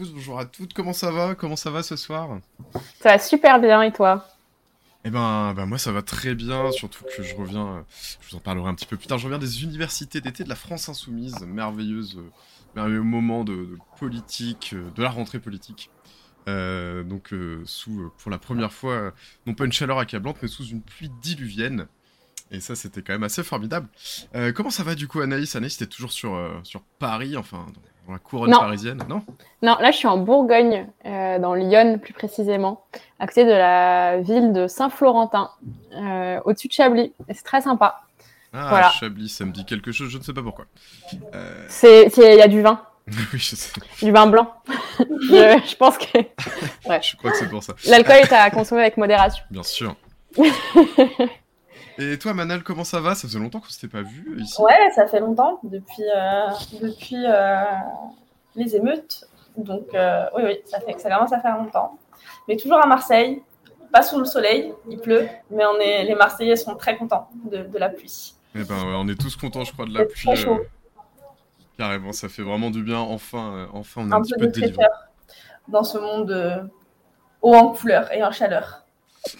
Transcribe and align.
tous, 0.00 0.12
bonjour 0.12 0.38
à 0.38 0.46
toutes. 0.46 0.72
Comment 0.72 0.94
ça 0.94 1.10
va? 1.10 1.34
Comment 1.34 1.56
ça 1.56 1.70
va 1.70 1.82
ce 1.82 1.94
soir? 1.94 2.38
Ça 3.00 3.10
va 3.10 3.18
super 3.18 3.60
bien 3.60 3.82
et 3.82 3.92
toi? 3.92 4.26
Eh 5.04 5.10
ben, 5.10 5.52
ben, 5.52 5.66
moi 5.66 5.76
ça 5.76 5.92
va 5.92 6.00
très 6.00 6.34
bien, 6.34 6.72
surtout 6.72 7.04
que 7.04 7.22
je 7.22 7.34
reviens, 7.34 7.66
euh, 7.66 7.80
je 8.20 8.30
vous 8.30 8.36
en 8.36 8.40
parlerai 8.40 8.70
un 8.70 8.74
petit 8.74 8.86
peu 8.86 8.96
plus 8.96 9.08
tard, 9.08 9.18
je 9.18 9.24
reviens 9.24 9.38
des 9.38 9.62
universités 9.62 10.22
d'été 10.22 10.42
de 10.42 10.48
la 10.48 10.54
France 10.54 10.88
Insoumise, 10.88 11.40
merveilleuse, 11.46 12.16
euh, 12.16 12.30
merveilleux 12.74 13.02
moment 13.02 13.44
de, 13.44 13.76
politique, 13.98 14.72
euh, 14.72 14.90
de 14.90 15.02
la 15.02 15.10
rentrée 15.10 15.38
politique. 15.38 15.90
donc 16.46 17.34
sous, 17.66 18.10
pour 18.18 18.30
la 18.30 18.38
première 18.38 18.72
fois, 18.72 19.12
non 19.46 19.52
pas 19.52 19.66
une 19.66 19.72
chaleur 19.72 19.98
accablante, 19.98 20.38
mais 20.40 20.48
sous 20.48 20.64
une 20.64 20.80
pluie 20.80 21.10
diluvienne. 21.20 21.86
Et 22.50 22.58
ça, 22.58 22.74
c'était 22.74 23.02
quand 23.02 23.12
même 23.12 23.22
assez 23.22 23.44
formidable. 23.44 23.88
comment 24.56 24.70
ça 24.70 24.82
va 24.82 24.96
du 24.96 25.06
coup, 25.06 25.20
Anaïs? 25.20 25.54
Anaïs, 25.54 25.76
t'es 25.76 25.86
toujours 25.86 26.10
sur, 26.10 26.60
sur 26.64 26.82
Paris, 26.98 27.36
enfin, 27.36 27.66
la 28.12 28.18
couronne 28.18 28.50
parisienne, 28.50 29.02
non? 29.08 29.22
Non, 29.62 29.76
là 29.80 29.90
je 29.90 29.96
suis 29.96 30.08
en 30.08 30.18
Bourgogne, 30.18 30.86
euh, 31.06 31.38
dans 31.38 31.54
Lyon 31.54 31.98
plus 31.98 32.12
précisément, 32.12 32.84
à 33.18 33.26
côté 33.26 33.44
de 33.44 33.50
la 33.50 34.20
ville 34.20 34.52
de 34.52 34.66
Saint-Florentin, 34.66 35.50
euh, 35.94 36.40
au-dessus 36.44 36.68
de 36.68 36.72
Chablis. 36.72 37.12
C'est 37.28 37.44
très 37.44 37.60
sympa. 37.60 38.02
Ah, 38.52 38.90
Chablis, 38.98 39.28
ça 39.28 39.44
me 39.44 39.52
dit 39.52 39.64
quelque 39.64 39.92
chose, 39.92 40.10
je 40.10 40.18
ne 40.18 40.22
sais 40.22 40.32
pas 40.32 40.42
pourquoi. 40.42 40.64
Euh... 41.34 41.66
C'est, 41.68 42.06
il 42.16 42.36
y 42.36 42.42
a 42.42 42.48
du 42.48 42.62
vin. 42.62 42.82
oui, 43.06 43.38
je 43.38 43.56
sais. 43.56 43.72
Du 44.02 44.12
vin 44.12 44.26
blanc. 44.26 44.52
je, 44.98 45.76
pense 45.76 45.98
que. 45.98 46.18
Ouais. 46.88 47.00
Je 47.02 47.16
crois 47.16 47.30
que 47.30 47.36
c'est 47.36 47.48
pour 47.48 47.62
ça. 47.62 47.74
L'alcool 47.88 48.16
est 48.16 48.32
à 48.32 48.50
consommer 48.50 48.82
avec 48.82 48.96
modération. 48.96 49.44
Bien 49.50 49.62
sûr. 49.62 49.94
Et 52.00 52.18
toi, 52.18 52.32
Manal, 52.32 52.62
comment 52.62 52.84
ça 52.84 53.00
va? 53.00 53.14
Ça 53.14 53.28
faisait 53.28 53.38
longtemps 53.38 53.60
qu'on 53.60 53.68
s'était 53.68 53.88
pas 53.88 54.00
vu 54.00 54.40
ici. 54.40 54.60
Ouais, 54.62 54.90
ça 54.94 55.06
fait 55.06 55.20
longtemps, 55.20 55.60
depuis, 55.62 56.02
euh, 56.02 56.48
depuis 56.80 57.26
euh, 57.26 57.62
les 58.56 58.74
émeutes. 58.74 59.28
Donc, 59.58 59.92
euh, 59.92 60.24
oui, 60.34 60.42
oui, 60.46 60.58
ça, 60.64 60.80
fait, 60.80 60.98
ça 60.98 61.10
commence 61.10 61.32
à 61.34 61.40
faire 61.40 61.58
longtemps. 61.58 61.98
Mais 62.48 62.56
toujours 62.56 62.82
à 62.82 62.86
Marseille, 62.86 63.42
pas 63.92 64.00
sous 64.00 64.18
le 64.18 64.24
soleil, 64.24 64.72
il 64.88 64.98
pleut, 64.98 65.28
mais 65.50 65.64
on 65.66 65.78
est, 65.78 66.04
les 66.04 66.14
Marseillais 66.14 66.56
sont 66.56 66.74
très 66.74 66.96
contents 66.96 67.28
de, 67.44 67.66
la 67.76 67.90
pluie. 67.90 68.34
Eh 68.54 68.64
ben, 68.64 68.82
on 68.96 69.06
est 69.06 69.20
tous 69.20 69.36
contents, 69.36 69.64
je 69.64 69.72
crois, 69.74 69.84
de 69.84 69.92
la 69.92 70.06
pluie. 70.06 70.24
Très 70.24 70.36
chaud. 70.36 70.60
carrément, 71.76 72.12
ça 72.12 72.30
fait 72.30 72.42
vraiment 72.42 72.70
du 72.70 72.82
bien. 72.82 72.98
Enfin, 72.98 73.68
enfin 73.74 74.02
on 74.06 74.10
a 74.10 74.16
un, 74.16 74.22
petit 74.22 74.34
peu 74.38 74.46
de. 74.46 74.72
Dans 75.68 75.84
ce 75.84 75.98
monde 75.98 76.70
haut 77.42 77.54
en 77.54 77.68
couleur 77.72 78.10
et 78.10 78.24
en 78.24 78.32
chaleur. 78.32 78.79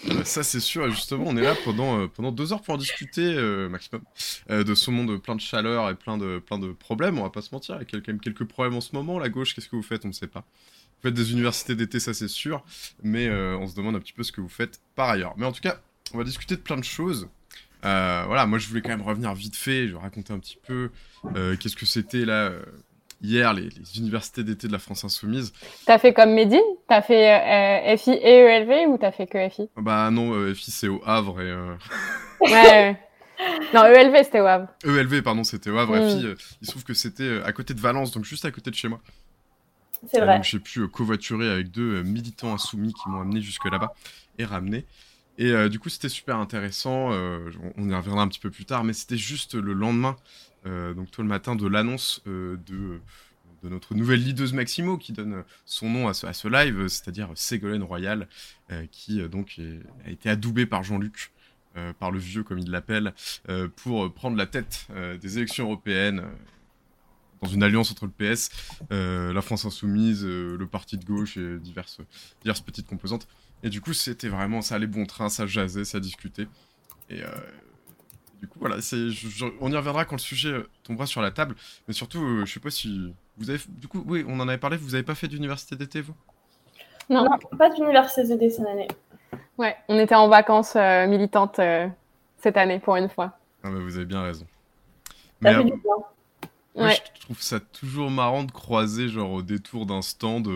Euh, 0.09 0.23
ça 0.23 0.43
c'est 0.43 0.59
sûr, 0.59 0.85
et 0.85 0.91
justement 0.91 1.25
on 1.27 1.35
est 1.35 1.41
là 1.41 1.55
pendant, 1.63 2.01
euh, 2.01 2.07
pendant 2.07 2.31
deux 2.31 2.53
heures 2.53 2.61
pour 2.61 2.75
en 2.75 2.77
discuter 2.77 3.23
euh, 3.23 3.67
maximum 3.67 4.03
de 4.49 4.75
ce 4.75 4.91
monde 4.91 5.21
plein 5.21 5.35
de 5.35 5.41
chaleur 5.41 5.89
et 5.89 5.95
plein 5.95 6.17
de, 6.17 6.39
plein 6.39 6.59
de 6.59 6.71
problèmes, 6.71 7.17
on 7.17 7.23
va 7.23 7.29
pas 7.29 7.41
se 7.41 7.53
mentir, 7.53 7.75
il 7.75 7.79
y 7.79 7.97
a 7.97 7.99
quand 7.99 8.07
même 8.07 8.19
quelques 8.19 8.43
problèmes 8.43 8.75
en 8.75 8.81
ce 8.81 8.95
moment, 8.95 9.17
la 9.17 9.29
gauche. 9.29 9.55
Qu'est-ce 9.55 9.69
que 9.69 9.75
vous 9.75 9.81
faites, 9.81 10.05
on 10.05 10.09
ne 10.09 10.13
sait 10.13 10.27
pas. 10.27 10.41
Vous 10.41 11.09
faites 11.09 11.13
des 11.13 11.31
universités 11.31 11.75
d'été, 11.75 11.99
ça 11.99 12.13
c'est 12.13 12.27
sûr, 12.27 12.63
mais 13.01 13.29
on 13.31 13.67
se 13.67 13.75
demande 13.75 13.95
un 13.95 13.99
petit 13.99 14.13
peu 14.13 14.23
ce 14.23 14.31
que 14.31 14.41
vous 14.41 14.49
faites 14.49 14.81
par 14.95 15.09
ailleurs. 15.09 15.33
Mais 15.37 15.45
en 15.45 15.51
tout 15.51 15.61
cas, 15.61 15.81
on 16.13 16.17
va 16.17 16.23
discuter 16.23 16.55
de 16.55 16.61
plein 16.61 16.77
de 16.77 16.83
choses. 16.83 17.27
voilà, 17.81 18.45
moi 18.45 18.59
je 18.59 18.67
voulais 18.67 18.81
quand 18.81 18.89
même 18.89 19.01
revenir 19.01 19.33
vite 19.33 19.55
fait, 19.55 19.87
je 19.87 19.93
vais 19.93 19.99
raconter 19.99 20.33
un 20.33 20.39
petit 20.39 20.57
peu 20.65 20.91
qu'est-ce 21.59 21.75
que 21.75 21.85
c'était 21.85 22.25
là 22.25 22.51
hier 23.21 23.53
les, 23.53 23.69
universités 23.97 24.43
d'été 24.43 24.67
de 24.67 24.71
la 24.71 24.79
France 24.79 25.03
Insoumise. 25.03 25.53
T'as 25.85 25.99
fait 25.99 26.13
comme 26.13 26.33
Médine? 26.33 26.59
T'as 26.87 27.01
fait 27.01 27.93
euh, 27.93 27.97
FI 27.97 28.11
et 28.11 28.39
ELV 28.39 28.89
ou 28.89 28.97
t'as 28.97 29.11
fait 29.11 29.27
que 29.27 29.49
FI 29.49 29.69
Bah 29.77 30.09
non, 30.11 30.33
euh, 30.33 30.53
FI 30.53 30.71
c'est 30.71 30.87
au 30.87 31.01
Havre 31.05 31.41
et. 31.41 31.49
Euh, 31.49 31.75
ouais. 32.41 32.99
Non, 33.73 33.85
ELV 33.85 34.23
c'était 34.23 34.41
au 34.41 34.45
Havre. 34.45 34.67
ELV, 34.83 35.21
pardon, 35.23 35.43
c'était 35.43 35.69
au 35.69 35.77
Havre. 35.77 35.95
FI, 35.95 36.25
mm. 36.25 36.35
il 36.61 36.65
se 36.65 36.71
trouve 36.71 36.83
que 36.83 36.93
c'était 36.93 37.41
à 37.43 37.51
côté 37.53 37.73
de 37.73 37.79
Valence, 37.79 38.11
donc 38.11 38.25
juste 38.25 38.45
à 38.45 38.51
côté 38.51 38.69
de 38.69 38.75
chez 38.75 38.87
moi. 38.87 38.99
C'est 40.11 40.19
vrai. 40.19 40.35
Donc 40.35 40.43
j'ai 40.43 40.59
pu 40.59 40.87
covoiturer 40.87 41.49
avec 41.49 41.69
deux 41.69 42.01
militants 42.03 42.53
insoumis 42.53 42.93
qui 42.93 43.09
m'ont 43.09 43.21
amené 43.21 43.41
jusque 43.41 43.65
là-bas 43.65 43.93
et 44.37 44.45
ramené. 44.45 44.85
Et 45.37 45.69
du 45.69 45.79
coup, 45.79 45.89
c'était 45.89 46.09
super 46.09 46.37
intéressant. 46.37 47.09
on 47.09 47.89
y 47.89 47.95
reviendra 47.95 48.21
un 48.21 48.27
petit 48.27 48.39
peu 48.39 48.51
plus 48.51 48.65
tard, 48.65 48.83
mais 48.83 48.93
c'était 48.93 49.17
juste 49.17 49.55
le 49.55 49.73
lendemain 49.73 50.15
donc 50.65 51.11
tôt 51.11 51.21
le 51.21 51.27
matin 51.27 51.55
de 51.55 51.67
l'annonce 51.67 52.21
euh, 52.27 52.57
de, 52.67 52.99
notre 53.63 53.93
nouvelle 53.93 54.23
leaduse 54.23 54.53
Maximo 54.53 54.97
qui 54.97 55.13
donne 55.13 55.43
son 55.65 55.87
nom 55.87 56.07
à 56.07 56.13
ce, 56.13 56.47
live, 56.47 56.87
c'est-à-dire 56.87 57.29
Ségolène 57.35 57.83
Royal, 57.83 58.27
euh, 58.71 58.85
qui 58.91 59.21
donc 59.29 59.59
a 60.05 60.09
été 60.09 60.29
adoubée 60.29 60.65
par 60.65 60.83
Jean-Luc, 60.83 61.31
par 61.99 62.11
le 62.11 62.19
vieux 62.19 62.43
comme 62.43 62.57
il 62.57 62.69
l'appelle, 62.71 63.13
pour 63.77 64.11
prendre 64.13 64.35
la 64.35 64.47
tête 64.47 64.87
des 65.21 65.37
élections 65.37 65.65
européennes 65.65 66.23
dans 67.41 67.49
une 67.49 67.63
alliance 67.63 67.91
entre 67.91 68.07
le 68.07 68.11
PS, 68.11 68.49
la 68.89 69.41
France 69.41 69.63
Insoumise, 69.63 70.25
le 70.25 70.65
Parti 70.65 70.97
de 70.97 71.05
gauche 71.05 71.37
et 71.37 71.59
diverses, 71.59 71.99
diverses 72.41 72.61
petites 72.61 72.87
composantes. 72.87 73.27
Et 73.63 73.69
du 73.69 73.79
coup, 73.79 73.93
c'était 73.93 74.27
vraiment, 74.27 74.63
ça 74.63 74.75
allait 74.75 74.87
bon 74.87 75.05
train, 75.05 75.29
ça 75.29 75.45
jasait, 75.45 75.85
ça 75.85 75.99
discutait. 75.99 76.47
Et, 77.11 77.21
du 78.41 78.47
coup, 78.47 78.57
voilà, 78.59 78.81
c'est, 78.81 79.07
on 79.59 79.71
y 79.71 79.75
reviendra 79.75 80.03
quand 80.03 80.15
le 80.15 80.21
sujet 80.21 80.49
euh, 80.49 80.69
tombera 80.81 81.05
sur 81.05 81.21
la 81.21 81.29
table. 81.29 81.55
Mais 81.87 81.93
surtout, 81.93 82.23
euh, 82.23 82.45
je 82.45 82.51
sais 82.51 82.59
pas 82.59 82.71
si 82.71 83.13
vous 83.37 83.51
avez, 83.51 83.59
du 83.69 83.87
coup, 83.87 84.03
oui, 84.07 84.25
on 84.27 84.39
en 84.39 84.47
avait 84.47 84.57
parlé. 84.57 84.77
Vous 84.77 84.95
avez 84.95 85.03
pas 85.03 85.13
fait 85.13 85.27
d'université 85.27 85.75
d'été, 85.75 86.01
vous? 86.01 86.15
Non. 87.07 87.27
pas 87.57 87.69
d'université 87.69 88.23
d'été 88.23 88.49
cette 88.49 88.65
année. 88.65 88.87
Ouais, 89.59 89.77
on 89.89 89.99
était 89.99 90.15
en 90.15 90.27
vacances 90.27 90.75
euh, 90.75 91.05
militantes 91.05 91.59
cette 92.37 92.57
année 92.57 92.79
pour 92.79 92.95
une 92.95 93.09
fois. 93.09 93.37
Ah 93.63 93.69
bah, 93.69 93.77
vous 93.79 93.95
avez 93.95 94.05
bien 94.05 94.23
raison. 94.23 94.47
Mais, 95.41 95.53
fait 95.53 95.63
du 95.63 95.73
ouais. 96.75 96.97
je 97.13 97.21
trouve 97.21 97.41
ça 97.41 97.59
toujours 97.59 98.09
marrant 98.09 98.43
de 98.43 98.51
croiser 98.51 99.07
genre 99.07 99.31
au 99.31 99.41
détour 99.41 99.85
d'un 99.85 100.01
stand 100.01 100.47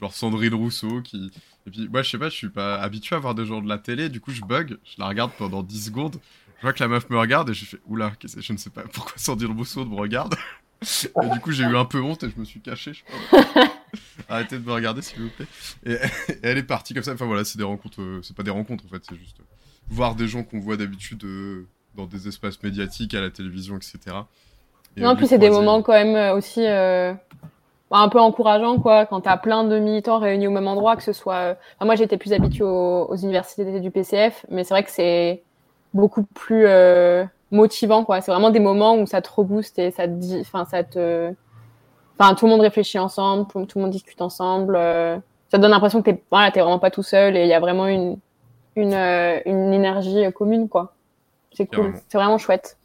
genre 0.00 0.12
Sandrine 0.12 0.54
Rousseau 0.54 1.02
qui 1.02 1.32
et 1.66 1.70
puis 1.70 1.88
moi 1.88 2.02
je 2.02 2.10
sais 2.10 2.18
pas 2.18 2.28
je 2.28 2.36
suis 2.36 2.48
pas 2.48 2.76
habitué 2.76 3.16
à 3.16 3.18
voir 3.18 3.34
des 3.34 3.44
gens 3.44 3.60
de 3.60 3.68
la 3.68 3.76
télé 3.76 4.08
du 4.08 4.20
coup 4.20 4.30
je 4.30 4.42
bug 4.42 4.78
je 4.84 4.94
la 4.98 5.08
regarde 5.08 5.32
pendant 5.36 5.64
10 5.64 5.86
secondes 5.86 6.20
je 6.60 6.66
vois 6.66 6.74
que 6.74 6.82
la 6.82 6.88
meuf 6.88 7.08
me 7.08 7.18
regarde 7.18 7.48
et 7.48 7.54
je 7.54 7.64
fais 7.64 7.78
oula, 7.86 8.12
je 8.22 8.52
ne 8.52 8.58
sais 8.58 8.68
pas 8.68 8.82
pourquoi 8.92 9.14
Sandrine 9.16 9.56
Rousseau 9.56 9.86
me 9.86 9.96
regarde. 9.96 10.34
et 11.22 11.28
du 11.30 11.40
coup, 11.40 11.52
j'ai 11.52 11.64
eu 11.64 11.74
un 11.74 11.86
peu 11.86 12.02
honte 12.02 12.22
et 12.22 12.30
je 12.30 12.38
me 12.38 12.44
suis 12.44 12.60
caché. 12.60 12.92
Arrêtez 14.28 14.58
de 14.58 14.64
me 14.66 14.72
regarder, 14.72 15.00
s'il 15.00 15.22
vous 15.22 15.30
plaît. 15.30 15.46
Et, 15.86 15.96
elle 16.42 16.58
est 16.58 16.62
partie 16.62 16.92
comme 16.92 17.02
ça. 17.02 17.14
Enfin 17.14 17.24
voilà, 17.24 17.44
c'est 17.44 17.56
des 17.56 17.64
rencontres. 17.64 18.02
Euh, 18.02 18.20
c'est 18.22 18.36
pas 18.36 18.42
des 18.42 18.50
rencontres 18.50 18.84
en 18.84 18.88
fait, 18.88 19.02
c'est 19.08 19.16
juste 19.16 19.38
voir 19.88 20.14
des 20.14 20.28
gens 20.28 20.42
qu'on 20.42 20.60
voit 20.60 20.76
d'habitude 20.76 21.24
euh, 21.24 21.66
dans 21.94 22.04
des 22.04 22.28
espaces 22.28 22.62
médiatiques, 22.62 23.14
à 23.14 23.22
la 23.22 23.30
télévision, 23.30 23.76
etc. 23.76 23.98
Et 24.98 25.00
non, 25.00 25.16
plus 25.16 25.28
c'est 25.28 25.38
des 25.38 25.50
moments 25.50 25.80
quand 25.80 25.92
même 25.92 26.14
euh, 26.14 26.36
aussi 26.36 26.66
un 26.66 28.08
peu 28.08 28.20
encourageants, 28.20 28.78
quoi, 28.78 29.06
quand 29.06 29.22
t'as 29.22 29.38
plein 29.38 29.64
de 29.64 29.78
militants 29.78 30.18
réunis 30.18 30.46
au 30.46 30.50
même 30.50 30.68
endroit, 30.68 30.94
que 30.94 31.02
ce 31.02 31.14
soit. 31.14 31.56
moi, 31.80 31.96
j'étais 31.96 32.18
plus 32.18 32.34
habituée 32.34 32.64
aux, 32.64 33.06
aux 33.08 33.16
universités 33.16 33.80
du 33.80 33.90
PCF, 33.90 34.44
mais 34.50 34.62
c'est 34.62 34.74
vrai 34.74 34.84
que 34.84 34.90
c'est 34.90 35.42
beaucoup 35.94 36.22
plus 36.22 36.66
euh, 36.66 37.24
motivant 37.50 38.04
quoi. 38.04 38.20
C'est 38.20 38.30
vraiment 38.30 38.50
des 38.50 38.60
moments 38.60 38.96
où 38.96 39.06
ça 39.06 39.22
te 39.22 39.30
rebooste 39.30 39.78
et 39.78 39.90
ça 39.90 40.06
te 40.06 40.12
dit 40.12 40.38
enfin 40.40 40.64
ça 40.64 40.84
te 40.84 41.32
enfin 42.18 42.34
tout 42.34 42.46
le 42.46 42.52
monde 42.52 42.60
réfléchit 42.60 42.98
ensemble 42.98 43.46
tout, 43.48 43.66
le 43.74 43.80
monde 43.80 43.90
discute 43.90 44.20
ensemble 44.20 44.76
euh, 44.76 45.16
ça 45.48 45.58
te 45.58 45.62
donne 45.62 45.70
l'impression 45.70 46.02
que 46.02 46.10
t'es 46.10 46.22
voilà 46.30 46.50
t'es 46.50 46.60
vraiment 46.60 46.78
pas 46.78 46.90
tout 46.90 47.02
seul 47.02 47.36
et 47.36 47.42
il 47.42 47.48
y 47.48 47.54
a 47.54 47.60
vraiment 47.60 47.86
une 47.86 48.18
une, 48.76 48.94
euh, 48.94 49.40
une 49.46 49.72
énergie 49.72 50.22
commune 50.32 50.68
quoi. 50.68 50.94
C'est 51.52 51.66
cool. 51.66 51.94
C'est 52.08 52.18
vraiment 52.18 52.38
chouette. 52.38 52.78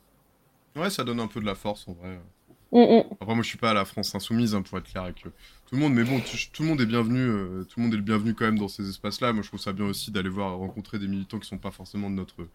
Ouais 0.76 0.90
ça 0.90 1.04
donne 1.04 1.20
un 1.20 1.28
peu 1.28 1.40
de 1.40 1.46
la 1.46 1.56
force 1.56 1.88
en 1.88 1.94
vrai. 1.94 2.20
Mm, 2.72 2.80
mm. 2.80 3.04
après 3.22 3.36
moi 3.36 3.44
je 3.44 3.48
suis 3.48 3.60
pas 3.60 3.70
à 3.70 3.74
la 3.74 3.86
France 3.86 4.16
insoumise 4.16 4.56
hein, 4.56 4.64
pour 4.64 4.80
être 4.80 4.90
clair 4.90 5.04
avec 5.04 5.18
tout 5.18 5.30
le 5.72 5.78
monde 5.78 5.94
mais 5.94 6.04
bon 6.04 6.20
tout 6.52 6.64
le 6.64 6.70
monde 6.70 6.82
est 6.82 6.88
bienvenu 6.88 7.64
tout 7.70 7.80
le 7.80 7.84
monde 7.84 7.94
est 7.94 7.98
le 7.98 8.02
bienvenu 8.02 8.34
quand 8.34 8.46
même 8.46 8.58
dans 8.58 8.68
ces 8.68 8.90
espaces 8.90 9.22
là 9.22 9.32
moi 9.32 9.44
je 9.44 9.48
trouve 9.48 9.60
ça 9.60 9.72
bien 9.72 9.86
aussi 9.86 10.12
d'aller 10.12 10.30
voir 10.30 10.58
rencontrer 10.58 10.98
des 10.98 11.08
militants 11.08 11.38
qui 11.40 11.48
sont 11.48 11.60
pas 11.60 11.72
forcément 11.72 12.10
de 12.10 12.16
notre 12.16 12.48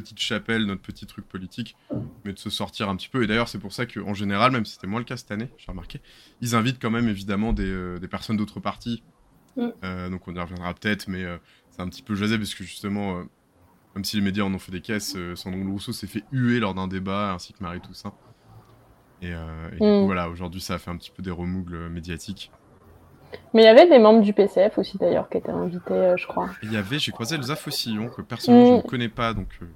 petite 0.00 0.20
chapelle, 0.20 0.64
notre 0.66 0.82
petit 0.82 1.06
truc 1.06 1.26
politique, 1.26 1.76
mais 2.24 2.32
de 2.32 2.38
se 2.38 2.50
sortir 2.50 2.88
un 2.88 2.96
petit 2.96 3.08
peu. 3.08 3.22
Et 3.22 3.26
d'ailleurs, 3.26 3.48
c'est 3.48 3.58
pour 3.58 3.72
ça 3.72 3.86
qu'en 3.86 4.14
général, 4.14 4.52
même 4.52 4.64
si 4.64 4.74
c'était 4.74 4.86
moins 4.86 5.00
le 5.00 5.04
cas 5.04 5.16
cette 5.16 5.30
année, 5.30 5.48
j'ai 5.56 5.70
remarqué, 5.70 6.00
ils 6.40 6.54
invitent 6.54 6.80
quand 6.80 6.90
même 6.90 7.08
évidemment 7.08 7.52
des, 7.52 7.70
euh, 7.70 7.98
des 7.98 8.08
personnes 8.08 8.36
d'autres 8.36 8.60
partis. 8.60 9.02
Mm. 9.56 9.68
Euh, 9.84 10.08
donc 10.10 10.28
on 10.28 10.34
y 10.34 10.38
reviendra 10.38 10.74
peut-être, 10.74 11.08
mais 11.08 11.24
euh, 11.24 11.38
c'est 11.70 11.80
un 11.80 11.88
petit 11.88 12.02
peu 12.02 12.14
jasé 12.14 12.36
parce 12.36 12.54
que 12.54 12.64
justement, 12.64 13.22
même 13.94 14.04
si 14.04 14.16
les 14.16 14.22
médias 14.22 14.44
en 14.44 14.52
ont 14.52 14.58
fait 14.58 14.72
des 14.72 14.82
caisses, 14.82 15.16
Sandrine 15.34 15.70
Rousseau 15.70 15.92
s'est 15.92 16.06
fait 16.06 16.24
huer 16.32 16.60
lors 16.60 16.74
d'un 16.74 16.88
débat, 16.88 17.32
ainsi 17.32 17.52
que 17.52 17.62
Marie 17.62 17.80
Toussaint. 17.80 18.14
Et, 19.22 19.30
et 19.30 19.72
du 19.72 19.78
coup, 19.78 19.84
mm. 19.84 20.04
voilà, 20.04 20.28
aujourd'hui, 20.28 20.60
ça 20.60 20.74
a 20.74 20.78
fait 20.78 20.90
un 20.90 20.96
petit 20.96 21.10
peu 21.10 21.22
des 21.22 21.30
remougles 21.30 21.88
médiatiques. 21.88 22.50
Mais 23.54 23.62
il 23.62 23.64
y 23.64 23.68
avait 23.68 23.88
des 23.88 23.98
membres 23.98 24.22
du 24.22 24.32
PCF 24.32 24.78
aussi 24.78 24.98
d'ailleurs 24.98 25.28
qui 25.28 25.38
étaient 25.38 25.50
invités, 25.50 25.94
euh, 25.94 26.16
je 26.16 26.26
crois. 26.26 26.50
Il 26.62 26.72
y 26.72 26.76
avait, 26.76 26.98
j'ai 26.98 27.12
croisé 27.12 27.36
Elsa 27.36 27.56
Fossillon, 27.56 28.08
que 28.08 28.22
personnellement 28.22 28.66
je 28.66 28.72
mm. 28.72 28.76
ne 28.76 28.82
connais 28.82 29.08
pas. 29.08 29.34
donc. 29.34 29.48
Euh, 29.62 29.66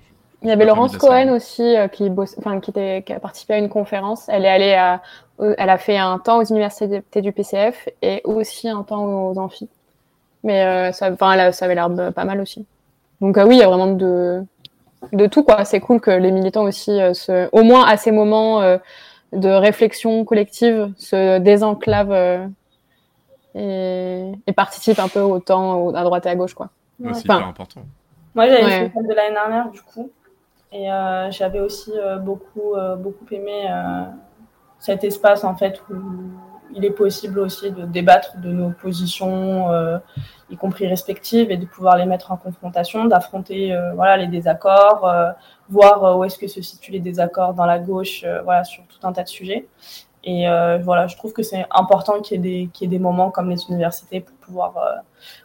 il 0.42 0.48
y 0.48 0.52
avait 0.52 0.64
Laurence 0.64 0.96
Cohen 0.96 1.32
aussi 1.34 1.76
euh, 1.76 1.88
qui, 1.88 2.10
qui, 2.10 2.70
était, 2.70 3.02
qui 3.04 3.12
a 3.12 3.20
participé 3.20 3.54
à 3.54 3.58
une 3.58 3.68
conférence. 3.68 4.28
Elle 4.28 4.44
est 4.44 4.50
allée 4.50 4.74
à, 4.74 5.02
elle 5.38 5.70
a 5.70 5.78
fait 5.78 5.98
un 5.98 6.18
temps 6.18 6.38
aux 6.38 6.44
universités 6.44 7.02
du 7.16 7.32
PCF 7.32 7.88
et 8.02 8.22
aussi 8.24 8.68
un 8.68 8.82
temps 8.82 9.04
aux 9.04 9.38
amphis. 9.38 9.68
Mais 10.42 10.92
ça, 10.92 11.10
enfin, 11.12 11.52
ça 11.52 11.64
avait 11.66 11.74
l'air 11.74 11.90
pas 12.14 12.24
mal 12.24 12.40
aussi. 12.40 12.64
Donc 13.20 13.36
oui, 13.36 13.56
il 13.56 13.58
y 13.58 13.62
a 13.62 13.68
vraiment 13.68 13.88
de, 13.88 14.42
de 15.12 15.26
tout 15.26 15.42
quoi. 15.42 15.66
C'est 15.66 15.80
cool 15.80 16.00
que 16.00 16.10
les 16.10 16.30
militants 16.30 16.64
aussi, 16.64 16.98
se, 17.12 17.48
au 17.52 17.62
moins 17.62 17.84
à 17.86 17.98
ces 17.98 18.10
moments 18.10 18.62
de 19.32 19.48
réflexion 19.48 20.24
collective, 20.24 20.90
se 20.96 21.38
désenclavent 21.38 22.48
et, 23.54 24.32
participe 24.56 24.98
un 24.98 25.08
peu 25.08 25.20
autant 25.20 25.90
à 25.94 26.02
droite 26.04 26.24
et 26.24 26.30
à 26.30 26.36
gauche. 26.36 26.54
quoi. 26.54 26.70
c'est 27.12 27.24
hyper 27.24 27.46
important. 27.46 27.82
Moi, 28.34 28.46
j'avais 28.46 28.62
fait 28.62 28.92
celle 28.94 29.06
de 29.06 29.14
l'année 29.14 29.34
dernière, 29.34 29.70
du 29.70 29.82
coup. 29.82 30.10
Et 30.72 30.86
j'avais 31.30 31.60
aussi 31.60 31.92
beaucoup, 32.20 32.74
beaucoup 32.98 33.26
aimé 33.32 33.68
cet 34.78 35.04
espace, 35.04 35.44
en 35.44 35.54
fait, 35.54 35.82
où 35.90 35.94
il 36.74 36.84
est 36.84 36.90
possible 36.90 37.38
aussi 37.40 37.70
de 37.70 37.84
débattre 37.84 38.38
de 38.38 38.50
nos 38.50 38.70
positions, 38.70 39.70
euh, 39.70 39.98
y 40.50 40.56
compris 40.56 40.86
respectives, 40.86 41.50
et 41.50 41.56
de 41.56 41.66
pouvoir 41.66 41.96
les 41.96 42.06
mettre 42.06 42.32
en 42.32 42.36
confrontation, 42.36 43.04
d'affronter 43.04 43.72
euh, 43.72 43.92
voilà, 43.94 44.16
les 44.16 44.26
désaccords, 44.26 45.06
euh, 45.06 45.30
voir 45.68 46.18
où 46.18 46.24
est-ce 46.24 46.38
que 46.38 46.48
se 46.48 46.62
situent 46.62 46.92
les 46.92 47.00
désaccords 47.00 47.54
dans 47.54 47.66
la 47.66 47.78
gauche, 47.78 48.24
voilà, 48.44 48.64
sur 48.64 48.82
tout 48.84 49.06
un 49.06 49.12
tas 49.12 49.22
de 49.22 49.28
sujets. 49.28 49.66
Et 50.24 50.46
voilà, 50.82 51.06
je 51.06 51.16
trouve 51.16 51.32
que 51.32 51.42
c'est 51.42 51.64
important 51.70 52.20
qu'il 52.20 52.44
y, 52.44 52.62
ait 52.62 52.68
des, 52.80 52.86
des 52.86 52.98
moments 52.98 53.30
comme 53.30 53.48
les 53.48 53.64
universités 53.68 54.20
pour 54.20 54.36
pouvoir, 54.36 54.74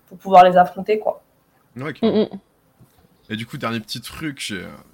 pour 0.07 0.17
pouvoir 0.17 0.43
les 0.43 0.57
affronter. 0.57 0.99
Quoi. 0.99 1.21
Mm, 1.75 1.89
mm. 2.07 2.27
Et 3.29 3.35
du 3.35 3.45
coup, 3.45 3.57
dernier 3.57 3.79
petit 3.79 4.01
truc, 4.01 4.39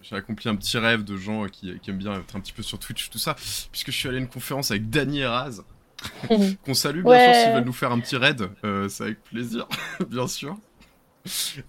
j'ai 0.01 0.15
accompli 0.15 0.47
un 0.49 0.55
petit 0.55 0.77
rêve 0.77 1.03
de 1.03 1.17
gens 1.17 1.47
qui, 1.47 1.77
qui, 1.79 1.89
aiment 1.89 1.97
bien 1.97 2.13
être 2.13 2.35
un 2.35 2.39
petit 2.39 2.53
peu 2.53 2.63
sur 2.63 2.79
Twitch, 2.79 3.09
tout 3.09 3.17
ça, 3.17 3.35
puisque 3.71 3.91
je 3.91 3.97
suis 3.97 4.07
allé 4.07 4.17
à 4.17 4.21
une 4.21 4.29
conférence 4.29 4.71
avec 4.71 4.89
Danny 4.89 5.19
Eraz, 5.19 5.63
qu'on 6.63 6.73
salue 6.73 7.03
bien 7.03 7.33
sûr 7.33 7.41
s'ils 7.41 7.53
veulent 7.53 7.65
nous 7.65 7.73
faire 7.73 7.91
un 7.91 7.99
petit 7.99 8.15
raid, 8.15 8.49
euh, 8.63 8.87
c'est 8.89 9.03
avec 9.03 9.23
plaisir, 9.23 9.67
bien 10.09 10.27
sûr. 10.27 10.57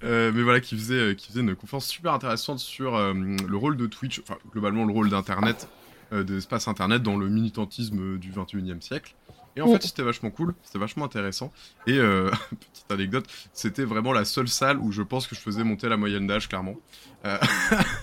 Euh, 0.02 0.32
mais 0.34 0.42
voilà, 0.42 0.60
qui 0.60 0.76
faisait, 0.76 0.94
euh, 0.94 1.14
qui 1.14 1.28
faisait 1.28 1.40
une 1.40 1.54
conférence 1.54 1.86
super 1.86 2.14
intéressante 2.14 2.58
sur 2.58 2.96
le 2.96 3.56
rôle 3.56 3.76
de 3.76 3.86
Twitch, 3.86 4.20
enfin 4.20 4.38
globalement 4.52 4.84
le 4.84 4.92
rôle 4.92 5.10
d'Internet, 5.10 5.68
de 6.12 6.34
l'espace 6.34 6.68
Internet 6.68 7.02
dans 7.02 7.16
le 7.16 7.28
militantisme 7.28 8.18
du 8.18 8.32
21e 8.32 8.82
siècle. 8.82 9.14
Et 9.56 9.60
en 9.60 9.70
fait, 9.70 9.82
c'était 9.82 10.02
vachement 10.02 10.30
cool, 10.30 10.54
c'était 10.62 10.78
vachement 10.78 11.04
intéressant. 11.04 11.52
Et 11.86 11.98
petite 12.72 12.90
anecdote, 12.90 13.26
c'était 13.52 13.84
vraiment 13.84 14.12
la 14.12 14.24
seule 14.24 14.48
salle 14.48 14.78
où 14.78 14.92
je 14.92 15.02
pense 15.02 15.26
que 15.26 15.34
je 15.34 15.40
faisais 15.40 15.62
monter 15.62 15.88
la 15.88 15.96
moyenne 15.96 16.26
d'âge, 16.26 16.48
clairement. 16.48 16.76
ah 17.24 17.38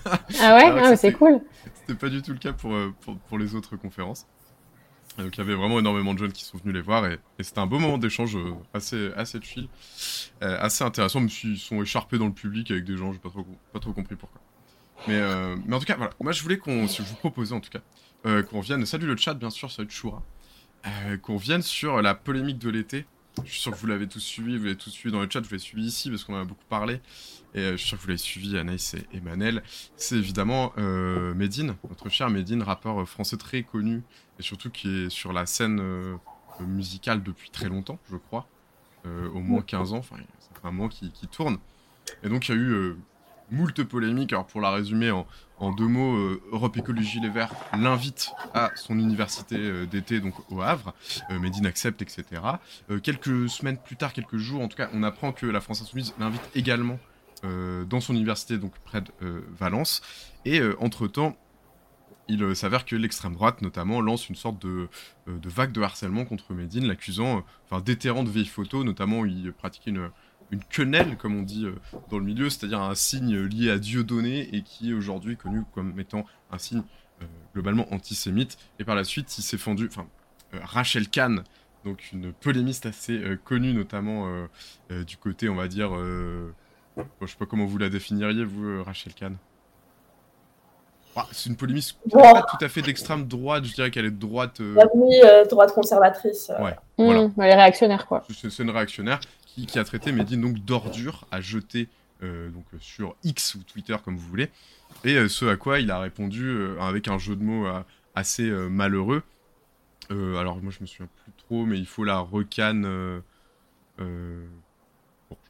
ouais, 0.06 0.16
ah, 0.40 0.96
c'est 0.96 1.12
cool. 1.12 1.40
C'était 1.74 1.94
pas 1.94 2.08
du 2.08 2.22
tout 2.22 2.32
le 2.32 2.38
cas 2.38 2.52
pour, 2.52 2.76
pour, 3.00 3.18
pour 3.18 3.38
les 3.38 3.54
autres 3.54 3.76
conférences. 3.76 4.26
Donc 5.18 5.36
il 5.36 5.38
y 5.38 5.40
avait 5.40 5.54
vraiment 5.54 5.78
énormément 5.78 6.14
de 6.14 6.18
jeunes 6.18 6.32
qui 6.32 6.44
sont 6.44 6.58
venus 6.58 6.74
les 6.74 6.80
voir 6.80 7.06
et, 7.06 7.18
c'était 7.40 7.58
un 7.58 7.66
beau 7.66 7.78
moment 7.78 7.98
d'échange 7.98 8.36
euh, 8.36 8.54
assez, 8.72 9.10
assez 9.16 9.40
chill, 9.40 9.68
euh, 10.42 10.56
assez 10.60 10.84
intéressant, 10.84 11.20
même 11.20 11.28
s'ils 11.28 11.58
sont 11.58 11.82
écharpés 11.82 12.18
dans 12.18 12.26
le 12.26 12.32
public 12.32 12.70
avec 12.70 12.84
des 12.84 12.96
gens, 12.96 13.12
j'ai 13.12 13.18
pas 13.18 13.30
trop, 13.30 13.46
pas 13.72 13.80
trop 13.80 13.92
compris 13.92 14.16
pourquoi. 14.16 14.40
Mais, 15.08 15.18
euh, 15.18 15.56
mais 15.66 15.74
en 15.74 15.78
tout 15.78 15.86
cas, 15.86 15.96
voilà, 15.96 16.12
moi 16.20 16.32
je 16.32 16.42
voulais 16.42 16.58
qu'on, 16.58 16.86
je 16.86 17.02
vous 17.02 17.14
proposais 17.16 17.54
en 17.54 17.60
tout 17.60 17.70
cas, 17.70 18.42
qu'on 18.42 18.60
vienne, 18.60 18.84
salut 18.86 19.06
le 19.06 19.16
chat 19.16 19.34
bien 19.34 19.50
sûr, 19.50 19.70
salut 19.70 19.88
Choura, 19.90 20.22
qu'on 21.22 21.36
vienne 21.36 21.62
sur 21.62 22.00
la 22.02 22.14
polémique 22.14 22.58
de 22.58 22.70
l'été. 22.70 23.06
Je 23.44 23.50
suis 23.50 23.60
sûr 23.60 23.72
que 23.72 23.76
vous 23.76 23.86
l'avez 23.86 24.08
tous 24.08 24.20
suivi, 24.20 24.56
vous 24.58 24.64
l'avez 24.64 24.76
tous 24.76 24.90
suivi 24.90 25.12
dans 25.12 25.20
le 25.20 25.28
chat, 25.30 25.40
vous 25.40 25.46
l'avez 25.50 25.58
suivi 25.58 25.86
ici 25.86 26.10
parce 26.10 26.24
qu'on 26.24 26.34
en 26.34 26.40
a 26.40 26.44
beaucoup 26.44 26.64
parlé. 26.68 27.00
Et 27.54 27.62
je 27.72 27.76
suis 27.76 27.88
sûr 27.88 27.96
que 27.98 28.02
vous 28.02 28.08
l'avez 28.08 28.18
suivi, 28.18 28.56
Anaïs 28.58 28.94
et, 29.12 29.20
Manel. 29.20 29.62
C'est 29.96 30.16
évidemment 30.16 30.72
Medine, 30.76 31.74
notre 31.88 32.08
cher 32.08 32.28
Medine, 32.30 32.62
rappeur 32.62 33.08
français 33.08 33.36
très 33.36 33.62
connu 33.62 34.02
et 34.40 34.42
surtout 34.42 34.70
qui 34.70 34.88
est 34.88 35.10
sur 35.10 35.32
la 35.34 35.44
scène 35.44 35.80
euh, 35.80 36.16
musicale 36.60 37.22
depuis 37.22 37.50
très 37.50 37.68
longtemps, 37.68 37.98
je 38.10 38.16
crois, 38.16 38.48
euh, 39.06 39.28
au 39.28 39.40
moins 39.40 39.60
15 39.60 39.92
ans, 39.92 39.98
enfin, 39.98 40.16
ça 40.38 40.48
fait 40.60 40.66
un 40.66 40.72
moment 40.72 40.88
qui, 40.88 41.12
tourne. 41.30 41.58
Et 42.22 42.28
donc 42.28 42.48
il 42.48 42.54
y 42.54 42.58
a 42.58 42.60
eu 42.60 42.70
euh, 42.70 42.96
moult 43.50 43.82
polémiques, 43.84 44.32
alors 44.32 44.46
pour 44.46 44.60
la 44.60 44.70
résumer 44.70 45.10
en, 45.10 45.26
deux 45.72 45.86
mots, 45.86 46.16
Europe 46.52 46.76
Écologie 46.78 47.20
Les 47.20 47.28
Verts 47.28 47.52
l'invite 47.78 48.30
à 48.54 48.70
son 48.76 48.98
université 48.98 49.86
d'été, 49.86 50.20
donc 50.20 50.34
au 50.50 50.62
Havre, 50.62 50.94
Médine 51.30 51.66
accepte, 51.66 52.00
etc. 52.00 52.24
quelques 53.02 53.50
semaines 53.50 53.76
plus 53.76 53.96
tard, 53.96 54.14
quelques 54.14 54.38
jours, 54.38 54.62
en 54.62 54.68
tout 54.68 54.76
cas, 54.78 54.88
on 54.94 55.02
apprend 55.02 55.32
que 55.32 55.44
la 55.44 55.60
France 55.60 55.82
Insoumise 55.82 56.14
l'invite 56.18 56.40
également 56.54 56.98
dans 57.42 58.00
son 58.00 58.14
université, 58.14 58.56
donc 58.56 58.72
près 58.84 59.02
de 59.02 59.10
Valence. 59.58 60.00
Et 60.46 60.62
entre-temps, 60.78 61.36
il 62.30 62.42
euh, 62.42 62.54
s'avère 62.54 62.84
que 62.84 62.96
l'extrême 62.96 63.34
droite, 63.34 63.60
notamment, 63.60 64.00
lance 64.00 64.28
une 64.28 64.36
sorte 64.36 64.64
de, 64.64 64.88
euh, 65.28 65.38
vague 65.44 65.72
de 65.72 65.82
harcèlement 65.82 66.24
contre 66.24 66.54
Medine, 66.54 66.86
l'accusant, 66.86 67.38
euh, 67.38 67.40
enfin, 67.68 67.82
déterrant 67.82 68.22
de 68.22 68.30
vieilles 68.30 68.46
photos, 68.46 68.84
notamment 68.84 69.24
il 69.24 69.52
pratiquait 69.52 69.90
une, 69.90 70.10
une 70.50 70.62
quenelle, 70.64 71.16
comme 71.16 71.36
on 71.36 71.42
dit 71.42 71.66
dans 72.10 72.18
le 72.18 72.24
milieu, 72.24 72.50
c'est-à-dire 72.50 72.80
un 72.80 72.94
signe 72.94 73.36
lié 73.44 73.70
à 73.70 73.78
Dieu 73.78 74.04
donné 74.04 74.54
et 74.54 74.62
qui 74.62 74.90
est 74.90 74.94
aujourd'hui 74.94 75.36
connu 75.36 75.62
comme 75.74 75.98
étant 76.00 76.24
un 76.50 76.58
signe 76.58 76.82
globalement 77.54 77.86
antisémite. 77.92 78.58
Et 78.78 78.84
par 78.84 78.94
la 78.94 79.04
suite, 79.04 79.38
il 79.38 79.42
s'est 79.42 79.58
fendu, 79.58 79.88
enfin, 79.90 80.06
Rachel 80.52 81.08
Kahn, 81.08 81.44
donc 81.84 82.10
une 82.12 82.32
polémiste 82.32 82.86
assez 82.86 83.22
connue, 83.44 83.72
notamment 83.72 84.26
du 84.90 85.16
côté, 85.16 85.48
on 85.48 85.54
va 85.54 85.68
dire, 85.68 85.90
je 85.96 87.26
sais 87.26 87.36
pas 87.38 87.46
comment 87.46 87.66
vous 87.66 87.78
la 87.78 87.88
définiriez, 87.88 88.44
vous, 88.44 88.82
Rachel 88.82 89.14
Kahn 89.14 89.36
ah, 91.16 91.26
c'est 91.32 91.50
une 91.50 91.56
polémique 91.56 91.96
pas 92.10 92.42
tout 92.42 92.64
à 92.64 92.68
fait 92.68 92.82
d'extrême 92.82 93.26
droite, 93.26 93.64
je 93.64 93.74
dirais 93.74 93.90
qu'elle 93.90 94.04
est 94.04 94.10
de 94.10 94.20
droite. 94.20 94.60
Euh... 94.60 94.76
euh 95.24 95.44
droite 95.44 95.74
conservatrice. 95.74 96.50
Euh. 96.50 96.62
Ouais, 96.62 96.76
mmh, 96.98 97.32
Elle 97.38 97.50
est 97.50 97.54
réactionnaire, 97.54 98.06
quoi. 98.06 98.22
C'est 98.30 98.62
une 98.62 98.70
réactionnaire 98.70 99.20
qui, 99.54 99.78
a 99.78 99.84
traité 99.84 100.12
Medine 100.12 100.40
donc 100.40 100.58
d'ordure 100.64 101.26
à 101.30 101.40
jeter 101.40 101.88
euh, 102.22 102.50
donc, 102.50 102.64
sur 102.80 103.16
X 103.24 103.54
ou 103.54 103.62
Twitter, 103.62 103.96
comme 104.04 104.16
vous 104.16 104.28
voulez. 104.28 104.50
Et 105.04 105.28
ce 105.28 105.44
à 105.46 105.56
quoi 105.56 105.80
il 105.80 105.90
a 105.90 105.98
répondu 105.98 106.56
avec 106.80 107.08
un 107.08 107.18
jeu 107.18 107.36
de 107.36 107.42
mots 107.42 107.66
assez 108.14 108.50
malheureux. 108.50 109.22
alors, 110.10 110.60
moi, 110.60 110.72
je 110.76 110.80
me 110.80 110.86
souviens 110.86 111.08
plus 111.22 111.32
trop, 111.38 111.64
mais 111.64 111.78
il 111.78 111.86
faut 111.86 112.04
la 112.04 112.18
recane 112.18 113.22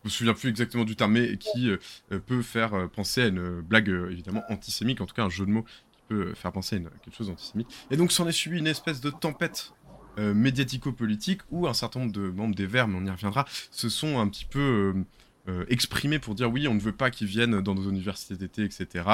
je 0.03 0.09
me 0.09 0.11
souviens 0.11 0.35
plus 0.35 0.49
exactement 0.49 0.85
du 0.85 0.97
terme, 0.97 1.13
mais 1.13 1.37
qui 1.37 1.71
euh, 1.71 1.79
peut 2.27 2.43
faire 2.43 2.75
euh, 2.75 2.87
penser 2.87 3.23
à 3.23 3.27
une 3.27 3.61
blague 3.61 3.91
euh, 3.91 4.11
évidemment 4.11 4.43
antisémite, 4.49 5.01
en 5.01 5.07
tout 5.07 5.15
cas 5.15 5.25
un 5.25 5.31
jeu 5.31 5.45
de 5.45 5.51
mots 5.51 5.65
qui 5.93 6.01
peut 6.09 6.35
faire 6.35 6.53
penser 6.53 6.77
à 6.77 6.99
quelque 7.05 7.17
chose 7.17 7.29
d'antisémite. 7.29 7.69
Et 7.91 7.97
donc 7.97 8.13
s'en 8.13 8.27
est 8.27 8.33
suivi 8.33 8.59
une 8.59 8.67
espèce 8.67 9.01
de 9.01 9.11
tempête 9.11 9.73
médiatico-politique 10.19 11.41
où 11.51 11.67
un 11.67 11.75
certain 11.75 12.01
nombre 12.01 12.13
de 12.13 12.31
membres 12.31 12.55
des 12.55 12.67
Verts, 12.67 12.89
mais 12.89 12.99
on 13.01 13.07
y 13.07 13.11
reviendra, 13.11 13.45
se 13.71 13.89
sont 13.89 14.19
un 14.19 14.29
petit 14.29 14.45
peu 14.45 14.95
exprimés 15.69 16.19
pour 16.19 16.35
dire 16.35 16.51
oui, 16.51 16.69
on 16.69 16.75
ne 16.75 16.81
veut 16.81 16.93
pas 16.93 17.11
qu'ils 17.11 17.27
viennent 17.27 17.61
dans 17.61 17.75
nos 17.75 17.89
universités 17.91 18.37
d'été, 18.37 18.63
etc. 18.63 19.05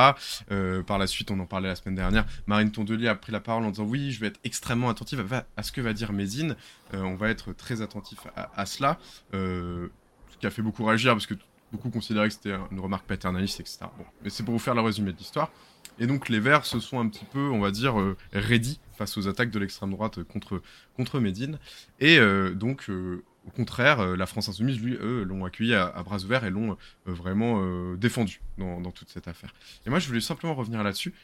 par 0.87 0.99
la 0.99 1.07
suite, 1.07 1.31
on 1.31 1.39
en 1.41 1.47
parlait 1.47 1.69
la 1.69 1.77
semaine 1.77 1.95
dernière, 1.95 2.27
Marine 2.47 2.71
Tondelier 2.71 3.09
a 3.09 3.15
pris 3.15 3.33
la 3.33 3.41
parole 3.41 3.65
en 3.65 3.71
disant 3.71 3.85
oui, 3.85 4.13
je 4.13 4.21
vais 4.21 4.27
être 4.27 4.41
extrêmement 4.45 4.91
attentif 4.91 5.19
à, 5.57 5.63
ce 5.63 5.73
que 5.73 5.81
va 5.81 5.93
dire 5.93 6.13
Mézine, 6.13 6.57
on 6.93 7.15
va 7.15 7.31
être 7.31 7.53
très 7.53 7.83
attentif 7.83 8.19
à, 8.35 8.67
cela 8.67 8.99
qui 9.33 10.47
a 10.47 10.51
fait 10.51 10.63
beaucoup 10.63 10.85
réagir 10.85 11.13
parce 11.13 11.27
que 11.27 11.35
beaucoup 11.73 11.91
considéraient 11.91 12.29
que 12.29 12.35
c'était 12.35 12.55
une 12.71 12.81
remarque 12.81 13.07
paternaliste, 13.07 13.61
etc. 13.61 13.79
Bon, 13.99 14.05
mais 14.23 14.31
c'est 14.31 14.43
pour 14.43 14.53
vous 14.53 14.61
faire 14.61 14.75
le 14.75 14.81
résumé 14.81 15.13
de 15.13 15.19
l'histoire. 15.19 15.51
Et 15.99 16.07
donc 16.07 16.29
les 16.29 16.41
Verts 16.41 16.67
se 16.67 16.81
sont 16.81 16.99
un 17.01 17.09
petit 17.09 17.25
peu, 17.25 17.49
on 17.51 17.61
va 17.61 17.71
dire, 17.71 17.99
euh, 17.99 18.17
ready 18.33 18.81
face 18.97 19.17
aux 19.17 19.29
attaques 19.29 19.51
de 19.51 19.59
l'extrême 19.59 19.91
droite 19.91 20.23
contre, 20.25 20.63
contre 20.97 21.21
Médine. 21.21 21.59
Et 22.01 22.19
euh, 22.19 22.55
donc, 22.55 22.89
euh, 22.89 23.23
au 23.47 23.51
contraire, 23.51 24.17
la 24.17 24.27
France 24.27 24.49
Insoumise, 24.49 24.81
lui, 24.81 24.95
eux, 24.95 25.23
l'ont 25.23 25.45
accueilli 25.45 25.75
à, 25.75 26.03
bras 26.03 26.19
ouverts 26.19 26.45
et 26.45 26.51
l'ont 26.51 26.77
vraiment 27.05 27.95
défendu 27.95 28.41
dans, 28.59 28.91
toute 28.91 29.09
cette 29.09 29.29
affaire. 29.29 29.55
Et 29.87 29.91
moi, 29.91 30.01
je 30.01 30.09
voulais 30.09 30.21
simplement 30.21 30.57
revenir 30.57 30.83
là-dessus. 30.83 31.15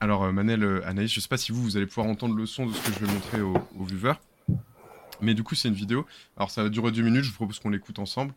alors, 0.00 0.32
Manel, 0.32 0.82
Anaïs, 0.84 1.12
je 1.12 1.20
ne 1.20 1.22
sais 1.22 1.28
pas 1.28 1.36
si 1.36 1.52
vous, 1.52 1.62
vous 1.62 1.76
allez 1.76 1.86
pouvoir 1.86 2.08
entendre 2.08 2.34
le 2.34 2.46
son 2.46 2.66
de 2.66 2.72
ce 2.72 2.80
que 2.84 2.92
je 2.92 3.06
vais 3.06 3.12
montrer 3.12 3.40
aux, 3.42 3.56
aux 3.78 3.84
viewers. 3.84 4.18
Mais 5.20 5.34
du 5.34 5.44
coup, 5.44 5.54
c'est 5.54 5.68
une 5.68 5.74
vidéo. 5.74 6.04
Alors, 6.36 6.50
ça 6.50 6.64
va 6.64 6.68
durer 6.68 6.90
deux 6.90 7.02
minutes. 7.02 7.22
Je 7.22 7.28
vous 7.28 7.36
propose 7.36 7.60
qu'on 7.60 7.70
l'écoute 7.70 8.00
ensemble. 8.00 8.34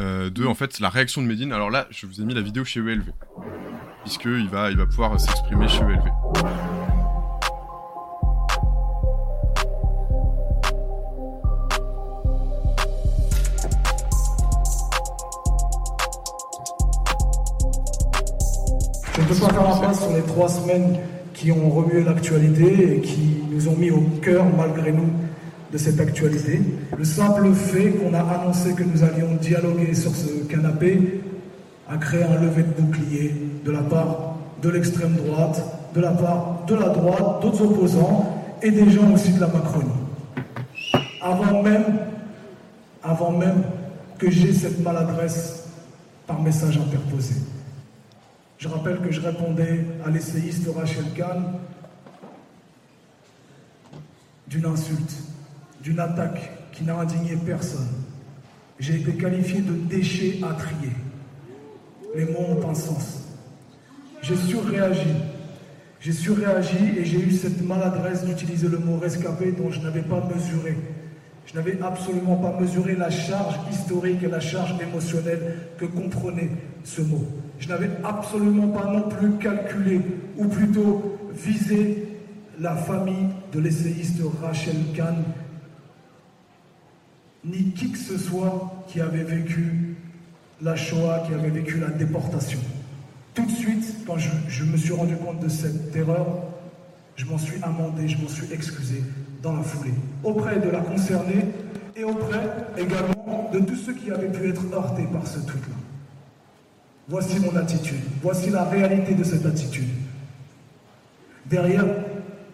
Euh, 0.00 0.30
de, 0.30 0.46
en 0.46 0.54
fait, 0.54 0.80
la 0.80 0.88
réaction 0.88 1.20
de 1.20 1.26
Medine. 1.26 1.52
Alors 1.52 1.70
là, 1.70 1.86
je 1.90 2.06
vous 2.06 2.20
ai 2.20 2.24
mis 2.24 2.34
la 2.34 2.40
vidéo 2.40 2.64
chez 2.64 2.80
ELV. 2.80 3.10
Puisqu'il 4.04 4.48
va, 4.48 4.70
il 4.70 4.76
va 4.76 4.86
pouvoir 4.86 5.20
s'exprimer 5.20 5.68
chez 5.68 5.82
ELV. 5.82 6.04
Je 19.14 19.20
ne 19.20 19.28
peux 19.28 19.34
pas 19.34 19.52
faire 19.52 19.62
la 19.64 19.76
face 19.76 20.00
sur 20.00 20.12
les 20.14 20.22
trois 20.22 20.48
semaines 20.48 20.98
qui 21.34 21.52
ont 21.52 21.70
remué 21.70 22.02
l'actualité 22.02 22.96
et 22.96 23.00
qui 23.00 23.42
nous 23.50 23.68
ont 23.68 23.76
mis 23.76 23.90
au 23.90 24.00
cœur, 24.22 24.44
malgré 24.56 24.92
nous, 24.92 25.12
de 25.72 25.78
cette 25.78 26.00
actualité. 26.00 26.60
Le 26.96 27.04
simple 27.04 27.52
fait 27.54 27.90
qu'on 27.92 28.12
a 28.14 28.20
annoncé 28.20 28.74
que 28.74 28.82
nous 28.82 29.02
allions 29.02 29.34
dialoguer 29.40 29.94
sur 29.94 30.14
ce 30.14 30.44
canapé 30.48 31.20
a 31.88 31.96
créé 31.96 32.22
un 32.22 32.40
lever 32.40 32.62
de 32.62 32.82
bouclier 32.82 33.34
de 33.64 33.70
la 33.70 33.82
part 33.82 34.36
de 34.62 34.68
l'extrême 34.70 35.14
droite, 35.14 35.62
de 35.94 36.00
la 36.00 36.10
part 36.10 36.64
de 36.66 36.74
la 36.74 36.88
droite, 36.88 37.42
d'autres 37.42 37.62
opposants 37.62 38.42
et 38.62 38.70
des 38.70 38.90
gens 38.90 39.12
aussi 39.12 39.32
de 39.32 39.40
la 39.40 39.48
Macronie. 39.48 39.90
Avant 41.22 41.62
même, 43.32 43.62
que 44.18 44.30
j'ai 44.30 44.52
cette 44.52 44.80
maladresse 44.80 45.64
par 46.26 46.40
message 46.42 46.76
interposé. 46.76 47.34
Je 48.58 48.68
rappelle 48.68 49.00
que 49.00 49.10
je 49.10 49.20
répondais 49.20 49.86
à 50.04 50.10
l'essayiste 50.10 50.68
Rachel 50.76 51.06
Kahn 51.16 51.54
d'une 54.46 54.66
insulte 54.66 55.14
d'une 55.82 55.98
attaque 55.98 56.50
qui 56.72 56.84
n'a 56.84 56.96
indigné 56.96 57.36
personne. 57.36 57.88
J'ai 58.78 58.96
été 58.96 59.12
qualifié 59.12 59.60
de 59.60 59.72
déchet 59.72 60.38
à 60.42 60.54
trier. 60.54 60.92
Les 62.14 62.24
mots 62.24 62.56
ont 62.56 62.70
un 62.70 62.74
sens. 62.74 63.24
J'ai 64.22 64.36
surréagi. 64.36 65.14
J'ai 66.00 66.12
surréagi 66.12 66.98
et 66.98 67.04
j'ai 67.04 67.20
eu 67.20 67.30
cette 67.30 67.62
maladresse 67.62 68.24
d'utiliser 68.24 68.68
le 68.68 68.78
mot 68.78 68.98
rescapé 68.98 69.52
dont 69.52 69.70
je 69.70 69.80
n'avais 69.80 70.02
pas 70.02 70.26
mesuré. 70.34 70.76
Je 71.46 71.54
n'avais 71.54 71.78
absolument 71.82 72.36
pas 72.36 72.58
mesuré 72.58 72.94
la 72.94 73.10
charge 73.10 73.56
historique 73.70 74.22
et 74.22 74.28
la 74.28 74.40
charge 74.40 74.74
émotionnelle 74.80 75.56
que 75.78 75.84
comprenait 75.84 76.50
ce 76.84 77.02
mot. 77.02 77.26
Je 77.58 77.68
n'avais 77.68 77.90
absolument 78.04 78.68
pas 78.68 78.90
non 78.90 79.08
plus 79.08 79.32
calculé, 79.32 80.00
ou 80.38 80.46
plutôt 80.46 81.18
visé, 81.34 82.06
la 82.58 82.76
famille 82.76 83.28
de 83.52 83.60
l'essayiste 83.60 84.20
Rachel 84.42 84.76
Kahn, 84.94 85.16
ni 87.44 87.72
qui 87.72 87.90
que 87.92 87.98
ce 87.98 88.18
soit 88.18 88.84
qui 88.88 89.00
avait 89.00 89.24
vécu 89.24 89.96
la 90.62 90.76
Shoah, 90.76 91.24
qui 91.26 91.34
avait 91.34 91.50
vécu 91.50 91.78
la 91.78 91.88
déportation. 91.88 92.58
Tout 93.34 93.46
de 93.46 93.50
suite, 93.50 94.04
quand 94.06 94.18
je, 94.18 94.64
me 94.64 94.76
suis 94.76 94.92
rendu 94.92 95.16
compte 95.16 95.40
de 95.40 95.48
cette 95.48 95.94
erreur, 95.96 96.26
je 97.16 97.24
m'en 97.24 97.38
suis 97.38 97.62
amendé, 97.62 98.08
je 98.08 98.20
m'en 98.20 98.28
suis 98.28 98.52
excusé 98.52 99.02
dans 99.42 99.54
la 99.54 99.62
foulée, 99.62 99.94
auprès 100.22 100.58
de 100.58 100.68
la 100.68 100.80
concernée 100.80 101.46
et 101.96 102.04
auprès 102.04 102.40
également 102.76 103.50
de 103.52 103.60
tous 103.60 103.76
ceux 103.76 103.94
qui 103.94 104.10
avaient 104.10 104.30
pu 104.30 104.48
être 104.48 104.62
heurtés 104.72 105.06
par 105.12 105.26
ce 105.26 105.38
truc-là. 105.38 105.76
Voici 107.08 107.40
mon 107.40 107.56
attitude, 107.56 108.00
voici 108.22 108.50
la 108.50 108.64
réalité 108.64 109.14
de 109.14 109.24
cette 109.24 109.46
attitude. 109.46 109.88
Derrière 111.46 111.86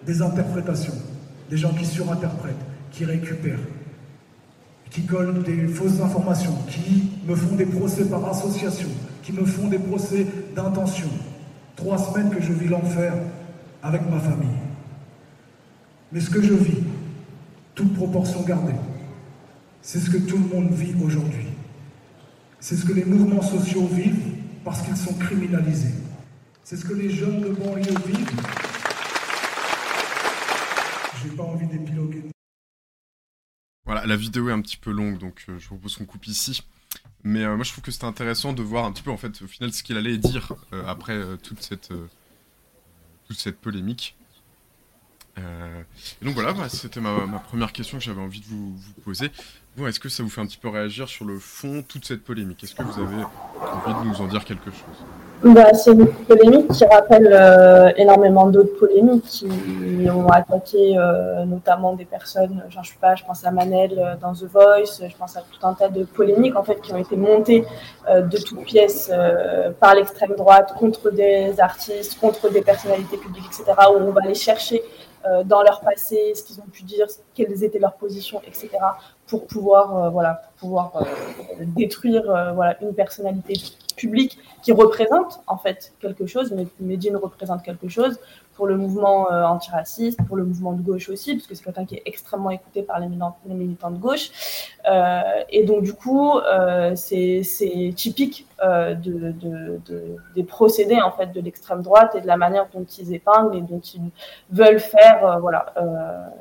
des 0.07 0.23
interprétations, 0.23 0.95
des 1.51 1.57
gens 1.57 1.75
qui 1.75 1.85
surinterprètent, 1.85 2.55
qui 2.93 3.05
récupèrent, 3.05 3.59
qui 4.91 5.05
collent 5.05 5.43
des 5.43 5.67
fausses 5.67 6.01
informations, 6.01 6.57
qui 6.71 7.11
me 7.27 7.35
font 7.35 7.57
des 7.57 7.67
procès 7.67 8.05
par 8.05 8.25
association, 8.29 8.89
qui 9.23 9.33
me 9.33 9.45
font 9.45 9.69
des 9.69 9.79
procès 9.79 10.27
d'intention. 10.55 11.09
Trois 11.75 11.99
semaines 11.99 12.31
que 12.31 12.41
je 12.41 12.53
vis 12.53 12.69
l'enfer 12.69 13.13
avec 13.83 14.03
ma 14.11 14.19
famille. 14.19 14.49
Mais 16.13 16.21
ce 16.21 16.31
que 16.31 16.41
je 16.41 16.55
vis, 16.55 16.83
toute 17.75 17.93
proportion 17.95 18.43
gardée, 18.43 18.73
c'est 19.83 19.99
ce 19.99 20.11
que 20.11 20.19
tout 20.19 20.39
le 20.39 20.57
monde 20.57 20.73
vit 20.73 20.95
aujourd'hui. 21.05 21.47
C'est 22.61 22.77
ce 22.77 22.85
que 22.85 22.93
les 22.93 23.05
mouvements 23.05 23.43
sociaux 23.43 23.87
vivent 23.93 24.35
parce 24.65 24.83
qu'ils 24.83 24.97
sont 24.97 25.15
criminalisés. 25.15 25.95
C'est 26.65 26.77
ce 26.77 26.85
que 26.85 26.95
les 26.95 27.11
jeunes 27.11 27.41
de 27.41 27.51
banlieue 27.51 27.83
vivent. 28.07 28.31
Je 31.23 31.29
n'ai 31.29 31.37
pas 31.37 31.45
envie 31.45 31.67
d'épiloguer. 31.67 32.26
Voilà, 33.87 34.05
la 34.05 34.17
vidéo 34.17 34.49
est 34.49 34.53
un 34.53 34.61
petit 34.61 34.77
peu 34.77 34.91
longue, 34.91 35.19
donc 35.19 35.45
euh, 35.49 35.59
je 35.61 35.67
propose 35.69 35.97
qu'on 35.97 36.05
coupe 36.05 36.27
ici. 36.27 36.63
Mais 37.23 37.45
euh, 37.45 37.55
moi, 37.55 37.65
je 37.65 37.71
trouve 37.71 37.85
que 37.85 37.93
c'était 37.93 38.05
intéressant 38.05 38.53
de 38.53 38.63
voir 38.63 38.85
un 38.85 38.93
petit 38.93 39.03
peu, 39.03 39.13
en 39.13 39.17
fait, 39.17 39.41
au 39.43 39.47
final, 39.47 39.73
ce 39.73 39.85
qu'il 39.85 39.97
allait 39.97 40.19
dire 40.19 40.53
euh, 40.73 40.85
après 40.87 41.17
toute, 41.43 41.63
cette, 41.63 41.93
polémique. 43.61 44.17
donc 46.21 46.35
voilà, 46.35 46.53
bah, 46.53 46.69
c'était 46.69 47.01
ma, 47.01 47.39
première 47.39 47.73
question 47.73 47.99
que 47.99 48.05
j'avais 48.05 48.21
envie 48.21 48.41
de 48.41 48.47
vous, 48.47 48.77
vous 48.77 48.93
poser. 49.05 49.31
Bon, 49.77 49.87
est-ce 49.87 50.01
que 50.01 50.09
ça 50.09 50.25
vous 50.25 50.31
fait 50.31 50.41
un 50.41 50.47
petit 50.47 50.59
peu 50.59 50.69
réagir 50.69 51.09
sur 51.09 51.25
le 51.25 51.39
fond, 51.39 51.85
toute 51.87 52.07
cette 52.07 52.25
polémique? 52.25 52.65
Est-ce 52.65 52.75
que 52.75 52.83
vous 52.83 53.01
avez 53.01 53.23
envie 53.61 53.95
de 54.03 54.09
nous 54.09 54.21
en 54.21 54.27
dire 54.27 54.45
quelque 54.45 54.73
chose? 54.73 55.05
Bah, 55.43 55.75
C'est 55.75 55.93
une 55.93 56.07
polémique 56.07 56.69
qui 56.73 56.85
rappelle 56.85 57.29
euh, 57.31 57.93
énormément 57.97 58.47
d'autres 58.47 58.79
polémiques 58.79 59.25
qui 59.25 59.49
ont 60.11 60.29
attaqué 60.29 60.97
euh, 60.97 61.45
notamment 61.45 61.95
des 61.95 62.05
personnes, 62.05 62.63
genre, 62.71 62.83
je 62.83 62.91
sais 62.91 62.99
pas, 63.01 63.15
je 63.15 63.25
pense 63.25 63.45
à 63.45 63.51
Manel 63.51 63.99
euh, 63.99 64.15
dans 64.21 64.33
The 64.33 64.45
Voice, 64.45 65.07
je 65.07 65.17
pense 65.17 65.37
à 65.37 65.41
tout 65.41 65.67
un 65.67 65.75
tas 65.75 65.89
de 65.89 66.05
polémiques 66.05 66.57
en 66.57 66.63
fait 66.63 66.81
qui 66.81 66.93
ont 66.93 66.97
été 66.97 67.17
montées 67.17 67.65
de 68.09 68.39
toutes 68.39 68.65
pièces 68.65 69.11
par 69.81 69.95
l'extrême 69.95 70.35
droite 70.37 70.75
contre 70.79 71.11
des 71.11 71.59
artistes, 71.59 72.19
contre 72.21 72.51
des 72.51 72.63
personnalités 72.63 73.17
publiques, 73.17 73.47
etc., 73.47 73.65
où 73.91 74.01
on 74.01 74.13
va 74.13 74.21
aller 74.23 74.35
chercher 74.35 74.83
dans 75.45 75.63
leur 75.63 75.81
passé, 75.81 76.35
ce 76.37 76.45
qu'ils 76.45 76.61
ont 76.61 76.71
pu 76.73 76.85
dire, 76.85 77.07
quelles 77.35 77.65
étaient 77.65 77.81
leurs 77.81 77.95
positions, 77.95 78.41
etc., 78.47 78.69
pour 79.27 79.47
pouvoir, 79.49 80.13
voilà, 80.13 80.41
pouvoir 80.59 80.93
euh, 80.97 81.05
détruire 81.61 82.31
euh, 82.31 82.53
voilà, 82.53 82.77
une 82.83 82.95
personnalité 82.95 83.55
publique 83.97 84.39
qui 84.63 84.73
représente 84.73 85.41
en 85.47 85.57
fait 85.57 85.93
quelque 86.01 86.27
chose. 86.27 86.55
Medine 86.81 87.17
représente 87.17 87.63
quelque 87.63 87.89
chose 87.89 88.19
pour 88.55 88.67
le 88.67 88.77
mouvement 88.77 89.29
antiraciste, 89.31 90.19
pour 90.27 90.37
le 90.37 90.45
mouvement 90.45 90.73
de 90.73 90.81
gauche 90.81 91.11
aussi, 91.11 91.35
parce 91.35 91.47
que 91.47 91.55
c'est 91.55 91.63
quelqu'un 91.63 91.85
qui 91.85 91.97
est 91.97 92.03
extrêmement 92.07 92.49
écouté 92.49 92.83
par 92.83 92.99
les 93.01 93.07
militants, 93.07 93.91
de 93.91 93.99
gauche. 93.99 94.31
et 95.51 95.65
donc 95.65 95.83
du 95.83 95.93
coup, 95.93 96.41
c'est 96.95 97.43
typique 97.95 98.47
de, 98.63 98.95
de, 98.95 99.79
de, 99.87 100.17
des 100.35 100.43
procédés 100.43 101.03
en 101.03 101.11
fait 101.11 101.33
de 101.33 101.41
l'extrême 101.43 101.83
droite 101.83 102.15
et 102.15 102.23
de 102.23 102.27
la 102.27 102.39
manière 102.39 102.67
dont 102.73 102.87
ils 102.99 103.13
épinglent 103.13 103.55
et 103.57 103.61
dont 103.61 103.81
ils 103.81 104.11
veulent 104.51 104.81
faire 104.81 105.39
voilà 105.41 105.75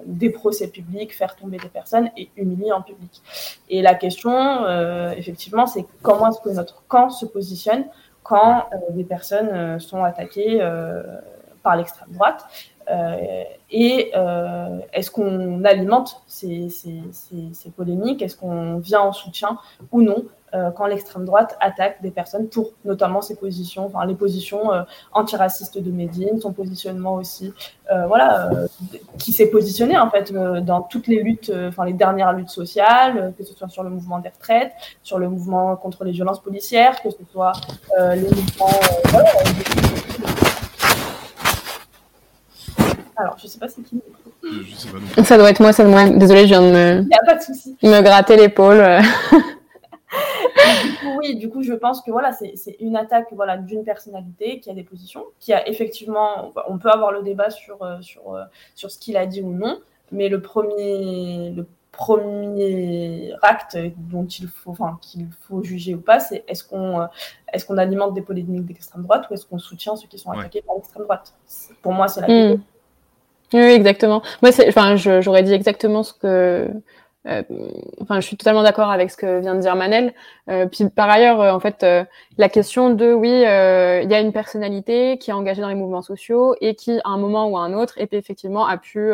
des 0.06 0.30
procès 0.30 0.70
publics, 0.70 1.14
faire 1.14 1.36
tomber 1.36 1.58
des 1.58 1.68
personnes 1.68 2.10
et 2.16 2.30
humilier 2.38 2.72
public. 2.84 3.22
Et 3.70 3.82
la 3.82 3.96
question, 4.06 4.66
euh, 4.66 5.14
effectivement, 5.18 5.66
c'est 5.66 5.86
comment 6.04 6.30
est-ce 6.30 6.42
que 6.42 6.50
notre 6.50 6.84
camp 6.88 7.10
se 7.10 7.26
positionne 7.26 7.86
quand 8.22 8.66
euh, 8.72 8.78
des 8.92 9.04
personnes 9.04 9.50
euh, 9.52 9.80
sont 9.80 10.04
attaquées 10.04 10.60
par 11.64 11.76
l'extrême 11.76 12.12
droite 12.12 12.46
et 13.72 14.12
est-ce 14.94 15.10
qu'on 15.10 15.64
alimente 15.64 16.22
ces, 16.28 16.68
polémiques? 17.76 18.22
Est-ce 18.22 18.38
qu'on 18.38 18.78
vient 18.78 19.02
en 19.02 19.14
soutien 19.14 19.58
ou 19.92 20.04
non? 20.04 20.26
Quand 20.76 20.86
l'extrême 20.86 21.26
droite 21.26 21.58
attaque 21.60 22.02
des 22.02 22.12
personnes 22.12 22.48
pour 22.48 22.72
notamment 22.84 23.22
ses 23.22 23.36
positions, 23.36 23.86
enfin 23.86 24.06
les 24.06 24.16
positions 24.16 24.74
euh, 24.74 24.84
antiracistes 25.14 25.78
de 25.78 25.92
Médine, 25.92 26.40
son 26.40 26.54
positionnement 26.54 27.16
aussi, 27.16 27.54
euh, 27.92 28.06
voilà, 28.08 28.50
qui 29.18 29.32
s'est 29.32 29.48
positionné 29.48 29.98
en 29.98 30.10
fait 30.10 30.34
dans 30.34 30.82
toutes 30.82 31.08
les 31.08 31.22
luttes, 31.22 31.52
enfin 31.68 31.86
les 31.86 31.94
dernières 31.94 32.34
luttes 32.34 32.50
sociales, 32.50 33.34
que 33.38 33.44
ce 33.44 33.54
soit 33.54 33.70
sur 33.70 33.84
le 33.84 33.90
mouvement 33.90 34.20
des 34.20 34.30
retraites, 34.30 34.74
sur 35.04 35.20
le 35.20 35.30
mouvement 35.30 35.76
contre 35.76 36.04
les 36.04 36.12
violences 36.12 36.42
policières, 36.42 37.02
que 37.02 37.10
ce 37.10 37.18
soit 37.32 37.54
les 37.98 38.22
mouvements. 38.22 38.70
Alors, 43.18 43.38
je 43.42 43.48
sais 43.48 43.60
pas 43.60 43.68
c'est 43.70 43.82
qui. 43.82 44.02
Je 44.44 44.76
sais 44.76 44.90
pas 44.90 45.24
Ça 45.24 45.38
doit 45.38 45.50
être 45.50 45.62
moi, 45.62 45.72
ça 45.72 45.84
doit 45.84 46.02
être 46.04 46.10
moi. 46.10 46.18
Désolée, 46.20 46.42
je 46.42 46.48
viens 46.48 46.62
de 46.62 46.72
me, 46.72 47.00
a 47.14 47.26
pas 47.26 47.36
de 47.36 47.42
souci. 47.42 47.78
me 47.82 48.02
gratter 48.02 48.36
l'épaule. 48.36 48.84
oui, 51.18 51.36
du 51.36 51.50
coup, 51.50 51.64
je 51.64 51.74
pense 51.74 52.02
que 52.02 52.12
voilà, 52.12 52.32
c'est 52.32 52.78
une 52.80 52.96
attaque 52.96 53.28
voilà, 53.32 53.58
d'une 53.58 53.84
personnalité 53.84 54.60
qui 54.60 54.70
a 54.70 54.74
des 54.74 54.84
positions, 54.84 55.26
qui 55.40 55.54
a 55.54 55.68
effectivement, 55.68 56.54
on 56.68 56.78
peut 56.78 56.90
avoir 56.90 57.12
le 57.12 57.22
débat 57.22 57.50
sur, 57.50 57.82
euh, 57.84 58.02
sur, 58.02 58.34
euh, 58.34 58.44
sur 58.74 58.92
ce 58.92 58.98
qu'il 58.98 59.18
a 59.18 59.26
dit 59.26 59.42
ou 59.42 59.54
non, 59.54 59.80
mais 60.12 60.30
le 60.30 60.42
premier, 60.42 61.52
le 61.52 61.66
premier 61.92 63.34
acte 63.42 63.78
dont 63.98 64.26
il 64.26 64.48
faut, 64.48 64.72
enfin, 64.72 64.98
qu'il 65.02 65.28
faut 65.42 65.64
juger 65.64 65.96
ou 65.96 66.02
pas, 66.02 66.20
c'est 66.20 66.44
est-ce 66.48 66.64
qu'on 66.64 67.02
euh, 67.02 67.06
est-ce 67.54 67.66
qu'on 67.66 67.78
alimente 67.78 68.14
des 68.14 68.22
polémiques 68.22 68.66
d'extrême 68.66 69.04
droite 69.04 69.28
ou 69.30 69.34
est-ce 69.34 69.46
qu'on 69.46 69.60
soutient 69.60 69.96
ceux 69.96 70.08
qui 70.08 70.18
sont 70.18 70.32
attaqués 70.32 70.62
par 70.62 70.76
l'extrême 70.76 71.04
droite? 71.04 71.34
Pour 71.82 71.94
moi, 71.94 72.08
c'est 72.08 72.22
la 72.22 72.28
mmh. 72.28 72.62
Oui, 73.54 73.62
exactement. 73.62 74.22
Moi, 74.42 74.52
enfin, 74.68 74.96
j'aurais 74.96 75.44
dit 75.44 75.54
exactement 75.54 76.04
ce 76.04 76.14
que 76.14 76.70
euh, 77.28 77.44
enfin, 78.02 78.20
je 78.20 78.28
suis 78.28 78.38
totalement 78.38 78.64
d'accord 78.64 78.92
avec 78.92 79.10
ce 79.10 79.18
que 79.18 79.40
vient 79.40 79.56
de 79.56 79.62
dire 79.62 79.76
Manel. 79.76 80.14
Euh, 80.50 80.68
puis 80.68 80.90
par 80.90 81.10
ailleurs, 81.10 81.42
euh, 81.42 81.52
en 81.52 81.60
fait, 81.60 81.86
la 82.38 82.50
question 82.50 82.92
de 82.92 83.14
oui, 83.14 83.30
il 83.30 84.12
y 84.12 84.14
a 84.14 84.20
une 84.20 84.34
personnalité 84.34 85.18
qui 85.18 85.32
est 85.32 85.34
engagée 85.34 85.62
dans 85.62 85.70
les 85.70 85.76
mouvements 85.76 86.02
sociaux 86.02 86.56
et 86.62 86.76
qui, 86.76 87.00
à 87.04 87.10
un 87.10 87.18
moment 87.18 87.48
ou 87.48 87.58
à 87.58 87.62
un 87.62 87.74
autre, 87.74 87.96
effectivement 87.98 88.68
a 88.68 88.78
pu 88.78 89.12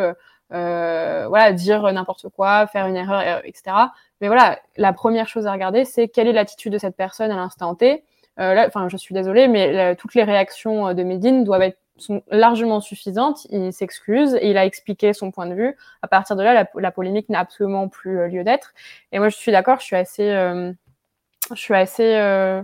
voilà 0.49 1.53
dire 1.53 1.91
n'importe 1.93 2.27
quoi, 2.29 2.67
faire 2.67 2.87
une 2.87 2.97
erreur, 2.97 3.41
etc. 3.45 3.75
Mais 4.19 4.27
voilà, 4.27 4.59
la 4.77 4.93
première 4.93 5.27
chose 5.27 5.47
à 5.47 5.53
regarder, 5.53 5.85
c'est 5.85 6.07
quelle 6.07 6.27
est 6.27 6.33
l'attitude 6.33 6.73
de 6.73 6.77
cette 6.77 6.95
personne 6.95 7.31
à 7.31 7.35
l'instant 7.35 7.75
T. 7.75 8.03
là, 8.37 8.65
enfin, 8.67 8.87
je 8.89 8.97
suis 8.97 9.13
désolée, 9.13 9.47
mais 9.47 9.95
toutes 9.95 10.15
les 10.15 10.23
réactions 10.23 10.93
de 10.93 11.03
Medine 11.03 11.43
doivent 11.43 11.63
être 11.63 11.80
sont 12.01 12.23
largement 12.29 12.81
suffisantes. 12.81 13.47
Il 13.49 13.71
s'excuse 13.73 14.37
il 14.41 14.57
a 14.57 14.65
expliqué 14.65 15.13
son 15.13 15.31
point 15.31 15.45
de 15.45 15.53
vue. 15.53 15.75
À 16.01 16.07
partir 16.07 16.35
de 16.35 16.43
là, 16.43 16.67
la, 16.73 16.91
polémique 16.91 17.29
n'a 17.29 17.39
absolument 17.39 17.87
plus 17.87 18.19
euh, 18.19 18.27
lieu 18.27 18.43
d'être. 18.43 18.73
Et 19.11 19.19
moi, 19.19 19.29
je 19.29 19.37
suis 19.37 19.51
d'accord, 19.51 19.79
je 19.79 19.85
suis 19.85 19.95
assez, 19.95 20.29
euh, 20.29 20.71
je 21.53 21.59
suis 21.59 21.73
assez 21.73 22.15
euh, 22.15 22.63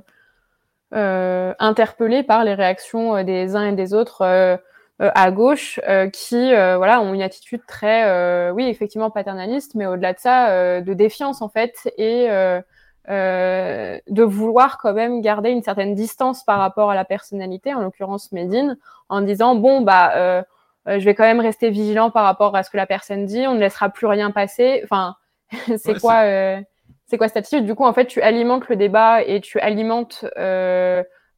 interpellée 1.60 2.24
par 2.24 2.44
les 2.44 2.54
réactions 2.54 3.24
des 3.24 3.56
uns 3.56 3.70
et 3.70 3.76
des 3.76 3.94
autres 3.94 4.60
à 5.00 5.32
gauche 5.32 5.80
qui, 6.14 6.52
voilà, 6.52 7.02
ont 7.02 7.14
une 7.14 7.22
attitude 7.22 7.62
très, 7.68 8.52
oui, 8.52 8.68
effectivement 8.68 9.12
paternaliste, 9.12 9.76
mais 9.76 9.86
au-delà 9.86 10.14
de 10.14 10.20
ça, 10.20 10.82
de 10.82 10.94
défiance 10.94 11.42
en 11.42 11.50
fait 11.50 11.92
euh, 13.10 13.98
de 14.10 14.24
vouloir 14.24 14.78
quand 14.78 14.92
même 14.92 15.22
garder 15.22 15.50
une 15.50 15.64
certaine 15.64 15.96
distance 15.96 16.44
par 16.44 16.60
rapport 16.60 16.92
à 16.92 16.96
la 16.96 17.06
personnalité, 17.06 17.74
en 17.74 17.80
l'occurrence 17.80 18.34
Medine, 18.34 18.78
en 19.08 19.22
disant 19.22 19.56
bon 19.56 19.80
bah 19.80 20.12
euh, 20.18 20.44
euh, 20.90 21.00
je 21.00 21.06
vais 21.06 21.16
quand 21.16 21.24
même 21.24 21.40
rester 21.40 21.70
vigilant 21.70 22.12
par 22.12 22.26
rapport 22.26 22.54
à 22.58 22.64
ce 22.64 22.70
que 22.70 22.76
la 22.76 22.86
personne 22.86 23.26
dit, 23.26 23.48
on 23.48 23.54
ne 23.54 23.62
laissera 23.62 23.88
plus 23.90 24.08
rien 24.08 24.32
passer. 24.32 24.82
Enfin, 24.84 25.16
c'est 25.78 26.02
quoi, 26.02 26.24
c'est 27.06 27.18
quoi 27.18 27.30
cette 27.30 27.38
attitude? 27.38 27.66
Du 27.66 27.76
coup, 27.76 27.86
en 27.86 27.94
fait, 27.94 28.08
tu 28.08 28.22
alimentes 28.22 28.68
le 28.68 28.76
débat 28.76 29.24
et 29.24 29.40
tu 29.40 29.58
alimentes 29.62 30.26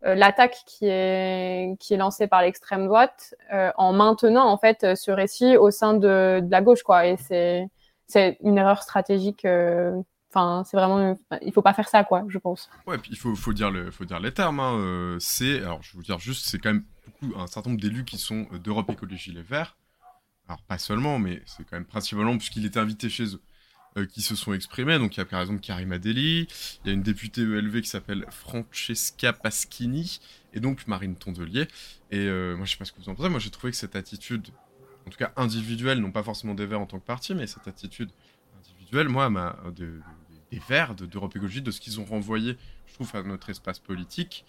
l'attaque 0.01 0.57
qui 0.65 0.87
est 0.87 1.77
qui 1.79 1.93
est 1.93 1.97
lancée 1.97 2.25
par 2.25 2.41
l'extrême 2.41 2.87
droite 2.87 3.35
en 3.77 3.93
maintenant 3.93 4.49
en 4.49 4.57
fait 4.57 4.95
ce 4.95 5.11
récit 5.11 5.55
au 5.55 5.69
sein 5.69 5.93
de, 5.93 6.39
de 6.41 6.49
la 6.49 6.61
gauche, 6.61 6.81
quoi. 6.81 7.05
Et 7.05 7.17
c'est 7.17 7.69
c'est 8.07 8.37
une 8.41 8.57
erreur 8.57 8.81
stratégique 8.81 9.45
Enfin, 10.31 10.63
c'est 10.63 10.77
vraiment, 10.77 11.17
il 11.41 11.51
faut 11.51 11.63
pas 11.63 11.73
faire 11.73 11.89
ça, 11.89 12.03
quoi, 12.03 12.23
je 12.27 12.37
pense. 12.37 12.69
Ouais, 12.85 12.99
puis 12.99 13.11
il 13.11 13.17
faut, 13.17 13.53
dire 13.53 13.71
le, 13.71 13.89
faut 13.89 14.05
dire 14.05 14.19
les 14.19 14.31
termes. 14.31 14.59
Hein. 14.59 14.75
Euh, 14.77 15.17
c'est, 15.19 15.57
alors 15.57 15.81
je 15.81 15.93
vous 15.93 16.03
dire 16.03 16.19
juste, 16.19 16.47
c'est 16.47 16.59
quand 16.59 16.71
même 16.71 16.85
beaucoup, 17.05 17.39
un 17.39 17.47
certain 17.47 17.71
nombre 17.71 17.81
d'élus 17.81 18.05
qui 18.05 18.19
sont 18.19 18.47
euh, 18.53 18.59
d'Europe 18.59 18.91
Écologie 18.91 19.31
Les 19.31 19.41
Verts. 19.41 19.75
Alors 20.47 20.61
pas 20.61 20.77
seulement, 20.77 21.17
mais 21.17 21.41
c'est 21.47 21.63
quand 21.63 21.77
même 21.77 21.85
principalement 21.85 22.37
puisqu'il 22.37 22.65
était 22.65 22.79
invité 22.79 23.09
chez 23.09 23.23
eux, 23.35 23.41
euh, 23.97 24.05
qui 24.05 24.21
se 24.21 24.35
sont 24.35 24.53
exprimés. 24.53 24.99
Donc 24.99 25.17
il 25.17 25.19
y 25.19 25.21
a 25.21 25.25
par 25.25 25.41
exemple 25.41 25.61
Karim 25.61 25.91
Adeli, 25.93 26.47
il 26.83 26.87
y 26.87 26.89
a 26.91 26.93
une 26.93 27.03
députée 27.03 27.41
ELV 27.41 27.81
qui 27.81 27.89
s'appelle 27.89 28.25
Francesca 28.29 29.33
Paschini, 29.33 30.19
et 30.53 30.59
donc 30.59 30.85
Marine 30.85 31.15
Tondelier. 31.15 31.67
Et 32.11 32.29
moi 32.55 32.65
je 32.65 32.71
sais 32.71 32.77
pas 32.77 32.85
ce 32.85 32.91
que 32.91 32.99
vous 32.99 33.09
en 33.09 33.15
pensez. 33.15 33.29
Moi 33.29 33.39
j'ai 33.39 33.49
trouvé 33.49 33.71
que 33.71 33.77
cette 33.77 33.95
attitude, 33.95 34.49
en 35.07 35.09
tout 35.09 35.17
cas 35.17 35.31
individuelle, 35.37 35.99
non 35.99 36.11
pas 36.11 36.21
forcément 36.21 36.53
des 36.53 36.67
Verts 36.67 36.81
en 36.81 36.85
tant 36.85 36.99
que 36.99 37.05
parti, 37.05 37.33
mais 37.33 37.47
cette 37.47 37.67
attitude 37.67 38.11
individuelle, 38.59 39.09
moi, 39.09 39.29
ma, 39.29 39.55
de 39.75 40.01
des 40.51 40.59
Verts, 40.67 40.95
d'Europe 40.95 41.35
Écologie, 41.35 41.61
de 41.61 41.71
ce 41.71 41.79
qu'ils 41.79 41.99
ont 41.99 42.05
renvoyé, 42.05 42.57
je 42.87 42.93
trouve, 42.93 43.11
à 43.15 43.23
notre 43.23 43.49
espace 43.49 43.79
politique, 43.79 44.45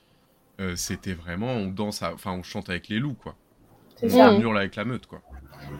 euh, 0.61 0.77
c'était 0.77 1.15
vraiment, 1.15 1.53
on 1.53 1.69
danse, 1.69 2.03
enfin, 2.03 2.33
on 2.33 2.43
chante 2.43 2.69
avec 2.69 2.89
les 2.89 2.99
loups, 2.99 3.15
quoi. 3.15 3.37
C'est 3.97 4.11
ça. 4.11 4.33
On 4.33 4.41
hurle 4.41 4.59
avec 4.59 4.77
la 4.77 4.85
meute, 4.85 5.07
quoi. 5.07 5.23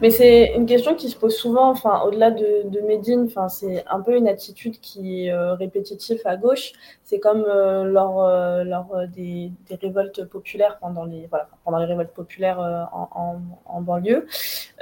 Mais 0.01 0.09
c'est 0.09 0.53
une 0.55 0.65
question 0.65 0.95
qui 0.95 1.09
se 1.09 1.15
pose 1.15 1.35
souvent, 1.35 1.69
enfin, 1.69 2.01
au-delà 2.05 2.31
de, 2.31 2.63
de 2.65 2.79
Médine, 2.81 3.25
enfin, 3.27 3.49
c'est 3.49 3.85
un 3.87 3.99
peu 3.99 4.15
une 4.17 4.27
attitude 4.27 4.79
qui 4.79 5.27
est 5.27 5.31
euh, 5.31 5.53
répétitive 5.53 6.19
à 6.25 6.37
gauche. 6.37 6.73
C'est 7.03 7.19
comme 7.19 7.45
euh, 7.47 7.83
lors, 7.83 8.25
euh, 8.25 8.63
lors 8.63 8.95
des, 9.15 9.51
des, 9.69 9.75
révoltes 9.75 10.25
populaires, 10.25 10.79
pendant 10.81 11.05
les, 11.05 11.27
voilà, 11.27 11.47
pendant 11.63 11.77
les 11.77 11.85
révoltes 11.85 12.13
populaires 12.13 12.59
en, 12.59 13.09
en, 13.13 13.41
en, 13.65 13.81
banlieue, 13.81 14.25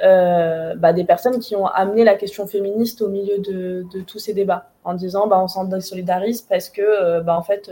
bah, 0.02 0.94
des 0.94 1.04
personnes 1.04 1.40
qui 1.40 1.56
ont 1.58 1.66
amené 1.66 2.06
la 2.06 2.16
question 2.16 2.48
féministe 2.48 3.02
au 3.02 3.10
milieu 3.10 3.40
de, 3.40 3.86
de 3.94 4.02
tous 4.02 4.20
ces 4.20 4.34
débats, 4.34 4.70
en 4.86 4.94
disant 4.94 5.28
bah, 5.28 5.42
on 5.42 5.50
s'en 5.50 5.66
désolidarise 5.66 6.44
parce 6.44 6.70
que 6.70 7.20
bah, 7.20 7.38
en 7.38 7.44
fait, 7.44 7.70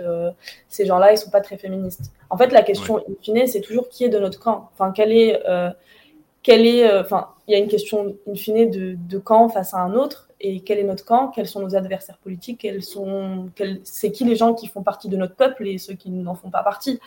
ces 0.68 0.86
gens-là, 0.86 1.14
ils 1.14 1.18
sont 1.18 1.32
pas 1.32 1.42
très 1.42 1.58
féministes. 1.58 2.12
En 2.30 2.38
fait, 2.38 2.52
la 2.52 2.62
question, 2.62 2.98
in 2.98 3.14
fine, 3.22 3.48
c'est 3.48 3.62
toujours 3.62 3.88
qui 3.88 4.04
est 4.04 4.10
de 4.10 4.20
notre 4.20 4.40
camp? 4.40 4.70
Enfin, 4.74 4.92
quel 4.94 5.14
est 5.14 5.42
euh, 6.50 7.04
il 7.48 7.52
y 7.52 7.56
a 7.56 7.58
une 7.58 7.68
question 7.68 8.16
in 8.28 8.36
fine 8.36 8.70
de, 8.70 9.18
camp 9.18 9.50
face 9.50 9.74
à 9.74 9.80
un 9.80 9.94
autre, 9.94 10.30
et 10.40 10.62
quel 10.62 10.80
est 10.80 10.84
notre 10.84 11.06
camp, 11.06 11.30
quels 11.30 11.48
sont 11.48 11.62
nos 11.62 11.76
adversaires 11.76 12.18
politiques, 12.18 12.60
quels 12.62 12.84
sont, 12.84 13.50
c'est 13.84 14.12
qui 14.12 14.24
les 14.24 14.36
gens 14.36 14.54
qui 14.54 14.68
font 14.68 14.84
partie 14.84 15.10
de 15.10 15.18
notre 15.18 15.36
peuple 15.36 15.68
et 15.68 15.78
ceux 15.78 15.94
qui 15.94 16.10
n'en 16.10 16.36
font 16.36 16.50
pas 16.50 16.64
partie, 16.64 17.00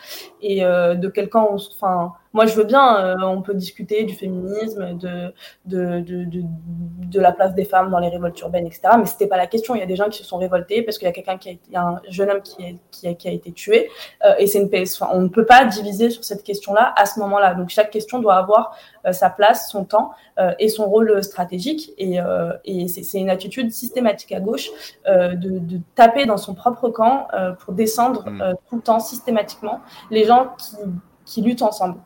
et 0.42 0.64
euh, 0.64 0.94
de 0.94 1.09
quel 1.09 1.28
camp, 1.28 1.54
enfin, 1.54 2.12
moi 2.32 2.46
je 2.46 2.54
veux 2.54 2.64
bien, 2.64 3.04
euh, 3.04 3.16
on 3.22 3.42
peut 3.42 3.54
discuter 3.54 4.04
du 4.04 4.14
féminisme, 4.14 4.96
de 4.99 5.32
de, 5.66 6.00
de, 6.00 6.25
de, 6.25 6.42
de, 6.44 7.20
la 7.20 7.32
place 7.32 7.54
des 7.54 7.64
femmes 7.64 7.90
dans 7.90 7.99
les 7.99 8.08
révoltes 8.08 8.40
urbaines, 8.40 8.66
etc. 8.66 8.82
Mais 8.99 9.06
c'était 9.06 9.26
pas 9.26 9.37
la 9.37 9.46
question. 9.46 9.75
Il 9.75 9.80
y 9.80 9.82
a 9.82 9.87
des 9.87 9.96
gens 9.96 10.08
qui 10.08 10.18
se 10.18 10.25
sont 10.25 10.38
révoltés 10.38 10.82
parce 10.82 10.99
qu'il 10.99 11.06
y 11.06 11.08
a 11.08 11.12
quelqu'un 11.12 11.38
qui 11.38 11.50
a 11.50 11.52
il 11.52 11.72
y 11.72 11.76
a 11.76 11.82
un 11.82 12.00
jeune 12.08 12.30
homme 12.30 12.42
qui, 12.42 12.62
est, 12.62 12.76
qui, 12.90 13.08
a, 13.08 13.14
qui 13.14 13.28
a 13.28 13.32
été 13.32 13.52
tué, 13.52 13.90
euh, 14.25 14.34
et 14.38 14.46
c'est 14.46 14.60
une 14.60 14.70
PS. 14.70 15.00
Enfin, 15.00 15.12
on 15.14 15.22
ne 15.22 15.28
peut 15.28 15.46
pas 15.46 15.64
diviser 15.64 16.10
sur 16.10 16.25
cette 16.25 16.42
question-là 16.42 16.92
à 16.96 17.06
ce 17.06 17.18
moment-là. 17.20 17.54
Donc 17.54 17.70
chaque 17.70 17.90
question 17.90 18.20
doit 18.20 18.37
avoir 18.37 18.76
euh, 19.06 19.12
sa 19.12 19.30
place, 19.30 19.70
son 19.70 19.84
temps 19.84 20.10
euh, 20.38 20.52
et 20.58 20.68
son 20.68 20.84
rôle 20.84 21.22
stratégique. 21.25 21.92
Et, 21.96 22.20
euh, 22.20 22.52
et 22.64 22.87
c'est 22.88 23.18
une 23.18 23.30
attitude 23.30 23.72
systématique 23.72 24.32
à 24.32 24.40
gauche 24.40 24.70
de, 25.06 25.58
de, 25.58 25.80
taper 25.94 26.26
dans 26.26 26.37
son 26.37 26.54
propre 26.54 26.88
camp 26.90 27.28
pour 27.60 27.72
descendre 27.72 28.28
mmh. 28.28 28.54
tout 28.68 28.76
le 28.76 28.82
temps 28.82 29.00
systématiquement 29.00 29.80
les 30.10 30.25
gens 30.25 30.54
qui, 30.58 30.76
qui 31.25 31.43
luttent 31.43 31.62
ensemble. 31.62 31.97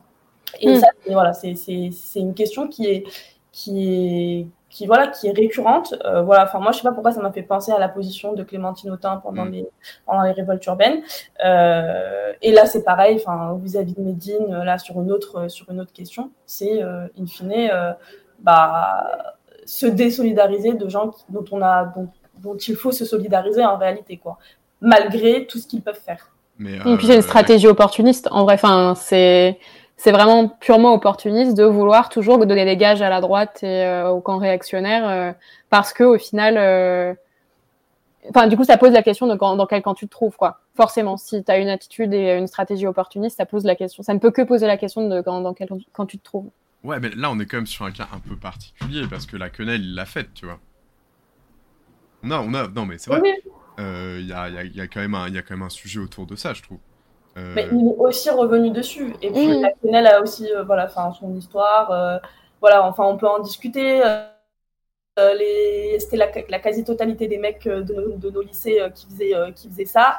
Et 0.59 0.73
mmh. 0.73 0.79
ça, 0.79 0.87
voilà, 1.07 1.33
c'est 1.33 1.55
une 2.15 2.33
question 2.33 2.67
qui 2.67 2.85
est, 2.87 3.03
qui 3.51 3.93
est, 3.93 4.47
qui, 4.69 4.87
voilà, 4.87 5.07
qui 5.07 5.27
est 5.27 5.31
récurrente. 5.31 5.95
Euh, 6.05 6.21
voilà, 6.21 6.43
enfin, 6.43 6.59
moi, 6.59 6.71
je 6.71 6.77
sais 6.77 6.83
pas 6.83 6.91
pourquoi 6.91 7.11
ça 7.13 7.21
m'a 7.21 7.31
fait 7.31 7.43
penser 7.43 7.71
à 7.71 7.79
la 7.79 7.87
position 7.87 8.33
de 8.33 8.43
Clémentine 8.43 8.91
Autain 8.91 9.17
pendant, 9.17 9.45
mmh. 9.45 9.51
les, 9.51 9.67
pendant 10.05 10.23
les 10.23 10.31
révoltes 10.31 10.65
urbaines. 10.65 11.01
Euh, 11.45 12.33
et 12.41 12.51
là, 12.51 12.65
c'est 12.65 12.83
pareil, 12.83 13.15
enfin, 13.15 13.57
vis-à-vis 13.61 13.93
de 13.93 14.01
Médine, 14.01 14.47
là, 14.49 14.77
sur 14.77 15.01
une 15.01 15.11
autre, 15.11 15.47
sur 15.49 15.69
une 15.71 15.79
autre 15.79 15.93
question, 15.93 16.31
c'est, 16.45 16.83
euh, 16.83 17.07
in 17.19 17.25
fine, 17.25 17.69
euh, 17.71 17.93
bah, 18.39 19.35
se 19.65 19.85
désolidariser 19.85 20.73
de 20.73 20.89
gens 20.89 21.09
qui, 21.09 21.23
dont 21.29 21.45
on 21.51 21.61
a, 21.61 21.85
dont, 21.95 22.09
dont 22.39 22.57
il 22.57 22.75
faut 22.75 22.91
se 22.91 23.05
solidariser 23.05 23.65
en 23.65 23.77
réalité, 23.77 24.17
quoi. 24.17 24.37
Malgré 24.81 25.47
tout 25.47 25.57
ce 25.57 25.67
qu'ils 25.67 25.81
peuvent 25.81 25.99
faire. 25.99 26.31
Mais, 26.57 26.75
et 26.75 26.97
puis 26.97 27.07
c'est 27.07 27.15
une 27.15 27.21
stratégie 27.21 27.67
opportuniste. 27.67 28.27
En 28.31 28.43
vrai, 28.43 28.53
enfin, 28.55 28.93
c'est 28.95 29.57
c'est 29.97 30.11
vraiment 30.11 30.49
purement 30.49 30.93
opportuniste 30.93 31.55
de 31.55 31.63
vouloir 31.63 32.09
toujours 32.09 32.45
donner 32.45 32.65
des 32.65 32.77
gages 32.77 33.01
à 33.01 33.09
la 33.09 33.21
droite 33.21 33.63
et 33.63 33.83
euh, 33.83 34.09
au 34.09 34.19
camp 34.19 34.37
réactionnaire 34.37 35.07
euh, 35.07 35.31
parce 35.69 35.93
que 35.93 36.03
au 36.03 36.17
final, 36.17 36.57
euh... 36.57 37.13
enfin 38.29 38.47
du 38.47 38.57
coup 38.57 38.65
ça 38.65 38.77
pose 38.77 38.91
la 38.91 39.03
question 39.03 39.27
de 39.27 39.35
quand, 39.35 39.55
dans 39.55 39.65
quel 39.65 39.81
camp 39.81 39.93
tu 39.93 40.05
te 40.05 40.11
trouves 40.11 40.35
quoi. 40.35 40.59
Forcément, 40.75 41.15
si 41.15 41.43
tu 41.43 41.51
as 41.51 41.57
une 41.59 41.69
attitude 41.69 42.13
et 42.13 42.37
une 42.37 42.47
stratégie 42.47 42.85
opportuniste, 42.85 43.37
ça 43.37 43.45
pose 43.45 43.63
la 43.63 43.75
question. 43.75 44.03
Ça 44.03 44.13
ne 44.13 44.19
peut 44.19 44.31
que 44.31 44.41
poser 44.41 44.67
la 44.67 44.75
question 44.75 45.07
de 45.07 45.21
quand, 45.21 45.39
dans 45.39 45.53
quel 45.53 45.69
camp 45.93 46.05
tu 46.05 46.17
te 46.17 46.23
trouves. 46.23 46.49
Ouais, 46.83 46.99
mais 46.99 47.09
là 47.15 47.31
on 47.31 47.39
est 47.39 47.45
quand 47.45 47.57
même 47.57 47.65
sur 47.65 47.85
un 47.85 47.91
cas 47.91 48.07
un 48.13 48.19
peu 48.19 48.35
particulier 48.35 49.07
parce 49.09 49.25
que 49.25 49.37
la 49.37 49.49
quenelle 49.49 49.81
il 49.81 49.95
l'a 49.95 50.05
faite, 50.05 50.33
tu 50.33 50.45
vois. 50.45 50.59
On 52.23 52.31
a, 52.31 52.39
on 52.39 52.53
a, 52.53 52.67
non 52.67 52.85
mais 52.85 52.97
c'est 52.97 53.09
vrai. 53.11 53.21
Il 53.23 53.83
oui. 53.83 54.25
y, 54.27 54.33
a, 54.33 54.49
y, 54.49 54.57
a, 54.57 54.63
y, 54.63 54.81
a 54.81 54.87
quand 54.87 54.99
même 54.99 55.15
un, 55.15 55.29
y 55.29 55.37
a 55.37 55.41
quand 55.41 55.55
même 55.55 55.65
un 55.65 55.69
sujet 55.69 55.99
autour 55.99 56.25
de 56.25 56.35
ça, 56.35 56.53
je 56.53 56.61
trouve. 56.61 56.79
Euh... 57.37 57.53
Mais 57.55 57.67
il 57.71 57.89
est 57.89 57.95
aussi 57.97 58.29
revenu 58.29 58.71
dessus. 58.71 59.13
Et 59.21 59.29
puis, 59.29 59.47
mmh. 59.47 59.61
la 59.61 59.71
quenelle 59.71 60.07
a 60.07 60.21
aussi 60.21 60.51
euh, 60.51 60.63
voilà, 60.63 60.87
son 60.87 61.35
histoire. 61.35 61.91
Euh, 61.91 62.17
voilà, 62.61 62.85
enfin, 62.85 63.03
on 63.05 63.17
peut 63.17 63.27
en 63.27 63.39
discuter. 63.39 64.01
Euh, 64.05 64.25
les... 65.17 65.97
C'était 65.99 66.17
la, 66.17 66.27
la 66.49 66.59
quasi-totalité 66.59 67.27
des 67.27 67.37
mecs 67.37 67.65
de, 67.65 67.93
nos, 67.93 68.17
de 68.17 68.29
nos 68.29 68.41
lycées 68.41 68.81
qui, 68.93 69.05
faisaient, 69.05 69.33
qui 69.55 69.69
faisaient 69.69 69.85
ça. 69.85 70.17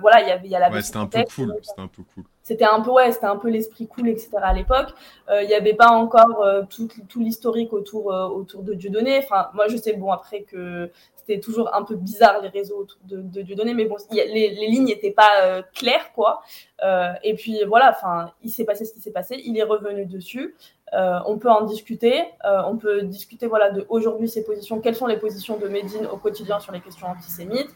voilà, 0.00 0.20
il 0.20 0.28
y 0.28 0.30
avait 0.30 0.46
il 0.46 0.50
y 0.50 0.56
a 0.56 0.58
la 0.58 0.70
ouais, 0.70 0.82
c'était 0.82 0.98
un 0.98 1.06
peu 1.06 1.24
cool. 1.34 1.54
C'était 1.62 1.80
un 1.80 1.88
peu 1.88 2.02
cool. 2.14 2.24
C'était 2.42 2.64
un 2.64 2.80
peu, 2.80 2.90
ouais, 2.90 3.12
c'était 3.12 3.26
un 3.26 3.36
peu 3.36 3.48
l'esprit 3.48 3.86
cool, 3.86 4.08
etc. 4.08 4.30
à 4.42 4.52
l'époque. 4.52 4.88
Il 5.30 5.46
n'y 5.46 5.54
avait 5.54 5.72
pas 5.72 5.88
encore 5.88 6.44
tout, 6.68 6.88
tout 7.08 7.20
l'historique 7.20 7.72
autour, 7.72 8.06
autour 8.06 8.62
de 8.62 8.74
Dieudonné. 8.74 9.18
Enfin, 9.18 9.48
moi, 9.54 9.66
je 9.68 9.78
sais, 9.78 9.94
bon, 9.94 10.12
après 10.12 10.42
que 10.42 10.90
c'était 11.28 11.40
toujours 11.40 11.74
un 11.74 11.82
peu 11.82 11.94
bizarre 11.94 12.40
les 12.40 12.48
réseaux 12.48 12.86
de, 13.04 13.20
de 13.20 13.42
Dieudonné, 13.42 13.74
mais 13.74 13.84
bon, 13.84 13.96
les, 14.10 14.26
les, 14.26 14.66
lignes 14.66 14.86
n'étaient 14.86 15.10
pas 15.10 15.42
euh, 15.42 15.62
claires, 15.74 16.12
quoi. 16.14 16.40
Euh, 16.82 17.12
et 17.22 17.34
puis 17.34 17.60
voilà, 17.66 17.90
enfin, 17.90 18.32
il 18.42 18.50
s'est 18.50 18.64
passé 18.64 18.84
ce 18.84 18.94
qui 18.94 19.00
s'est 19.00 19.10
passé, 19.10 19.40
il 19.44 19.58
est 19.58 19.62
revenu 19.62 20.06
dessus. 20.06 20.56
Euh, 20.94 21.18
on 21.26 21.36
peut 21.36 21.50
en 21.50 21.66
discuter, 21.66 22.24
on 22.44 22.78
peut 22.78 23.02
discuter 23.02 23.46
voilà 23.46 23.68
de 23.70 23.84
aujourd'hui 23.90 24.26
ses 24.26 24.42
positions, 24.42 24.80
quelles 24.80 24.94
sont 24.94 25.06
les 25.06 25.18
positions 25.18 25.58
de 25.58 25.68
Médine 25.68 26.06
au 26.06 26.16
quotidien 26.16 26.60
sur 26.60 26.72
les 26.72 26.80
questions 26.80 27.08
antisémites, 27.08 27.68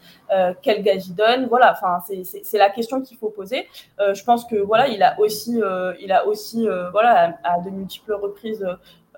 quel 0.63 0.81
gage 0.81 1.05
il 1.09 1.13
donne, 1.13 1.45
voilà, 1.45 1.73
enfin 1.73 1.99
c'est 2.23 2.57
la 2.57 2.71
question 2.71 3.03
qu'il 3.03 3.17
faut 3.17 3.29
poser. 3.29 3.67
Je 3.99 4.23
pense 4.23 4.45
que 4.45 4.55
voilà, 4.55 4.87
il 4.87 5.03
a 5.03 5.19
aussi, 5.19 5.61
il 5.99 6.11
a 6.11 6.25
aussi 6.25 6.67
voilà 6.91 7.37
à, 7.43 7.59
de 7.59 7.69
multiples 7.69 8.13
reprises 8.13 8.65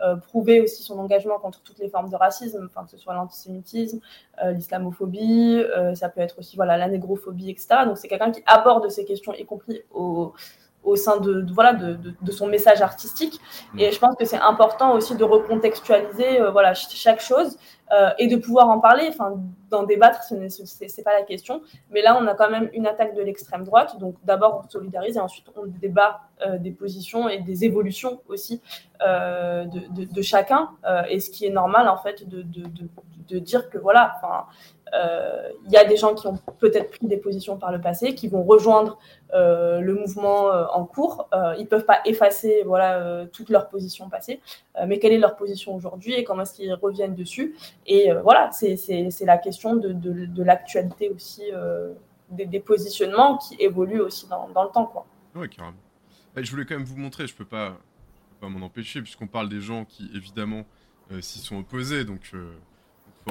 euh, 0.01 0.15
prouver 0.17 0.61
aussi 0.61 0.83
son 0.83 0.99
engagement 0.99 1.39
contre 1.39 1.61
toutes 1.61 1.79
les 1.79 1.89
formes 1.89 2.09
de 2.09 2.15
racisme, 2.15 2.67
que 2.67 2.91
ce 2.91 2.97
soit 2.97 3.13
l'antisémitisme, 3.13 3.99
euh, 4.43 4.51
l'islamophobie, 4.51 5.63
euh, 5.63 5.95
ça 5.95 6.09
peut 6.09 6.21
être 6.21 6.39
aussi 6.39 6.55
voilà, 6.57 6.77
la 6.77 6.87
négrophobie, 6.87 7.49
etc. 7.49 7.67
Donc 7.85 7.97
c'est 7.97 8.07
quelqu'un 8.07 8.31
qui 8.31 8.43
aborde 8.45 8.89
ces 8.89 9.05
questions, 9.05 9.33
y 9.33 9.45
compris 9.45 9.81
au, 9.91 10.33
au 10.85 10.95
sein 10.95 11.17
de, 11.17 11.41
de 11.41 11.53
voilà 11.53 11.73
de, 11.73 11.93
de, 11.95 12.13
de, 12.21 12.31
son 12.31 12.47
message 12.47 12.81
artistique. 12.81 13.41
Mmh. 13.73 13.79
Et 13.79 13.91
je 13.91 13.99
pense 13.99 14.15
que 14.15 14.25
c'est 14.25 14.37
important 14.37 14.93
aussi 14.93 15.15
de 15.15 15.23
recontextualiser 15.23 16.39
euh, 16.39 16.51
voilà 16.51 16.73
chaque 16.73 17.19
chose 17.19 17.57
euh, 17.91 18.11
et 18.17 18.27
de 18.27 18.37
pouvoir 18.37 18.69
en 18.69 18.79
parler. 18.79 19.07
Enfin, 19.09 19.33
d'en 19.69 19.83
débattre, 19.83 20.23
ce 20.23 20.35
n'est 20.35 21.03
pas 21.03 21.13
la 21.13 21.23
question. 21.23 21.61
Mais 21.91 22.01
là, 22.01 22.17
on 22.19 22.25
a 22.27 22.35
quand 22.35 22.49
même 22.49 22.69
une 22.73 22.87
attaque 22.87 23.15
de 23.15 23.21
l'extrême 23.21 23.63
droite. 23.63 23.97
Donc 23.99 24.15
d'abord, 24.23 24.63
on 24.63 24.69
solidarise 24.69 25.17
et 25.17 25.19
ensuite 25.19 25.47
on 25.55 25.65
débat 25.65 26.21
euh, 26.45 26.57
des 26.57 26.71
positions 26.71 27.27
et 27.27 27.39
des 27.39 27.65
évolutions 27.65 28.21
aussi 28.27 28.61
de, 29.01 30.05
de, 30.05 30.21
chacun. 30.21 30.69
Et 31.09 31.19
ce 31.19 31.29
qui 31.29 31.45
est 31.45 31.49
normal 31.49 31.89
en 31.89 31.97
fait 31.97 32.27
de, 32.27 32.43
de 33.27 33.39
dire 33.39 33.69
que 33.69 33.77
voilà. 33.77 34.15
Il 34.95 35.01
euh, 35.01 35.71
y 35.71 35.77
a 35.77 35.83
des 35.83 35.97
gens 35.97 36.13
qui 36.13 36.25
ont 36.27 36.37
peut-être 36.59 36.91
pris 36.91 37.07
des 37.07 37.17
positions 37.17 37.57
par 37.57 37.71
le 37.71 37.81
passé, 37.81 38.15
qui 38.15 38.27
vont 38.27 38.43
rejoindre 38.43 38.97
euh, 39.33 39.79
le 39.79 39.93
mouvement 39.93 40.51
euh, 40.51 40.65
en 40.71 40.85
cours. 40.85 41.27
Ils 41.57 41.67
peuvent 41.67 41.85
pas 41.85 41.99
effacer 42.05 42.63
voilà 42.65 43.25
toutes 43.33 43.49
leurs 43.49 43.69
positions 43.69 44.09
passées, 44.09 44.39
mais 44.87 44.99
quelle 44.99 45.13
est 45.13 45.17
leur 45.17 45.35
position 45.35 45.75
aujourd'hui 45.75 46.13
et 46.13 46.23
comment 46.23 46.43
est-ce 46.43 46.53
qu'ils 46.53 46.73
reviennent 46.73 47.15
dessus? 47.15 47.55
Et 47.85 48.11
voilà, 48.23 48.51
c'est 48.51 48.77
la 49.21 49.37
question 49.37 49.75
de, 49.75 49.91
de, 49.91 50.43
l'actualité 50.43 51.09
aussi 51.09 51.43
des, 52.29 52.59
positionnements 52.59 53.37
qui 53.37 53.55
évoluent 53.59 54.01
aussi 54.01 54.27
dans, 54.27 54.49
dans 54.49 54.63
le 54.63 54.69
temps, 54.69 54.85
quoi. 54.85 55.05
Ouais, 55.35 55.49
carrément. 55.49 55.77
je 56.37 56.49
voulais 56.51 56.65
quand 56.65 56.75
même 56.75 56.85
vous 56.85 56.97
montrer, 56.97 57.27
je 57.27 57.35
peux 57.35 57.45
pas, 57.45 57.71
peux 58.29 58.47
pas 58.47 58.49
m'en 58.49 58.65
empêcher 58.65 59.01
puisqu'on 59.01 59.27
parle 59.27 59.49
des 59.49 59.61
gens 59.61 59.85
qui 59.85 60.09
évidemment 60.15 60.63
s'y 61.21 61.39
sont 61.39 61.57
opposés, 61.57 62.05
donc 62.05 62.31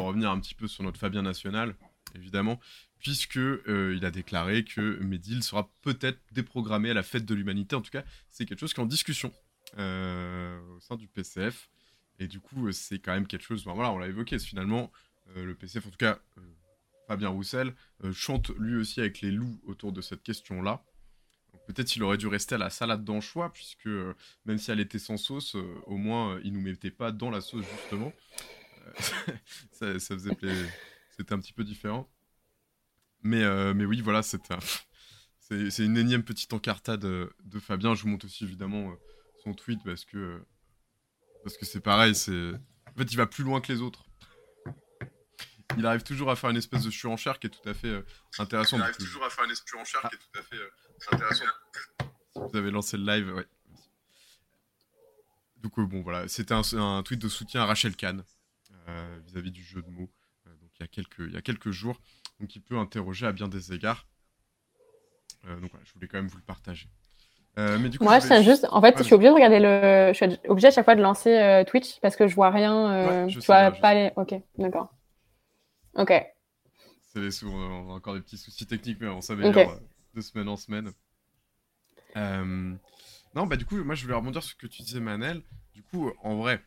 revenir 0.03 0.31
un 0.31 0.41
petit 0.41 0.55
peu 0.55 0.67
sur 0.67 0.83
notre 0.83 0.99
Fabien 0.99 1.23
national, 1.23 1.77
évidemment, 2.15 2.59
puisque 2.99 3.39
il 3.67 4.05
a 4.05 4.11
déclaré 4.11 4.65
que 4.65 4.99
Médil 5.03 5.43
sera 5.43 5.71
peut-être 5.83 6.21
déprogrammé 6.33 6.91
à 6.91 6.95
la 6.95 7.03
fête 7.03 7.25
de 7.25 7.35
l'humanité. 7.35 7.77
En 7.77 7.83
tout 7.83 7.91
cas, 7.91 8.05
c'est 8.31 8.47
quelque 8.47 8.59
chose 8.59 8.75
qui 8.75 8.81
est 8.81 8.83
en 8.83 8.87
discussion 8.87 9.33
au 9.75 10.81
sein 10.81 10.97
du 10.97 11.07
PCF. 11.07 11.71
Et 12.19 12.29
du 12.29 12.41
coup, 12.41 12.71
c'est 12.73 12.99
quand 12.99 13.13
même 13.13 13.27
quelque 13.27 13.45
chose. 13.45 13.65
voilà, 13.65 13.93
on 13.93 13.99
l'a 13.99 14.09
évoqué. 14.09 14.39
Finalement, 14.39 14.91
le 15.37 15.55
PCF, 15.55 15.87
en 15.87 15.91
tout 15.91 15.97
cas, 15.97 16.19
Fabien 17.09 17.29
Roussel, 17.29 17.75
chante 18.13 18.51
lui 18.59 18.77
aussi 18.77 19.01
avec 19.01 19.21
les 19.21 19.31
loups 19.31 19.61
autour 19.65 19.93
de 19.93 20.01
cette 20.01 20.23
question-là. 20.23 20.85
Peut-être 21.67 21.89
qu'il 21.89 22.03
aurait 22.03 22.19
dû 22.19 22.27
rester 22.27 22.57
à 22.57 22.59
la 22.59 22.69
salade 22.69 23.05
d'anchois, 23.05 23.53
puisque 23.53 23.89
même 24.45 24.59
si 24.59 24.71
elle 24.71 24.81
était 24.81 24.99
sans 24.99 25.17
sauce, 25.17 25.57
au 25.87 25.97
moins 25.97 26.39
il 26.45 26.53
nous 26.53 26.61
mettait 26.61 26.91
pas 26.91 27.11
dans 27.11 27.31
la 27.31 27.41
sauce 27.41 27.65
justement. 27.81 28.13
Ça, 29.73 29.99
faisait 29.99 30.35
plaisir. 30.35 30.71
C'était 31.17 31.33
un 31.33 31.39
petit 31.39 31.53
peu 31.53 31.65
différent. 31.65 32.11
Mais, 33.23 33.43
mais 33.75 33.85
oui, 33.85 34.01
voilà, 34.01 34.23
c'était 34.23 34.55
c'est 35.41 35.85
une 35.85 35.97
énième 35.97 36.23
petite 36.23 36.53
encartade 36.53 37.01
de 37.01 37.61
Fabien. 37.61 37.95
Je 37.95 38.03
vous 38.03 38.09
montre 38.09 38.27
aussi 38.27 38.45
évidemment 38.45 38.95
son 39.43 39.55
tweet 39.55 39.81
parce 39.85 40.05
que 40.05 40.43
parce 41.43 41.57
que 41.57 41.65
c'est 41.65 41.81
pareil. 41.81 42.15
C'est 42.15 42.53
en 42.53 42.99
fait, 42.99 43.13
il 43.13 43.17
va 43.17 43.27
plus 43.27 43.45
loin 43.45 43.61
que 43.61 43.73
les 43.73 43.81
autres. 43.81 44.05
Il 45.77 45.87
arrive 45.87 46.03
toujours 46.03 46.31
à 46.31 46.37
faire 46.37 46.51
une 46.51 46.57
espèce 46.57 46.83
de 46.83 46.91
surenchère 46.91 47.39
qui 47.39 47.49
est 47.49 47.51
tout 47.51 47.69
à 47.69 47.75
fait 47.75 48.05
intéressante. 48.39 48.79
Il 48.79 48.83
arrive 48.83 48.97
toujours 48.97 49.25
à 49.25 49.31
faire 49.31 49.45
une 49.45 49.51
espèce 49.51 49.65
de 49.65 49.71
surenchère 49.71 50.09
qui 50.09 50.17
est 50.17 50.19
tout 50.19 50.39
à 50.39 50.43
fait 50.43 51.13
intéressant. 51.13 51.45
vous 52.35 52.57
avez 52.57 52.71
lancé 52.71 52.97
le 52.97 53.05
live, 53.05 53.35
ouais. 53.35 53.47
Donc 55.57 55.81
bon 55.81 56.03
voilà, 56.03 56.29
c'était 56.29 56.55
un, 56.55 57.03
tweet 57.03 57.21
de 57.21 57.29
soutien 57.29 57.63
à 57.63 57.67
Rachel 57.67 57.97
Kahn 57.97 58.23
euh, 58.89 59.19
vis-à-vis 59.27 59.51
du 59.51 59.63
jeu 59.63 59.83
de 59.83 59.91
mots. 59.91 60.11
Euh, 60.47 60.51
donc 60.61 60.71
il 60.79 60.83
y 60.83 60.85
a 60.85 60.89
quelques 60.89 61.19
il 61.21 61.33
y 61.33 61.37
a 61.37 61.43
quelques 61.43 61.71
jours, 61.71 61.99
donc 62.41 62.55
il 62.55 62.61
peut 62.61 62.77
interroger 62.77 63.27
à 63.27 63.33
bien 63.33 63.49
des 63.49 63.73
égards. 63.73 64.07
Euh, 65.47 65.59
donc 65.61 65.71
voilà, 65.71 65.85
je 65.85 65.93
voulais 65.95 66.09
quand 66.09 66.19
même 66.19 66.29
vous 66.29 66.37
le 66.37 66.43
partager. 66.43 66.89
mais 67.57 67.89
du 67.89 67.99
coup, 67.99 68.05
Moi, 68.05 68.19
je 68.19 68.43
juste. 68.43 68.67
En 68.71 68.81
fait, 68.81 68.97
je 68.99 69.03
suis 69.03 69.15
obligé 69.15 69.31
de 69.31 69.35
regarder 69.35 69.61
le. 69.61 70.13
Je 70.13 70.15
suis 70.15 70.39
obligé 70.49 70.69
à 70.69 70.71
chaque 70.71 70.85
fois 70.85 70.97
de 70.97 71.03
lancer 71.03 71.65
Twitch 71.67 72.01
parce 72.01 72.17
que 72.17 72.27
je 72.27 72.35
vois 72.35 72.51
rien. 72.51 73.29
je, 73.29 73.39
vois 73.41 73.71
pas 73.71 73.95
les. 73.95 74.11
Ok, 74.17 74.35
d'accord. 74.59 74.93
Ok. 75.95 76.13
C'est 77.03 77.31
souvent 77.31 77.87
on 77.87 77.91
a 77.93 77.95
encore 77.95 78.15
des 78.15 78.21
petits 78.21 78.37
soucis 78.37 78.67
techniques, 78.67 78.99
mais 79.01 79.07
on 79.07 79.21
s'améliore 79.21 79.79
de 80.15 80.21
semaine 80.21 80.49
en 80.49 80.57
semaine. 80.57 80.93
Non, 82.17 83.47
bah 83.47 83.57
du 83.57 83.65
coup, 83.65 83.83
moi 83.83 83.95
je 83.95 84.03
voulais 84.03 84.15
rebondir 84.15 84.43
sur 84.43 84.53
ce 84.53 84.57
que 84.57 84.67
tu 84.67 84.83
disais, 84.83 85.01
Manel. 85.01 85.43
Du 85.75 85.83
coup, 85.83 86.13
en 86.23 86.37
vrai, 86.37 86.63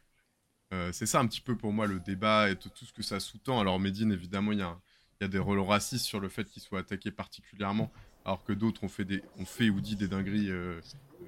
euh, 0.73 0.91
c'est 0.91 1.05
ça 1.05 1.19
un 1.19 1.27
petit 1.27 1.41
peu 1.41 1.55
pour 1.55 1.71
moi 1.71 1.87
le 1.87 1.99
débat 1.99 2.49
et 2.49 2.55
tout 2.55 2.69
ce 2.73 2.93
que 2.93 3.03
ça 3.03 3.19
sous-tend. 3.19 3.59
Alors, 3.59 3.79
Medine, 3.79 4.11
évidemment, 4.11 4.51
il 4.51 4.59
y 4.59 4.61
a, 4.61 5.27
des 5.27 5.39
relents 5.39 5.65
racistes 5.65 6.05
sur 6.05 6.19
le 6.19 6.29
fait 6.29 6.45
qu'il 6.45 6.61
soit 6.61 6.79
attaqué 6.79 7.11
particulièrement, 7.11 7.91
alors 8.25 8.43
que 8.43 8.53
d'autres 8.53 8.83
ont 8.83 8.89
fait, 8.89 9.69
ou 9.69 9.81
dit 9.81 9.95
des 9.95 10.07
dingueries 10.07 10.51
euh, 10.51 10.79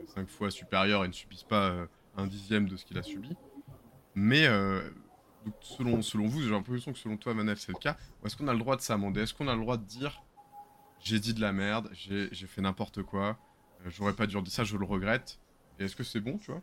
cinq 0.08 0.28
fois 0.28 0.52
supérieures 0.52 1.06
et 1.06 1.08
ne 1.08 1.14
subissent 1.14 1.44
pas 1.44 1.88
un 2.16 2.28
dixième 2.28 2.68
de 2.68 2.76
ce 2.78 2.86
qu'il 2.86 2.98
a 2.98 3.04
subi. 3.04 3.36
Mais 4.14 4.46
selon, 5.62 6.28
vous, 6.28 6.42
j'ai 6.42 6.52
l'impression 6.52 6.94
que 6.94 7.00
selon 7.00 7.18
toi, 7.18 7.34
Manel, 7.34 7.58
c'est 7.58 7.72
le 7.72 7.80
cas. 7.80 7.98
Est-ce 8.26 8.36
qu'on 8.36 8.48
a 8.48 8.54
le 8.54 8.60
droit 8.60 8.76
de 8.76 8.82
s'amender? 8.82 9.22
Est-ce 9.22 9.34
qu'on 9.34 9.48
a 9.48 9.56
le 9.56 9.62
droit 9.62 9.78
de 9.78 9.86
dire 9.86 10.22
j'ai 11.00 11.20
dit 11.20 11.34
de 11.34 11.42
la 11.42 11.54
merde, 11.54 11.90
j'ai 11.94 12.48
fait 12.48 12.62
n'importe 12.62 13.04
quoi, 13.04 13.40
euh, 13.86 13.90
j'aurais 13.90 14.14
pas 14.14 14.28
dû 14.28 14.42
dire 14.42 14.52
ça, 14.52 14.64
je 14.64 14.78
le 14.78 14.86
regrette. 14.86 15.40
Et 15.80 15.86
est-ce 15.86 15.96
que 15.96 16.04
c'est 16.04 16.20
bon, 16.20 16.38
tu 16.38 16.52
vois? 16.52 16.62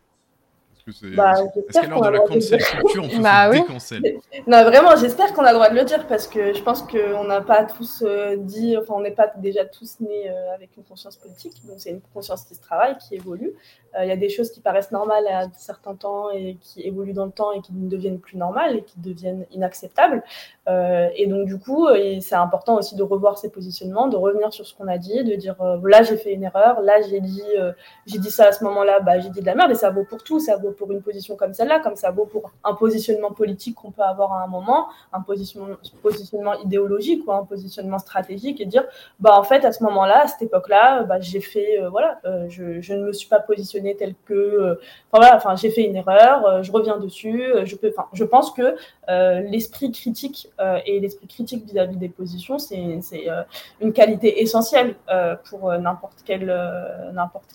Bah, 1.17 1.33
Est-ce 1.69 1.81
qu'à 1.81 1.87
l'heure 1.87 2.03
de 2.03 2.09
la 2.09 2.21
cancel 2.21 2.63
culture, 2.63 3.05
on 3.05 3.09
peut 3.09 3.23
bah, 3.23 3.51
oui. 3.51 3.61
Non, 4.47 4.63
vraiment, 4.65 4.97
j'espère 4.97 5.33
qu'on 5.33 5.43
a 5.45 5.51
le 5.53 5.55
droit 5.55 5.71
de 5.71 5.75
le 5.75 5.85
dire 5.85 6.07
parce 6.07 6.27
que 6.27 6.55
je 6.55 6.63
pense 6.63 6.83
qu'on 6.83 7.25
n'a 7.25 7.41
pas 7.41 7.65
tous 7.65 8.05
euh, 8.07 8.37
dit, 8.37 8.77
enfin, 8.77 8.95
on 8.97 9.01
n'est 9.01 9.11
pas 9.11 9.33
déjà 9.37 9.65
tous 9.65 9.97
nés 10.01 10.31
euh, 10.31 10.55
avec 10.55 10.77
une 10.77 10.85
conscience 10.85 11.17
politique. 11.17 11.55
Donc, 11.67 11.77
c'est 11.79 11.91
une 11.91 12.01
conscience 12.15 12.45
qui 12.45 12.55
se 12.55 12.61
travaille, 12.61 12.97
qui 12.99 13.17
évolue. 13.17 13.53
Euh, 13.97 14.05
il 14.05 14.09
y 14.09 14.13
a 14.13 14.17
des 14.17 14.29
choses 14.29 14.51
qui 14.51 14.61
paraissent 14.61 14.93
normales 14.93 15.27
à 15.29 15.47
certains 15.57 15.95
temps 15.95 16.31
et 16.31 16.57
qui 16.61 16.83
évoluent 16.83 17.13
dans 17.13 17.27
le 17.27 17.33
temps 17.33 17.53
et 17.53 17.61
qui 17.61 17.73
ne 17.73 17.89
deviennent 17.89 18.21
plus 18.21 18.37
normales 18.37 18.77
et 18.77 18.83
qui 18.83 18.99
deviennent 19.01 19.47
inacceptables. 19.53 20.23
et 20.69 21.27
donc, 21.29 21.47
du 21.47 21.59
coup, 21.59 21.89
c'est 22.21 22.35
important 22.35 22.77
aussi 22.77 22.97
de 22.97 23.03
revoir 23.03 23.39
ses 23.39 23.51
positionnements, 23.51 24.09
de 24.09 24.17
revenir 24.17 24.53
sur 24.53 24.67
ce 24.67 24.75
qu'on 24.75 24.89
a 24.89 24.99
dit, 24.99 25.23
de 25.25 25.35
dire 25.35 25.57
là, 25.85 26.03
j'ai 26.03 26.17
fait 26.17 26.33
une 26.33 26.43
erreur, 26.43 26.81
là, 26.81 27.01
j'ai 27.09 27.21
dit, 27.21 27.43
j'ai 28.07 28.19
dit 28.19 28.31
ça 28.31 28.47
à 28.47 28.53
ce 28.53 28.65
moment-là, 28.65 29.01
bah, 29.01 29.19
j'ai 29.21 29.31
dit 29.31 29.41
de 29.41 29.47
la 29.47 29.55
merde 29.55 29.71
et 29.71 29.75
ça 29.75 29.91
vaut 29.91 30.05
pour 30.05 30.23
tout, 30.23 30.41
ça 30.41 30.57
vaut 30.57 30.73
pour 30.73 30.91
une 30.93 31.03
position 31.03 31.37
comme 31.37 31.53
celle-là, 31.55 31.81
comme 31.81 31.97
ça 31.97 32.11
vaut 32.11 32.27
pour 32.27 32.51
un 32.65 32.75
positionnement 32.75 33.33
politique 33.33 33.77
qu'on 33.77 33.91
peut 33.91 34.03
avoir 34.03 34.33
à 34.33 34.45
un 34.45 34.47
moment, 34.47 34.89
un 35.13 35.21
positionnement, 35.21 36.55
idéologique 36.65 37.27
ou 37.27 37.33
un 37.33 37.45
positionnement 37.45 37.99
stratégique 37.99 38.61
et 38.61 38.67
dire, 38.67 38.85
bah 39.21 39.39
en 39.39 39.43
fait 39.43 39.65
à 39.65 39.73
ce 39.73 39.83
moment-là, 39.85 40.25
à 40.25 40.27
cette 40.27 40.43
époque-là, 40.43 41.03
bah, 41.05 41.21
j'ai 41.21 41.41
fait, 41.41 41.81
euh, 41.81 41.89
voilà, 41.89 42.19
euh, 42.25 42.47
je, 42.49 42.81
je, 42.81 42.95
ne 42.95 43.07
me 43.07 43.13
suis 43.13 43.29
pas 43.29 43.41
positionné 43.41 43.86
tel 43.95 44.15
que, 44.25 44.35
euh, 44.35 44.75
enfin 45.13 45.55
j'ai 45.57 45.71
fait 45.71 45.85
une 45.85 45.97
erreur, 45.97 46.63
je 46.63 46.73
reviens 46.73 46.99
dessus, 46.99 47.45
je 47.65 47.77
peux, 47.77 47.93
enfin 47.97 48.09
je 48.13 48.25
pense 48.25 48.51
que 48.53 48.77
l'esprit 49.51 49.93
critique 49.93 50.49
et 50.87 51.01
l'esprit 51.01 51.27
critique 51.27 51.65
vis-à-vis 51.65 51.97
des 51.97 52.09
positions, 52.09 52.59
c'est 52.59 52.99
une 53.81 53.93
qualité 53.93 54.43
essentielle 54.43 54.97
pour 55.45 55.73
n'importe 55.79 56.23
quelle 56.25 56.53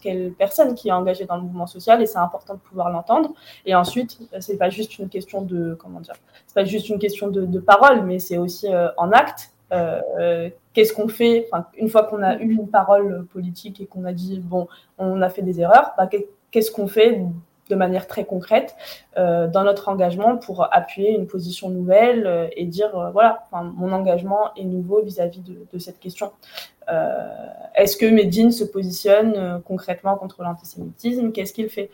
quelle 0.01 0.31
personne 0.33 0.75
qui 0.75 0.89
est 0.89 0.91
engagée 0.91 1.25
dans 1.25 1.35
le 1.35 1.43
mouvement 1.43 1.67
social 1.67 2.01
et 2.01 2.05
c'est 2.05 2.17
important 2.17 2.55
de 2.55 2.59
pouvoir 2.59 2.89
l'entendre. 2.89 3.33
Et 3.65 3.75
ensuite, 3.75 4.19
c'est 4.39 4.57
pas 4.57 4.69
juste 4.69 4.99
une 4.99 5.09
question 5.09 5.41
de 5.41 5.75
comment 5.79 5.99
dire, 5.99 6.15
c'est 6.47 6.55
pas 6.55 6.65
juste 6.65 6.89
une 6.89 6.99
question 6.99 7.27
de, 7.29 7.59
parole, 7.59 8.03
mais 8.03 8.19
c'est 8.19 8.37
aussi 8.37 8.73
euh, 8.73 8.89
en 8.97 9.11
acte. 9.11 9.50
Euh, 9.71 10.49
qu'est-ce 10.73 10.93
qu'on 10.93 11.07
fait? 11.07 11.49
Une 11.77 11.89
fois 11.89 12.03
qu'on 12.03 12.21
a 12.21 12.37
eu 12.37 12.51
une 12.51 12.67
parole 12.67 13.25
politique 13.27 13.81
et 13.81 13.85
qu'on 13.85 14.05
a 14.05 14.13
dit 14.13 14.39
bon, 14.39 14.67
on 14.97 15.21
a 15.21 15.29
fait 15.29 15.41
des 15.41 15.61
erreurs, 15.61 15.93
bah, 15.97 16.09
qu'est-ce 16.51 16.71
qu'on 16.71 16.87
fait 16.87 17.21
de 17.69 17.75
manière 17.75 18.05
très 18.05 18.25
concrète 18.25 18.75
euh, 19.17 19.47
dans 19.47 19.63
notre 19.63 19.87
engagement 19.87 20.35
pour 20.35 20.67
appuyer 20.73 21.11
une 21.11 21.25
position 21.25 21.69
nouvelle 21.69 22.27
euh, 22.27 22.47
et 22.57 22.65
dire 22.65 22.89
voilà, 23.13 23.43
mon 23.53 23.93
engagement 23.93 24.53
est 24.57 24.65
nouveau 24.65 25.01
vis-à-vis 25.01 25.41
de, 25.41 25.79
cette 25.79 25.99
question? 25.99 26.31
Est-ce 27.73 27.95
que 27.95 28.05
Medine 28.05 28.51
se 28.51 28.65
positionne 28.65 29.61
concrètement 29.65 30.15
contre 30.17 30.43
l'antisémitisme? 30.43 31.31
Qu'est-ce 31.31 31.53
qu'il 31.53 31.69
fait 31.69 31.89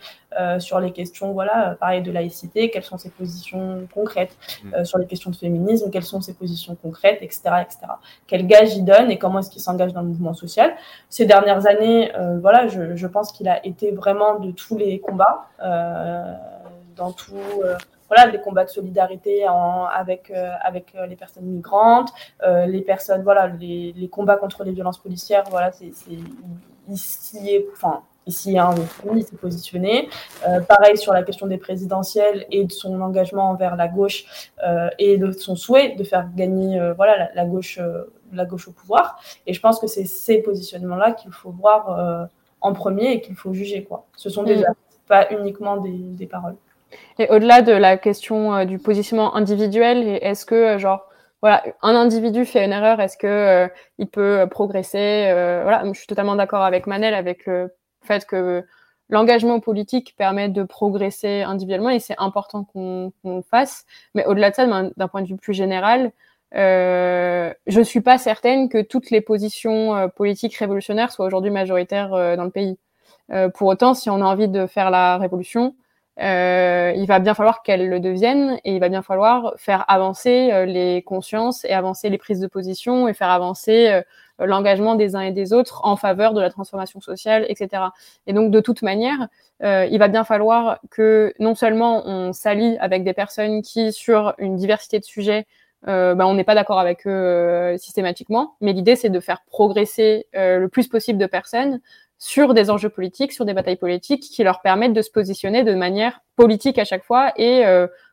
sur 0.60 0.80
les 0.80 0.92
questions, 0.92 1.34
voilà, 1.34 1.78
pareil 1.80 2.02
de 2.02 2.12
laïcité? 2.12 2.72
Quelles 2.72 2.84
sont 2.84 2.98
ses 2.98 3.10
positions 3.10 3.88
concrètes 3.94 4.36
mm. 4.64 4.86
Sur 4.86 4.98
les 4.98 5.06
questions 5.06 5.30
de 5.30 5.36
féminisme, 5.36 5.92
quelles 5.92 6.04
sont 6.04 6.22
ses 6.22 6.34
positions 6.34 6.76
concrètes, 6.76 7.20
etc., 7.22 7.42
etc. 7.62 7.80
Quel 8.26 8.48
gage 8.48 8.76
il 8.76 8.86
donne 8.86 9.12
et 9.12 9.18
comment 9.20 9.40
est-ce 9.40 9.52
qu'il 9.52 9.62
s'engage 9.62 9.94
dans 9.94 10.02
le 10.02 10.08
mouvement 10.08 10.34
social? 10.34 10.74
Ces 11.10 11.26
dernières 11.26 11.68
années, 11.68 12.12
voilà, 12.42 12.68
je, 12.68 12.96
je 12.96 13.08
pense 13.08 13.32
qu'il 13.32 13.48
a 13.48 13.64
été 13.66 13.92
vraiment 13.92 14.40
de 14.40 14.52
tous 14.52 14.78
les 14.78 15.00
combats 15.00 15.48
dans 16.98 17.12
tout 17.12 17.36
euh, 17.64 17.76
voilà 18.08 18.32
des 18.32 18.39
combats 18.39 18.65
de 18.65 18.70
solidarité 18.70 19.48
en, 19.48 19.86
avec 19.86 20.32
euh, 20.32 20.52
avec 20.62 20.93
euh, 20.96 21.06
les 21.06 21.15
personnes 21.15 21.46
migrantes, 21.46 22.12
les 22.43 22.82
personnes 22.82 23.24
voilà 23.24 23.48
les, 23.48 23.93
les, 23.96 24.10
combats 24.10 24.38
contre 24.38 24.63
les 24.63 24.72
violences 24.72 25.00
policières 25.00 25.43
voilà 25.50 25.72
c'est 25.72 25.91
ici 26.89 27.65
enfin 27.74 28.02
ici 28.26 28.60
hein, 28.60 28.76
il 29.15 29.24
s'est 29.24 29.38
positionné. 29.38 30.10
Pareil 30.67 30.98
sur 30.98 31.13
la 31.13 31.24
question 31.24 31.48
des 31.48 31.58
présidentielles 31.58 32.46
et 32.52 32.65
de 32.65 32.72
son 32.72 33.00
engagement 33.02 33.50
envers 33.50 33.76
la 33.76 33.88
gauche 33.88 34.52
et 35.00 35.17
de 35.17 35.32
son 35.32 35.56
souhait 35.56 35.96
de 35.96 36.04
faire 36.04 36.28
gagner 36.36 36.80
voilà 36.96 37.30
la, 37.34 37.46
gauche 37.46 37.80
la 38.34 38.46
gauche 38.46 38.67
au 38.67 38.72
pouvoir. 38.72 39.20
Et 39.46 39.54
je 39.54 39.62
pense 39.62 39.80
que 39.80 39.88
c'est 39.88 40.06
ces 40.06 40.39
positionnements 40.41 40.98
là 40.98 41.13
qu'il 41.13 41.32
faut 41.32 41.52
voir 41.52 42.30
en 42.62 42.74
premier 42.74 43.13
et 43.13 43.22
qu'il 43.22 43.36
faut 43.36 43.54
juger 43.54 43.84
quoi. 43.84 44.06
Ce 44.15 44.30
sont 44.30 44.43
des 44.43 44.58
mm. 44.58 44.65
pas 45.08 45.32
uniquement 45.32 45.78
des, 45.78 45.91
des 45.91 46.28
paroles 46.28 46.58
et 47.20 47.30
au-delà 47.30 47.62
de 47.62 47.72
la 47.72 47.98
question 47.98 48.54
euh, 48.54 48.66
du 48.66 48.78
positionnement 48.78 49.36
individuel, 49.36 50.20
est-ce 50.22 50.46
que, 50.46 50.56
euh, 50.56 50.78
genre, 50.78 51.10
voilà, 51.42 51.64
un 51.82 51.96
individu 51.96 52.46
fait 52.46 52.64
une 52.66 52.72
erreur, 52.72 53.00
est-ce 53.00 53.18
que 53.18 53.28
euh, 53.28 53.68
il 53.98 54.08
peut 54.08 54.48
progresser 54.50 55.30
Voilà, 55.32 55.84
je 55.86 55.98
suis 55.98 56.08
totalement 56.08 56.36
d'accord 56.36 56.64
avec 56.64 56.88
Manel 56.88 57.14
avec 57.14 57.46
le 57.46 57.72
fait 58.02 58.26
que 58.26 58.64
l'engagement 59.10 59.60
politique 59.60 60.16
permet 60.18 60.50
de 60.50 60.64
progresser 60.64 61.44
individuellement 61.44 61.92
et 61.92 62.00
c'est 62.00 62.16
important 62.18 62.64
qu'on 62.64 63.12
le 63.24 63.42
fasse. 63.44 63.86
Mais 64.16 64.26
au-delà 64.26 64.50
de 64.50 64.56
ça, 64.56 64.66
d'un 64.66 65.08
point 65.08 65.22
de 65.22 65.28
vue 65.28 65.38
plus 65.38 65.54
général, 65.54 66.12
euh, 66.56 67.54
je 67.68 67.82
suis 67.82 68.02
pas 68.02 68.18
certaine 68.18 68.68
que 68.68 68.82
toutes 68.82 69.12
les 69.12 69.22
positions 69.22 70.10
politiques 70.16 70.56
révolutionnaires 70.56 71.12
soient 71.12 71.28
aujourd'hui 71.28 71.52
majoritaires 71.52 72.10
dans 72.10 72.44
le 72.44 72.52
pays. 72.52 72.80
pour 73.54 73.68
autant, 73.68 73.94
si 73.94 74.10
on 74.10 74.22
a 74.22 74.26
envie 74.26 74.48
de 74.48 74.66
faire 74.66 74.90
la 74.90 75.18
révolution, 75.18 75.76
euh, 76.19 76.93
il 76.95 77.06
va 77.06 77.19
bien 77.19 77.36
falloir 77.36 77.62
qu'elles 77.62 77.88
le 77.88 77.99
deviennent 77.99 78.60
et 78.63 78.73
il 78.73 78.80
va 78.80 78.89
bien 78.89 79.03
falloir 79.03 79.53
faire 79.58 79.86
avancer 79.88 80.49
euh, 80.51 80.65
les 80.65 81.03
consciences 81.03 81.63
et 81.65 81.73
avancer 81.73 82.10
les 82.10 82.17
prises 82.17 82.39
de 82.39 82.47
position 82.47 83.08
et 83.08 83.13
faire 83.13 83.30
avancer 83.30 83.88
euh, 83.89 84.01
l'engagement 84.39 84.95
des 84.95 85.15
uns 85.15 85.21
et 85.21 85.32
des 85.32 85.53
autres 85.53 85.82
en 85.84 85.95
faveur 85.95 86.34
de 86.34 86.41
la 86.41 86.49
transformation 86.49 87.01
sociale, 87.01 87.45
etc. 87.49 87.84
Et 88.25 88.34
donc, 88.34 88.51
de 88.51 88.60
toute 88.60 88.82
manière, 88.82 89.27
euh, 89.63 89.88
il 89.91 89.99
va 89.99 90.08
bien 90.08 90.23
falloir 90.23 90.80
que 90.89 91.34
non 91.39 91.53
seulement 91.53 92.08
on 92.08 92.34
s'allie 92.34 92.77
avec 92.80 93.03
des 93.03 93.13
personnes 93.13 93.62
qui, 93.62 93.93
sur 93.93 94.34
une 94.39 94.56
diversité 94.56 94.99
de 94.99 95.06
sujets, 95.06 95.45
bah, 95.84 96.27
on 96.27 96.34
n'est 96.34 96.43
pas 96.43 96.56
d'accord 96.56 96.80
avec 96.80 97.08
eux 97.08 97.75
systématiquement. 97.77 98.56
Mais 98.60 98.73
l'idée, 98.73 98.97
c'est 98.97 99.10
de 99.10 99.19
faire 99.21 99.41
progresser 99.47 100.27
le 100.34 100.67
plus 100.67 100.88
possible 100.89 101.17
de 101.17 101.27
personnes 101.27 101.80
sur 102.17 102.53
des 102.53 102.69
enjeux 102.69 102.89
politiques, 102.89 103.32
sur 103.32 103.45
des 103.45 103.53
batailles 103.53 103.75
politiques 103.77 104.23
qui 104.23 104.43
leur 104.43 104.62
permettent 104.62 104.93
de 104.93 105.01
se 105.01 105.12
positionner 105.12 105.63
de 105.63 105.75
manière 105.75 106.21
politique 106.36 106.80
à 106.80 106.86
chaque 106.86 107.03
fois 107.03 107.32
et 107.36 107.63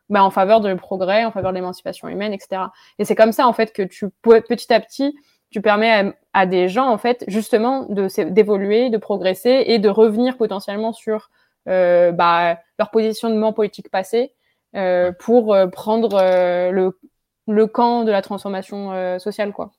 bah, 0.09 0.23
en 0.23 0.29
faveur 0.29 0.61
de 0.61 0.73
progrès, 0.75 1.25
en 1.25 1.31
faveur 1.31 1.51
de 1.51 1.55
l'émancipation 1.55 2.07
humaine, 2.07 2.33
etc. 2.33 2.63
Et 2.99 3.05
c'est 3.05 3.15
comme 3.15 3.31
ça 3.31 3.47
en 3.47 3.53
fait 3.53 3.73
que 3.73 3.81
tu 3.81 4.09
petit 4.21 4.73
à 4.73 4.79
petit 4.79 5.15
tu 5.55 5.61
permets 5.61 6.13
à, 6.33 6.45
des 6.45 6.67
gens 6.67 6.89
en 6.89 6.97
fait 6.97 7.23
justement 7.27 7.85
de 7.85 8.09
d'évoluer, 8.29 8.89
de 8.89 8.97
progresser 8.97 9.63
et 9.67 9.79
de 9.79 9.87
revenir 9.87 10.35
potentiellement 10.35 10.91
sur 10.91 11.29
euh, 11.69 12.11
bah, 12.11 12.59
leur 12.77 12.91
positionnement 12.91 13.53
politique 13.53 13.89
passé 13.89 14.33
euh, 14.75 15.13
pour 15.13 15.53
euh, 15.53 15.67
prendre 15.67 16.19
euh, 16.19 16.71
le, 16.71 16.99
le 17.47 17.67
camp 17.67 18.03
de 18.03 18.11
la 18.11 18.21
transformation 18.21 18.91
euh, 18.91 19.17
sociale 19.17 19.53
quoi. 19.53 19.71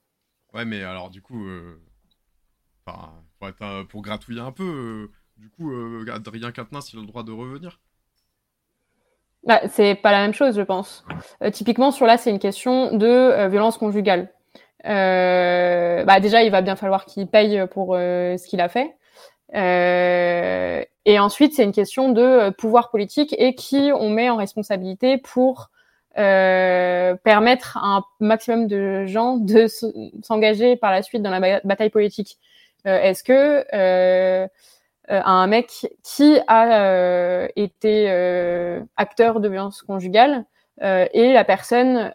Ouais 0.54 0.64
mais 0.64 0.82
alors 0.82 1.10
du 1.10 1.20
coup 1.20 1.46
être, 3.42 3.86
pour 3.88 4.02
gratouiller 4.02 4.40
un 4.40 4.52
peu 4.52 5.10
du 5.36 5.50
coup 5.50 5.70
Adrien 6.12 6.52
Quatennens 6.52 6.92
il 6.92 6.98
a 6.98 7.02
le 7.02 7.06
droit 7.06 7.22
de 7.22 7.32
revenir 7.32 7.78
bah, 9.46 9.60
c'est 9.68 9.94
pas 9.94 10.10
la 10.10 10.22
même 10.22 10.34
chose, 10.34 10.56
je 10.56 10.62
pense. 10.62 11.04
Euh, 11.42 11.50
typiquement, 11.50 11.92
sur 11.92 12.04
là, 12.04 12.18
c'est 12.18 12.30
une 12.30 12.40
question 12.40 12.96
de 12.96 13.06
euh, 13.06 13.48
violence 13.48 13.78
conjugale. 13.78 14.28
Euh, 14.86 16.04
bah, 16.04 16.18
déjà, 16.20 16.42
il 16.42 16.50
va 16.50 16.62
bien 16.62 16.74
falloir 16.76 17.06
qu'il 17.06 17.28
paye 17.28 17.64
pour 17.70 17.94
ce 17.94 18.48
qu'il 18.48 18.60
a 18.60 18.68
fait. 18.68 18.96
et 19.54 21.18
ensuite, 21.18 21.54
c'est 21.54 21.62
une 21.64 21.72
question 21.72 22.10
de 22.10 22.50
pouvoir 22.50 22.90
politique 22.90 23.34
et 23.38 23.54
qui 23.54 23.90
on 23.94 24.10
met 24.10 24.28
en 24.30 24.36
responsabilité 24.36 25.18
pour 25.18 25.70
permettre 26.14 27.76
à 27.76 27.98
un 27.98 28.04
maximum 28.20 28.66
de 28.66 29.06
gens 29.06 29.36
de 29.36 29.66
s'engager 30.22 30.76
par 30.76 30.90
la 30.90 31.02
suite 31.02 31.22
dans 31.22 31.30
la 31.30 31.60
bataille 31.60 31.90
politique. 31.90 32.38
Est-ce 32.86 33.24
que 33.24 33.64
euh, 35.10 35.20
à 35.22 35.30
un 35.30 35.46
mec 35.46 35.86
qui 36.02 36.38
a 36.48 36.82
euh, 36.82 37.48
été 37.54 38.10
euh, 38.10 38.80
acteur 38.96 39.38
de 39.40 39.48
violence 39.48 39.82
conjugale 39.82 40.44
et 40.82 41.32
la 41.32 41.44
personne 41.44 42.12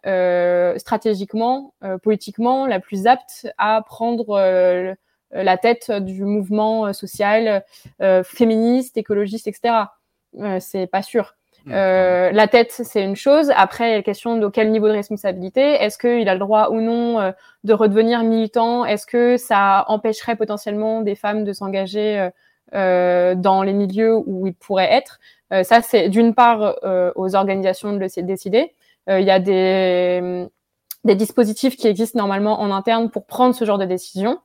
stratégiquement, 0.78 1.74
politiquement 2.04 2.68
la 2.68 2.80
plus 2.80 3.08
apte 3.08 3.48
à 3.58 3.82
prendre 3.82 4.38
la 5.32 5.58
tête 5.58 5.92
du 5.92 6.24
mouvement 6.24 6.94
social 6.94 7.66
féministe, 8.24 8.98
écologiste, 8.98 9.48
etc. 9.48 9.86
c'est 10.60 10.86
pas 10.86 11.02
sûr. 11.02 11.34
Euh, 11.70 12.32
la 12.32 12.48
tête, 12.48 12.72
c'est 12.72 13.04
une 13.04 13.16
chose. 13.16 13.52
Après, 13.56 13.88
il 13.88 13.90
y 13.92 13.94
a 13.94 13.98
la 13.98 14.04
question 14.04 14.38
de 14.38 14.48
quel 14.48 14.72
niveau 14.72 14.88
de 14.88 14.94
responsabilité. 14.94 15.62
Est-ce 15.62 15.98
qu'il 15.98 16.28
a 16.28 16.34
le 16.34 16.40
droit 16.40 16.70
ou 16.70 16.82
non 16.82 17.34
de 17.64 17.74
redevenir 17.74 18.24
militant? 18.24 18.86
Est-ce 18.86 19.06
que 19.06 19.38
ça 19.38 19.86
empêcherait 19.88 20.36
potentiellement 20.36 21.02
des 21.02 21.16
femmes 21.16 21.44
de 21.44 21.54
s'engager 21.54 22.30
euh, 22.74 23.36
dans 23.36 23.64
les 23.64 23.74
milieux 23.74 24.16
où 24.16 24.48
il 24.48 24.54
pourrait 24.54 24.92
être? 24.92 25.20
Euh, 25.54 25.64
ça, 25.64 25.82
c'est 25.82 26.10
d'une 26.10 26.34
part 26.34 26.76
euh, 26.84 27.12
aux 27.16 27.36
organisations 27.36 27.94
de 27.94 28.00
le 28.00 28.22
décider. 28.24 28.74
Il 29.08 29.24
y 29.26 29.32
a 29.32 29.40
des, 29.40 30.48
des 31.04 31.16
dispositifs 31.16 31.76
qui 31.76 31.88
existent 31.88 32.18
normalement 32.18 32.62
en 32.62 32.72
interne 32.72 33.10
pour 33.10 33.26
prendre 33.26 33.54
ce 33.54 33.66
genre 33.66 33.80
de 33.80 33.86
décision. 33.86 34.40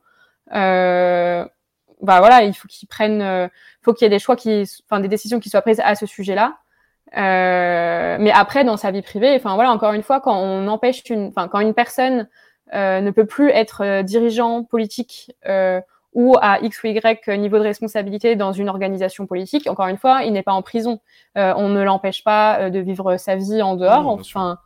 bah 2.01 2.19
voilà, 2.19 2.43
il 2.43 2.53
faut 2.53 2.67
qu'ils 2.67 2.87
prennent, 2.87 3.21
euh, 3.21 3.47
faut 3.81 3.93
qu'il 3.93 4.05
y 4.05 4.07
ait 4.07 4.09
des 4.09 4.19
choix 4.19 4.35
qui, 4.35 4.63
enfin 4.89 4.99
des 4.99 5.07
décisions 5.07 5.39
qui 5.39 5.49
soient 5.49 5.61
prises 5.61 5.81
à 5.83 5.95
ce 5.95 6.05
sujet-là. 6.05 6.57
Euh, 7.15 8.17
mais 8.19 8.31
après, 8.31 8.63
dans 8.63 8.77
sa 8.77 8.91
vie 8.91 9.01
privée, 9.01 9.33
enfin 9.35 9.55
voilà, 9.55 9.71
encore 9.71 9.93
une 9.93 10.03
fois, 10.03 10.19
quand 10.19 10.37
on 10.37 10.67
empêche 10.67 11.09
une, 11.09 11.27
enfin 11.27 11.47
quand 11.47 11.59
une 11.59 11.73
personne 11.73 12.27
euh, 12.73 12.99
ne 12.99 13.11
peut 13.11 13.25
plus 13.25 13.49
être 13.49 14.01
dirigeant 14.01 14.63
politique 14.63 15.31
ou 16.17 16.35
à 16.41 16.59
X 16.61 16.83
ou 16.83 16.87
Y 16.87 17.27
niveau 17.37 17.59
de 17.59 17.63
responsabilité 17.63 18.35
dans 18.35 18.51
une 18.51 18.69
organisation 18.69 19.27
politique, 19.27 19.67
encore 19.69 19.85
une 19.85 19.97
fois, 19.97 20.23
il 20.23 20.33
n'est 20.33 20.41
pas 20.41 20.51
en 20.51 20.63
prison. 20.63 20.99
Euh, 21.37 21.53
on 21.55 21.69
ne 21.69 21.83
l'empêche 21.83 22.23
pas 22.23 22.59
euh, 22.59 22.69
de 22.71 22.79
vivre 22.79 23.17
sa 23.17 23.35
vie 23.35 23.61
en 23.61 23.75
dehors. 23.75 24.07
enfin, 24.07 24.57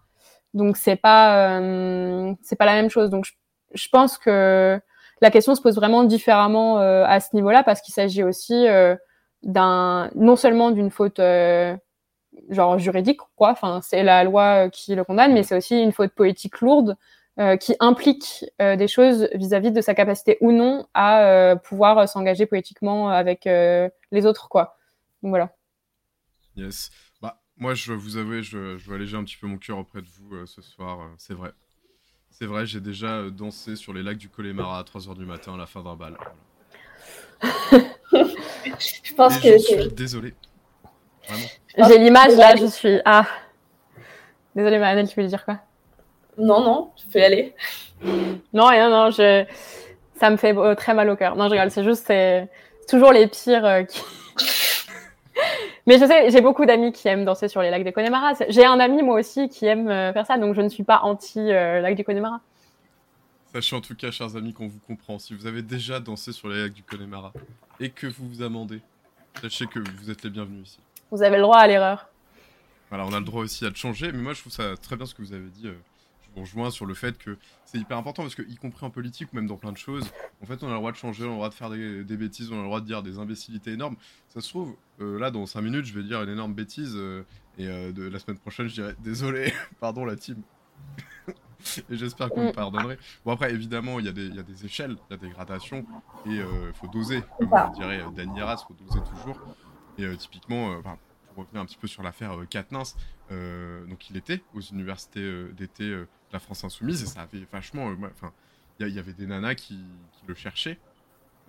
donc 0.54 0.78
c'est 0.78 0.96
pas 0.96 1.60
euh, 1.60 2.34
c'est 2.42 2.56
pas 2.56 2.66
la 2.66 2.74
même 2.74 2.90
chose. 2.90 3.10
Donc 3.10 3.26
je, 3.26 3.34
je, 3.74 3.90
pense 3.90 4.18
que 4.18 4.80
la 5.20 5.30
question 5.30 5.54
se 5.54 5.62
pose 5.62 5.76
vraiment 5.76 6.06
différemment 6.06 6.80
euh, 6.80 7.04
à 7.06 7.20
ce 7.20 7.36
niveau-là 7.36 7.64
parce 7.64 7.82
qu'il 7.82 7.94
s'agit 7.94 8.24
aussi 8.24 8.68
euh, 8.70 8.96
d'un 9.44 10.10
non 10.16 10.38
seulement 10.38 10.72
d'une 10.72 10.90
faute 10.90 11.20
genre 12.50 12.80
juridique 12.80 13.22
quoi. 13.36 13.52
Enfin 13.52 13.82
c'est 13.82 14.04
la 14.04 14.24
loi 14.24 14.70
qui 14.70 14.96
le 14.96 15.04
condamne, 15.04 15.34
mais 15.34 15.44
c'est 15.44 15.58
aussi 15.58 15.82
une 15.82 15.92
faute 15.92 16.14
politique 16.14 16.62
lourde 16.62 16.98
euh, 17.40 17.56
qui 17.56 17.76
implique 17.80 18.46
euh, 18.62 18.76
des 18.76 18.90
choses 18.90 19.30
vis-à-vis 19.34 19.72
de 19.72 19.80
sa 19.80 19.96
capacité 19.96 20.38
ou 20.42 20.52
non 20.52 20.86
à 20.94 21.24
euh, 21.24 21.56
pouvoir 21.56 22.08
s'engager 22.10 22.46
politiquement 22.46 23.10
avec 23.10 23.46
les 23.46 24.26
autres, 24.26 24.50
quoi. 24.50 24.78
Donc 25.24 25.30
voilà. 25.30 25.56
Yes. 26.58 26.90
Bah, 27.22 27.42
moi, 27.56 27.74
je 27.74 27.94
vous 27.94 28.18
avouer, 28.18 28.44
je, 28.44 28.78
je 28.78 28.90
veux 28.90 28.96
alléger 28.96 29.16
un 29.16 29.24
petit 29.24 29.38
peu 29.38 29.48
mon 29.48 29.58
cœur 29.58 29.78
auprès 29.78 30.02
de 30.02 30.08
vous 30.10 30.46
ce 30.46 30.62
soir. 30.62 31.10
c'est 31.18 31.34
vrai. 31.34 31.52
C'est 32.32 32.46
vrai, 32.46 32.66
j'ai 32.66 32.82
déjà 32.82 33.30
dansé 33.30 33.78
sur 33.78 33.94
les 33.94 34.04
lacs 34.04 34.18
du 34.18 34.28
Connemara 34.28 34.80
à 34.80 34.84
3h 34.84 35.18
du 35.18 35.26
matin 35.26 35.54
à 35.54 35.58
la 35.58 35.66
fin 35.66 35.82
d'un 35.84 35.96
bal. 35.96 36.18
je 37.42 39.14
pense 39.16 39.38
que. 39.38 39.54
Je 39.54 39.58
suis 39.58 39.88
désolé. 39.94 40.34
J'ai 41.78 41.98
l'image 41.98 42.36
là, 42.36 42.56
je 42.56 42.66
suis. 42.66 43.00
Ah. 43.06 43.26
Désolée, 44.56 44.80
Manel, 44.80 45.08
tu 45.08 45.16
voulais 45.16 45.28
dire 45.28 45.46
quoi? 45.46 45.60
Non, 46.38 46.62
non, 46.62 46.92
tu 46.96 47.08
peux 47.08 47.20
y 47.20 47.24
aller. 47.24 47.56
non, 48.54 48.66
rien, 48.66 48.90
non, 48.90 49.12
je... 49.12 49.46
ça 50.16 50.30
me 50.30 50.38
fait 50.38 50.56
euh, 50.56 50.76
très 50.76 50.94
mal 50.94 51.10
au 51.10 51.16
cœur. 51.16 51.36
Non, 51.36 51.46
je 51.46 51.52
rigole, 51.52 51.72
c'est 51.72 51.84
juste, 51.84 52.06
c'est 52.08 52.50
toujours 52.88 53.12
les 53.12 53.28
pires 53.28 53.66
euh, 53.66 53.84
qui. 53.84 54.02
Mais 55.88 55.98
je 55.98 56.06
sais, 56.06 56.30
j'ai 56.30 56.42
beaucoup 56.42 56.66
d'amis 56.66 56.92
qui 56.92 57.08
aiment 57.08 57.26
danser 57.26 57.48
sur 57.48 57.62
les 57.62 57.70
lacs 57.70 57.84
des 57.84 57.92
Connemara. 57.92 58.34
J'ai 58.50 58.66
un 58.66 58.80
ami, 58.80 59.02
moi 59.02 59.20
aussi, 59.20 59.50
qui 59.50 59.66
aime 59.66 59.88
euh, 59.90 60.14
faire 60.14 60.26
ça, 60.26 60.38
donc 60.38 60.56
je 60.56 60.62
ne 60.62 60.70
suis 60.70 60.84
pas 60.84 61.00
anti-lac 61.04 61.96
du 61.96 62.04
Connemara. 62.04 62.40
Sachez 63.54 63.76
en 63.76 63.82
tout 63.82 63.96
cas, 63.96 64.12
chers 64.12 64.36
amis, 64.36 64.54
qu'on 64.54 64.68
vous 64.68 64.80
comprend. 64.88 65.20
Si 65.20 65.34
vous 65.34 65.48
avez 65.48 65.62
déjà 65.62 66.00
dansé 66.00 66.32
sur 66.32 66.50
les 66.50 66.62
lacs 66.64 66.74
du 66.74 66.84
Connemara 66.84 67.34
et 67.80 67.90
que 67.90 68.08
vous 68.08 68.28
vous 68.28 68.42
amendez, 68.42 68.80
sachez 69.42 69.66
que 69.66 69.80
vous 69.80 70.10
êtes 70.10 70.24
les 70.24 70.30
bienvenus 70.30 70.70
ici. 70.70 70.80
Vous 71.12 71.22
avez 71.22 71.36
le 71.38 71.44
droit 71.44 71.58
à 71.58 71.68
l'erreur. 71.68 72.08
Voilà, 72.90 73.06
on 73.06 73.14
a 73.14 73.20
le 73.20 73.26
droit 73.26 73.44
aussi 73.44 73.66
à 73.66 73.70
le 73.70 73.76
changer, 73.76 74.12
mais 74.12 74.20
moi 74.20 74.34
je 74.34 74.42
trouve 74.42 74.52
ça 74.54 74.76
très 74.78 74.96
bien 74.96 75.06
ce 75.06 75.14
que 75.14 75.22
vous 75.22 75.34
avez 75.34 75.50
dit 75.50 75.70
vous 76.36 76.42
rejoins 76.42 76.72
sur 76.72 76.86
le 76.86 76.94
fait 76.94 77.18
que 77.18 77.38
c'est 77.66 77.78
hyper 77.78 77.98
important 77.98 78.24
parce 78.24 78.36
que, 78.36 78.42
y 78.44 78.56
compris 78.56 78.86
en 78.86 78.90
politique 78.90 79.32
ou 79.34 79.36
même 79.36 79.48
dans 79.48 79.58
plein 79.58 79.72
de 79.72 79.78
choses, 79.78 80.06
en 80.42 80.46
fait, 80.46 80.64
on 80.64 80.68
a 80.68 80.72
le 80.72 80.78
droit 80.78 80.92
de 80.92 80.98
changer, 80.98 81.24
on 81.24 81.28
a 81.28 81.30
le 81.30 81.36
droit 81.36 81.50
de 81.50 81.54
faire 81.54 81.70
des, 81.70 82.18
bêtises, 82.18 82.52
on 82.52 82.56
a 82.56 82.62
le 82.62 82.66
droit 82.66 82.82
de 82.82 82.86
dire 82.86 83.04
des 83.04 83.20
imbécilités 83.20 83.72
énormes. 83.72 83.96
Ça 84.30 84.42
se 84.42 84.50
trouve, 84.50 84.76
euh, 85.02 85.20
là, 85.20 85.32
dans 85.32 85.46
5 85.46 85.62
minutes, 85.62 85.86
je 85.86 85.94
vais 85.94 86.04
dire 86.04 86.22
une 86.24 86.30
énorme 86.30 86.54
bêtise 86.54 86.94
euh, 86.96 87.26
et 87.58 87.68
euh, 87.68 87.92
de 87.92 88.04
la 88.04 88.20
semaine 88.20 88.38
prochaine, 88.38 88.68
je 88.68 88.74
dirais 88.74 88.96
désolé, 89.00 89.54
pardon 89.80 90.06
la 90.06 90.16
team. 90.16 90.42
et 91.28 91.98
j'espère 91.98 92.30
que 92.30 92.36
vous 92.36 92.42
me 92.42 92.50
mm. 92.50 92.54
pardonnerez. 92.54 92.98
Bon, 93.26 93.34
après, 93.34 93.52
évidemment, 93.52 94.00
il 94.00 94.06
y, 94.06 94.36
y, 94.36 94.40
a 94.40 94.44
des 94.44 94.66
échelles, 94.66 94.96
il 95.10 95.14
y 95.14 95.16
a 95.16 95.18
des 95.18 95.30
gradations 95.30 95.86
et 96.26 96.36
il 96.36 96.74
faut 96.74 96.88
doser, 96.88 97.24
comme 97.38 97.50
dirait 97.76 98.04
Dany 98.16 98.32
il 98.38 98.58
faut 98.68 98.74
doser 98.74 99.00
toujours. 99.10 99.40
Et 100.04 100.18
typiquement, 100.18 100.82
pour 100.82 101.46
revenir 101.46 101.62
un 101.62 101.66
petit 101.66 101.78
peu 101.78 101.88
sur 101.88 102.04
l'affaire 102.04 102.38
Katnins, 102.50 102.84
donc 103.30 104.10
il 104.10 104.18
était 104.18 104.44
aux 104.54 104.62
universités 104.62 105.46
d'été 105.54 106.06
la 106.34 106.40
France 106.40 106.64
Insoumise 106.64 107.04
et 107.04 107.06
ça 107.06 107.22
avait 107.22 107.46
vachement. 107.52 107.90
Euh, 107.90 107.96
enfin, 108.12 108.32
il 108.80 108.88
y, 108.88 109.00
avait 109.00 109.14
des 109.14 109.28
nanas 109.28 109.56
qui, 109.56 109.80
le 110.26 110.34
cherchaient. 110.34 110.80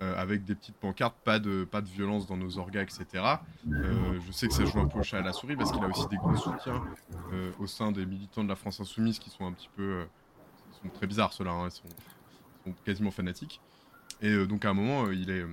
Euh, 0.01 0.19
avec 0.19 0.43
des 0.43 0.55
petites 0.55 0.75
pancartes, 0.75 1.15
pas 1.23 1.39
de, 1.39 1.65
pas 1.65 1.79
de 1.81 1.87
violence 1.87 2.25
dans 2.25 2.35
nos 2.35 2.57
orgas, 2.57 2.81
etc. 2.81 3.05
Euh, 3.71 4.19
je 4.25 4.31
sais 4.31 4.47
que 4.47 4.53
ça 4.53 4.65
joue 4.65 4.79
un 4.79 4.87
peu 4.87 4.99
au 4.99 5.03
chat 5.03 5.19
à 5.19 5.21
la 5.21 5.33
souris 5.33 5.55
parce 5.55 5.71
qu'il 5.71 5.83
a 5.83 5.87
aussi 5.87 6.07
des 6.07 6.17
gros 6.17 6.35
soutiens 6.35 6.83
au 7.59 7.67
sein 7.67 7.91
des 7.91 8.05
militants 8.05 8.43
de 8.43 8.49
la 8.49 8.55
France 8.55 8.79
Insoumise 8.79 9.19
qui 9.19 9.29
sont 9.29 9.45
un 9.45 9.53
petit 9.53 9.69
peu. 9.75 10.05
ils 10.71 10.81
sont 10.81 10.93
très 10.93 11.07
bizarres 11.07 11.31
ceux-là, 11.31 11.51
hein, 11.51 11.67
ils, 11.67 11.71
sont, 11.71 12.75
quasiment 12.83 13.11
fanatiques. 13.11 13.61
Et 14.21 14.45
donc 14.47 14.65
à 14.65 14.71
un 14.71 14.73
moment, 14.73 15.09
il 15.11 15.29
est. 15.29 15.45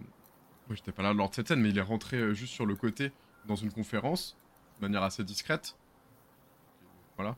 moi 0.71 0.77
j'étais 0.77 0.93
pas 0.93 1.03
là 1.03 1.13
lors 1.13 1.29
de 1.29 1.35
cette 1.35 1.49
scène, 1.49 1.61
mais 1.61 1.71
il 1.71 1.79
est 1.79 1.83
rentré 1.83 2.33
juste 2.33 2.55
sur 2.55 2.65
le 2.65 2.77
côté 2.77 3.11
dans 3.47 3.57
une 3.57 3.73
conférence, 3.73 4.37
de 4.79 4.87
manière 4.87 5.03
assez 5.03 5.25
discrète. 5.25 5.77
Voilà, 7.17 7.37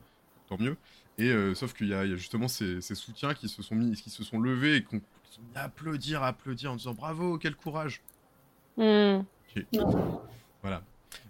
tant 0.49 0.59
mieux. 0.59 0.77
Et 1.17 1.31
euh, 1.31 1.55
sauf 1.55 1.73
qu'il 1.73 1.89
y, 1.89 1.95
a 1.95 2.07
justement 2.15 2.47
ces, 2.47 2.83
soutiens 2.83 3.33
qui 3.33 3.49
se 3.49 3.63
sont 3.63 3.75
mis, 3.75 3.93
qui 3.97 4.11
se 4.11 4.23
sont 4.23 4.39
levés 4.39 4.77
et 4.77 4.85
qui, 4.85 5.01
sont 5.31 5.41
mis 5.41 5.57
à 5.57 5.63
applaudir, 5.63 6.23
à 6.23 6.29
applaudir 6.29 6.73
en 6.73 6.77
disant 6.77 6.93
bravo, 6.93 7.39
quel 7.39 7.57
courage. 7.57 8.03
Hmm. 8.77 9.23
Voilà. 10.61 10.83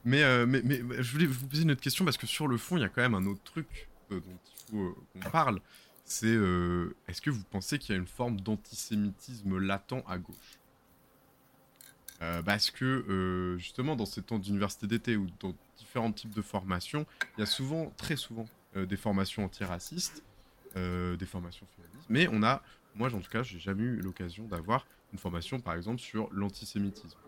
Mais, 0.05 0.25
euh, 0.25 0.45
mais, 0.45 0.61
mais, 0.65 0.81
je 1.03 1.13
voulais 1.13 1.27
vous 1.27 1.47
poser 1.47 1.63
une 1.63 1.71
autre 1.71 1.81
question 1.81 2.05
parce 2.05 2.17
que 2.17 2.27
sur 2.27 2.49
le 2.49 2.57
fond, 2.57 2.79
il 2.79 2.81
y 2.81 2.85
a 2.85 2.89
quand 2.89 3.03
même 3.03 3.15
un 3.15 3.27
autre 3.27 3.45
truc 3.45 3.89
euh, 4.11 4.19
dont 4.19 4.39
il 4.45 4.77
faut 4.77 4.97
qu'on 5.13 5.31
parle. 5.31 5.61
C'est 6.05 6.37
est-ce 7.07 7.23
que 7.23 7.31
vous 7.31 7.45
pensez 7.45 7.79
qu'il 7.79 7.95
y 7.95 7.97
a 7.97 7.99
une 7.99 8.09
forme 8.09 8.41
d'antisémitisme 8.41 9.57
latent 9.59 10.05
à 10.09 10.19
gauche? 10.19 10.59
Parce 12.45 12.71
que 12.71 13.57
justement, 13.59 13.97
dans 13.97 14.07
ces 14.07 14.23
temps 14.23 14.39
d'université 14.39 14.87
d'été 14.87 15.17
ou 15.17 15.27
dans 15.41 15.55
différents 15.77 16.13
types 16.13 16.35
de 16.35 16.43
formations, 16.43 17.07
il 17.37 17.41
y 17.41 17.43
a 17.43 17.47
souvent, 17.47 17.93
très 17.97 18.17
souvent, 18.17 18.47
euh, 18.77 18.87
des 18.87 18.97
formations 18.97 19.45
antiracistes. 19.45 20.23
des 20.75 21.27
formations 21.27 21.67
féministes. 21.77 22.09
Mais 22.09 22.29
on 22.33 22.43
a, 22.43 22.63
moi 22.95 23.09
en 23.09 23.21
tout 23.21 23.31
cas, 23.31 23.43
j'ai 23.43 23.59
jamais 23.59 23.83
eu 23.83 23.97
l'occasion 23.97 24.45
d'avoir 24.45 24.87
une 25.13 25.19
formation, 25.19 25.61
par 25.61 25.75
exemple, 25.75 26.01
sur 26.01 26.29
l'antisémitisme. 26.33 27.19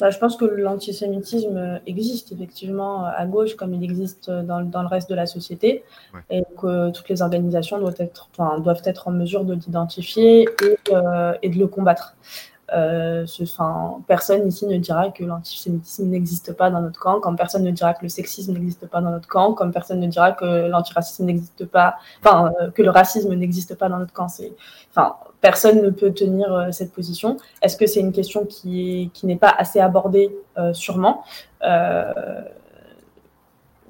Bah, 0.00 0.08
je 0.08 0.18
pense 0.18 0.36
que 0.36 0.46
l'antisémitisme 0.46 1.78
existe 1.86 2.32
effectivement 2.32 3.04
à 3.04 3.26
gauche 3.26 3.54
comme 3.54 3.74
il 3.74 3.84
existe 3.84 4.30
dans, 4.30 4.62
dans 4.62 4.80
le 4.80 4.88
reste 4.88 5.10
de 5.10 5.14
la 5.14 5.26
société 5.26 5.84
et 6.30 6.42
que 6.58 6.90
toutes 6.90 7.10
les 7.10 7.20
organisations 7.20 7.78
doivent 7.78 7.96
être, 7.98 8.30
enfin, 8.32 8.58
doivent 8.60 8.80
être 8.86 9.08
en 9.08 9.10
mesure 9.10 9.44
de 9.44 9.52
l'identifier 9.52 10.42
et, 10.44 10.78
euh, 10.94 11.34
et, 11.42 11.50
de 11.50 11.58
le 11.58 11.66
combattre. 11.66 12.16
Euh, 12.72 13.26
ce, 13.26 13.42
personne 14.06 14.46
ici 14.46 14.66
ne 14.66 14.76
dira 14.76 15.10
que 15.10 15.24
l'antisémitisme 15.24 16.06
n'existe 16.06 16.52
pas 16.52 16.70
dans 16.70 16.80
notre 16.80 17.00
camp, 17.00 17.20
comme 17.20 17.36
personne 17.36 17.64
ne 17.64 17.70
dira 17.70 17.94
que 17.94 18.02
le 18.02 18.08
sexisme 18.08 18.52
n'existe 18.52 18.86
pas 18.86 19.00
dans 19.00 19.10
notre 19.10 19.28
camp, 19.28 19.54
comme 19.54 19.72
personne 19.72 20.00
ne 20.00 20.06
dira 20.06 20.32
que 20.32 20.68
l'antiracisme 20.68 21.24
n'existe 21.24 21.66
pas, 21.66 21.96
enfin, 22.22 22.52
euh, 22.60 22.70
que 22.70 22.82
le 22.82 22.90
racisme 22.90 23.34
n'existe 23.34 23.74
pas 23.76 23.88
dans 23.88 23.98
notre 23.98 24.12
camp. 24.12 24.28
Personne 25.40 25.82
ne 25.82 25.90
peut 25.90 26.12
tenir 26.12 26.52
euh, 26.52 26.70
cette 26.70 26.92
position. 26.92 27.38
Est-ce 27.62 27.76
que 27.76 27.86
c'est 27.86 28.00
une 28.00 28.12
question 28.12 28.44
qui, 28.44 29.10
qui 29.14 29.26
n'est 29.26 29.36
pas 29.36 29.54
assez 29.56 29.80
abordée? 29.80 30.30
Euh, 30.58 30.72
Sûrement. 30.74 31.24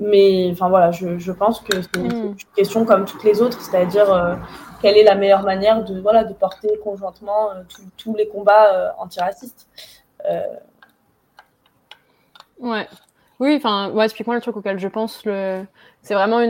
Euh, 0.01 0.07
mais 0.11 0.49
enfin 0.53 0.69
voilà, 0.69 0.91
je, 0.91 1.19
je 1.19 1.33
pense 1.33 1.61
que 1.61 1.83
c'est 1.83 1.97
une, 1.97 2.31
hmm. 2.31 2.37
question 2.57 2.85
comme 2.85 3.05
toutes 3.05 3.25
les 3.25 3.41
autres, 3.43 3.61
c'est-à-dire 3.61 4.39
quelle 4.81 4.97
est 4.97 5.05
la 5.05 5.15
meilleure 5.15 5.43
manière 5.43 5.85
de, 5.85 6.01
voilà, 6.01 6.25
de 6.25 6.33
porter 6.33 6.79
conjointement 6.83 7.51
tous 7.97 8.15
les 8.15 8.29
combats 8.29 8.95
antiracistes. 8.99 9.69
Ouais. 12.59 12.87
Oui, 13.39 13.55
enfin, 13.57 13.91
ouais, 13.91 14.07
typiquement 14.09 14.35
le 14.35 14.41
truc 14.41 14.57
auquel 14.57 14.79
je 14.79 14.89
pense, 14.89 15.25
le... 15.25 15.65
c'est 16.03 16.15
vraiment 16.15 16.41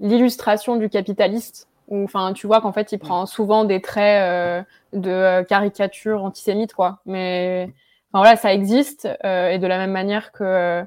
l'illustration 0.00 0.76
du 0.76 0.88
capitaliste 0.88 1.68
enfin 1.90 2.32
tu 2.32 2.46
vois 2.46 2.60
qu'en 2.60 2.72
fait 2.72 2.92
il 2.92 2.98
prend 2.98 3.26
souvent 3.26 3.64
des 3.64 3.80
traits 3.80 4.22
euh, 4.22 4.62
de 4.98 5.10
euh, 5.10 5.42
caricature 5.44 6.22
antisémite 6.24 6.74
quoi 6.74 7.00
mais 7.06 7.72
enfin 8.12 8.22
voilà 8.22 8.36
ça 8.36 8.52
existe 8.52 9.08
euh, 9.24 9.50
et 9.50 9.58
de 9.58 9.66
la 9.66 9.78
même 9.78 9.92
manière 9.92 10.32
que 10.32 10.84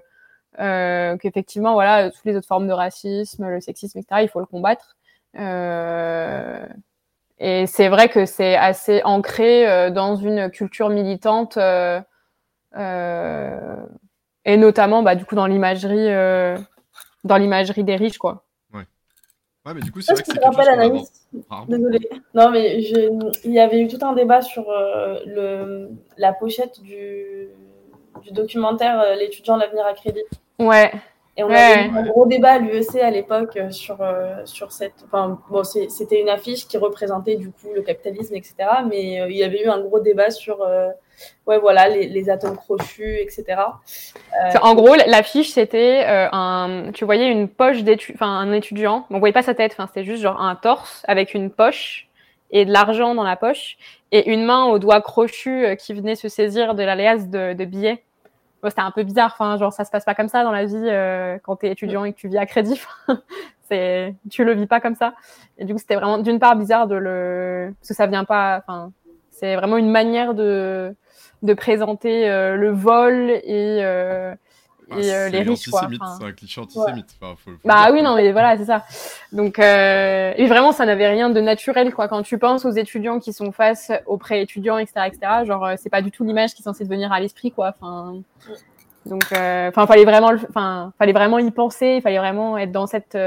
qu'effectivement 0.58 1.74
voilà 1.74 2.12
toutes 2.12 2.26
les 2.26 2.36
autres 2.36 2.48
formes 2.48 2.68
de 2.68 2.74
racisme 2.74 3.48
le 3.48 3.62
sexisme 3.62 4.00
etc 4.00 4.22
il 4.24 4.28
faut 4.30 4.40
le 4.40 4.46
combattre 4.46 4.98
et 7.40 7.66
c'est 7.68 7.88
vrai 7.88 8.10
que 8.10 8.26
c'est 8.26 8.56
assez 8.56 9.02
ancré 9.04 9.90
dans 9.92 10.16
une 10.16 10.52
culture 10.52 10.90
militante 10.90 11.58
et 11.58 12.02
notamment 14.58 15.04
bah, 15.04 15.16
du 15.16 15.26
coup 15.26 15.36
dans 15.36 15.48
l'imagerie 15.48 16.10
dans 17.24 17.38
l'imagerie 17.38 17.84
des 17.84 17.96
riches 17.96 18.18
quoi 18.18 18.44
Ouais, 19.66 19.76
mais 19.76 19.82
du 19.82 19.92
coup, 19.92 20.02
c'est 20.02 20.14
vrai 20.14 20.24
que 20.24 20.32
c'est 20.32 20.40
Désolée. 21.68 22.10
Non, 22.34 22.50
mais 22.50 22.82
il 22.82 23.52
y 23.52 23.60
avait 23.60 23.82
eu 23.82 23.88
tout 23.88 24.04
un 24.04 24.14
débat 24.14 24.42
sur 24.42 24.68
euh, 24.70 25.20
le... 25.28 25.90
la 26.18 26.34
pochette 26.34 26.82
du, 26.82 27.48
du 28.24 28.32
documentaire 28.32 29.00
euh, 29.00 29.16
L'étudiant, 29.16 29.58
l'avenir 29.58 29.86
à 29.86 29.94
crédit. 29.94 30.24
Ouais. 30.68 30.92
Et 31.38 31.44
on 31.44 31.50
avait 31.50 31.88
eu 31.88 31.98
un 31.98 32.04
gros 32.04 32.26
débat 32.26 32.54
à 32.54 32.60
l'UEC 32.60 32.96
à 33.02 33.10
l'époque 33.10 33.56
euh, 33.56 33.72
sur, 33.72 33.98
sur 34.46 34.72
cette. 34.72 35.06
Enfin, 35.06 35.40
bon, 35.50 35.64
c'était 35.64 36.22
une 36.22 36.30
affiche 36.30 36.68
qui 36.68 36.78
représentait 36.78 37.38
du 37.38 37.52
coup 37.52 37.70
le 37.74 37.82
capitalisme, 37.82 38.36
etc. 38.36 38.56
Mais 38.90 39.30
il 39.30 39.38
y 39.38 39.44
avait 39.44 39.64
eu 39.64 39.70
un 39.70 39.80
gros 39.80 40.00
débat 40.00 40.30
sur 40.30 40.66
ouais, 41.48 41.60
voilà, 41.60 41.90
les, 41.90 42.30
atomes 42.30 42.58
crochus, 42.58 43.18
etc. 43.20 43.46
Euh, 43.48 44.58
en 44.62 44.76
gros, 44.76 44.96
l'affiche, 45.08 45.52
c'était 45.52 46.04
euh, 46.06 46.28
un, 46.32 46.92
tu 46.94 47.06
voyais 47.06 47.30
une 47.30 47.48
poche 47.48 47.84
d'étudiant, 47.84 48.16
enfin 48.16 48.38
un 48.38 48.52
étudiant, 48.54 49.06
on 49.10 49.20
voyait 49.20 49.34
pas 49.34 49.42
sa 49.42 49.54
tête, 49.54 49.74
enfin 49.74 49.88
c'était 49.88 50.04
juste 50.04 50.22
genre 50.22 50.42
un 50.42 50.56
torse 50.56 51.04
avec 51.08 51.34
une 51.34 51.50
poche 51.50 52.08
et 52.52 52.66
de 52.66 52.72
l'argent 52.72 53.16
dans 53.16 53.24
la 53.24 53.36
poche 53.36 53.78
et 54.12 54.30
une 54.30 54.44
main 54.44 54.66
au 54.66 54.78
doigt 54.78 55.02
crochu 55.02 55.66
euh, 55.66 55.76
qui 55.76 55.94
venait 55.94 56.16
se 56.16 56.28
saisir 56.28 56.76
de 56.76 56.84
de, 56.84 57.54
de 57.54 57.66
billets. 57.66 58.04
C'était 58.70 58.82
un 58.82 58.92
peu 58.92 59.04
bizarre, 59.04 59.32
enfin 59.34 59.58
genre 59.58 59.74
ça 59.74 59.86
se 59.86 59.92
passe 59.92 60.06
pas 60.06 60.16
comme 60.16 60.28
ça 60.30 60.44
dans 60.44 60.52
la 60.52 60.66
vie 60.66 61.40
quand 61.44 61.58
tu 61.58 61.68
es 61.68 61.72
étudiant 61.72 62.06
et 62.06 62.14
que 62.14 62.18
tu 62.18 62.28
vis 62.28 62.38
à 62.38 62.46
crédit. 62.46 62.82
c'est, 63.70 64.16
tu 64.30 64.44
le 64.44 64.54
vis 64.54 64.68
pas 64.68 64.80
comme 64.80 64.96
ça. 64.96 65.14
Et 65.58 65.66
du 65.66 65.74
coup, 65.74 65.80
c'était 65.80 65.96
vraiment 65.96 66.18
d'une 66.18 66.40
part 66.40 66.56
bizarre 66.56 66.88
de 66.88 66.96
le, 66.96 67.74
parce 67.80 67.90
que 67.90 67.94
ça 67.96 68.08
vient 68.08 68.26
pas, 68.26 68.60
enfin 68.60 68.92
c'est 69.30 69.56
vraiment 69.56 69.78
une 69.78 69.90
manière 69.90 70.34
de 70.34 70.96
de 71.42 71.54
présenter 71.54 72.30
euh, 72.30 72.56
le 72.56 72.72
vol 72.72 73.32
et, 73.32 73.80
euh, 73.82 74.34
ah, 74.92 75.00
et 75.00 75.14
euh, 75.14 75.30
les 75.30 75.42
riches. 75.42 75.70
Quoi. 75.70 75.88
c'est 76.18 76.26
un 76.26 76.32
cliché 76.32 76.62
antisémite. 76.62 77.16
bah 77.64 77.90
oui, 77.92 78.02
non, 78.02 78.16
mais 78.16 78.32
voilà, 78.32 78.58
c'est 78.58 78.66
ça. 78.66 78.86
Donc, 79.32 79.60
et 79.60 80.48
vraiment, 80.48 80.72
ça 80.72 80.86
n'avait 80.86 81.08
rien 81.08 81.30
de 81.30 81.42
naturel, 81.42 81.94
quoi. 81.94 82.08
Quand 82.08 82.24
tu 82.24 82.38
penses 82.38 82.66
aux 82.66 82.72
étudiants 82.72 83.20
qui 83.20 83.34
sont 83.34 83.52
face 83.52 83.92
aux 84.06 84.18
pré-étudiants, 84.18 84.78
etc., 84.78 85.08
etc., 85.08 85.32
genre, 85.46 85.72
c'est 85.78 85.90
pas 85.90 86.02
du 86.02 86.12
tout 86.12 86.24
l'image 86.24 86.54
qui 86.54 86.62
est 86.62 86.66
censée 86.66 86.86
venir 86.86 87.12
à 87.12 87.20
l'esprit, 87.20 87.52
quoi. 87.52 87.74
Enfin, 87.80 88.22
donc, 89.06 89.24
enfin, 89.32 89.88
fallait 89.88 90.06
vraiment, 90.06 90.32
enfin, 90.50 90.94
fallait 90.98 91.14
vraiment 91.14 91.40
y 91.40 91.52
penser, 91.52 91.96
il 91.98 92.02
fallait 92.02 92.20
vraiment 92.20 92.58
être 92.58 92.72
dans 92.72 92.88
cette 92.88 93.18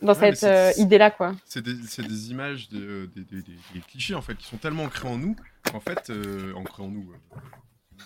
dans 0.00 0.14
cette 0.14 0.46
idée-là, 0.78 1.10
quoi. 1.10 1.32
C'est 1.44 1.62
des, 1.62 1.74
des, 1.74 2.30
images, 2.30 2.68
des, 2.68 3.08
des, 3.16 3.80
clichés, 3.88 4.14
en 4.14 4.22
fait, 4.22 4.36
qui 4.36 4.46
sont 4.46 4.56
tellement 4.56 4.84
ancrés 4.84 5.08
en 5.08 5.18
nous 5.18 5.34
en 5.74 5.80
fait, 5.80 6.10
euh, 6.10 6.52
ancré 6.54 6.82
en 6.82 6.88
nous, 6.88 7.12
euh, 7.12 7.38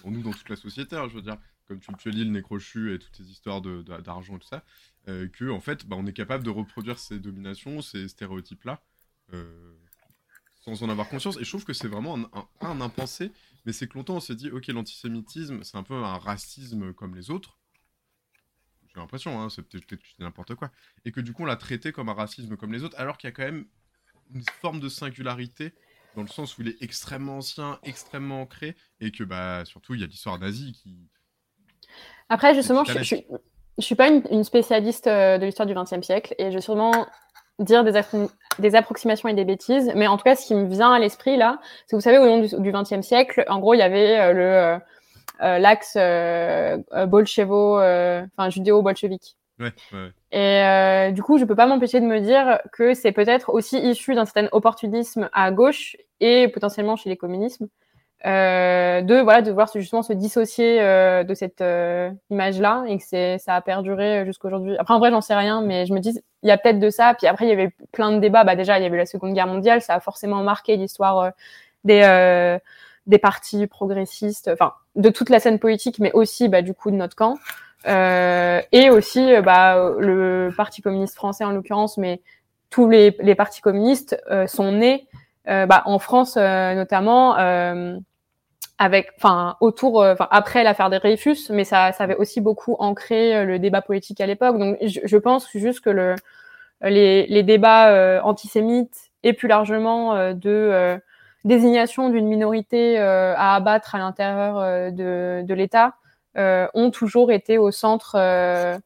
en 0.05 0.11
nous 0.11 0.23
dans 0.23 0.33
toute 0.33 0.49
la 0.49 0.57
société, 0.57 0.97
hein, 0.97 1.07
je 1.09 1.15
veux 1.15 1.23
dire, 1.23 1.37
comme 1.81 1.97
tu, 1.97 2.03
tu 2.03 2.11
lis 2.11 2.25
le 2.25 2.31
nez 2.31 2.43
crochu 2.43 2.95
et 2.95 2.99
toutes 2.99 3.17
ces 3.17 3.31
histoires 3.31 3.61
d'argent 3.61 4.35
de, 4.35 4.39
et 4.39 4.41
tout 4.41 4.49
ça, 4.49 4.65
euh, 5.09 5.29
que 5.29 5.51
en 5.51 5.61
fait, 5.61 5.87
bah, 5.87 5.97
on 5.99 6.07
est 6.07 6.13
capable 6.13 6.45
de 6.45 6.51
reproduire 6.51 6.99
ces 6.99 7.19
dominations, 7.19 7.81
ces 7.81 8.09
stéréotypes-là, 8.09 8.83
euh, 9.33 9.75
sans 10.61 10.83
en 10.83 10.89
avoir 10.89 11.09
conscience. 11.09 11.37
Et 11.39 11.45
je 11.45 11.49
trouve 11.49 11.65
que 11.65 11.73
c'est 11.73 11.89
vraiment 11.89 12.17
un, 12.17 12.49
un, 12.61 12.81
impensé, 12.81 13.33
mais 13.65 13.73
c'est 13.73 13.89
que 13.89 13.95
longtemps 13.95 14.17
on 14.17 14.21
s'est 14.21 14.37
dit, 14.37 14.51
ok, 14.51 14.67
l'antisémitisme, 14.69 15.63
c'est 15.65 15.77
un 15.77 15.83
peu 15.83 15.95
un 15.95 16.19
racisme 16.19 16.93
comme 16.93 17.15
les 17.15 17.31
autres. 17.31 17.59
J'ai 18.95 19.01
l'impression, 19.01 19.41
hein, 19.41 19.49
c'est 19.49 19.63
peut-être 19.63 19.87
n'importe 20.19 20.55
quoi. 20.55 20.71
Et 21.05 21.13
que 21.13 21.21
du 21.21 21.33
coup, 21.33 21.43
on 21.43 21.47
l'a 21.47 21.57
traité 21.57 21.93
comme 21.93 22.11
un 22.11 22.15
racisme 22.15 22.57
comme 22.57 22.73
les 22.73 22.85
autres, 22.85 22.99
alors 22.99 23.17
qu'il 23.17 23.29
y 23.29 23.33
a 23.33 23.33
quand 23.33 23.45
même 23.45 23.67
une 24.35 24.45
forme 24.61 24.81
de 24.81 24.89
singularité 24.89 25.73
dans 26.15 26.23
le 26.23 26.29
sens 26.29 26.59
où 26.59 26.63
il 26.63 26.69
est 26.69 26.83
extrêmement 26.83 27.39
ancien, 27.39 27.79
extrêmement 27.83 28.43
ancré, 28.43 28.77
et 29.01 29.11
que 29.11 29.25
bah 29.25 29.65
surtout 29.65 29.95
il 29.95 30.01
y 30.01 30.05
a 30.05 30.07
l'histoire 30.07 30.39
nazie 30.39 30.73
qui. 30.73 31.09
Après, 32.29 32.55
justement, 32.55 32.85
je, 32.85 33.03
je, 33.03 33.17
je, 33.79 33.85
suis 33.85 33.95
pas 33.95 34.09
une, 34.09 34.45
spécialiste 34.45 35.07
euh, 35.07 35.39
de 35.39 35.45
l'histoire 35.45 35.67
du 35.67 35.75
XXe 35.75 36.05
siècle, 36.05 36.35
et 36.39 36.51
je 36.51 36.57
vais 36.57 36.61
sûrement 36.61 37.07
dire 37.59 37.85
des, 37.85 38.01
des, 38.59 38.75
approximations 38.75 39.29
et 39.29 39.35
des 39.35 39.45
bêtises, 39.45 39.93
mais 39.95 40.07
en 40.07 40.17
tout 40.17 40.25
cas, 40.25 40.35
ce 40.35 40.47
qui 40.47 40.55
me 40.55 40.69
vient 40.69 40.93
à 40.93 40.99
l'esprit 40.99 41.37
là, 41.37 41.59
c'est 41.87 41.93
que 41.93 41.97
vous 41.97 42.01
savez, 42.01 42.19
au 42.19 42.25
long 42.25 42.41
du 42.41 42.73
XXe 42.73 43.07
siècle, 43.07 43.45
en 43.49 43.59
gros, 43.59 43.75
il 43.75 43.79
y 43.79 43.83
avait 43.83 44.19
euh, 44.19 44.33
le 44.33 44.81
euh, 45.43 45.59
l'axe 45.59 45.97
bolchevo, 47.09 47.77
enfin 47.77 48.51
judéo-bolchevique. 48.51 49.37
Et 50.33 50.63
euh, 50.63 51.11
du 51.11 51.23
coup, 51.23 51.39
je 51.39 51.45
peux 51.45 51.55
pas 51.55 51.67
m'empêcher 51.67 52.01
de 52.01 52.07
me 52.07 52.21
dire 52.21 52.61
que 52.73 52.95
c'est 52.95 53.13
peut-être 53.13 53.51
aussi 53.51 53.79
issu 53.79 54.15
d'un 54.15 54.25
certain 54.25 54.49
opportunisme 54.53 55.29
à 55.33 55.51
gauche 55.51 55.97
et 56.21 56.49
potentiellement 56.49 56.97
chez 56.97 57.11
les 57.11 57.17
communismes, 57.17 57.65
euh, 57.65 57.69
de 58.25 59.21
voilà 59.21 59.43
de 59.43 59.51
voir 59.51 59.69
justement 59.75 60.03
se 60.03 60.13
dissocier 60.13 60.81
euh, 60.81 61.25
de 61.25 61.35
cette 61.35 61.63
image-là 62.31 62.85
et 62.87 62.99
que 62.99 63.05
c'est 63.05 63.39
ça 63.39 63.55
a 63.55 63.61
perduré 63.61 64.25
jusqu'à 64.27 64.49
aujourd'hui. 64.49 64.77
Après, 64.79 64.95
en 64.95 64.99
vrai, 64.99 65.11
j'en 65.11 65.21
sais 65.21 65.35
rien, 65.35 65.63
mais 65.63 65.87
je 65.87 65.93
me 65.93 66.01
dis 66.01 66.21
il 66.43 66.49
y 66.49 66.53
a 66.53 66.59
peut-être 66.59 66.79
de 66.79 66.91
ça. 66.91 67.15
Puis 67.15 67.27
après, 67.27 67.47
il 67.47 67.51
y 67.51 67.53
avait 67.53 67.73
plein 67.93 68.13
de 68.13 68.19
débats. 68.19 68.45
Bah 68.45 68.57
déjà, 68.57 68.79
il 68.79 68.83
y 68.83 68.87
avait 68.87 68.97
la 68.97 69.07
Seconde 69.07 69.35
Guerre 69.35 69.47
mondiale, 69.47 69.83
ça 69.83 69.95
a 69.95 70.01
forcément 70.01 70.43
marqué 70.43 70.77
l'histoire 70.77 71.33
des 71.85 72.59
des 73.07 73.19
partis 73.19 73.67
progressistes, 73.67 74.49
enfin 74.53 74.75
de 74.95 75.09
toute 75.09 75.31
la 75.31 75.41
scène 75.41 75.59
politique, 75.59 75.99
mais 75.99 76.13
aussi 76.13 76.49
bah, 76.49 76.63
du 76.63 76.75
coup 76.75 76.91
de 76.91 76.97
notre 76.97 77.17
camp. 77.17 77.37
Euh, 77.89 78.61
et 78.71 78.91
aussi 78.91 79.35
euh, 79.35 79.43
bah, 79.43 79.93
le 79.99 80.51
Parti 80.57 80.83
communiste 80.83 81.17
français 81.17 81.45
en 81.45 81.51
l'occurrence, 81.51 81.99
mais 81.99 82.23
tous 82.71 82.89
les, 82.89 83.17
les 83.21 83.35
partis 83.35 83.61
communistes 83.61 84.17
euh, 84.31 84.47
sont 84.47 84.73
nés 84.73 85.09
bah, 85.45 85.83
en 85.87 85.99
France 85.99 86.37
notamment 86.37 87.35
avec, 88.83 89.11
enfin, 89.17 89.57
autour, 89.61 90.03
enfin, 90.03 90.29
après 90.31 90.65
l'affaire 90.65 90.91
des 90.91 90.99
Dreyfus, 90.99 91.51
mais 91.51 91.65
ça, 91.65 91.93
ça 91.93 92.05
avait 92.05 92.17
aussi 92.17 92.41
beaucoup 92.41 92.77
ancré 92.79 93.45
le 93.45 93.59
débat 93.59 93.83
politique 93.83 94.21
à 94.21 94.27
l'époque. 94.27 94.59
Donc, 94.59 94.77
je, 94.83 95.01
je, 95.05 95.17
pense 95.17 95.49
juste 95.55 95.81
que 95.81 95.91
le, 95.91 96.15
les, 96.83 97.27
les 97.27 97.43
débats 97.43 98.23
antisémites 98.25 99.11
et 99.23 99.33
plus 99.33 99.49
largement 99.49 100.33
de 100.35 100.99
désignation 101.45 102.09
d'une 102.09 102.27
minorité 102.27 102.99
à 102.99 103.55
abattre 103.55 103.95
à 103.95 103.99
l'intérieur 103.99 104.93
de, 104.93 105.43
de 105.43 105.55
l'État 105.55 105.95
euh, 106.39 106.67
ont 106.73 106.91
toujours 106.91 107.31
été 107.31 107.59
au 107.59 107.71
centre 107.71 108.15
euh, 108.19 108.79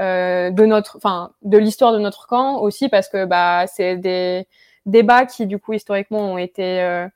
euh, 0.00 0.50
de 0.50 0.66
notre, 0.66 0.96
enfin, 0.96 1.30
de 1.42 1.56
l'histoire 1.56 1.92
de 1.92 2.00
notre 2.00 2.26
camp 2.26 2.58
aussi 2.60 2.88
parce 2.88 3.08
que 3.08 3.24
bah 3.24 3.66
c'est 3.68 3.96
des 3.96 4.48
débats 4.84 5.24
qui 5.24 5.46
du 5.46 5.60
coup 5.60 5.74
historiquement 5.74 6.32
ont 6.32 6.38
été 6.38 7.06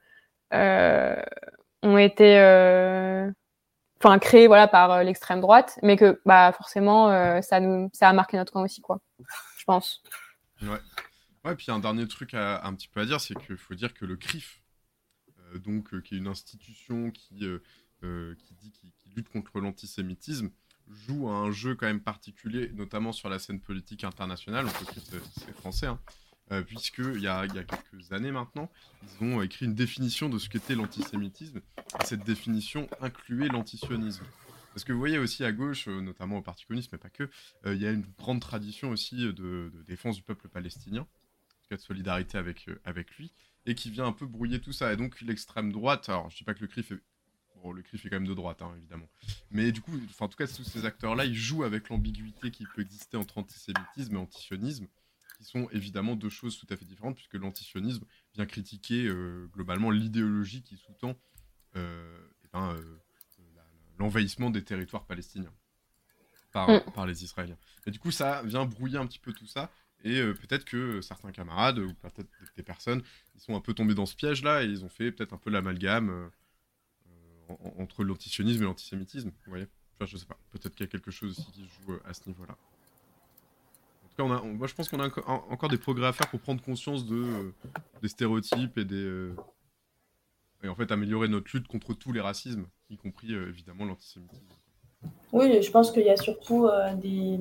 ont 1.83 1.99
été 1.99 2.39
enfin 4.01 4.19
créés 4.19 4.47
voilà 4.47 4.69
par 4.69 5.05
l'extrême 5.05 5.41
droite 5.41 5.79
mais 5.83 5.97
que 5.97 6.21
bah 6.25 6.53
forcément 6.53 7.41
ça 7.43 7.61
nous 7.61 7.89
ça 7.93 8.09
a 8.09 8.13
marqué 8.13 8.37
notre 8.37 8.53
camp 8.53 8.63
aussi 8.63 8.81
quoi 8.81 9.01
je 9.63 9.65
pense. 9.65 10.03
Ouais. 10.61 10.81
Ouais, 11.45 11.57
puis 11.57 11.71
un 11.71 11.79
dernier 11.79 12.07
truc 12.07 12.35
un 12.35 12.75
petit 12.75 12.89
peu 12.89 13.01
à 13.01 13.07
dire, 13.07 13.21
c'est 13.21 13.35
qu'il 13.35 13.57
faut 13.57 13.75
dire 13.75 13.95
que 13.95 14.05
le 14.05 14.17
CRIF, 14.17 14.63
donc 15.57 16.01
qui 16.03 16.15
est 16.15 16.19
une 16.19 16.29
institution 16.29 17.11
qui, 17.11 17.45
qui 18.01 18.55
dit 18.55 18.73
qui, 18.73 18.93
lutte 19.15 19.29
contre 19.29 19.61
l'antisémitisme, 19.61 20.51
joue 20.89 21.29
un 21.29 21.51
jeu 21.51 21.75
quand 21.75 21.87
même 21.87 22.01
particulier, 22.01 22.71
notamment 22.75 23.13
sur 23.13 23.29
la 23.29 23.39
scène 23.39 23.61
politique 23.61 24.05
internationale. 24.05 24.67
On 24.67 24.71
peut 24.71 25.01
c'est 25.37 25.57
français, 25.57 25.87
hein, 25.87 25.99
euh, 26.51 26.63
puisqu'il 26.63 27.21
y 27.21 27.29
a, 27.29 27.47
quelques 27.47 28.13
années 28.13 28.33
maintenant, 28.33 28.71
ils 29.03 29.25
ont 29.25 29.43
écrit 29.43 29.67
une 29.67 29.75
définition 29.75 30.29
de 30.29 30.39
ce 30.39 30.49
qu'était 30.49 30.75
l'antisémitisme. 30.75 31.61
Et 32.01 32.05
cette 32.05 32.25
définition 32.25 32.89
incluait 33.01 33.49
l'antisionisme. 33.49 34.25
Parce 34.75 34.85
que 34.85 34.93
vous 34.93 34.99
voyez 34.99 35.19
aussi 35.19 35.45
à 35.45 35.53
gauche, 35.53 35.89
euh, 35.89 36.01
notamment 36.01 36.39
au 36.39 36.43
Parti 36.43 36.65
communiste, 36.65 36.91
mais 36.93 36.99
pas 36.99 37.11
que, 37.11 37.29
euh, 37.67 37.75
il 37.75 37.81
y 37.81 37.87
a 37.87 37.91
une 37.91 38.07
grande 38.19 38.41
tradition 38.41 38.91
aussi 38.91 39.17
de, 39.17 39.71
défense 39.87 40.17
du 40.17 40.23
peuple 40.23 40.49
palestinien, 40.49 41.03
en 41.03 41.69
cas 41.69 41.77
de 41.77 41.83
solidarité 41.83 42.39
avec, 42.39 42.69
avec 42.85 43.11
lui, 43.17 43.33
et 43.67 43.75
qui 43.75 43.91
vient 43.91 44.07
un 44.07 44.13
peu 44.13 44.27
brouiller 44.27 44.61
tout 44.61 44.73
ça. 44.73 44.93
Et 44.93 44.97
donc 44.97 45.21
l'extrême 45.21 45.73
droite, 45.73 46.09
alors 46.09 46.31
je 46.31 46.37
ne 46.37 46.39
dis 46.39 46.45
pas 46.45 46.55
que 46.55 46.61
le 46.61 46.69
CRIF 46.69 46.93
est 46.93 47.03
Bon, 47.63 47.73
le 47.73 47.83
CRIF 47.83 48.05
est 48.05 48.11
quand 48.11 48.17
même 48.17 48.27
de 48.27 48.35
droite, 48.35 48.61
hein, 48.61 48.73
évidemment. 48.77 49.09
Mais 49.51 49.71
du 49.71 49.81
coup, 49.81 49.93
en 50.19 50.29
tout 50.29 50.37
cas, 50.37 50.49
tous 50.49 50.65
ces 50.65 50.85
acteurs-là, 50.85 51.25
ils 51.25 51.37
jouent 51.37 51.63
avec 51.63 51.89
l'ambiguïté 51.91 52.51
qui 52.51 52.67
peut 52.67 52.83
exister 52.83 53.17
entre 53.17 53.39
antisémitisme 53.39 54.17
et 54.17 54.19
antisionisme, 54.19 54.89
qui 55.43 55.51
sont 55.51 55.69
évidemment 55.71 56.15
deux 56.17 56.31
choses 56.31 56.59
tout 56.59 56.67
à 56.71 56.77
fait 56.77 56.85
différentes, 56.85 57.17
puisque 57.17 57.35
l'antisionisme 57.35 58.05
vient 58.35 58.47
critiquer 58.47 59.07
euh, 59.07 59.49
globalement 59.53 59.91
l'idéologie 59.91 60.63
qui 60.63 60.77
sous-tend 60.77 61.17
euh, 61.77 62.19
eh 62.45 62.49
ben, 62.53 62.75
euh, 62.75 62.99
l'envahissement 63.99 64.51
des 64.51 64.63
territoires 64.63 65.05
palestiniens 65.05 65.53
par, 66.53 66.71
mm. 66.71 66.93
par, 66.95 67.07
les 67.07 67.25
Israéliens. 67.25 67.59
Et 67.87 67.91
du 67.91 67.99
coup, 67.99 68.11
ça 68.11 68.43
vient 68.45 68.65
brouiller 68.65 68.99
un 68.99 69.07
petit 69.07 69.19
peu 69.19 69.33
tout 69.33 69.47
ça. 69.47 69.71
Et 70.05 70.21
peut-être 70.21 70.65
que 70.65 71.01
certains 71.01 71.31
camarades, 71.31 71.79
ou 71.79 71.95
peut-être 71.95 72.29
des 72.57 72.65
personnes, 72.65 73.03
ils 73.37 73.41
sont 73.41 73.55
un 73.55 73.61
peu 73.61 73.73
tombés 73.73 73.95
dans 73.95 74.05
ce 74.05 74.17
piège-là 74.17 74.65
et 74.65 74.67
ils 74.67 74.85
ont 74.85 74.89
fait 74.89 75.13
peut-être 75.13 75.33
un 75.33 75.39
peu 75.39 75.49
l'amalgame 75.49 76.29
entre 77.79 78.03
l'antisionisme 78.03 78.63
et 78.63 78.65
l'antisémitisme. 78.65 79.29
Vous 79.29 79.51
voyez? 79.51 79.69
Enfin, 79.95 80.07
je 80.07 80.17
sais 80.17 80.27
pas. 80.27 80.37
Peut-être 80.51 80.75
qu'il 80.75 80.85
y 80.85 80.89
a 80.89 80.91
quelque 80.91 81.13
chose 81.13 81.39
aussi 81.39 81.53
qui 81.53 81.61
se 81.61 81.87
joue 81.87 81.97
à 82.05 82.13
ce 82.15 82.27
niveau-là. 82.27 82.59
Tout 84.17 84.29
cas, 84.29 84.43
moi, 84.43 84.67
je 84.67 84.75
pense 84.75 84.89
qu'on 84.89 85.01
a 85.01 85.09
encore 85.27 85.69
des 85.69 85.79
progrès 85.79 86.07
à 86.07 86.13
faire 86.13 86.29
pour 86.29 86.41
prendre 86.41 86.63
conscience 86.63 87.07
de, 87.07 87.17
euh, 87.17 87.55
des 88.03 88.09
stéréotypes 88.09 88.77
et 88.79 88.85
des. 88.85 88.97
Euh, 88.97 89.37
et 90.63 90.69
en 90.69 90.75
fait, 90.75 90.93
améliorer 90.93 91.29
notre 91.29 91.51
lutte 91.53 91.67
contre 91.67 91.93
tous 91.95 92.13
les 92.13 92.21
racismes, 92.21 92.67
y 92.89 92.97
compris 92.97 93.35
évidemment 93.35 93.85
l'antisémitisme. 93.85 94.45
Oui, 95.33 95.61
je 95.61 95.71
pense 95.73 95.91
qu'il 95.91 96.05
y 96.05 96.11
a 96.11 96.17
surtout 96.17 96.69
des, 97.01 97.41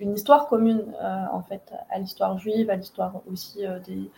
une 0.00 0.14
histoire 0.14 0.48
commune 0.48 0.82
en 1.30 1.42
fait 1.42 1.70
à 1.90 1.98
l'histoire 1.98 2.38
juive, 2.38 2.70
à 2.70 2.76
l'histoire 2.76 3.20
aussi 3.26 3.66
des, 3.86 4.10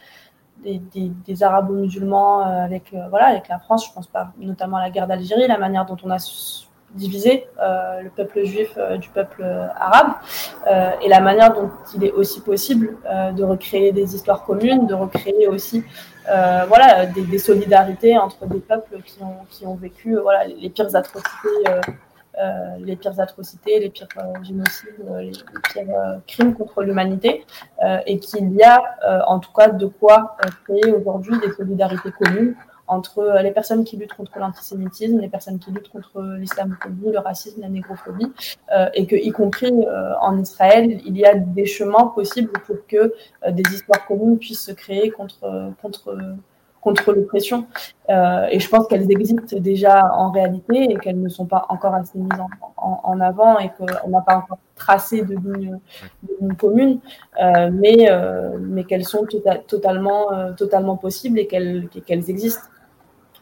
des, 0.62 1.42
arabo-musulmans 1.42 2.42
euh, 2.42 2.64
avec, 2.64 2.92
euh, 2.92 3.08
voilà, 3.08 3.26
avec 3.26 3.48
la 3.48 3.58
France, 3.58 3.86
je 3.86 3.92
pense 3.92 4.06
pas 4.06 4.32
notamment 4.38 4.76
à 4.76 4.82
la 4.82 4.90
guerre 4.90 5.06
d'Algérie, 5.06 5.46
la 5.46 5.58
manière 5.58 5.86
dont 5.86 5.96
on 6.02 6.10
a 6.10 6.18
divisé 6.95 7.47
euh, 7.61 8.01
le 8.01 8.11
peuple 8.11 8.45
juif 8.45 8.76
du 8.99 9.09
peuple 9.11 9.45
arabe 9.76 10.12
et 11.03 11.09
la 11.09 11.20
manière 11.20 11.55
dont 11.55 11.70
il 11.95 12.05
est 12.05 12.12
aussi 12.12 12.41
possible 12.41 12.97
de 13.36 13.45
recréer 13.45 13.93
des 13.93 14.14
histoires 14.14 14.45
communes, 14.45 14.86
de 14.86 14.95
recréer 14.95 15.47
aussi 15.47 15.84
voilà, 16.26 17.07
des, 17.07 17.38
solidarités 17.38 18.18
entre 18.18 18.47
des 18.47 18.61
peuples 18.61 19.03
qui 19.05 19.22
ont, 19.22 19.38
qui 19.49 19.66
ont 19.66 19.74
vécu 19.74 20.16
voilà, 20.16 20.47
les 20.47 20.70
pires 20.70 20.95
atrocités 20.95 21.64
euh, 22.38 22.76
les 22.78 22.97
pires 22.97 23.18
atrocités, 23.20 23.80
les 23.80 23.91
pires 23.91 24.07
euh, 24.16 24.43
génocides, 24.43 24.95
euh, 25.11 25.20
les, 25.20 25.32
pires 25.74 26.20
crimes 26.26 26.55
contre 26.55 26.82
l'humanité, 26.82 27.45
et 28.07 28.18
qu'il 28.18 28.53
y 28.55 28.62
a 28.62 28.82
en 29.26 29.41
tout 29.41 29.53
cas 29.53 29.68
de 29.68 29.86
quoi 29.86 30.36
créer 30.64 30.93
aujourd'hui 30.93 31.38
des 31.41 31.53
solidarités 31.53 32.11
communes 32.12 32.55
entre 32.91 33.41
les 33.43 33.53
personnes 33.53 33.84
qui 33.84 33.97
luttent 33.97 34.14
contre 34.14 34.38
l'antisémitisme, 34.38 35.20
les 35.20 35.28
personnes 35.28 35.59
qui 35.59 35.70
luttent 35.70 35.91
contre 35.91 36.22
l'islamophobie, 36.38 37.12
le 37.12 37.18
racisme, 37.18 37.61
la 37.61 37.68
négrophobie, 37.68 38.32
et 38.95 39.07
que, 39.07 39.16
y 39.16 39.30
compris 39.30 39.72
en 40.20 40.38
Israël, 40.38 41.01
il 41.05 41.16
y 41.16 41.24
a 41.24 41.34
des 41.34 41.66
chemins 41.66 42.09
possibles 42.09 42.53
pour 42.66 42.76
que 42.86 43.14
des 43.49 43.62
histoires 43.72 44.07
communes 44.07 44.38
puissent 44.38 44.64
se 44.64 44.72
créer 44.72 45.11
contre, 45.11 47.12
l'oppression. 47.12 47.66
Euh, 48.09 48.47
et 48.51 48.59
je 48.59 48.68
pense 48.68 48.86
qu'elles 48.88 49.11
existent 49.11 49.57
déjà 49.59 50.12
en 50.14 50.30
réalité 50.30 50.91
et 50.91 50.97
qu'elles 50.97 51.20
ne 51.20 51.28
sont 51.28 51.47
pas 51.47 51.66
encore 51.68 51.95
assez 51.95 52.18
mises 52.18 52.28
en, 52.76 53.20
avant 53.20 53.59
et 53.59 53.70
qu'on 53.70 54.09
n'a 54.09 54.22
pas 54.22 54.36
encore 54.36 54.59
tracé 54.74 55.22
de 55.22 55.34
ligne, 55.34 55.78
de 56.41 56.55
commune, 56.55 57.01
euh, 57.43 57.70
mais, 57.72 58.11
euh, 58.11 58.57
mais 58.59 58.84
qu'elles 58.84 59.05
sont 59.05 59.26
tota-, 59.26 59.59
totalement, 59.66 60.28
totalement 60.57 60.97
possibles 60.97 61.38
et 61.38 61.47
qu'elles 61.47 62.30
existent. 62.30 62.62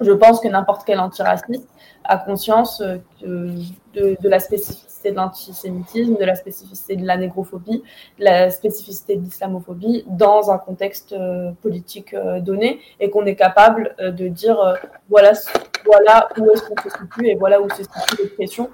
Je 0.01 0.13
pense 0.13 0.41
que 0.41 0.49
n'importe 0.49 0.83
quel 0.87 1.01
antiraciste 1.01 1.69
a 2.05 2.19
conscience 2.19 2.81
de, 2.81 3.53
de 3.95 4.29
la 4.29 4.41
spécificité 4.41 4.89
de 5.05 5.17
l'antisémitisme, 5.17 6.17
de 6.17 6.25
la 6.25 6.35
spécificité 6.35 6.97
de 6.97 7.07
la 7.07 7.17
négrophobie, 7.17 7.83
de 8.19 8.25
la 8.25 8.51
spécificité 8.51 9.17
de 9.17 9.23
l'islamophobie 9.23 10.05
dans 10.09 10.51
un 10.51 10.59
contexte 10.59 11.13
euh, 11.13 11.53
politique 11.63 12.15
euh, 12.15 12.41
donné 12.41 12.81
et 13.01 13.11
qu'on 13.11 13.25
est 13.27 13.37
capable 13.37 13.95
euh, 14.01 14.11
de 14.11 14.29
dire 14.29 14.59
voilà, 15.09 15.33
voilà 15.85 16.29
où 16.39 16.51
est-ce 16.51 16.63
qu'on 16.63 16.83
se 16.83 16.97
situe 16.97 17.29
et 17.29 17.35
voilà 17.37 17.61
où 17.61 17.69
se 17.71 17.83
situe 17.83 18.23
l'oppression 18.23 18.71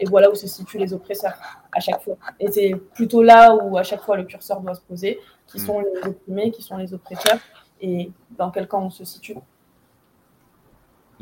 et 0.00 0.04
voilà 0.04 0.30
où 0.30 0.34
se 0.34 0.46
situent 0.46 0.76
les 0.76 0.92
oppresseurs 0.92 1.32
à 1.74 1.80
chaque 1.80 2.02
fois. 2.02 2.16
Et 2.38 2.50
c'est 2.50 2.74
plutôt 2.92 3.22
là 3.22 3.54
où 3.54 3.78
à 3.78 3.82
chaque 3.82 4.02
fois 4.02 4.18
le 4.18 4.24
curseur 4.24 4.60
doit 4.60 4.74
se 4.74 4.82
poser, 4.82 5.18
qui 5.46 5.58
sont 5.58 5.80
mm. 5.80 5.84
les 5.94 6.08
opprimés, 6.10 6.50
qui 6.50 6.60
sont 6.60 6.76
les 6.76 6.92
oppresseurs 6.92 7.38
et 7.80 8.10
dans 8.36 8.50
quel 8.50 8.68
camp 8.68 8.84
on 8.84 8.90
se 8.90 9.04
situe. 9.04 9.36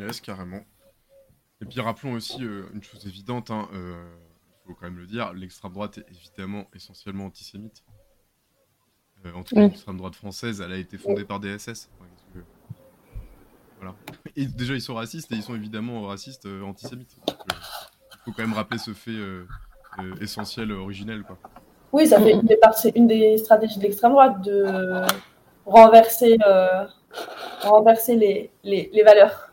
Yes, 0.06 0.20
carrément. 0.20 0.64
Et 1.60 1.66
puis 1.66 1.80
rappelons 1.80 2.12
aussi 2.12 2.40
une 2.40 2.82
chose 2.82 3.06
évidente, 3.06 3.50
hein, 3.50 3.68
quand 4.74 4.86
même 4.86 4.98
le 4.98 5.06
dire, 5.06 5.32
l'extrême 5.32 5.72
droite 5.72 5.98
est 5.98 6.06
évidemment 6.10 6.66
essentiellement 6.74 7.26
antisémite. 7.26 7.84
Euh, 9.26 9.32
en 9.34 9.42
tout 9.42 9.54
cas, 9.54 9.62
l'extrême 9.62 9.96
droite 9.96 10.14
française, 10.14 10.60
elle 10.60 10.72
a 10.72 10.78
été 10.78 10.96
fondée 10.98 11.24
par 11.24 11.40
des 11.40 11.58
SS. 11.58 11.90
Voilà. 13.78 13.94
Et 14.36 14.46
déjà, 14.46 14.74
ils 14.74 14.82
sont 14.82 14.94
racistes 14.94 15.32
et 15.32 15.36
ils 15.36 15.42
sont 15.42 15.54
évidemment 15.54 16.02
racistes 16.02 16.46
euh, 16.46 16.62
antisémites. 16.62 17.16
Euh, 17.28 17.54
il 18.12 18.18
faut 18.24 18.32
quand 18.32 18.42
même 18.42 18.52
rappeler 18.52 18.78
ce 18.78 18.92
fait 18.92 19.18
essentiel, 20.20 20.72
originel. 20.72 21.22
Quoi. 21.22 21.38
Oui, 21.92 22.06
ça 22.06 22.20
fait 22.20 22.32
une 22.32 22.46
une 22.94 23.06
des 23.06 23.38
stratégies 23.38 23.78
de 23.78 23.82
l'extrême 23.82 24.12
droite 24.12 24.42
de 24.42 25.02
renverser, 25.64 26.36
renverser 27.62 28.16
les, 28.16 28.50
les, 28.62 28.90
les 28.92 29.02
valeurs 29.02 29.49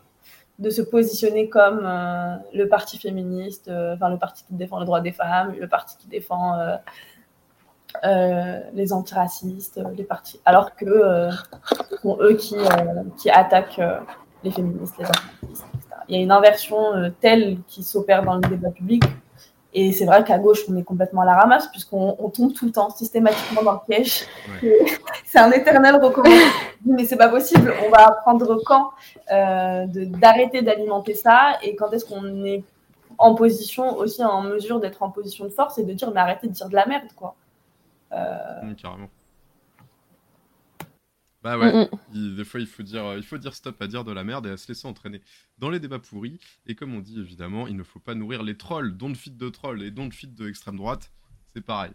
de 0.60 0.70
se 0.70 0.82
positionner 0.82 1.49
comme 1.49 1.82
euh, 1.84 2.36
le 2.53 2.68
parti 2.68 2.97
féministe, 2.97 3.68
euh, 3.68 3.95
le 3.95 4.18
parti 4.18 4.43
qui 4.43 4.53
défend 4.53 4.80
le 4.80 4.86
droit 4.86 5.01
des 5.01 5.12
femmes, 5.12 5.53
le 5.58 5.68
parti 5.68 5.97
qui 5.97 6.08
défend 6.08 6.58
euh, 8.03 8.60
les 8.74 8.91
antiracistes, 8.91 9.80
les 9.95 10.03
partis, 10.03 10.39
alors 10.45 10.76
que 10.76 11.30
ce 11.89 11.97
sont 11.97 12.18
eux 12.22 12.36
qui, 12.36 12.58
qui 13.18 13.30
attaquent 13.30 13.82
les 14.43 14.51
féministes, 14.51 14.95
les 14.97 15.05
antiracistes, 15.05 15.66
etc. 15.76 15.88
Il 16.10 16.16
y 16.16 16.20
a 16.20 16.24
une 16.24 16.32
inversion 16.32 17.12
telle 17.22 17.60
qui 17.68 17.84
s'opère 17.84 18.24
dans 18.24 18.36
le 18.36 18.41
débat 18.41 18.72
public 18.72 19.03
et 19.74 19.91
c'est 19.91 20.05
vrai 20.05 20.24
qu'à 20.24 20.39
gauche, 20.39 20.59
on 20.70 20.76
est 20.78 20.84
complètement 20.84 21.22
à 21.22 21.26
la 21.26 21.36
ramasse, 21.36 21.68
puisqu'on 21.68 22.32
tombe 22.34 22.53
tout 22.53 22.65
le 22.65 22.72
temps, 22.72 22.89
systématiquement 22.89 23.63
dans 23.63 23.74
le 23.74 23.80
piège. 23.88 24.26
C'est 25.26 25.39
un 25.39 25.51
éternel 25.51 25.95
recommandé. 25.95 26.41
Mais 26.86 27.05
c'est 27.05 27.18
pas 27.18 27.28
possible. 27.28 27.74
On 27.86 27.89
va 27.89 28.07
apprendre 28.07 28.61
quand 28.65 28.91
euh, 29.32 29.86
d'arrêter 29.88 30.61
d'alimenter 30.61 31.15
ça 31.15 31.57
et 31.61 31.76
quand 31.76 31.91
est-ce 31.91 32.05
qu'on 32.05 32.45
est 32.45 32.63
en 33.18 33.36
position, 33.36 33.97
aussi 33.97 34.24
en 34.24 34.41
mesure 34.41 34.80
d'être 34.80 35.03
en 35.03 35.09
position 35.09 35.45
de 35.45 35.49
force 35.49 35.78
et 35.80 35.84
de 35.84 35.91
dire, 35.91 36.11
mais 36.11 36.22
arrêtez 36.22 36.47
de 36.47 36.53
dire 36.53 36.70
de 36.70 36.76
la 36.76 36.86
merde, 36.86 37.09
quoi. 37.15 37.36
Euh... 38.13 38.74
carrément. 38.82 39.09
Bah 41.48 41.58
ouais, 41.58 41.89
des 42.14 42.43
fois 42.43 42.60
il 42.60 42.68
faut, 42.68 42.84
dire, 42.84 43.06
euh, 43.06 43.16
il 43.16 43.24
faut 43.24 43.38
dire 43.38 43.54
stop 43.54 43.82
à 43.82 43.88
dire 43.88 44.04
de 44.04 44.12
la 44.12 44.26
merde 44.26 44.48
et 44.48 44.50
à 44.50 44.58
se 44.58 44.68
laisser 44.68 44.86
entraîner 44.86 45.22
dans 45.60 45.70
les 45.70 45.80
débats 45.80 45.98
pourris. 45.98 46.41
Et 46.66 46.76
comme 46.76 46.93
on 46.93 47.00
dit 47.00 47.18
évidemment, 47.22 47.68
il 47.68 47.78
ne 47.78 47.84
faut 47.84 48.00
pas 48.00 48.16
nourrir 48.16 48.43
les 48.43 48.58
trolls, 48.58 48.98
don't 48.98 49.16
fit 49.16 49.32
de 49.32 49.48
trolls 49.48 49.82
et 49.82 49.89
don't 49.89 50.12
fit 50.12 50.28
de 50.28 50.50
extrême 50.50 50.76
droite, 50.76 51.14
c'est 51.54 51.62
pareil. 51.62 51.93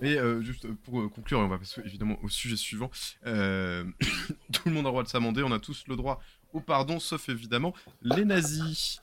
Et 0.00 0.18
euh, 0.18 0.40
juste 0.40 0.72
pour 0.72 1.02
euh, 1.02 1.08
conclure, 1.10 1.38
on 1.38 1.48
va 1.48 1.58
passer 1.58 1.82
évidemment 1.84 2.18
au 2.22 2.30
sujet 2.30 2.56
suivant. 2.56 2.88
tout 3.24 3.26
le 3.26 4.70
monde 4.70 4.86
a 4.86 4.88
le 4.88 4.90
droit 4.90 5.02
de 5.02 5.08
s'amender, 5.08 5.42
on 5.42 5.52
a 5.52 5.58
tous 5.58 5.86
le 5.86 5.96
droit 5.96 6.22
au 6.54 6.60
pardon, 6.60 6.98
sauf 6.98 7.28
évidemment 7.28 7.74
les 8.00 8.24
nazis. 8.24 9.02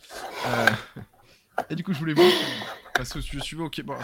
Et 1.69 1.75
du 1.75 1.83
coup, 1.83 1.93
je 1.93 1.99
voulais 1.99 2.15
passer 2.93 3.19
au 3.19 3.21
sujet 3.21 3.43
suivant. 3.43 3.65
Ok, 3.65 3.81
bon, 3.83 3.95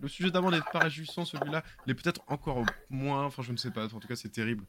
le 0.00 0.08
sujet 0.08 0.30
d'avant 0.30 0.50
n'est 0.50 0.60
pas 0.72 0.80
réjouissant, 0.80 1.24
celui-là 1.24 1.62
il 1.86 1.92
est 1.92 1.94
peut-être 1.94 2.22
encore 2.26 2.64
moins. 2.90 3.24
Enfin, 3.24 3.42
je 3.42 3.52
ne 3.52 3.56
sais 3.56 3.70
pas. 3.70 3.86
En 3.86 4.00
tout 4.00 4.08
cas, 4.08 4.16
c'est 4.16 4.30
terrible. 4.30 4.64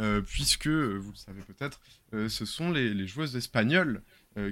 Euh, 0.00 0.22
puisque, 0.22 0.68
euh, 0.68 0.96
vous 0.96 1.10
le 1.10 1.16
savez 1.16 1.42
peut-être, 1.42 1.80
euh, 2.14 2.28
ce 2.28 2.44
sont 2.44 2.70
les, 2.70 3.06
joueuses 3.06 3.36
espagnoles 3.36 4.02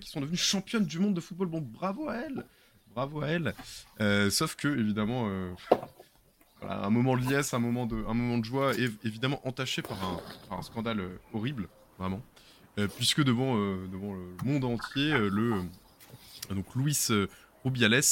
qui 0.03 0.11
sont 0.11 0.21
devenues 0.21 0.37
championnes 0.37 0.85
du 0.85 0.99
monde 0.99 1.15
de 1.15 1.23
football. 1.23 1.49
Bon, 1.49 1.63
bravo 1.63 2.11
à 2.11 2.17
elles 2.17 2.45
Bravo 2.95 3.23
à 3.23 3.29
elles 3.29 3.55
Sauf 4.31 4.55
que, 4.55 4.69
évidemment, 4.69 5.31
un 6.61 6.91
moment 6.91 7.17
de 7.17 7.27
liesse, 7.27 7.55
un 7.55 7.61
moment 7.61 7.87
de, 7.87 7.97
un 8.07 8.13
moment 8.13 8.37
de 8.37 8.45
joie, 8.45 8.75
évidemment 9.05 9.41
entaché 9.49 9.81
par 9.81 10.21
un, 10.51 10.61
scandale 10.61 11.03
horrible, 11.33 11.67
vraiment. 11.99 12.21
puisque 12.99 13.25
devant, 13.25 13.57
devant 13.57 14.13
le 14.13 14.37
monde 14.45 14.65
entier, 14.65 15.17
le 15.17 15.63
donc 16.55 16.75
Luis 16.75 17.09
Rubiales, 17.65 18.03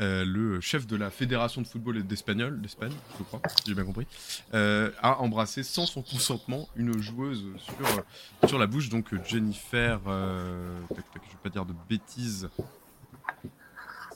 euh, 0.00 0.24
le 0.24 0.60
chef 0.60 0.86
de 0.86 0.96
la 0.96 1.10
fédération 1.10 1.62
de 1.62 1.66
football 1.66 2.02
d'Espagnol, 2.02 2.60
d'Espagne, 2.60 2.92
je 3.18 3.22
crois, 3.22 3.40
si 3.48 3.64
j'ai 3.66 3.74
bien 3.74 3.84
compris, 3.84 4.06
euh, 4.54 4.90
a 5.00 5.20
embrassé 5.20 5.62
sans 5.62 5.86
son 5.86 6.02
consentement 6.02 6.68
une 6.74 7.00
joueuse 7.00 7.44
sur, 7.58 7.86
euh, 7.86 8.48
sur 8.48 8.58
la 8.58 8.66
bouche, 8.66 8.88
donc 8.88 9.14
Jennifer, 9.24 10.00
je 10.04 10.94
vais 10.94 11.02
pas 11.42 11.50
dire 11.50 11.64
de 11.64 11.74
bêtises, 11.88 12.48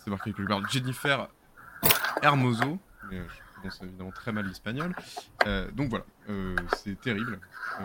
c'est 0.02 0.10
marqué 0.10 0.32
quelque 0.32 0.48
part, 0.48 0.68
Jennifer 0.68 1.28
Hermoso, 2.22 2.78
je 3.10 3.18
prononce 3.54 3.82
évidemment 3.82 4.10
très 4.10 4.32
mal 4.32 4.46
l'espagnol, 4.46 4.96
donc 5.74 5.90
voilà, 5.90 6.04
c'est 6.76 7.00
terrible. 7.00 7.38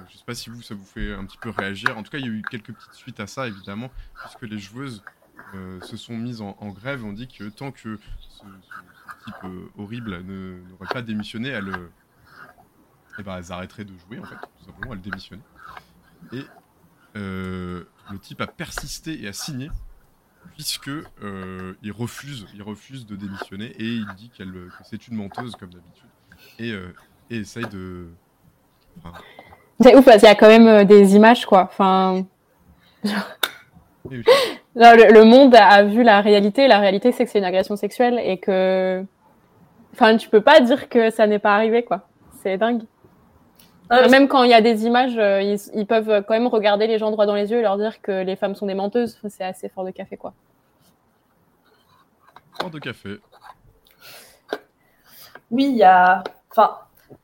je 0.10 0.18
sais 0.18 0.26
pas 0.26 0.34
si 0.34 0.50
vous, 0.50 0.64
ça 0.64 0.74
vous 0.74 0.86
fait 0.86 1.14
un 1.14 1.26
petit 1.26 1.38
peu 1.38 1.52
réagir. 1.52 1.96
En 1.96 2.02
tout 2.02 2.10
cas, 2.10 2.18
il 2.18 2.26
y 2.26 2.30
a 2.30 2.32
eu 2.32 2.42
quelques 2.50 2.74
petites 2.74 2.94
suites 2.94 3.20
à 3.20 3.28
ça, 3.28 3.48
évidemment, 3.48 3.92
puisque 4.16 4.52
les 4.52 4.58
joueuses 4.58 5.04
euh, 5.04 5.21
se 5.82 5.98
sont 5.98 6.18
mises 6.18 6.42
en, 6.42 6.56
grève. 6.70 7.04
On 7.06 7.14
dit 7.14 7.28
que 7.28 7.50
tant 7.50 7.72
que 7.72 7.98
ce, 8.30 8.44
type 9.26 9.36
euh, 9.44 9.70
horrible 9.78 10.22
n'aurait 10.22 10.94
pas 10.94 11.02
démissionné, 11.02 11.50
elles, 11.50 11.70
euh, 11.70 11.90
eh 13.20 13.24
ben, 13.24 13.38
elles 13.38 13.52
arrêteraient 13.52 13.86
de 13.86 13.94
jouer, 13.98 14.20
en 14.20 14.24
fait, 14.24 14.36
tout 14.36 14.66
simplement, 14.66 14.94
elles 14.94 15.02
démissionnaient. 15.02 15.44
Et 16.34 16.46
le 17.16 17.86
type 18.22 18.42
a 18.42 18.48
persisté 18.48 19.24
et 19.24 19.28
a 19.28 19.34
signé, 19.34 19.70
puisque 20.54 20.92
il 21.82 21.92
refuse, 21.92 22.48
il 22.54 22.64
refuse 22.64 23.06
de 23.06 23.16
démissionner 23.16 23.66
et 23.66 23.88
il 23.88 24.08
dit 24.16 24.30
qu'elle, 24.30 24.52
que 24.52 24.84
c'est 24.84 25.08
une 25.08 25.18
menteuse 25.18 25.56
comme 25.56 25.74
d'habitude 25.74 26.10
et, 26.60 26.72
et 27.30 27.38
essaye 27.38 27.68
de. 27.68 28.08
C'est 29.82 29.96
ouf 29.96 30.06
parce 30.06 30.20
qu'il 30.20 30.28
y 30.28 30.32
a 30.32 30.36
quand 30.36 30.48
même 30.48 30.86
des 30.86 31.16
images 31.16 31.46
quoi. 31.46 31.64
Enfin. 31.64 32.26
Le, 34.76 35.24
monde 35.24 35.56
a 35.56 35.84
vu 35.84 36.04
la 36.04 36.22
réalité. 36.22 36.68
La 36.68 36.80
réalité, 36.80 37.12
c'est 37.12 37.26
que 37.26 37.32
c'est 37.32 37.40
une 37.40 37.46
agression 37.46 37.76
sexuelle 37.76 38.20
et 38.24 38.38
que. 38.38 39.04
Enfin, 39.94 40.16
tu 40.18 40.30
peux 40.30 40.42
pas 40.42 40.62
dire 40.62 40.88
que 40.90 41.10
ça 41.10 41.28
n'est 41.28 41.40
pas 41.40 41.56
arrivé, 41.56 41.84
quoi. 41.84 42.08
C'est 42.42 42.58
dingue. 42.58 42.84
même 44.10 44.28
quand 44.28 44.44
il 44.44 44.50
y 44.50 44.54
a 44.54 44.62
des 44.62 44.86
images, 44.86 45.18
euh, 45.18 45.42
ils, 45.42 45.86
peuvent 45.86 46.24
quand 46.26 46.34
même 46.34 46.48
regarder 46.48 46.88
les 46.88 46.98
gens 46.98 47.12
droit 47.12 47.26
dans 47.26 47.36
les 47.36 47.52
yeux 47.52 47.60
et 47.60 47.62
leur 47.62 47.78
dire 47.78 48.02
que 48.02 48.24
les 48.24 48.36
femmes 48.38 48.56
sont 48.56 48.66
des 48.66 48.74
menteuses. 48.74 49.20
C'est 49.28 49.44
assez 49.44 49.68
fort 49.68 49.84
de 49.84 49.92
café, 49.92 50.16
quoi. 50.16 50.34
Fort 52.60 52.70
de 52.70 52.80
café. 52.80 53.20
Oui, 55.52 55.66
il 55.66 55.76
y 55.76 55.84
a. 55.84 56.24
Enfin, 56.50 56.78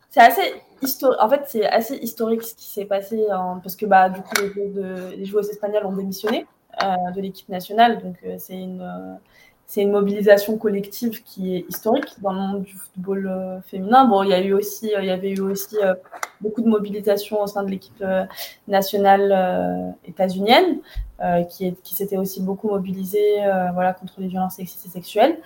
c'est 0.09 0.19
assez 0.19 0.53
historique. 0.81 1.21
En 1.21 1.29
fait, 1.29 1.43
c'est 1.45 1.65
assez 1.65 1.95
historique 1.95 2.43
ce 2.43 2.53
qui 2.53 2.65
s'est 2.65 2.85
passé 2.85 3.25
parce 3.63 3.77
que 3.77 3.85
bah, 3.85 4.09
du 4.09 4.21
coup, 4.21 4.35
les, 4.57 5.15
les 5.15 5.25
joueuses 5.25 5.49
espagnoles 5.49 5.85
ont 5.85 5.93
démissionné. 5.93 6.45
Euh, 6.83 7.11
de 7.15 7.21
l'équipe 7.21 7.49
nationale. 7.49 7.99
Donc, 8.03 8.17
euh, 8.23 8.35
c'est 8.37 8.53
une, 8.53 8.81
euh, 8.81 9.81
une 9.81 9.89
mobilisation 9.89 10.57
collective 10.57 11.23
qui 11.23 11.55
est 11.55 11.65
historique 11.69 12.21
dans 12.21 12.31
le 12.33 12.39
monde 12.39 12.63
du 12.63 12.75
football 12.75 13.61
féminin. 13.65 14.05
Bon, 14.05 14.21
il 14.21 14.29
y 14.29 14.33
a 14.33 14.39
eu 14.39 14.53
aussi, 14.53 14.91
il 14.95 15.05
y 15.05 15.09
avait 15.09 15.31
eu 15.31 15.41
aussi 15.41 15.75
beaucoup 16.39 16.61
de 16.61 16.67
mobilisation 16.67 17.41
au 17.41 17.47
sein 17.47 17.63
de 17.63 17.69
l'équipe 17.69 18.01
nationale 18.69 19.93
états-unienne, 20.05 20.79
qui, 21.49 21.75
qui 21.83 21.95
s'était 21.95 22.15
aussi 22.15 22.41
beaucoup 22.41 22.69
mobilisée, 22.69 23.41
voilà, 23.73 23.93
contre 23.93 24.13
les 24.19 24.27
violences 24.27 24.55
sexistes 24.55 24.85
et 24.85 24.89
sexuelles. 24.89 25.37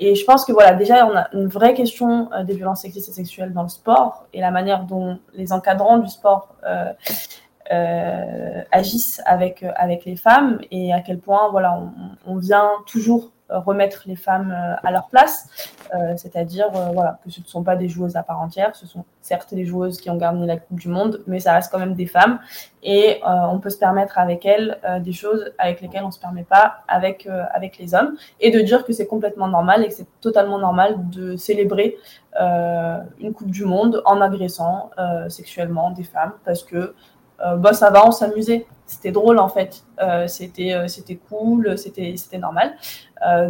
Et 0.00 0.16
je 0.16 0.24
pense 0.24 0.44
que 0.44 0.50
voilà, 0.50 0.74
déjà, 0.74 1.06
on 1.06 1.16
a 1.16 1.28
une 1.32 1.46
vraie 1.46 1.74
question 1.74 2.30
des 2.44 2.54
violences 2.54 2.80
sexistes 2.80 3.10
et 3.10 3.12
sexuelles 3.12 3.52
dans 3.52 3.62
le 3.62 3.68
sport 3.68 4.26
et 4.32 4.40
la 4.40 4.50
manière 4.50 4.86
dont 4.86 5.20
les 5.34 5.52
encadrants 5.52 5.98
du 5.98 6.08
sport 6.08 6.56
agissent 8.70 9.20
avec, 9.26 9.62
euh, 9.62 9.72
avec 9.76 10.04
les 10.04 10.16
femmes 10.16 10.58
et 10.70 10.92
à 10.92 11.00
quel 11.00 11.18
point 11.18 11.48
voilà, 11.50 11.80
on, 12.26 12.36
vient 12.36 12.70
toujours 12.86 13.30
remettre 13.48 14.02
les 14.06 14.16
femmes 14.16 14.52
euh, 14.52 14.76
à 14.86 14.92
leur 14.92 15.08
place, 15.08 15.48
euh, 15.94 16.14
c'est-à-dire 16.16 16.70
voilà, 16.70 17.18
que 17.24 17.30
ce 17.30 17.40
ne 17.40 17.46
sont 17.46 17.62
pas 17.62 17.76
des 17.76 17.88
joueuses 17.88 18.16
à 18.16 18.22
part 18.22 18.40
entière, 18.40 18.76
ce 18.76 18.86
sont 18.86 19.04
certes 19.22 19.54
des 19.54 19.64
joueuses 19.64 20.00
qui 20.00 20.10
ont 20.10 20.16
gagné 20.16 20.46
la 20.46 20.58
Coupe 20.58 20.78
du 20.78 20.88
Monde, 20.88 21.22
mais 21.26 21.40
ça 21.40 21.54
reste 21.54 21.72
quand 21.72 21.78
même 21.78 21.94
des 21.94 22.06
femmes. 22.06 22.38
Et 22.82 23.20
on 23.24 23.58
peut 23.58 23.70
se 23.70 23.78
permettre 23.78 24.18
avec 24.18 24.46
elles 24.46 24.78
des 25.02 25.12
choses 25.12 25.52
avec 25.58 25.82
lesquelles 25.82 26.04
on 26.04 26.08
ne 26.08 26.12
se 26.12 26.20
permet 26.20 26.44
pas 26.44 26.78
avec, 26.86 27.28
avec 27.52 27.76
les 27.76 27.94
hommes. 27.94 28.16
Et 28.40 28.50
de 28.50 28.60
dire 28.60 28.86
que 28.86 28.92
c'est 28.94 29.06
complètement 29.06 29.48
normal 29.48 29.84
et 29.84 29.88
que 29.88 29.94
c'est 29.94 30.06
totalement 30.20 30.58
normal 30.58 31.10
de 31.10 31.36
célébrer 31.36 31.96
une 32.38 33.34
Coupe 33.34 33.50
du 33.50 33.64
Monde 33.66 34.00
en 34.06 34.22
agressant 34.22 34.90
sexuellement 35.28 35.90
des 35.90 36.04
femmes 36.04 36.32
parce 36.44 36.62
que 36.62 36.76
euh, 36.76 36.92
bah 37.38 37.72
ça 37.72 37.90
va, 37.90 38.06
on 38.06 38.10
s'amusait. 38.10 38.66
C'était 38.86 39.12
drôle 39.12 39.38
en 39.38 39.48
fait. 39.48 39.84
Euh, 40.00 40.26
c'était 40.26 40.72
euh, 40.72 40.88
c'était 40.88 41.16
cool, 41.16 41.76
c'était 41.76 42.14
c'était 42.16 42.38
normal. 42.38 42.74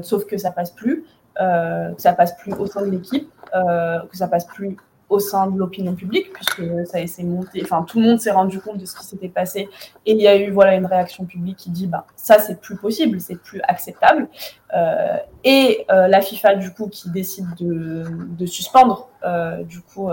sauf 0.02 0.24
que 0.26 0.36
ça 0.36 0.50
passe 0.50 0.72
plus, 0.72 1.04
que 1.36 1.94
ça 1.98 2.12
passe 2.12 2.36
plus 2.36 2.52
au 2.54 2.66
sein 2.66 2.82
de 2.82 2.90
l'équipe, 2.90 3.30
que 3.52 4.16
ça 4.16 4.28
passe 4.28 4.46
plus 4.46 4.76
au 5.08 5.18
sein 5.18 5.46
de 5.46 5.58
l'opinion 5.58 5.94
publique, 5.94 6.32
puisque 6.32 6.62
ça 6.86 7.04
s'est 7.06 7.22
monté, 7.22 7.62
enfin 7.62 7.82
tout 7.82 7.98
le 7.98 8.06
monde 8.06 8.20
s'est 8.20 8.30
rendu 8.30 8.60
compte 8.60 8.78
de 8.78 8.84
ce 8.84 8.94
qui 8.94 9.04
s'était 9.04 9.28
passé, 9.28 9.68
et 10.04 10.12
il 10.12 10.20
y 10.20 10.28
a 10.28 10.36
eu 10.36 10.50
voilà 10.50 10.74
une 10.74 10.86
réaction 10.86 11.24
publique 11.24 11.56
qui 11.56 11.70
dit 11.70 11.86
bah 11.86 12.04
ça 12.16 12.38
c'est 12.38 12.60
plus 12.60 12.76
possible, 12.76 13.20
c'est 13.20 13.36
plus 13.36 13.60
acceptable, 13.66 14.28
euh, 14.74 15.16
et 15.44 15.86
euh, 15.90 16.08
la 16.08 16.20
FIFA 16.20 16.56
du 16.56 16.72
coup 16.72 16.88
qui 16.88 17.10
décide 17.10 17.46
de, 17.58 18.46
suspendre 18.46 19.08
euh, 19.24 19.62
du 19.62 19.80
coup 19.80 20.10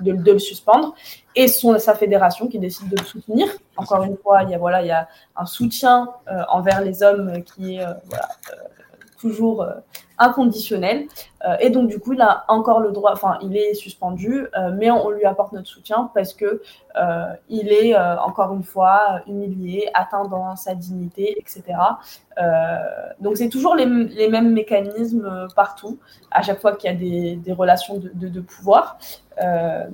de, 0.00 0.32
le 0.32 0.38
suspendre, 0.38 0.94
et 1.34 1.48
son, 1.48 1.78
sa 1.78 1.94
fédération 1.94 2.48
qui 2.48 2.58
décide 2.58 2.88
de 2.88 2.96
le 2.96 3.04
soutenir. 3.04 3.48
Encore 3.76 4.02
une 4.04 4.16
fois, 4.16 4.42
il 4.42 4.50
y 4.50 4.54
a, 4.54 4.58
voilà, 4.58 4.82
il 4.82 4.88
y 4.88 4.92
a 4.92 5.08
un 5.36 5.46
soutien 5.46 6.08
euh, 6.28 6.42
envers 6.48 6.80
les 6.80 7.02
hommes 7.02 7.42
qui 7.44 7.76
est 7.76 7.82
euh, 7.82 7.92
voilà, 8.04 8.28
euh, 8.52 8.56
toujours 9.16 9.66
inconditionnel. 10.18 11.06
et 11.60 11.68
donc, 11.68 11.88
du 11.88 11.98
coup, 11.98 12.14
il 12.14 12.20
a 12.22 12.44
encore 12.48 12.80
le 12.80 12.90
droit, 12.90 13.12
enfin, 13.12 13.38
il 13.42 13.56
est 13.56 13.74
suspendu, 13.74 14.46
mais 14.74 14.90
on, 14.90 15.10
lui 15.10 15.24
apporte 15.24 15.52
notre 15.52 15.68
soutien 15.68 16.10
parce 16.14 16.32
que 16.32 16.62
il 17.48 17.70
est, 17.70 17.96
encore 17.96 18.54
une 18.54 18.62
fois, 18.62 19.20
humilié, 19.26 19.88
atteint 19.94 20.24
dans 20.24 20.56
sa 20.56 20.74
dignité, 20.74 21.36
etc. 21.38 21.78
donc, 23.20 23.36
c'est 23.36 23.50
toujours 23.50 23.74
les, 23.74 23.86
mêmes 23.86 24.52
mécanismes 24.52 25.48
partout, 25.54 25.98
à 26.30 26.42
chaque 26.42 26.60
fois 26.60 26.74
qu'il 26.76 26.90
y 26.90 26.94
a 26.94 27.36
des, 27.36 27.52
relations 27.52 27.98
de, 27.98 28.40
pouvoir. 28.40 28.98
Euh, 29.42 29.84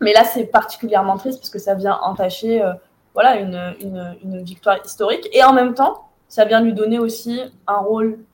mais 0.00 0.12
là, 0.12 0.24
c'est 0.24 0.46
particulièrement 0.46 1.16
triste 1.16 1.38
parce 1.38 1.50
que 1.50 1.58
ça 1.58 1.74
vient 1.74 1.98
entacher 2.02 2.62
euh, 2.62 2.72
voilà, 3.14 3.36
une, 3.36 4.42
victoire 4.42 4.78
historique. 4.84 5.28
Et 5.32 5.44
en 5.44 5.52
même 5.52 5.74
temps, 5.74 6.08
ça 6.28 6.44
vient 6.44 6.60
lui 6.60 6.72
donner 6.72 6.98
aussi 6.98 7.40
un 7.66 7.78
rôle 7.78 8.12
euh, 8.12 8.29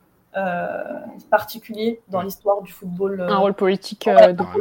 particulier 1.31 2.01
dans 2.09 2.23
l'histoire 2.23 2.63
du 2.63 2.73
football. 2.73 3.21
un 3.23 3.37
rôle 3.37 3.55
politique, 3.55 4.09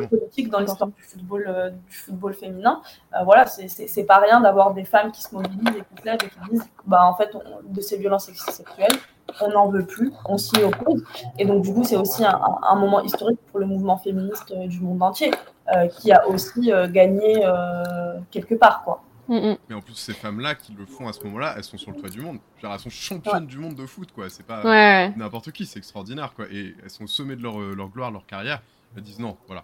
politique 0.09 0.49
dans 0.49 0.59
l'histoire 0.59 0.89
du 0.89 1.03
football, 1.03 1.73
du 1.89 1.95
football 1.95 2.33
féminin. 2.33 2.81
voilà, 3.23 3.45
c'est 3.45 4.03
pas 4.05 4.19
rien 4.19 4.41
d'avoir 4.41 4.73
des 4.73 4.85
femmes 4.85 5.11
qui 5.11 5.21
se 5.21 5.33
mobilisent 5.35 5.77
et 5.77 5.83
qui 5.95 6.01
se 6.01 6.05
lèvent 6.05 6.17
et 6.23 6.29
qui 6.29 6.49
disent 6.51 6.69
bah, 6.85 7.05
en 7.05 7.15
fait, 7.15 7.35
de 7.65 7.81
ces 7.81 7.97
violences 7.97 8.25
sexuelles, 8.25 8.97
on 9.41 9.49
n'en 9.49 9.69
veut 9.69 9.85
plus, 9.85 10.13
on 10.25 10.37
s'y 10.37 10.63
oppose. 10.63 11.03
Et 11.37 11.45
donc, 11.45 11.63
du 11.63 11.73
coup, 11.73 11.83
c'est 11.83 11.97
aussi 11.97 12.23
un, 12.23 12.39
un, 12.61 12.75
moment 12.75 13.01
historique 13.01 13.39
pour 13.51 13.59
le 13.59 13.65
mouvement 13.65 13.97
féministe 13.97 14.53
du 14.53 14.79
monde 14.81 15.01
entier. 15.01 15.31
Euh, 15.73 15.87
qui 15.87 16.11
a 16.11 16.27
aussi 16.27 16.71
euh, 16.71 16.87
gagné 16.87 17.43
euh, 17.43 18.19
quelque 18.29 18.53
part, 18.53 18.83
quoi. 18.83 19.01
Mm, 19.27 19.35
mm. 19.35 19.57
Mais 19.69 19.75
en 19.75 19.81
plus, 19.81 19.95
ces 19.95 20.13
femmes-là 20.13 20.55
qui 20.55 20.73
le 20.73 20.85
font 20.85 21.07
à 21.07 21.13
ce 21.13 21.23
moment-là, 21.23 21.55
elles 21.57 21.63
sont 21.63 21.77
sur 21.77 21.91
le 21.91 21.97
toit 21.97 22.09
du 22.09 22.21
monde. 22.21 22.39
Genre, 22.61 22.73
elles 22.73 22.79
sont 22.79 22.89
championnes 22.89 23.47
du 23.47 23.57
monde 23.57 23.75
de 23.75 23.85
foot, 23.85 24.11
quoi. 24.11 24.29
C'est 24.29 24.45
pas 24.45 25.09
n'importe 25.15 25.51
qui, 25.51 25.65
c'est 25.65 25.79
extraordinaire, 25.79 26.33
quoi. 26.35 26.45
Et 26.51 26.75
elles 26.83 26.89
sont 26.89 27.05
au 27.05 27.07
sommet 27.07 27.35
de 27.35 27.41
leur, 27.41 27.57
leur 27.59 27.89
gloire, 27.89 28.11
leur 28.11 28.25
carrière. 28.25 28.61
Elles 28.95 29.03
disent 29.03 29.19
non, 29.19 29.37
voilà. 29.47 29.63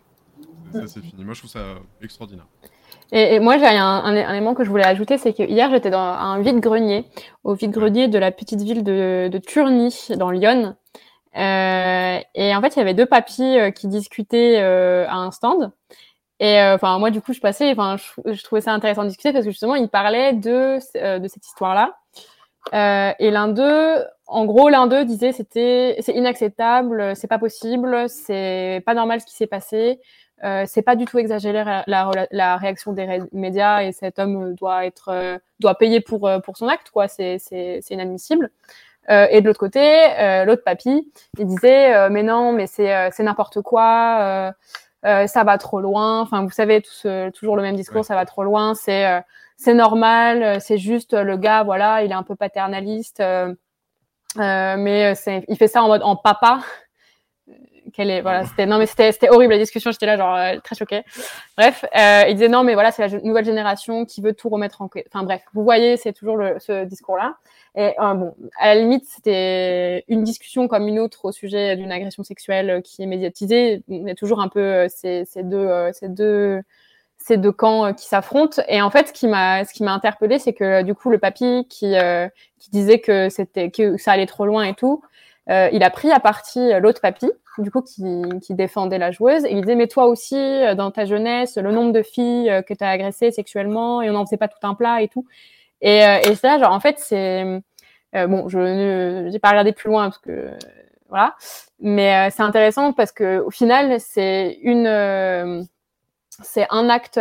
Ça, 0.74 0.88
c'est 0.88 1.02
fini. 1.02 1.24
Moi, 1.24 1.34
je 1.34 1.40
trouve 1.40 1.52
ça 1.52 1.76
extraordinaire. 2.02 2.48
Et, 3.12 3.40
moi, 3.40 3.58
j'ai 3.58 3.66
un, 3.66 3.86
un, 3.86 4.16
élément 4.16 4.54
que 4.54 4.64
je 4.64 4.70
voulais 4.70 4.86
ajouter, 4.86 5.18
c'est 5.18 5.34
que 5.34 5.44
hier, 5.44 5.70
j'étais 5.70 5.90
dans 5.90 6.00
un 6.00 6.40
vide-grenier, 6.40 7.06
au 7.44 7.54
vide-grenier 7.54 8.08
de 8.08 8.18
la 8.18 8.32
petite 8.32 8.62
ville 8.62 8.84
de, 8.84 9.30
de 9.32 9.38
Turny, 9.38 9.94
dans 10.18 10.32
Lyon. 10.32 10.76
Euh, 11.38 12.20
et 12.36 12.56
en 12.56 12.62
fait, 12.62 12.76
il 12.76 12.80
y 12.80 12.82
avait 12.82 12.94
deux 12.94 13.06
papis 13.06 13.58
euh, 13.58 13.72
qui 13.72 13.88
discutaient 13.88 14.62
euh, 14.62 15.06
à 15.08 15.18
un 15.18 15.32
stand. 15.32 15.72
Et 16.44 16.60
enfin, 16.60 16.98
moi, 17.00 17.12
du 17.12 17.22
coup, 17.22 17.34
je 17.34 17.40
passais. 17.40 17.72
Enfin, 17.72 17.98
je, 18.26 18.44
trouvais 18.44 18.62
ça 18.62 18.74
intéressant 18.74 19.04
de 19.04 19.10
discuter 19.10 19.32
parce 19.32 19.46
que 19.46 19.52
justement, 19.52 19.76
ils 19.76 19.90
parlaient 19.90 20.34
de 20.34 20.80
de 21.20 21.28
cette 21.28 21.46
histoire-là. 21.46 21.96
et 22.74 23.32
l'un 23.32 23.48
d'eux, 23.48 24.04
en 24.28 24.46
gros, 24.46 24.70
l'un 24.70 24.88
d'eux 24.88 25.06
disait 25.06 25.34
c'était 25.34 25.98
c'est 26.00 26.14
inacceptable, 26.14 27.16
c'est 27.16 27.28
pas 27.28 27.40
possible, 27.40 28.10
c'est 28.10 28.82
pas 28.86 28.96
normal 28.96 29.22
ce 29.22 29.26
qui 29.28 29.36
s'est 29.36 29.48
passé. 29.48 30.00
Euh, 30.44 30.64
c'est 30.66 30.82
pas 30.82 30.96
du 30.96 31.06
tout 31.06 31.20
exagéré 31.20 31.64
la, 31.64 32.12
la, 32.32 32.58
réaction 32.58 32.94
des 32.94 33.20
médias 33.32 33.84
et 33.84 33.92
cet 33.92 34.18
homme 34.18 34.56
doit 34.56 34.88
être 34.88 35.40
doit 35.60 35.76
payer 35.76 36.02
pour 36.02 36.28
pour 36.44 36.58
son 36.58 36.68
acte 36.68 36.90
quoi 36.90 37.08
c'est 37.08 37.38
c'est 37.38 37.84
inadmissible 37.92 38.50
euh, 39.10 39.28
et 39.32 39.42
de 39.42 39.48
l'autre 39.48 39.60
côté, 39.60 39.80
euh, 40.20 40.46
l'autre 40.46 40.64
papy, 40.64 41.12
il 41.40 41.46
disait 41.46 41.96
euh, 41.96 42.10
mais 42.12 42.24
non, 42.24 42.54
mais 42.54 42.68
c'est 42.68 43.20
n'importe 43.20 43.62
quoi. 43.62 44.54
Ça 45.04 45.44
va 45.44 45.58
trop 45.58 45.82
loin. 45.82 46.22
Enfin, 46.22 46.44
vous 46.44 46.52
savez, 46.52 46.82
tout 46.82 47.10
toujours 47.34 47.56
le 47.56 47.62
même 47.62 47.76
discours, 47.76 48.06
ça 48.06 48.16
va 48.16 48.26
trop 48.26 48.44
loin. 48.44 48.76
C'est 48.76 49.24
c'est 49.58 49.74
normal, 49.74 50.60
c'est 50.62 50.78
juste 50.78 51.14
le 51.14 51.38
gars, 51.38 51.64
voilà, 51.64 52.04
il 52.04 52.12
est 52.12 52.16
un 52.16 52.24
peu 52.24 52.36
paternaliste, 52.36 53.22
mais 54.38 55.16
c'est, 55.16 55.46
il 55.48 55.58
fait 55.58 55.68
ça 55.68 55.84
en 55.84 55.88
mode 55.88 56.04
en 56.04 56.16
papa 56.16 56.62
quelle 57.94 58.10
est 58.10 58.22
voilà 58.22 58.46
c'était 58.46 58.66
non 58.66 58.78
mais 58.78 58.86
c'était 58.86 59.12
c'était 59.12 59.30
horrible 59.30 59.54
la 59.54 59.60
discussion 59.60 59.92
j'étais 59.92 60.06
là 60.06 60.18
genre 60.18 60.36
euh, 60.36 60.60
très 60.64 60.76
choquée. 60.76 61.04
Bref 61.58 61.86
euh, 61.98 62.24
il 62.28 62.36
disait 62.36 62.50
non 62.50 62.64
mais 62.64 62.74
voilà 62.74 62.92
c'est 62.92 63.08
la 63.08 63.20
nouvelle 63.22 63.46
génération 63.46 64.06
qui 64.06 64.22
veut 64.22 64.34
tout 64.34 64.50
remettre 64.50 64.82
en 64.82 64.90
enfin 65.08 65.24
bref 65.24 65.42
vous 65.54 65.64
voyez 65.64 65.98
c'est 65.98 66.14
toujours 66.14 66.38
le, 66.38 66.56
ce 66.60 66.86
discours 66.86 67.18
là 67.18 67.36
et 67.76 67.94
euh, 68.00 68.14
bon 68.14 68.36
à 68.60 68.74
la 68.74 68.82
limite 68.82 69.06
c'était 69.08 70.04
une 70.10 70.24
discussion 70.24 70.68
comme 70.68 70.88
une 70.88 71.00
autre 71.00 71.26
au 71.26 71.32
sujet 71.32 71.78
d'une 71.78 71.92
agression 71.92 72.24
sexuelle 72.24 72.82
qui 72.84 73.02
est 73.02 73.06
médiatisée. 73.06 73.84
Il 73.88 74.08
y 74.08 74.12
a 74.12 74.16
toujours 74.16 74.42
un 74.42 74.50
peu 74.50 74.60
euh, 74.60 74.88
ces, 74.90 75.24
ces 75.26 75.44
deux 75.44 75.58
euh, 75.58 75.92
ces 75.94 76.10
deux 76.10 76.62
ces 77.18 77.38
deux 77.38 77.52
camps 77.52 77.94
qui 77.94 78.08
s'affrontent. 78.08 78.62
Et 78.68 78.82
en 78.82 78.90
fait 78.90 79.08
ce 79.10 79.14
qui 79.14 79.28
m'a 79.28 79.64
ce 79.64 79.74
qui 79.74 79.84
m'a 79.84 79.94
interpellé 79.94 80.38
c'est 80.38 80.54
que 80.54 80.82
du 80.82 80.96
coup 80.96 81.10
le 81.12 81.18
papy 81.18 81.66
qui 81.70 81.94
qui 82.60 82.70
disait 82.72 83.00
que 83.00 83.30
c'était 83.30 83.72
que 83.72 83.98
ça 83.98 84.12
allait 84.12 84.26
trop 84.26 84.46
loin 84.46 84.64
et 84.64 84.74
tout 84.74 85.02
il 85.72 85.84
a 85.84 85.90
pris 85.90 86.12
à 86.12 86.20
partie 86.20 86.72
l'autre 86.80 87.02
papy 87.02 87.30
du 87.58 87.72
coup, 87.72 87.82
qui, 87.82 88.54
défendait 88.54 88.98
la 88.98 89.12
joueuse. 89.12 89.46
Et 89.46 89.52
il 89.52 89.62
disait, 89.62 89.76
mais 89.76 89.88
toi 89.88 90.06
aussi, 90.06 90.36
euh, 90.36 90.76
dans 90.76 90.92
ta 90.92 91.06
jeunesse, 91.06 91.58
le 91.58 91.72
nombre 91.72 91.92
de 91.92 92.02
filles 92.02 92.50
euh, 92.50 92.62
que 92.62 92.74
tu 92.74 92.84
as 92.84 92.90
agressées 92.90 93.32
sexuellement, 93.32 94.02
et 94.02 94.10
on 94.10 94.14
n'en 94.14 94.26
faisait 94.26 94.38
pas 94.38 94.48
tout 94.48 94.66
un 94.66 94.74
plat 94.74 95.02
et 95.02 95.08
tout. 95.08 95.26
Et, 95.82 96.06
euh, 96.06 96.20
et 96.30 96.36
ça, 96.36 96.60
genre, 96.60 96.72
en 96.72 96.80
fait, 96.80 97.00
c'est... 97.00 97.62
bon, 98.14 98.50
je 98.50 99.30
n'ai 99.30 99.40
pas 99.40 99.50
regardé 99.50 99.72
plus 99.74 99.90
loin 99.90 100.06
parce 100.06 100.20
que... 100.20 100.52
voilà. 101.10 101.36
Mais 101.80 102.30
c'est 102.32 102.44
intéressant 102.44 102.94
parce 102.94 103.12
que 103.12 103.40
au 103.40 103.50
final, 103.52 104.00
c'est 104.00 104.60
une... 104.62 105.68
c'est 106.44 106.68
un 106.70 106.90
acte 106.90 107.20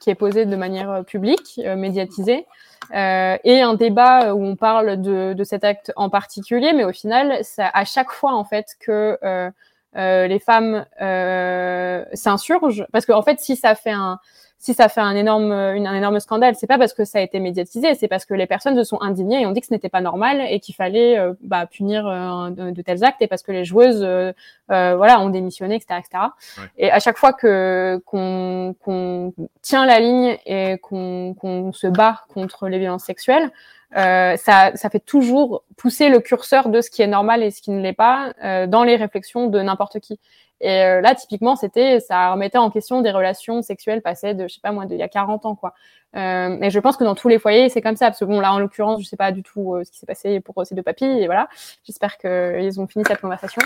qui 0.00 0.10
est 0.10 0.14
posé 0.14 0.46
de 0.46 0.56
manière 0.56 1.04
publique, 1.04 1.60
médiatisée, 1.76 2.46
euh, 2.94 3.38
et 3.44 3.62
un 3.62 3.74
débat 3.74 4.34
où 4.34 4.44
on 4.44 4.56
parle 4.56 5.00
de, 5.00 5.44
cet 5.44 5.64
acte 5.64 5.92
en 5.96 6.10
particulier, 6.10 6.72
mais 6.72 6.84
au 6.84 6.92
final, 6.92 7.40
à 7.58 7.84
chaque 7.84 8.10
fois 8.10 8.34
en 8.34 8.44
fait 8.44 8.76
que 8.80 9.18
euh, 9.22 9.50
euh, 9.96 10.26
les 10.26 10.38
femmes 10.38 10.84
euh, 11.00 12.04
s'insurgent, 12.12 12.84
parce 12.92 13.06
qu'en 13.06 13.18
en 13.18 13.22
fait, 13.22 13.40
si 13.40 13.56
ça 13.56 13.74
fait 13.74 13.90
un 13.90 14.18
si 14.62 14.74
ça 14.74 14.88
fait 14.88 15.00
un 15.00 15.16
énorme, 15.16 15.50
une, 15.50 15.88
un 15.88 15.94
énorme 15.96 16.20
scandale, 16.20 16.54
c'est 16.54 16.68
pas 16.68 16.78
parce 16.78 16.94
que 16.94 17.04
ça 17.04 17.18
a 17.18 17.20
été 17.20 17.40
médiatisé, 17.40 17.96
c'est 17.96 18.06
parce 18.06 18.24
que 18.24 18.32
les 18.32 18.46
personnes 18.46 18.76
se 18.76 18.84
sont 18.84 19.02
indignées 19.02 19.42
et 19.42 19.46
ont 19.46 19.50
dit 19.50 19.60
que 19.60 19.66
ce 19.66 19.74
n'était 19.74 19.88
pas 19.88 20.00
normal 20.00 20.40
et 20.48 20.60
qu'il 20.60 20.76
fallait 20.76 21.18
euh, 21.18 21.32
bah, 21.42 21.66
punir 21.66 22.06
euh, 22.06 22.50
de, 22.50 22.70
de, 22.70 22.82
tels 22.82 23.02
actes 23.02 23.20
et 23.22 23.26
parce 23.26 23.42
que 23.42 23.50
les 23.50 23.64
joueuses, 23.64 24.04
euh, 24.04 24.32
voilà, 24.68 25.20
ont 25.20 25.30
démissionné, 25.30 25.74
etc., 25.74 25.98
etc. 25.98 26.24
Ouais. 26.58 26.64
Et 26.78 26.92
à 26.92 27.00
chaque 27.00 27.18
fois 27.18 27.32
que 27.32 28.00
qu'on 28.06 28.76
qu'on 28.84 29.34
tient 29.62 29.84
la 29.84 29.98
ligne 29.98 30.38
et 30.46 30.78
qu'on 30.78 31.34
qu'on 31.34 31.72
se 31.72 31.88
bat 31.88 32.20
contre 32.32 32.68
les 32.68 32.78
violences 32.78 33.02
sexuelles, 33.02 33.50
euh, 33.96 34.36
ça, 34.36 34.72
ça 34.74 34.88
fait 34.88 35.00
toujours 35.00 35.64
pousser 35.76 36.08
le 36.08 36.20
curseur 36.20 36.68
de 36.68 36.80
ce 36.80 36.90
qui 36.90 37.02
est 37.02 37.06
normal 37.06 37.42
et 37.42 37.50
ce 37.50 37.60
qui 37.60 37.70
ne 37.70 37.80
l'est 37.80 37.92
pas 37.92 38.32
euh, 38.42 38.66
dans 38.66 38.84
les 38.84 38.96
réflexions 38.96 39.48
de 39.48 39.60
n'importe 39.60 40.00
qui. 40.00 40.18
Et 40.62 40.82
euh, 40.84 41.00
là, 41.00 41.14
typiquement, 41.14 41.56
c'était, 41.56 41.98
ça 42.00 42.32
remettait 42.32 42.56
en 42.56 42.70
question 42.70 43.02
des 43.02 43.10
relations 43.10 43.62
sexuelles 43.62 44.00
passées 44.00 44.32
de, 44.32 44.46
je 44.48 44.54
sais 44.54 44.60
pas 44.62 44.70
moi, 44.70 44.86
d'il 44.86 44.96
y 44.96 45.02
a 45.02 45.08
40 45.08 45.44
ans, 45.44 45.56
quoi. 45.56 45.74
Euh, 46.14 46.68
je 46.68 46.78
pense 46.78 46.96
que 46.96 47.04
dans 47.04 47.14
tous 47.14 47.28
les 47.28 47.38
foyers, 47.38 47.68
c'est 47.68 47.80
comme 47.80 47.96
ça. 47.96 48.06
Parce 48.06 48.20
que 48.20 48.24
bon, 48.24 48.40
là, 48.40 48.52
en 48.52 48.58
l'occurrence, 48.58 49.02
je 49.02 49.06
sais 49.06 49.16
pas 49.16 49.32
du 49.32 49.42
tout 49.42 49.74
euh, 49.74 49.84
ce 49.84 49.90
qui 49.90 49.98
s'est 49.98 50.06
passé 50.06 50.40
pour 50.40 50.64
ces 50.64 50.74
deux 50.74 50.82
papilles. 50.82 51.22
Et 51.22 51.26
voilà, 51.26 51.48
j'espère 51.84 52.18
qu'ils 52.18 52.80
ont 52.80 52.86
fini 52.86 53.04
cette 53.06 53.20
conversation. 53.20 53.62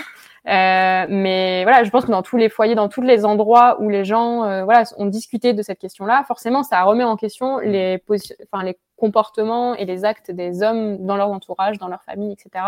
Euh, 0.47 1.05
mais 1.09 1.63
voilà, 1.63 1.83
je 1.83 1.89
pense 1.89 2.05
que 2.05 2.11
dans 2.11 2.21
tous 2.21 2.37
les 2.37 2.49
foyers, 2.49 2.75
dans 2.75 2.89
tous 2.89 3.01
les 3.01 3.25
endroits 3.25 3.81
où 3.81 3.89
les 3.89 4.05
gens, 4.05 4.43
euh, 4.45 4.63
voilà, 4.63 4.83
ont 4.97 5.05
discuté 5.05 5.53
de 5.53 5.61
cette 5.61 5.79
question-là, 5.79 6.23
forcément, 6.25 6.63
ça 6.63 6.81
remet 6.83 7.03
en 7.03 7.17
question 7.17 7.59
les, 7.59 8.01
enfin, 8.51 8.63
les 8.63 8.77
comportements 8.95 9.75
et 9.75 9.85
les 9.85 10.05
actes 10.05 10.31
des 10.31 10.63
hommes 10.63 11.05
dans 11.05 11.17
leur 11.17 11.29
entourage, 11.29 11.77
dans 11.77 11.87
leur 11.87 12.01
famille, 12.03 12.31
etc. 12.31 12.63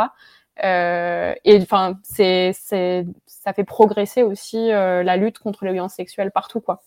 Euh, 0.63 1.33
et 1.45 1.61
enfin, 1.61 1.99
c'est, 2.03 2.51
c'est, 2.53 3.05
ça 3.25 3.53
fait 3.53 3.63
progresser 3.63 4.23
aussi 4.23 4.71
euh, 4.71 5.03
la 5.03 5.17
lutte 5.17 5.39
contre 5.39 5.65
les 5.65 5.71
violences 5.71 5.95
sexuelles 5.95 6.31
partout, 6.31 6.61
quoi. 6.61 6.83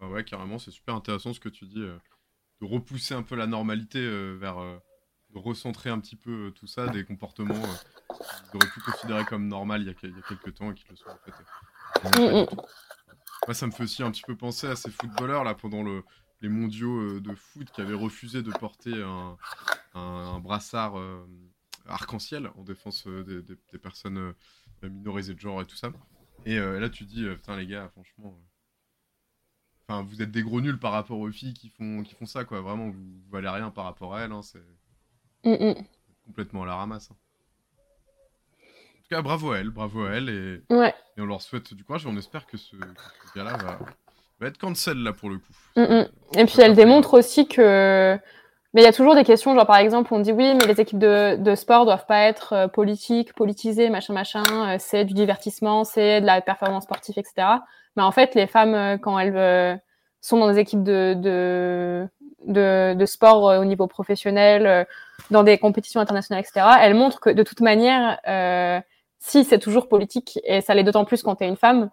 Bah 0.00 0.08
ouais, 0.08 0.24
carrément, 0.24 0.58
c'est 0.58 0.70
super 0.70 0.94
intéressant 0.94 1.32
ce 1.32 1.40
que 1.40 1.48
tu 1.48 1.64
dis, 1.64 1.80
euh, 1.80 1.96
de 2.60 2.66
repousser 2.66 3.14
un 3.14 3.22
peu 3.22 3.36
la 3.36 3.46
normalité 3.46 4.00
vers, 4.36 4.56
de 4.56 5.38
recentrer 5.38 5.90
un 5.90 6.00
petit 6.00 6.16
peu 6.16 6.52
tout 6.54 6.66
ça, 6.66 6.88
des 6.88 7.04
comportements 7.04 7.54
qu'ils 7.54 8.56
auraient 8.56 8.72
pu 8.72 8.80
considérer 8.80 9.24
comme 9.24 9.48
normal 9.48 9.82
il 9.82 9.88
y 9.88 9.90
a, 9.90 9.94
il 10.02 10.10
y 10.10 10.18
a 10.18 10.22
quelques 10.28 10.54
temps 10.54 10.70
et 10.70 10.74
qui 10.74 10.84
le 10.88 10.96
sont 10.96 11.10
en 11.10 11.18
fait. 11.24 12.20
Mm 12.20 12.44
-hmm. 12.44 12.66
Moi, 13.46 13.54
ça 13.54 13.66
me 13.66 13.72
fait 13.72 13.84
aussi 13.84 14.02
un 14.02 14.10
petit 14.10 14.22
peu 14.26 14.36
penser 14.36 14.66
à 14.66 14.76
ces 14.76 14.90
footballeurs 14.90 15.44
là 15.44 15.54
pendant 15.54 15.82
le, 15.82 16.02
les 16.40 16.48
mondiaux 16.48 17.20
de 17.20 17.34
foot 17.34 17.70
qui 17.70 17.80
avaient 17.80 17.94
refusé 17.94 18.42
de 18.42 18.50
porter 18.50 18.94
un, 19.02 19.36
un, 19.94 20.00
un 20.34 20.40
brassard 20.40 20.94
arc-en-ciel 21.88 22.50
en 22.56 22.62
défense 22.62 23.06
des, 23.06 23.42
des, 23.42 23.56
des, 23.72 23.78
personnes 23.78 24.34
minorisées 24.82 25.34
de 25.34 25.40
genre 25.40 25.62
et 25.62 25.66
tout 25.66 25.76
ça. 25.76 25.90
Et 26.44 26.58
là, 26.58 26.88
tu 26.88 27.04
dis, 27.04 27.24
putain, 27.34 27.56
les 27.56 27.66
gars, 27.66 27.88
franchement 27.88 28.38
Enfin, 29.88 30.02
vous 30.02 30.20
êtes 30.20 30.32
des 30.32 30.42
gros 30.42 30.60
nuls 30.60 30.78
par 30.78 30.92
rapport 30.92 31.18
aux 31.18 31.30
filles 31.30 31.54
qui 31.54 31.68
font, 31.68 32.02
qui 32.02 32.14
font 32.14 32.26
ça, 32.26 32.44
quoi. 32.44 32.60
Vraiment, 32.60 32.88
vous, 32.88 32.92
vous 32.92 33.30
valez 33.30 33.48
rien 33.48 33.70
par 33.70 33.84
rapport 33.84 34.14
à 34.14 34.22
elles. 34.22 34.32
Hein, 34.32 34.42
c'est 34.42 34.58
mm 35.44 35.54
-mm. 35.54 35.84
complètement 36.24 36.64
à 36.64 36.66
la 36.66 36.74
ramasse. 36.74 37.10
Hein. 37.10 37.16
En 38.58 39.02
tout 39.02 39.08
cas, 39.10 39.22
bravo 39.22 39.52
à 39.52 39.58
elles, 39.58 39.70
bravo 39.70 40.04
à 40.04 40.10
elles. 40.10 40.28
Et, 40.28 40.74
ouais. 40.74 40.92
et 41.16 41.20
on 41.20 41.26
leur 41.26 41.40
souhaite 41.40 41.72
du 41.72 41.84
courage. 41.84 42.04
Et 42.04 42.08
on 42.08 42.16
espère 42.16 42.46
que 42.46 42.56
ce, 42.56 42.74
ce 42.76 43.34
gars-là 43.36 43.56
va, 43.58 43.78
va, 44.40 44.46
être 44.48 44.58
cancel, 44.58 44.98
là, 44.98 45.12
pour 45.12 45.30
le 45.30 45.38
coup. 45.38 45.54
Mm 45.76 46.06
et 46.34 46.44
puis, 46.46 46.60
elle 46.60 46.74
démontre 46.74 47.14
aussi 47.14 47.46
que. 47.46 48.18
Mais 48.76 48.82
il 48.82 48.84
y 48.84 48.88
a 48.88 48.92
toujours 48.92 49.14
des 49.14 49.24
questions, 49.24 49.54
genre 49.54 49.64
par 49.64 49.78
exemple, 49.78 50.12
on 50.12 50.20
dit 50.20 50.32
oui, 50.32 50.52
mais 50.54 50.66
les 50.66 50.82
équipes 50.82 50.98
de, 50.98 51.36
de 51.36 51.54
sport 51.54 51.86
doivent 51.86 52.04
pas 52.04 52.24
être 52.24 52.52
euh, 52.52 52.68
politiques, 52.68 53.32
politisées, 53.32 53.88
machin, 53.88 54.12
machin. 54.12 54.42
Euh, 54.52 54.76
c'est 54.78 55.06
du 55.06 55.14
divertissement, 55.14 55.84
c'est 55.84 56.20
de 56.20 56.26
la 56.26 56.42
performance 56.42 56.84
sportive, 56.84 57.14
etc. 57.16 57.48
Mais 57.96 58.02
en 58.02 58.12
fait, 58.12 58.34
les 58.34 58.46
femmes, 58.46 58.74
euh, 58.74 58.98
quand 58.98 59.18
elles 59.18 59.80
sont 60.20 60.36
dans 60.36 60.52
des 60.52 60.58
équipes 60.58 60.82
de, 60.82 61.14
de, 61.16 62.06
de, 62.44 62.92
de 62.92 63.06
sport 63.06 63.44
au 63.44 63.64
niveau 63.64 63.86
professionnel, 63.86 64.86
dans 65.30 65.42
des 65.42 65.56
compétitions 65.56 66.02
internationales, 66.02 66.44
etc., 66.46 66.66
elles 66.82 66.94
montrent 66.94 67.20
que 67.20 67.30
de 67.30 67.42
toute 67.42 67.62
manière, 67.62 68.20
si 69.20 69.44
c'est 69.44 69.58
toujours 69.58 69.88
politique, 69.88 70.38
et 70.44 70.60
ça 70.60 70.74
l'est 70.74 70.84
d'autant 70.84 71.06
plus 71.06 71.22
quand 71.22 71.36
tu 71.36 71.44
es 71.44 71.48
une 71.48 71.56
femme, 71.56 71.88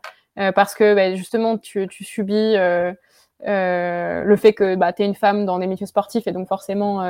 parce 0.54 0.74
que 0.74 0.96
bah, 0.96 1.16
justement, 1.16 1.58
tu, 1.58 1.88
tu 1.88 2.04
subis 2.04 2.58
euh, 3.48 4.24
le 4.24 4.36
fait 4.36 4.54
que 4.54 4.76
bah, 4.76 4.94
tu 4.94 5.04
es 5.04 5.06
une 5.06 5.16
femme 5.16 5.46
dans 5.46 5.60
des 5.60 5.68
milieux 5.68 5.86
sportifs, 5.86 6.28
et 6.28 6.32
donc 6.32 6.48
forcément, 6.48 7.04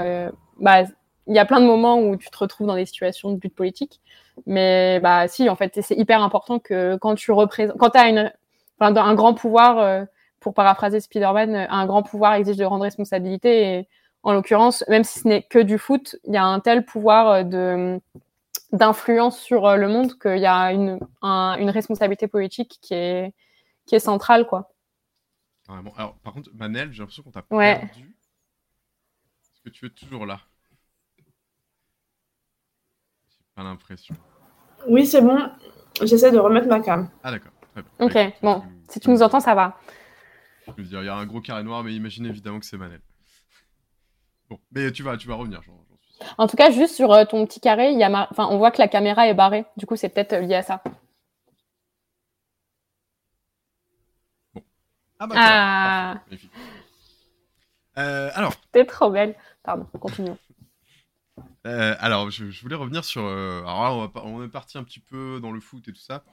bah, 0.60 0.84
il 1.28 1.36
y 1.36 1.40
a 1.40 1.46
plein 1.46 1.62
de 1.62 1.66
moments 1.66 2.00
où 2.00 2.16
tu 2.18 2.30
te 2.30 2.38
retrouves 2.38 2.68
dans 2.68 2.76
des 2.76 2.86
situations 2.86 3.32
de 3.32 3.38
but 3.38 3.54
politique. 3.54 4.02
Mais 4.46 5.00
bah 5.00 5.28
si, 5.28 5.50
en 5.50 5.56
fait, 5.56 5.80
c'est 5.82 5.96
hyper 5.96 6.22
important 6.22 6.60
que 6.60 6.98
quand 6.98 7.16
tu 7.16 7.32
représentes, 7.32 7.78
quand 7.78 7.92
tu 7.92 8.00
as 8.00 9.04
un 9.04 9.16
grand 9.16 9.34
pouvoir, 9.34 9.80
euh, 9.80 10.04
pour 10.40 10.54
paraphraser 10.54 11.00
Spider-Man, 11.00 11.56
euh, 11.56 11.66
un 11.70 11.86
grand 11.86 12.04
pouvoir 12.04 12.34
exige 12.34 12.58
de 12.58 12.66
grandes 12.66 12.82
responsabilités. 12.82 13.78
Et 13.78 13.88
en 14.24 14.34
l'occurrence, 14.34 14.84
même 14.90 15.04
si 15.04 15.20
ce 15.20 15.28
n'est 15.28 15.44
que 15.44 15.60
du 15.60 15.78
foot, 15.78 16.18
il 16.26 16.34
y 16.34 16.38
a 16.38 16.44
un 16.44 16.60
tel 16.60 16.86
pouvoir 16.86 17.30
euh, 17.30 17.44
de 17.44 18.00
d'influence 18.72 19.40
sur 19.40 19.78
le 19.78 19.88
monde 19.88 20.18
qu'il 20.18 20.40
y 20.40 20.48
a 20.48 20.72
une, 20.72 20.98
un, 21.22 21.56
une 21.60 21.70
responsabilité 21.70 22.28
politique 22.28 22.80
qui 22.82 22.96
est, 22.96 23.32
qui 23.86 23.94
est 23.94 24.00
centrale, 24.00 24.48
quoi. 24.48 24.73
Alors, 25.70 26.16
par 26.18 26.34
contre, 26.34 26.50
Manel, 26.54 26.92
j'ai 26.92 27.00
l'impression 27.00 27.24
qu'on 27.24 27.32
t'a 27.32 27.44
ouais. 27.52 27.80
perdu. 27.80 28.16
Est-ce 29.54 29.62
que 29.62 29.70
tu 29.70 29.86
es 29.86 29.90
toujours 29.90 30.26
là? 30.26 30.40
J'ai 31.18 31.24
pas 33.56 33.64
l'impression. 33.64 34.16
Oui, 34.88 35.06
c'est 35.06 35.22
bon. 35.22 35.40
J'essaie 36.02 36.32
de 36.32 36.40
remettre 36.40 36.68
ma 36.68 36.82
cam. 36.82 37.10
Ah, 37.24 37.32
d'accord. 37.32 37.52
Ok, 38.00 38.14
ouais, 38.14 38.36
bon, 38.42 38.60
tu, 38.60 38.68
si 38.94 39.00
tu 39.00 39.10
nous 39.10 39.24
entends, 39.24 39.40
ça 39.40 39.56
va. 39.56 39.80
Je 40.68 40.74
veux 40.74 40.84
dire, 40.84 41.02
il 41.02 41.06
y 41.06 41.10
a 41.10 41.16
un 41.16 41.26
gros 41.26 41.42
carré 41.42 41.64
noir, 41.64 41.84
mais 41.84 41.94
imaginez 41.96 42.30
évidemment 42.30 42.60
que 42.60 42.66
c'est 42.66 42.78
Manel. 42.78 43.02
Bon, 44.50 44.60
mais 44.72 44.92
tu 44.92 45.02
vas, 45.02 45.18
tu 45.18 45.28
vas 45.28 45.36
revenir. 45.36 45.62
En 46.38 46.48
tout 46.48 46.56
cas, 46.56 46.72
juste 46.72 46.96
sur 46.96 47.12
euh, 47.12 47.26
ton 47.26 47.46
petit 47.46 47.60
carré, 47.60 47.92
il 47.92 48.00
y 48.00 48.04
a 48.04 48.10
ma... 48.10 48.28
enfin, 48.32 48.48
on 48.50 48.58
voit 48.58 48.72
que 48.72 48.80
la 48.80 48.88
caméra 48.88 49.28
est 49.28 49.34
barrée. 49.34 49.66
Du 49.78 49.86
coup, 49.86 49.96
c'est 49.96 50.10
peut-être 50.10 50.36
lié 50.36 50.56
à 50.56 50.62
ça. 50.62 50.84
Ah 55.24 55.28
bah, 55.28 55.36
ah. 55.38 56.22
Magnifique. 56.26 56.52
Euh, 57.98 58.30
alors. 58.34 58.54
T'es 58.74 58.86
trop 58.86 59.10
belle. 59.10 59.36
Pardon, 59.64 59.86
continuons. 59.98 60.38
Euh, 61.66 61.96
alors, 62.00 62.30
je, 62.30 62.50
je, 62.50 62.62
voulais 62.62 62.76
revenir 62.76 63.06
sur. 63.06 63.24
Euh, 63.24 63.62
alors 63.62 63.84
là, 63.84 63.94
on, 63.94 64.08
va, 64.08 64.26
on 64.26 64.44
est 64.44 64.50
parti 64.50 64.78
un 64.78 64.84
petit 64.84 65.00
peu 65.00 65.40
dans 65.42 65.54
le 65.54 65.62
foot 65.62 65.88
et 65.88 65.94
tout 65.94 66.02
ça. 66.02 66.26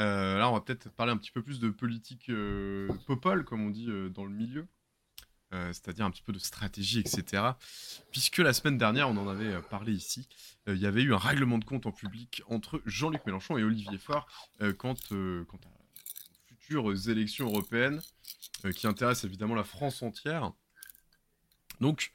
Euh, 0.00 0.38
là, 0.38 0.48
on 0.48 0.54
va 0.54 0.62
peut-être 0.62 0.88
parler 0.92 1.12
un 1.12 1.18
petit 1.18 1.30
peu 1.30 1.42
plus 1.42 1.60
de 1.60 1.68
politique 1.68 2.30
popole, 3.06 3.44
comme 3.44 3.66
on 3.66 3.70
dit 3.70 3.88
dans 4.14 4.24
le 4.24 4.30
milieu, 4.30 4.66
c'est-à-dire 5.50 6.06
un 6.06 6.10
petit 6.10 6.22
peu 6.22 6.32
de 6.32 6.38
stratégie, 6.38 7.00
etc. 7.00 7.42
Puisque 8.12 8.38
la 8.38 8.54
semaine 8.54 8.78
dernière, 8.78 9.10
on 9.10 9.16
en 9.18 9.28
avait 9.28 9.60
parlé 9.60 9.92
ici, 9.92 10.26
il 10.68 10.78
y 10.78 10.86
avait 10.86 11.02
eu 11.02 11.12
un 11.12 11.18
règlement 11.18 11.58
de 11.58 11.64
compte 11.66 11.84
en 11.84 11.92
public 11.92 12.42
entre 12.48 12.80
Jean-Luc 12.86 13.26
Mélenchon 13.26 13.58
et 13.58 13.64
Olivier 13.64 13.98
Faure 13.98 14.26
quant, 14.78 14.94
quant 14.94 15.58
à 15.66 15.77
futures 16.68 17.08
élections 17.08 17.46
européennes 17.46 18.02
qui 18.74 18.86
intéressent 18.86 19.24
évidemment 19.24 19.54
la 19.54 19.64
France 19.64 20.02
entière. 20.02 20.52
Donc, 21.80 22.12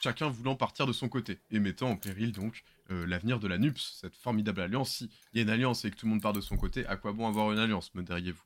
chacun 0.00 0.28
voulant 0.28 0.56
partir 0.56 0.86
de 0.86 0.92
son 0.92 1.08
côté 1.08 1.40
et 1.50 1.58
mettant 1.58 1.90
en 1.90 1.96
péril 1.96 2.32
donc 2.32 2.64
l'avenir 2.88 3.38
de 3.38 3.48
la 3.48 3.58
NUPS, 3.58 3.98
cette 4.00 4.16
formidable 4.16 4.62
alliance. 4.62 4.96
S'il 4.96 5.10
y 5.34 5.40
a 5.40 5.42
une 5.42 5.50
alliance 5.50 5.84
et 5.84 5.90
que 5.90 5.96
tout 5.96 6.06
le 6.06 6.10
monde 6.12 6.22
part 6.22 6.32
de 6.32 6.40
son 6.40 6.56
côté, 6.56 6.86
à 6.86 6.96
quoi 6.96 7.12
bon 7.12 7.28
avoir 7.28 7.52
une 7.52 7.58
alliance, 7.58 7.94
me 7.94 8.02
diriez-vous? 8.02 8.42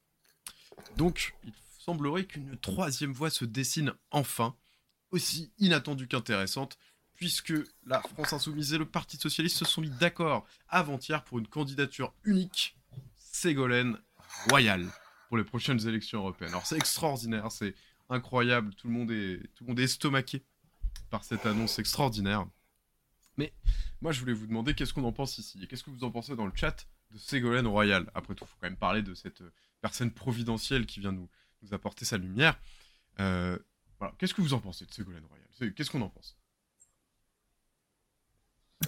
Donc, 0.96 1.34
il 1.44 1.52
semblerait 1.78 2.24
qu'une 2.24 2.56
troisième 2.58 3.12
voie 3.12 3.30
se 3.30 3.44
dessine 3.44 3.92
enfin, 4.10 4.56
aussi 5.12 5.52
inattendue 5.58 6.08
qu'intéressante, 6.08 6.76
puisque 7.14 7.54
la 7.86 8.00
France 8.00 8.32
Insoumise 8.32 8.72
et 8.72 8.78
le 8.78 8.86
Parti 8.86 9.16
Socialiste 9.16 9.58
se 9.58 9.64
sont 9.64 9.82
mis 9.82 9.90
d'accord 9.90 10.46
avant-hier 10.68 11.22
pour 11.22 11.38
une 11.38 11.46
candidature 11.46 12.14
unique, 12.24 12.76
Ségolène 13.18 13.98
Royal, 14.48 14.86
pour 15.28 15.36
les 15.36 15.44
prochaines 15.44 15.86
élections 15.86 16.20
européennes. 16.20 16.50
Alors 16.50 16.66
c'est 16.66 16.76
extraordinaire, 16.76 17.50
c'est 17.52 17.74
incroyable, 18.08 18.74
tout 18.74 18.88
le 18.88 18.92
monde 18.92 19.10
est, 19.10 19.38
tout 19.54 19.64
le 19.64 19.68
monde 19.68 19.80
est 19.80 19.84
estomaqué 19.84 20.44
par 21.10 21.24
cette 21.24 21.46
annonce 21.46 21.78
extraordinaire. 21.78 22.46
Mais 23.36 23.52
moi 24.00 24.12
je 24.12 24.20
voulais 24.20 24.32
vous 24.32 24.46
demander 24.46 24.74
qu'est-ce 24.74 24.92
qu'on 24.92 25.04
en 25.04 25.12
pense 25.12 25.38
ici, 25.38 25.62
et 25.62 25.66
qu'est-ce 25.66 25.84
que 25.84 25.90
vous 25.90 26.04
en 26.04 26.10
pensez 26.10 26.34
dans 26.36 26.46
le 26.46 26.52
chat 26.54 26.86
de 27.10 27.18
Ségolène 27.18 27.66
Royal? 27.66 28.10
Après 28.14 28.34
tout, 28.34 28.44
il 28.44 28.48
faut 28.48 28.56
quand 28.60 28.68
même 28.68 28.76
parler 28.76 29.02
de 29.02 29.14
cette 29.14 29.42
personne 29.80 30.10
providentielle 30.10 30.86
qui 30.86 31.00
vient 31.00 31.12
nous, 31.12 31.28
nous 31.62 31.74
apporter 31.74 32.04
sa 32.04 32.18
lumière. 32.18 32.58
Euh. 33.18 33.58
Qu'est-ce 34.16 34.32
que 34.32 34.40
vous 34.40 34.54
en 34.54 34.60
pensez 34.60 34.86
de 34.86 34.92
Ségolène 34.92 35.24
Royal? 35.26 35.74
Qu'est-ce 35.74 35.90
qu'on 35.90 36.00
en 36.00 36.08
pense? 36.08 36.38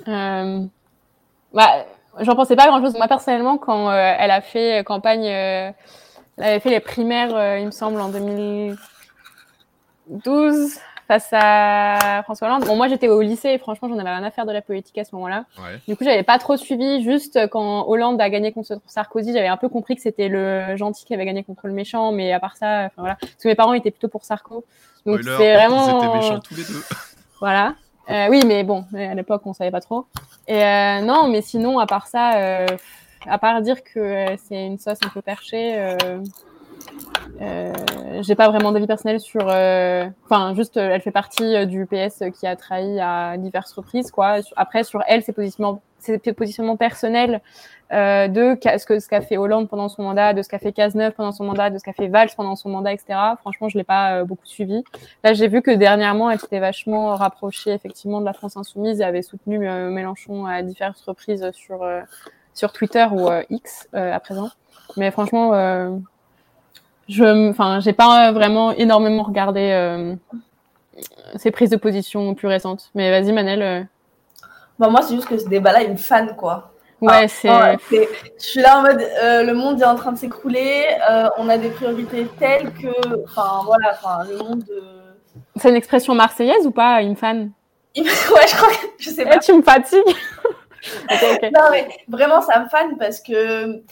Euh, 0.08 0.66
bah, 1.52 1.86
J'en 2.20 2.34
pensais 2.34 2.56
pas 2.56 2.66
grand-chose. 2.66 2.94
Moi, 2.94 3.08
personnellement, 3.08 3.58
quand 3.58 3.90
euh, 3.90 4.14
elle 4.18 4.30
a 4.30 4.40
fait 4.40 4.82
campagne, 4.84 5.24
elle 5.24 5.74
avait 6.38 6.60
fait 6.60 6.70
les 6.70 6.80
primaires, 6.80 7.58
il 7.58 7.66
me 7.66 7.70
semble, 7.70 8.00
en 8.00 8.08
2012 8.08 10.78
face 11.08 11.28
à 11.32 12.22
François 12.24 12.48
Hollande. 12.48 12.64
Bon, 12.64 12.76
moi, 12.76 12.88
j'étais 12.88 13.08
au 13.08 13.20
lycée 13.20 13.50
et 13.50 13.58
franchement, 13.58 13.88
j'en 13.88 13.98
avais 13.98 14.10
rien 14.10 14.22
à 14.22 14.30
faire 14.30 14.46
de 14.46 14.52
la 14.52 14.62
politique 14.62 14.96
à 14.98 15.04
ce 15.04 15.14
moment-là. 15.14 15.44
Du 15.86 15.96
coup, 15.96 16.04
j'avais 16.04 16.22
pas 16.22 16.38
trop 16.38 16.56
suivi. 16.56 17.02
Juste 17.02 17.48
quand 17.48 17.86
Hollande 17.88 18.20
a 18.20 18.30
gagné 18.30 18.52
contre 18.52 18.80
Sarkozy, 18.86 19.32
j'avais 19.32 19.48
un 19.48 19.56
peu 19.56 19.68
compris 19.68 19.94
que 19.94 20.02
c'était 20.02 20.28
le 20.28 20.76
gentil 20.76 21.04
qui 21.04 21.14
avait 21.14 21.26
gagné 21.26 21.44
contre 21.44 21.66
le 21.66 21.72
méchant. 21.72 22.12
Mais 22.12 22.32
à 22.32 22.40
part 22.40 22.56
ça, 22.56 22.88
voilà. 22.96 23.16
Parce 23.20 23.42
que 23.42 23.48
mes 23.48 23.54
parents 23.54 23.74
étaient 23.74 23.90
plutôt 23.90 24.08
pour 24.08 24.24
Sarko. 24.24 24.64
Donc, 25.04 25.20
c'est 25.22 25.54
vraiment. 25.54 26.00
Ils 26.00 26.06
étaient 26.06 26.16
méchants 26.16 26.40
tous 26.40 26.54
les 26.54 26.64
deux. 26.64 26.82
voilà. 27.40 27.74
Euh, 28.10 28.28
oui, 28.30 28.42
mais 28.46 28.64
bon, 28.64 28.84
à 28.94 29.14
l'époque, 29.14 29.42
on 29.44 29.52
savait 29.52 29.70
pas 29.70 29.80
trop. 29.80 30.06
Et 30.48 30.62
euh, 30.62 31.00
non, 31.00 31.28
mais 31.28 31.40
sinon, 31.42 31.78
à 31.78 31.86
part 31.86 32.06
ça, 32.06 32.34
euh, 32.36 32.66
à 33.26 33.38
part 33.38 33.62
dire 33.62 33.82
que 33.84 34.26
c'est 34.44 34.66
une 34.66 34.78
sauce 34.78 34.98
un 35.04 35.08
peu 35.08 35.22
perchée, 35.22 35.74
euh, 35.76 36.22
j'ai 38.22 38.34
pas 38.34 38.48
vraiment 38.48 38.72
d'avis 38.72 38.86
personnel 38.86 39.20
sur. 39.20 39.48
Euh, 39.48 40.08
enfin, 40.24 40.54
juste, 40.54 40.76
euh, 40.76 40.90
elle 40.92 41.00
fait 41.00 41.10
partie 41.10 41.66
du 41.66 41.86
PS 41.86 42.22
qui 42.38 42.46
a 42.46 42.56
trahi 42.56 43.00
à 43.00 43.36
diverses 43.36 43.72
reprises, 43.72 44.10
quoi. 44.10 44.36
Après, 44.56 44.84
sur 44.84 45.02
elle, 45.06 45.22
ses 45.22 45.32
positionnements, 45.32 45.82
ses 45.98 46.18
positionnements 46.18 46.76
personnels 46.76 47.40
de 47.90 48.56
ce 48.78 48.86
que 48.86 48.98
ce 49.00 49.08
qu'a 49.08 49.20
fait 49.20 49.36
Hollande 49.36 49.68
pendant 49.68 49.90
son 49.90 50.02
mandat, 50.02 50.32
de 50.32 50.40
ce 50.40 50.48
qu'a 50.48 50.58
fait 50.58 50.72
Cazeneuve 50.72 51.12
pendant 51.12 51.32
son 51.32 51.44
mandat, 51.44 51.68
de 51.68 51.76
ce 51.76 51.84
qu'a 51.84 51.92
fait 51.92 52.08
Valls 52.08 52.30
pendant 52.34 52.56
son 52.56 52.70
mandat, 52.70 52.94
etc. 52.94 53.18
Franchement, 53.40 53.68
je 53.68 53.76
l'ai 53.76 53.84
pas 53.84 54.24
beaucoup 54.24 54.46
suivi. 54.46 54.82
Là, 55.22 55.34
j'ai 55.34 55.46
vu 55.46 55.60
que 55.60 55.70
dernièrement, 55.70 56.30
elle 56.30 56.40
s'était 56.40 56.58
vachement 56.58 57.14
rapprochée 57.14 57.70
effectivement 57.70 58.20
de 58.20 58.24
la 58.24 58.32
France 58.32 58.56
insoumise 58.56 59.00
et 59.02 59.04
avait 59.04 59.20
soutenu 59.20 59.58
Mélenchon 59.58 60.46
à 60.46 60.62
diverses 60.62 61.02
reprises 61.02 61.50
sur 61.52 61.86
sur 62.54 62.72
Twitter 62.72 63.06
ou 63.12 63.28
X 63.50 63.88
à 63.92 64.18
présent. 64.20 64.48
Mais 64.96 65.10
franchement 65.10 65.52
je, 67.08 67.50
enfin, 67.50 67.80
j'ai 67.80 67.92
pas 67.92 68.32
vraiment 68.32 68.72
énormément 68.72 69.22
regardé 69.22 69.70
euh, 69.72 70.14
ces 71.36 71.50
prises 71.50 71.70
de 71.70 71.76
position 71.76 72.34
plus 72.34 72.48
récentes. 72.48 72.90
Mais 72.94 73.10
vas-y, 73.10 73.32
Manel. 73.32 73.62
Euh. 73.62 73.82
Bah, 74.78 74.88
moi, 74.88 75.02
c'est 75.02 75.14
juste 75.14 75.28
que 75.28 75.38
ce 75.38 75.48
débat-là, 75.48 75.82
il 75.82 75.92
me 75.92 75.96
fan, 75.96 76.34
quoi. 76.36 76.70
Ouais, 77.00 77.26
c'est... 77.26 77.48
Je 77.90 78.06
suis 78.38 78.60
là 78.60 78.78
en 78.78 78.82
mode, 78.82 79.00
euh, 79.00 79.42
le 79.42 79.54
monde 79.54 79.80
est 79.80 79.84
en 79.84 79.96
train 79.96 80.12
de 80.12 80.18
s'écrouler, 80.18 80.84
on 81.36 81.48
a 81.48 81.58
des 81.58 81.70
priorités 81.70 82.28
telles 82.38 82.72
que, 82.74 83.24
enfin, 83.24 83.62
voilà, 83.64 83.90
enfin, 83.92 84.24
le 84.30 84.38
monde. 84.38 84.64
C'est 85.56 85.70
une 85.70 85.74
expression 85.74 86.14
marseillaise 86.14 86.64
ou 86.64 86.70
pas, 86.70 87.02
une 87.02 87.16
fan 87.16 87.50
Ouais, 87.96 88.04
je 88.04 88.56
crois 88.56 88.68
que, 88.68 88.86
je 88.98 89.10
sais 89.10 89.24
pas. 89.24 89.38
tu 89.38 89.52
me 89.52 89.62
fatigues. 89.62 90.00
Non, 91.54 91.70
mais 91.70 91.86
vraiment, 92.08 92.40
ça 92.40 92.58
me 92.58 92.68
fan 92.68 92.96
parce 92.98 93.20
que, 93.20 93.82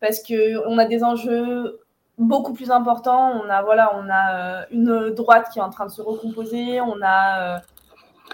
parce 0.00 0.20
que 0.20 0.66
on 0.66 0.78
a 0.78 0.84
des 0.84 1.04
enjeux 1.04 1.80
beaucoup 2.20 2.52
plus 2.52 2.70
important. 2.70 3.32
On 3.42 3.48
a 3.48 3.62
voilà, 3.62 3.92
on 3.96 4.08
a 4.08 4.34
euh, 4.34 4.64
une 4.70 5.10
droite 5.10 5.48
qui 5.52 5.58
est 5.58 5.62
en 5.62 5.70
train 5.70 5.86
de 5.86 5.90
se 5.90 6.02
recomposer. 6.02 6.80
On 6.80 7.00
a 7.02 7.56
euh, 7.56 7.58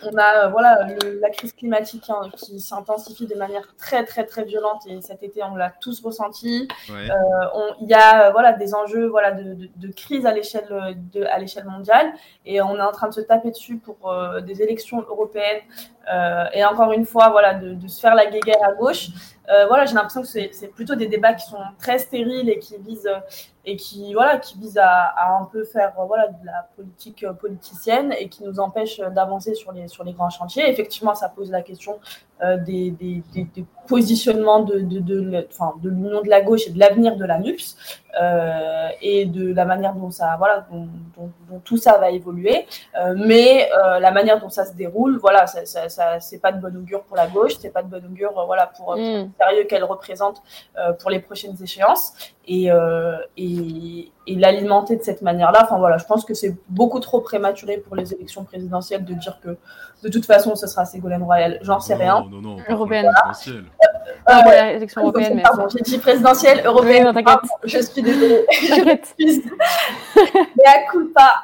on 0.02 0.18
a 0.18 0.44
euh, 0.44 0.48
voilà 0.48 0.86
la 1.22 1.30
crise 1.30 1.54
climatique 1.54 2.10
hein, 2.10 2.28
qui 2.36 2.60
s'intensifie 2.60 3.26
de 3.26 3.34
manière 3.34 3.74
très 3.78 4.04
très 4.04 4.24
très 4.24 4.44
violente 4.44 4.82
et 4.86 5.00
cet 5.00 5.22
été 5.22 5.42
on 5.42 5.54
l'a 5.54 5.70
tous 5.80 6.02
ressenti. 6.02 6.68
Il 6.90 7.88
y 7.88 7.94
a 7.94 8.30
voilà 8.30 8.52
des 8.52 8.74
enjeux 8.74 9.06
voilà 9.06 9.32
de, 9.32 9.70
de, 9.74 9.88
crise 9.92 10.26
à 10.26 10.32
l'échelle 10.32 10.68
de 11.14 11.24
à 11.24 11.38
l'échelle 11.38 11.64
mondiale 11.64 12.12
et 12.44 12.60
on 12.60 12.76
est 12.76 12.82
en 12.82 12.92
train 12.92 13.08
de 13.08 13.14
se 13.14 13.22
taper 13.22 13.52
dessus 13.52 13.78
pour 13.78 14.14
des 14.44 14.60
élections 14.60 15.00
européennes 15.08 15.62
et 16.52 16.62
encore 16.66 16.92
une 16.92 17.06
fois 17.06 17.30
voilà 17.30 17.54
de, 17.54 17.72
de 17.72 17.88
se 17.88 17.98
faire 17.98 18.14
la 18.14 18.26
guéguerre 18.26 18.62
à 18.64 18.72
gauche. 18.72 19.08
Voilà 19.68 19.86
j'ai 19.86 19.94
l'impression 19.94 20.22
que 20.22 20.28
c'est 20.28 20.68
plutôt 20.68 20.94
des 20.94 21.06
débats 21.06 21.34
qui 21.34 21.46
sont 21.46 21.58
très 21.78 21.98
stériles 21.98 22.48
et 22.50 22.58
qui 22.58 22.76
visent 22.78 23.10
et 23.66 23.76
qui 23.76 24.14
voilà 24.14 24.38
qui 24.38 24.58
vise 24.58 24.78
à, 24.78 25.38
un 25.38 25.44
peu 25.44 25.64
faire 25.64 25.92
voilà 26.06 26.28
de 26.28 26.46
la 26.46 26.68
politique 26.76 27.24
euh, 27.24 27.32
politicienne 27.32 28.14
et 28.18 28.28
qui 28.28 28.44
nous 28.44 28.60
empêche 28.60 28.98
d'avancer 28.98 29.54
sur 29.54 29.72
les 29.72 29.88
sur 29.88 30.04
les 30.04 30.12
grands 30.12 30.30
chantiers. 30.30 30.70
Effectivement, 30.70 31.14
ça 31.14 31.28
pose 31.28 31.50
la 31.50 31.62
question 31.62 31.94
euh, 31.94 32.25
des, 32.66 32.90
des, 32.90 33.22
des, 33.34 33.64
positionnements 33.88 34.60
de 34.60 34.80
de, 34.80 34.98
de, 35.00 35.20
de 35.30 35.88
l'union 35.88 36.20
de 36.22 36.28
la 36.28 36.42
gauche 36.42 36.66
et 36.66 36.70
de 36.70 36.78
l'avenir 36.78 37.16
de 37.16 37.24
la 37.24 37.38
NUPS 37.38 37.76
euh, 38.20 38.88
et 39.00 39.26
de 39.26 39.54
la 39.54 39.64
manière 39.64 39.94
dont 39.94 40.10
ça 40.10 40.34
voilà 40.36 40.66
dont, 40.70 40.88
dont, 41.16 41.60
tout 41.64 41.76
ça 41.76 41.96
va 41.96 42.10
évoluer. 42.10 42.66
mais 43.16 43.70
la 44.00 44.10
manière 44.10 44.40
dont 44.40 44.50
ça 44.50 44.64
se 44.66 44.74
déroule, 44.74 45.18
voilà, 45.18 45.46
ça, 45.46 45.88
ça, 45.88 46.20
c'est 46.20 46.38
pas 46.38 46.52
de 46.52 46.60
bon 46.60 46.76
augure 46.76 47.04
pour 47.04 47.16
la 47.16 47.26
gauche, 47.26 47.52
c'est 47.60 47.70
pas 47.70 47.82
de 47.82 47.88
bon 47.88 48.04
augure 48.04 48.32
voilà 48.44 48.66
pour, 48.66 48.86
pour 48.86 48.96
mm. 48.96 48.98
le 49.00 49.28
sérieux 49.38 49.64
qu'elle 49.64 49.84
représente 49.84 50.42
pour 50.98 51.10
les 51.10 51.20
prochaines 51.20 51.56
échéances 51.62 52.12
et, 52.46 52.70
et 53.36 54.10
et, 54.26 54.34
l'alimenter 54.34 54.96
de 54.96 55.02
cette 55.02 55.22
manière-là. 55.22 55.60
Enfin 55.64 55.78
voilà, 55.78 55.98
je 55.98 56.04
pense 56.04 56.24
que 56.24 56.34
c'est 56.34 56.56
beaucoup 56.68 57.00
trop 57.00 57.20
prématuré 57.20 57.78
pour 57.78 57.96
les 57.96 58.12
élections 58.12 58.44
présidentielles 58.44 59.04
de 59.04 59.14
dire 59.14 59.38
que 59.42 59.56
de 60.02 60.08
toute 60.08 60.26
façon 60.26 60.54
ce 60.54 60.66
sera 60.66 60.84
Ségolène 60.84 61.22
Royal. 61.22 61.58
J'en 61.62 61.80
sais 61.80 61.94
rien. 61.94 62.26
Non, 62.30 62.40
non, 62.40 62.56
non. 62.56 62.56
Européenne. 62.68 63.10
Voilà. 63.46 63.62
Euh, 64.28 64.50
euh, 64.50 64.76
élection 64.76 65.02
européenne. 65.02 65.40
Pardon, 65.42 65.68
j'ai 65.68 65.82
dit 65.82 65.98
présidentielle, 65.98 66.62
européenne. 66.64 67.12
Oui, 67.14 67.22
non, 67.22 67.36
je 67.64 67.78
suis 67.78 68.02
désolée. 68.02 68.46
mais 70.16 70.66
à 70.66 70.90
coup 70.90 71.08
pas 71.14 71.42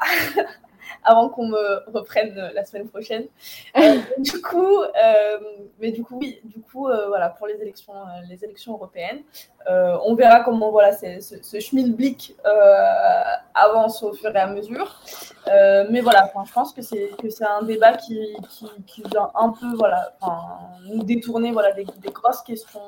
avant 1.04 1.28
qu'on 1.28 1.46
me 1.46 1.90
reprenne 1.92 2.50
la 2.54 2.64
semaine 2.64 2.88
prochaine. 2.88 3.26
Euh, 3.78 3.98
du 4.18 4.40
coup, 4.42 4.80
euh, 4.82 5.38
mais 5.80 5.92
du 5.92 6.04
coup, 6.04 6.18
oui, 6.20 6.40
du 6.44 6.60
coup, 6.60 6.88
euh, 6.88 7.08
voilà, 7.08 7.30
pour 7.30 7.46
les 7.46 7.54
élections, 7.54 7.94
les 8.28 8.44
élections 8.44 8.74
européennes, 8.74 9.22
on 9.66 10.14
verra 10.14 10.40
comment 10.40 10.70
voilà, 10.70 10.92
ce, 10.92 11.40
ce 11.42 11.60
schmilblick 11.60 12.36
avance 13.54 14.02
au 14.02 14.12
fur 14.12 14.34
et 14.34 14.38
à 14.38 14.46
mesure. 14.46 15.00
mais 15.90 16.00
voilà, 16.00 16.30
je 16.46 16.52
pense 16.52 16.72
que 16.72 16.82
c'est 16.82 17.10
que 17.20 17.30
c'est 17.30 17.46
un 17.46 17.62
débat 17.62 17.94
qui, 17.94 18.36
qui, 18.50 18.66
qui, 18.86 19.02
vient 19.10 19.30
un 19.34 19.50
peu 19.50 19.74
voilà, 19.74 20.14
nous 20.84 21.02
détourner 21.02 21.52
voilà, 21.52 21.72
des, 21.72 21.84
des 21.84 22.10
grosses 22.10 22.42
questions. 22.42 22.80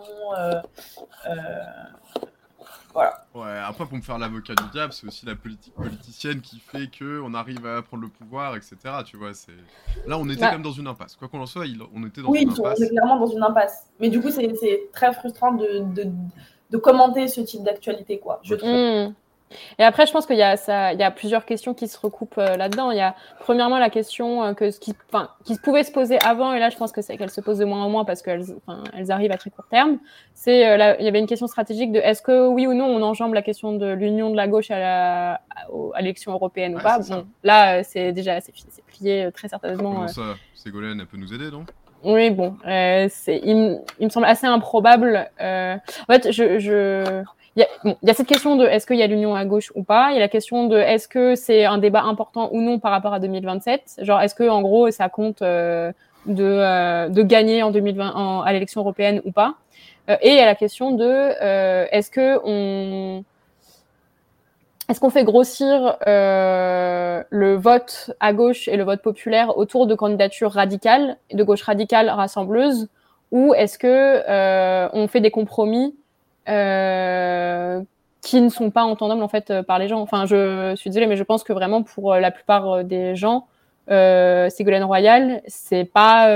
Voilà. 2.95 3.27
Ouais, 3.35 3.59
après, 3.67 3.87
pour 3.87 3.97
me 3.97 4.03
faire 4.03 4.19
l'avocat 4.19 4.55
du 4.55 4.71
diable, 4.71 4.93
c'est 4.93 5.07
aussi 5.07 5.27
la 5.27 5.35
politique 5.35 5.75
politicienne 5.75 6.41
qui 6.41 6.61
fait 6.61 6.89
que 6.89 7.21
on 7.21 7.35
arrive 7.35 7.67
à 7.67 7.83
prendre 7.83 8.05
le 8.05 8.09
pouvoir, 8.09 8.55
etc. 8.55 8.77
Tu 9.05 9.17
vois, 9.17 9.35
c'est 9.35 9.53
là, 10.07 10.17
on 10.17 10.29
était 10.29 10.41
bah. 10.41 10.47
quand 10.47 10.53
même 10.53 10.63
dans 10.63 10.71
une 10.71 10.87
impasse. 10.87 11.17
Quoi 11.17 11.27
qu'on 11.27 11.41
en 11.41 11.47
soit, 11.47 11.65
on 11.93 12.07
était 12.07 12.23
dans 12.23 12.33
une 12.33 12.49
impasse. 12.49 12.59
Oui, 12.61 12.75
on 12.79 12.83
est 12.85 12.89
clairement 12.91 13.19
dans 13.19 13.27
une 13.27 13.43
impasse. 13.43 13.89
Mais 13.99 14.11
du 14.11 14.21
coup, 14.21 14.31
c'est 14.31 14.91
très 14.93 15.13
frustrant 15.13 15.53
de, 15.53 15.81
de, 15.93 16.09
de, 16.71 16.79
commenter 16.79 17.27
ce 17.27 17.41
type 17.41 17.65
d'actualité, 17.65 18.21
quoi. 18.21 18.41
Je 18.45 18.55
trouve. 18.55 18.71
Mmh. 18.71 19.15
Et 19.79 19.83
après, 19.83 20.07
je 20.07 20.13
pense 20.13 20.27
qu'il 20.27 20.37
y, 20.37 20.39
y 20.39 20.43
a 20.43 21.11
plusieurs 21.11 21.45
questions 21.45 21.75
qui 21.75 21.89
se 21.89 21.99
recoupent 21.99 22.39
euh, 22.39 22.57
là-dedans. 22.57 22.91
Il 22.91 22.99
y 22.99 23.01
a 23.01 23.15
premièrement 23.41 23.79
la 23.79 23.91
question 23.91 24.43
euh, 24.43 24.55
que, 24.55 24.77
qui, 24.79 24.95
qui 25.45 25.59
pouvait 25.59 25.83
se 25.83 25.93
poser 25.93 26.19
avant, 26.25 26.53
et 26.53 26.59
là, 26.59 26.71
je 26.71 26.77
pense 26.77 26.93
que 26.93 27.03
c'est 27.03 27.17
qu'elle 27.17 27.31
se 27.31 27.41
pose 27.41 27.59
de 27.59 27.65
moins 27.65 27.83
en 27.83 27.91
moins 27.91 28.05
parce 28.05 28.23
qu'elles 28.23 28.45
elles 28.97 29.11
arrivent 29.11 29.33
à 29.33 29.39
très 29.39 29.51
court 29.51 29.67
terme. 29.71 29.99
C'est 30.35 30.69
euh, 30.69 30.95
il 30.99 31.05
y 31.05 31.09
avait 31.09 31.19
une 31.19 31.27
question 31.27 31.47
stratégique 31.47 31.93
de 31.93 31.99
est-ce 31.99 32.23
que 32.23 32.47
oui 32.47 32.67
ou 32.67 32.75
non 32.75 32.87
on 32.87 33.03
enjambe 33.03 33.35
la 33.35 33.43
question 33.43 33.73
de 33.73 33.93
l'union 33.93 34.31
de 34.31 34.37
la 34.37 34.49
gauche 34.49 34.71
à 34.71 35.41
l'élection 35.99 36.33
européenne 36.33 36.77
ou 36.77 36.81
pas. 36.81 36.99
Bon, 36.99 37.27
là, 37.43 37.83
c'est 37.83 38.13
déjà 38.13 38.41
c'est 38.41 38.53
plié 38.87 39.31
très 39.33 39.49
certainement. 39.49 39.93
Comment 39.93 40.09
ça 40.09 40.23
Ségolène, 40.55 41.01
elle 41.01 41.07
peut 41.07 41.17
nous 41.17 41.33
aider, 41.33 41.51
non? 41.51 41.65
Oui, 42.03 42.31
bon, 42.31 42.57
c'est, 42.65 43.41
il, 43.43 43.81
il, 43.99 44.05
me 44.05 44.11
semble 44.11 44.27
assez 44.27 44.47
improbable. 44.47 45.31
en 45.41 45.79
fait, 46.07 46.33
je, 46.33 46.59
je, 46.59 47.25
il 47.57 47.67
y, 48.03 48.11
a 48.11 48.15
cette 48.15 48.27
question 48.27 48.57
de 48.57 48.65
est-ce 48.65 48.87
qu'il 48.87 48.97
y 48.97 49.03
a 49.03 49.07
l'union 49.07 49.35
à 49.35 49.45
gauche 49.45 49.71
ou 49.75 49.85
pas. 49.85 50.11
Il 50.11 50.15
y 50.15 50.17
a 50.17 50.21
la 50.21 50.29
question 50.29 50.67
de 50.67 50.77
est-ce 50.77 51.07
que 51.07 51.35
c'est 51.35 51.65
un 51.65 51.79
débat 51.79 52.03
important 52.03 52.49
ou 52.53 52.61
non 52.61 52.79
par 52.79 52.91
rapport 52.91 53.15
à 53.15 53.21
2027. 53.21 54.01
Genre, 54.03 54.21
est-ce 54.21 54.35
que 54.35 54.49
en 54.49 54.61
gros 54.61 54.91
ça 54.91 55.09
compte 55.09 55.41
de, 55.41 55.93
de 56.27 57.23
gagner 57.23 57.63
en 57.63 57.71
2020 57.71 58.43
à 58.45 58.53
l'élection 58.53 58.81
européenne 58.81 59.23
ou 59.25 59.31
pas. 59.31 59.55
et 60.09 60.31
il 60.31 60.37
y 60.37 60.41
a 60.41 60.47
la 60.47 60.57
question 60.57 60.93
de 60.93 61.87
est-ce 61.93 62.11
que 62.11 62.41
on 62.45 63.25
est-ce 64.89 65.01
qu'on 65.01 65.11
fait 65.11 65.25
grossir 65.25 65.97
euh, 66.07 67.23
le 67.31 67.57
vote 67.57 68.13
à 68.21 68.35
gauche 68.35 68.69
et 68.69 68.77
le 68.77 68.85
vote 68.85 69.01
populaire 69.01 69.57
autour 69.57 69.87
de 69.87 69.95
candidatures 69.95 70.53
radicales, 70.53 71.17
de 71.33 71.43
gauche 71.43 71.63
radicale 71.63 72.11
rassembleuse, 72.11 72.89
ou 73.31 73.55
est-ce 73.55 73.79
que 73.79 73.87
euh, 74.29 74.89
on 74.93 75.09
fait 75.09 75.23
des 75.23 75.31
compromis 75.31 75.87
euh, 75.87 76.04
qui 76.47 78.41
ne 78.41 78.49
sont 78.49 78.71
pas 78.71 78.85
entendables 78.85 79.23
en 79.23 79.29
fait 79.29 79.63
par 79.63 79.79
les 79.79 79.89
gens 79.89 80.01
Enfin, 80.01 80.27
je 80.27 80.75
suis 80.77 80.91
désolée, 80.91 81.07
mais 81.07 81.17
je 81.17 81.25
pense 81.25 81.45
que 81.45 81.53
vraiment 81.53 81.83
pour 81.83 82.15
la 82.15 82.31
plupart 82.31 82.85
des 82.85 83.15
gens, 83.17 83.47
Ségolène 83.89 84.85
Royal, 84.85 85.43
c'est 85.47 85.85
pas 85.85 86.29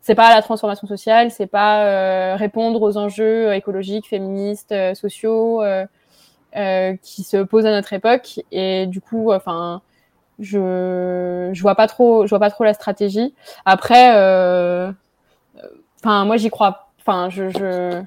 c'est 0.00 0.14
pas 0.14 0.34
la 0.34 0.42
transformation 0.42 0.86
sociale, 0.86 1.30
c'est 1.30 1.46
pas 1.46 2.36
répondre 2.36 2.80
aux 2.82 2.96
enjeux 2.96 3.52
écologiques, 3.54 4.08
féministes, 4.08 4.74
sociaux. 4.94 5.62
Euh, 6.56 6.96
qui 7.02 7.22
se 7.22 7.36
pose 7.36 7.66
à 7.66 7.70
notre 7.70 7.92
époque. 7.92 8.40
Et 8.50 8.86
du 8.86 9.02
coup, 9.02 9.30
enfin, 9.32 9.82
je 10.38 11.50
je 11.52 11.62
vois 11.62 11.74
pas 11.74 11.86
trop, 11.86 12.24
je 12.24 12.30
vois 12.30 12.38
pas 12.38 12.50
trop 12.50 12.64
la 12.64 12.72
stratégie. 12.74 13.34
Après, 13.66 14.16
euh, 14.16 14.90
enfin, 16.02 16.24
moi 16.24 16.38
j'y 16.38 16.48
crois. 16.50 16.88
Enfin, 17.00 17.28
je, 17.30 17.50
je 17.50 18.02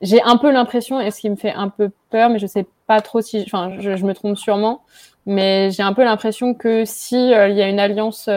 j'ai 0.00 0.22
un 0.22 0.36
peu 0.36 0.50
l'impression, 0.50 1.00
et 1.00 1.10
ce 1.10 1.20
qui 1.20 1.30
me 1.30 1.36
fait 1.36 1.52
un 1.52 1.68
peu 1.68 1.90
peur, 2.10 2.30
mais 2.30 2.38
je 2.38 2.46
sais 2.46 2.66
pas 2.86 3.00
trop 3.00 3.20
si, 3.20 3.42
enfin, 3.46 3.72
je, 3.78 3.96
je 3.96 4.04
me 4.04 4.14
trompe 4.14 4.36
sûrement, 4.36 4.82
mais 5.26 5.70
j'ai 5.70 5.82
un 5.82 5.92
peu 5.92 6.04
l'impression 6.04 6.54
que 6.54 6.84
si 6.84 7.34
euh, 7.34 7.48
il 7.48 7.56
y 7.56 7.62
a 7.62 7.68
une 7.68 7.80
alliance 7.80 8.28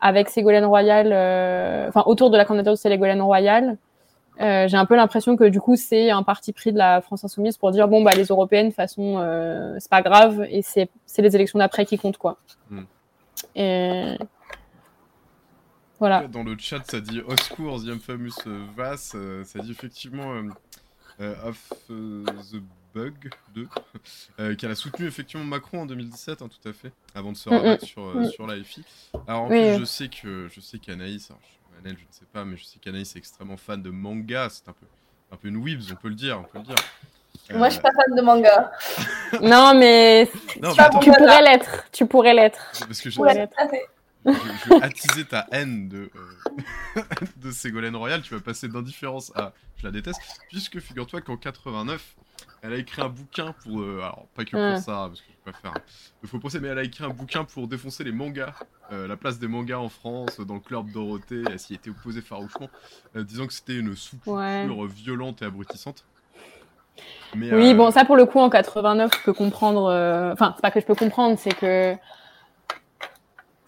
avec 0.00 0.28
Ségolène 0.28 0.64
Royal, 0.64 1.08
enfin 1.88 2.04
autour 2.06 2.30
de 2.30 2.36
la 2.36 2.44
candidature 2.44 2.72
de 2.72 2.78
Ségolène 2.78 3.22
Royal, 3.22 3.76
euh, 4.40 4.68
j'ai 4.68 4.76
un 4.76 4.86
peu 4.86 4.94
l'impression 4.94 5.36
que 5.36 5.44
du 5.44 5.60
coup 5.60 5.74
c'est 5.74 6.10
un 6.10 6.22
parti 6.22 6.52
pris 6.52 6.72
de 6.72 6.78
la 6.78 7.00
France 7.00 7.24
insoumise 7.24 7.56
pour 7.56 7.72
dire 7.72 7.88
bon 7.88 8.02
bah 8.02 8.12
les 8.14 8.26
européennes 8.26 8.68
de 8.68 8.74
façon 8.74 9.16
euh, 9.18 9.74
c'est 9.80 9.90
pas 9.90 10.02
grave 10.02 10.46
et 10.48 10.62
c'est 10.62 10.88
les 11.18 11.34
élections 11.34 11.58
d'après 11.58 11.84
qui 11.84 11.98
comptent 11.98 12.18
quoi. 12.18 12.38
Hmm. 12.70 12.84
Et 13.56 14.16
voilà. 15.98 16.28
Dans 16.28 16.42
le 16.42 16.56
chat 16.58 16.82
ça 16.84 17.00
dit 17.00 17.20
au 17.20 17.36
secours 17.36 17.82
the 17.82 17.88
infamous 17.88 18.34
Vass 18.76 19.12
euh, 19.14 19.44
ça 19.44 19.60
dit 19.60 19.70
effectivement 19.70 20.42
of 21.18 21.72
the 21.88 22.62
bug 22.94 23.30
2 23.54 23.68
qu'elle 24.56 24.70
a 24.70 24.74
soutenu 24.74 25.06
effectivement 25.06 25.44
Macron 25.44 25.82
en 25.82 25.86
2017 25.86 26.42
hein, 26.42 26.48
tout 26.48 26.68
à 26.68 26.72
fait 26.72 26.92
avant 27.14 27.32
de 27.32 27.36
se 27.36 27.48
rabattre 27.48 27.84
sur 27.84 28.12
sur 28.30 28.46
la 28.46 28.62
FI. 28.62 28.84
Alors 29.26 29.42
en 29.42 29.48
plus 29.48 29.78
je 29.78 29.84
sais 29.84 30.08
que 30.08 30.48
je 30.48 30.60
sais 30.60 30.78
qu'Anaïs 30.78 31.32
je 31.84 31.90
ne 31.90 31.96
sais 32.10 32.26
pas, 32.32 32.44
mais 32.44 32.56
je 32.56 32.64
sais 32.64 32.78
qu'Anaïs 32.78 33.14
est 33.14 33.18
extrêmement 33.18 33.56
fan 33.56 33.82
de 33.82 33.90
manga. 33.90 34.48
C'est 34.50 34.68
un 34.68 34.72
peu, 34.72 34.86
un 35.32 35.36
peu 35.36 35.48
une 35.48 35.62
weebs, 35.62 35.92
on 35.92 35.96
peut 35.96 36.08
le 36.08 36.14
dire, 36.14 36.40
on 36.40 36.44
peut 36.44 36.58
le 36.58 36.64
dire. 36.64 36.76
Moi, 37.50 37.68
je 37.68 37.74
suis 37.74 37.82
pas 37.82 37.92
fan 37.92 38.14
de 38.14 38.20
manga. 38.20 38.72
non, 39.42 39.74
mais, 39.74 40.28
tu, 41.00 41.10
pourrais 41.12 41.42
l'être. 41.42 41.84
Tu 41.92 42.06
pourrais 42.06 42.34
l'être. 42.34 42.58
Parce 42.86 43.00
que 43.00 43.10
je, 43.10 43.20
je, 44.24 44.68
vais 44.68 44.82
attiser 44.82 45.24
ta 45.24 45.46
haine 45.52 45.88
de, 45.88 46.10
euh, 46.96 47.02
de 47.36 47.50
Ségolène 47.50 47.96
Royal. 47.96 48.22
Tu 48.22 48.34
vas 48.34 48.40
passer 48.40 48.68
d'indifférence 48.68 49.32
à 49.34 49.52
je 49.76 49.86
la 49.86 49.92
déteste. 49.92 50.20
Puisque 50.48 50.80
figure-toi 50.80 51.20
qu'en 51.20 51.36
89, 51.36 52.16
elle 52.62 52.72
a 52.72 52.76
écrit 52.76 53.02
un 53.02 53.08
bouquin 53.08 53.54
pour. 53.62 53.80
Euh, 53.80 53.98
alors, 53.98 54.26
pas 54.34 54.44
que 54.44 54.50
pour 54.50 54.82
ça, 54.82 55.06
parce 55.08 55.20
que 55.20 55.26
je 55.26 55.32
vais 55.32 55.52
pas 55.52 55.58
faire 55.58 55.74
le 56.20 56.28
faux 56.28 56.38
procès, 56.38 56.60
mais 56.60 56.68
elle 56.68 56.78
a 56.78 56.82
écrit 56.82 57.04
un 57.04 57.10
bouquin 57.10 57.44
pour 57.44 57.68
défoncer 57.68 58.04
les 58.04 58.12
mangas, 58.12 58.54
euh, 58.92 59.06
la 59.06 59.16
place 59.16 59.38
des 59.38 59.48
mangas 59.48 59.78
en 59.78 59.88
France, 59.88 60.40
dans 60.40 60.54
le 60.54 60.60
club 60.60 60.90
Dorothée. 60.90 61.42
Elle 61.48 61.58
s'y 61.58 61.74
était 61.74 61.90
opposée 61.90 62.20
farouchement, 62.20 62.68
disant 63.14 63.46
que 63.46 63.52
c'était 63.52 63.76
une 63.76 63.94
sous-culture 63.94 64.86
violente 64.86 65.42
et 65.42 65.44
abrutissante. 65.44 66.04
oui, 67.34 67.74
bon, 67.74 67.92
ça 67.92 68.04
pour 68.04 68.16
le 68.16 68.26
coup, 68.26 68.40
en 68.40 68.50
89, 68.50 69.10
je 69.16 69.24
peux 69.24 69.32
comprendre. 69.32 69.84
Enfin, 70.32 70.54
c'est 70.56 70.62
pas 70.62 70.72
que 70.72 70.80
je 70.80 70.86
peux 70.86 70.96
comprendre, 70.96 71.38
c'est 71.38 71.54
que 71.54 71.96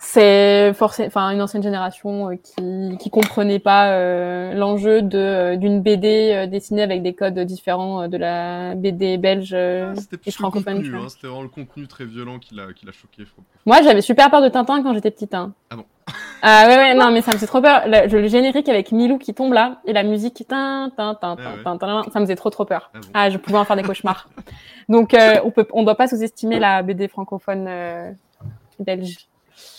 c'est 0.02 0.72
forcément 0.72 1.08
enfin 1.08 1.28
une 1.30 1.42
ancienne 1.42 1.62
génération 1.62 2.30
euh, 2.30 2.36
qui 2.36 2.96
qui 2.98 3.10
comprenait 3.10 3.58
pas 3.58 3.92
euh, 3.92 4.54
l'enjeu 4.54 5.02
de 5.02 5.18
euh, 5.18 5.56
d'une 5.56 5.82
BD 5.82 6.46
dessinée 6.46 6.82
avec 6.82 7.02
des 7.02 7.12
codes 7.12 7.38
différents 7.40 8.08
de 8.08 8.16
la 8.16 8.74
BD 8.76 9.18
belge 9.18 9.52
ah, 9.52 9.92
et 10.24 10.30
francophone. 10.30 10.78
Hein, 10.78 11.08
c'était 11.10 11.26
vraiment 11.26 11.42
le 11.42 11.48
contenu 11.48 11.86
très 11.86 12.06
violent 12.06 12.38
qui 12.38 12.54
l'a 12.54 12.72
qui 12.72 12.86
l'a 12.86 12.92
choqué. 12.92 13.24
Moi, 13.66 13.82
j'avais 13.82 14.00
super 14.00 14.30
peur 14.30 14.40
de 14.40 14.48
Tintin 14.48 14.82
quand 14.82 14.94
j'étais 14.94 15.10
petite. 15.10 15.34
Hein. 15.34 15.52
Ah 15.68 15.76
bon. 15.76 15.84
Ah 16.40 16.64
ouais 16.66 16.76
ouais 16.76 16.94
non 16.94 17.10
mais 17.10 17.20
ça 17.20 17.32
me 17.32 17.36
faisait 17.36 17.46
trop 17.46 17.60
peur. 17.60 17.82
Le, 17.84 18.06
le, 18.06 18.26
générique 18.26 18.70
avec 18.70 18.92
Milou 18.92 19.18
qui 19.18 19.34
tombe 19.34 19.52
là 19.52 19.82
et 19.84 19.92
la 19.92 20.02
musique 20.02 20.32
qui 20.32 20.46
tin 20.46 20.90
tin 20.96 21.14
tin 21.14 21.36
tin, 21.36 22.02
ça 22.10 22.20
me 22.20 22.24
faisait 22.24 22.36
trop 22.36 22.48
trop 22.48 22.64
peur. 22.64 22.90
Ah, 22.94 22.98
ah, 23.12 23.30
je 23.30 23.36
pouvais 23.36 23.58
en 23.58 23.66
faire 23.66 23.76
des 23.76 23.82
cauchemars. 23.82 24.30
Donc 24.88 25.14
on 25.44 25.50
peut 25.50 25.68
on 25.72 25.82
doit 25.82 25.94
pas 25.94 26.08
sous-estimer 26.08 26.58
la 26.58 26.82
BD 26.82 27.06
francophone 27.06 27.68
belge. 28.78 29.29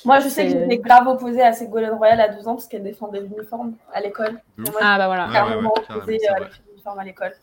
Moi, 0.05 0.19
je 0.19 0.29
sais 0.29 0.45
que 0.45 0.51
j'étais 0.51 0.77
grave 0.77 1.07
opposée 1.07 1.41
à 1.41 1.53
Ségolène 1.53 1.93
Royal 1.93 2.19
à 2.19 2.29
12 2.29 2.47
ans 2.47 2.55
parce 2.55 2.67
qu'elle 2.67 2.84
défendait 2.84 3.21
l'uniforme 3.21 3.75
à 3.93 4.01
l'école. 4.01 4.41
Ah, 4.79 4.97
bah 4.97 5.07
voilà. 5.07 5.29
Carrément 5.32 5.73
opposée 5.73 6.27
à 6.27 6.39
l'uniforme 6.39 6.99
à 6.99 7.03
l'école. 7.03 7.34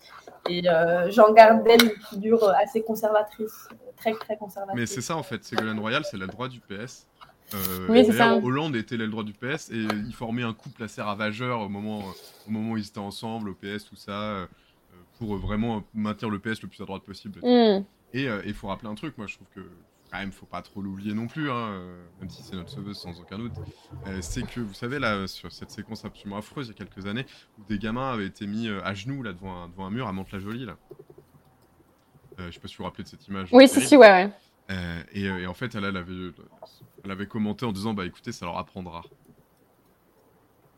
Et 0.49 0.69
euh, 0.69 1.11
j'en 1.11 1.33
gardais 1.33 1.77
une 1.77 1.91
figure 2.09 2.49
assez 2.51 2.83
conservatrice, 2.83 3.69
très 3.97 4.13
très 4.13 4.37
conservatrice. 4.37 4.81
Mais 4.81 4.87
c'est 4.87 5.01
ça 5.01 5.17
en 5.17 5.23
fait, 5.23 5.45
Ségolène 5.45 5.79
Royal, 5.79 6.03
c'est 6.05 6.17
l'aile 6.17 6.29
droite 6.29 6.51
du 6.51 6.61
PS. 6.61 7.07
Euh, 7.55 7.87
oui, 7.89 8.05
c'est 8.05 8.13
ça. 8.13 8.37
Hollande 8.37 8.77
était 8.77 8.97
l'aile 8.97 9.11
droite 9.11 9.27
du 9.27 9.33
PS 9.33 9.71
et 9.71 9.87
ils 10.07 10.15
formaient 10.15 10.43
un 10.43 10.53
couple 10.53 10.83
assez 10.83 11.01
ravageur 11.01 11.61
au 11.61 11.69
moment, 11.69 12.01
au 12.47 12.51
moment 12.51 12.73
où 12.73 12.77
ils 12.77 12.87
étaient 12.87 12.99
ensemble, 12.99 13.51
au 13.51 13.55
PS, 13.55 13.85
tout 13.85 13.97
ça, 13.97 14.21
euh, 14.21 14.47
pour 15.19 15.37
vraiment 15.37 15.83
maintenir 15.95 16.31
le 16.31 16.39
PS 16.39 16.61
le 16.63 16.69
plus 16.69 16.83
à 16.83 16.85
droite 16.85 17.03
possible. 17.03 17.41
Mm. 17.43 17.85
Et 18.15 18.27
il 18.47 18.55
faut 18.55 18.69
rappeler 18.69 18.89
un 18.89 18.95
truc, 18.95 19.17
moi 19.19 19.27
je 19.27 19.35
trouve 19.35 19.49
que 19.55 19.61
quand 20.11 20.19
même, 20.19 20.33
faut 20.33 20.47
pas 20.47 20.63
trop 20.63 20.81
l'oublier 20.81 21.15
non 21.15 21.27
plus, 21.27 21.51
hein, 21.51 21.69
euh, 21.71 22.05
même 22.21 22.31
si 22.31 22.43
c'est 22.43 22.57
notre 22.57 22.71
sauveuse 22.71 22.99
sans 22.99 23.21
aucun 23.21 23.39
doute, 23.39 23.53
euh, 24.07 24.19
c'est 24.21 24.43
que 24.43 24.61
vous 24.61 24.75
savez 24.75 24.99
là 24.99 25.27
sur 25.27 25.53
cette 25.53 25.71
séquence 25.71 26.05
absolument 26.05 26.39
affreuse 26.39 26.67
il 26.67 26.71
y 26.71 26.73
a 26.73 26.85
quelques 26.85 27.07
années 27.07 27.27
où 27.59 27.65
des 27.65 27.79
gamins 27.79 28.13
avaient 28.13 28.27
été 28.27 28.47
mis 28.47 28.69
euh, 28.69 28.81
à 28.85 28.95
genoux 28.95 29.23
là 29.23 29.33
devant 29.33 29.65
un, 29.65 29.69
devant 29.69 29.87
un 29.87 29.91
mur 29.91 30.07
à 30.07 30.13
Mantes-la-Jolie 30.13 30.67
là. 30.67 30.77
je 32.39 32.51
sais 32.51 32.61
pas 32.61 32.69
si 32.69 32.77
vous 32.77 32.79
vous 32.79 32.85
rappelez 32.85 33.05
de 33.05 33.09
cette 33.09 33.27
image. 33.29 33.49
Oui, 33.53 33.69
si, 33.69 33.81
si, 33.81 33.97
ouais, 33.97 34.31
ouais. 34.69 35.07
Et, 35.13 35.47
en 35.47 35.55
fait, 35.55 35.75
elle, 35.75 35.85
elle, 35.85 35.97
avait, 35.97 36.33
elle 37.05 37.11
avait 37.11 37.27
commenté 37.27 37.65
en 37.65 37.73
disant 37.73 37.95
bah 37.95 38.07
écoutez, 38.07 38.33
ça 38.33 38.47
leur 38.47 38.59
apprendra. 38.59 39.03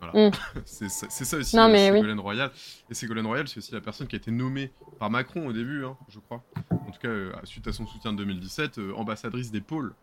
Voilà. 0.00 0.28
Mm. 0.28 0.32
c'est 0.64 0.88
ça 0.88 1.36
aussi, 1.36 1.56
non, 1.56 1.68
Ségolène 1.74 2.20
Royal. 2.20 2.50
Et 2.90 2.94
Ségolène 2.94 3.26
Royal, 3.26 3.48
c'est 3.48 3.58
aussi 3.58 3.72
la 3.72 3.80
personne 3.80 4.06
qui 4.06 4.16
a 4.16 4.18
été 4.18 4.30
nommée 4.30 4.72
par 4.98 5.10
Macron 5.10 5.46
au 5.46 5.52
début, 5.52 5.84
hein, 5.84 5.96
je 6.08 6.18
crois. 6.18 6.42
En 6.90 6.92
tout 6.92 6.98
cas, 6.98 7.08
euh, 7.08 7.32
suite 7.44 7.68
à 7.68 7.72
son 7.72 7.86
soutien 7.86 8.12
de 8.12 8.18
2017, 8.18 8.78
euh, 8.78 8.92
ambassadrice 8.96 9.52
des 9.52 9.60
pôles. 9.60 9.94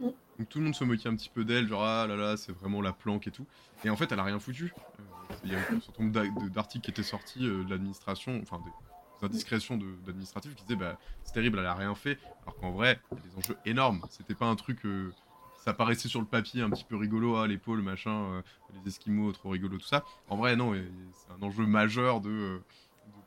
Mm. 0.00 0.04
Donc 0.38 0.48
tout 0.48 0.58
le 0.60 0.64
monde 0.66 0.76
se 0.76 0.84
moquait 0.84 1.08
un 1.08 1.16
petit 1.16 1.28
peu 1.28 1.44
d'elle, 1.44 1.66
genre 1.66 1.82
ah 1.82 2.06
là 2.06 2.14
là, 2.14 2.36
c'est 2.36 2.52
vraiment 2.52 2.80
la 2.80 2.92
planque 2.92 3.26
et 3.26 3.32
tout. 3.32 3.46
Et 3.82 3.90
en 3.90 3.96
fait, 3.96 4.12
elle 4.12 4.20
a 4.20 4.22
rien 4.22 4.38
foutu. 4.38 4.72
Euh, 5.00 5.02
il 5.42 5.50
y 5.50 5.56
a 5.56 5.58
un 5.58 5.80
certain 5.80 6.04
nombre 6.04 6.48
d'articles 6.50 6.84
qui 6.84 6.90
étaient 6.92 7.02
sortis 7.02 7.40
de 7.40 7.66
l'administration, 7.68 8.38
enfin 8.42 8.62
des 8.64 9.26
indiscrétions 9.26 9.76
d'administratifs 9.76 10.54
qui 10.54 10.62
disaient 10.62 10.76
bah 10.78 10.98
c'est 11.24 11.32
terrible, 11.32 11.58
elle 11.58 11.66
a 11.66 11.74
rien 11.74 11.96
fait. 11.96 12.16
Alors 12.42 12.56
qu'en 12.56 12.70
vrai, 12.70 13.00
il 13.10 13.18
y 13.18 13.20
a 13.20 13.24
des 13.24 13.36
enjeux 13.36 13.56
énormes. 13.66 14.00
C'était 14.08 14.36
pas 14.36 14.46
un 14.46 14.56
truc 14.56 14.86
ça 15.60 15.74
paraissait 15.74 16.08
sur 16.08 16.20
le 16.20 16.26
papier 16.26 16.62
un 16.62 16.70
petit 16.70 16.84
peu 16.84 16.96
rigolo, 16.96 17.36
à 17.36 17.46
l'épaule, 17.46 17.82
machin, 17.82 18.10
euh, 18.10 18.42
les 18.72 18.88
Esquimaux, 18.88 19.30
trop 19.32 19.50
rigolo, 19.50 19.76
tout 19.76 19.86
ça. 19.86 20.04
En 20.28 20.36
vrai, 20.36 20.56
non, 20.56 20.72
c'est 21.12 21.32
un 21.32 21.46
enjeu 21.46 21.66
majeur 21.66 22.20
de, 22.20 22.30
euh, 22.30 22.64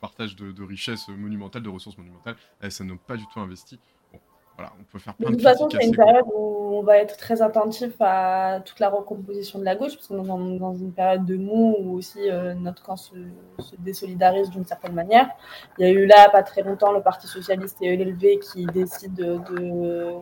partage 0.02 0.36
de, 0.36 0.64
richesses 0.64 1.08
monumentales, 1.08 1.64
de 1.64 1.70
ressources 1.70 1.98
monumentales. 1.98 2.36
Et 2.62 2.70
ça 2.70 2.84
n'a 2.84 2.94
pas 3.08 3.16
du 3.16 3.26
tout 3.28 3.40
investi. 3.40 3.80
Bon, 4.12 4.20
voilà, 4.58 4.74
on 4.80 4.84
peut 4.84 5.00
faire 5.00 5.14
plein 5.16 5.30
de, 5.30 5.32
de 5.32 5.38
toute 5.38 5.44
façon, 5.44 5.70
c'est 5.70 5.86
une 5.86 5.96
période 5.96 6.26
où 6.34 6.78
on 6.78 6.84
va 6.84 6.98
être 6.98 7.18
très 7.18 7.42
attentif 7.42 7.94
à 8.00 8.62
toute 8.66 8.80
la 8.80 8.90
recomposition 8.90 9.60
de 9.60 9.66
la 9.66 9.76
gauche, 9.76 9.96
parce 9.96 10.08
qu'on 10.08 10.24
est 10.24 10.60
dans, 10.60 10.76
une 10.76 10.92
période 10.92 11.26
de 11.26 11.38
mou 11.38 11.76
où 11.80 11.98
aussi 11.98 12.30
euh, 12.30 12.54
notre 12.54 12.84
camp 12.84 12.98
se, 12.98 13.14
désolidarise 13.80 14.50
d'une 14.50 14.66
certaine 14.66 14.94
manière. 14.94 15.30
Il 15.78 15.88
y 15.88 15.90
a 15.90 15.92
eu 15.92 16.06
là, 16.06 16.30
pas 16.30 16.44
très 16.44 16.62
longtemps, 16.62 16.92
le 16.92 17.02
Parti 17.02 17.28
Socialiste 17.28 17.78
et 17.82 17.94
ELV 17.94 18.40
qui 18.40 18.66
décident 18.66 19.40
de 19.50 20.14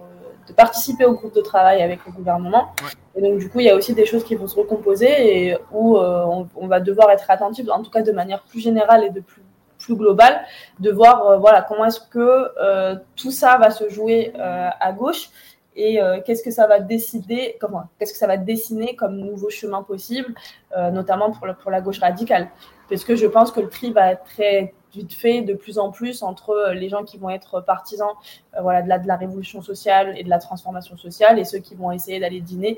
de 0.47 0.53
participer 0.53 1.05
au 1.05 1.13
groupe 1.13 1.33
de 1.33 1.41
travail 1.41 1.81
avec 1.81 2.05
le 2.05 2.11
gouvernement. 2.11 2.73
Et 3.15 3.21
donc, 3.21 3.39
du 3.39 3.49
coup, 3.49 3.59
il 3.59 3.65
y 3.65 3.69
a 3.69 3.75
aussi 3.75 3.93
des 3.93 4.05
choses 4.05 4.23
qui 4.23 4.35
vont 4.35 4.47
se 4.47 4.55
recomposer 4.55 5.07
et 5.47 5.57
où 5.71 5.97
euh, 5.97 6.45
on, 6.55 6.67
va 6.67 6.79
devoir 6.79 7.11
être 7.11 7.29
attentif, 7.29 7.67
en 7.69 7.81
tout 7.83 7.91
cas 7.91 8.01
de 8.01 8.11
manière 8.11 8.43
plus 8.43 8.59
générale 8.59 9.03
et 9.03 9.09
de 9.09 9.19
plus, 9.19 9.41
plus 9.81 9.95
globale, 9.95 10.41
de 10.79 10.91
voir 10.91 11.27
euh, 11.27 11.37
voilà, 11.37 11.61
comment 11.61 11.85
est-ce 11.85 11.99
que 11.99 12.51
euh, 12.61 12.95
tout 13.15 13.31
ça 13.31 13.57
va 13.57 13.71
se 13.71 13.89
jouer 13.89 14.33
à 14.37 14.91
gauche 14.93 15.29
et 15.75 15.99
qu'est-ce 16.25 16.43
que 16.43 16.51
ça 16.51 16.67
va 16.67 16.79
décider, 16.79 17.55
comment, 17.61 17.83
qu'est-ce 17.97 18.11
que 18.11 18.17
ça 18.17 18.27
va 18.27 18.35
dessiner 18.35 18.95
comme 18.95 19.15
nouveau 19.15 19.49
chemin 19.49 19.83
possible, 19.83 20.33
notamment 20.75 21.31
pour 21.31 21.47
la, 21.47 21.53
pour 21.53 21.71
la 21.71 21.79
gauche 21.79 21.99
radicale. 21.99 22.49
Parce 22.89 23.05
que 23.05 23.15
je 23.15 23.25
pense 23.25 23.51
que 23.51 23.61
le 23.61 23.69
tri 23.69 23.91
va 23.93 24.11
être 24.11 24.25
très 24.25 24.73
vite 24.93 25.13
fait 25.13 25.41
de 25.41 25.53
plus 25.53 25.79
en 25.79 25.89
plus 25.91 26.23
entre 26.23 26.71
les 26.73 26.89
gens 26.89 27.03
qui 27.03 27.17
vont 27.17 27.29
être 27.29 27.61
partisans 27.61 28.11
voilà, 28.59 28.81
de, 28.81 28.89
la, 28.89 28.99
de 28.99 29.07
la 29.07 29.15
révolution 29.15 29.61
sociale 29.61 30.13
et 30.17 30.23
de 30.25 30.29
la 30.29 30.39
transformation 30.39 30.97
sociale 30.97 31.39
et 31.39 31.45
ceux 31.45 31.59
qui 31.59 31.75
vont 31.75 31.91
essayer 31.93 32.19
d'aller 32.19 32.41
dîner 32.41 32.77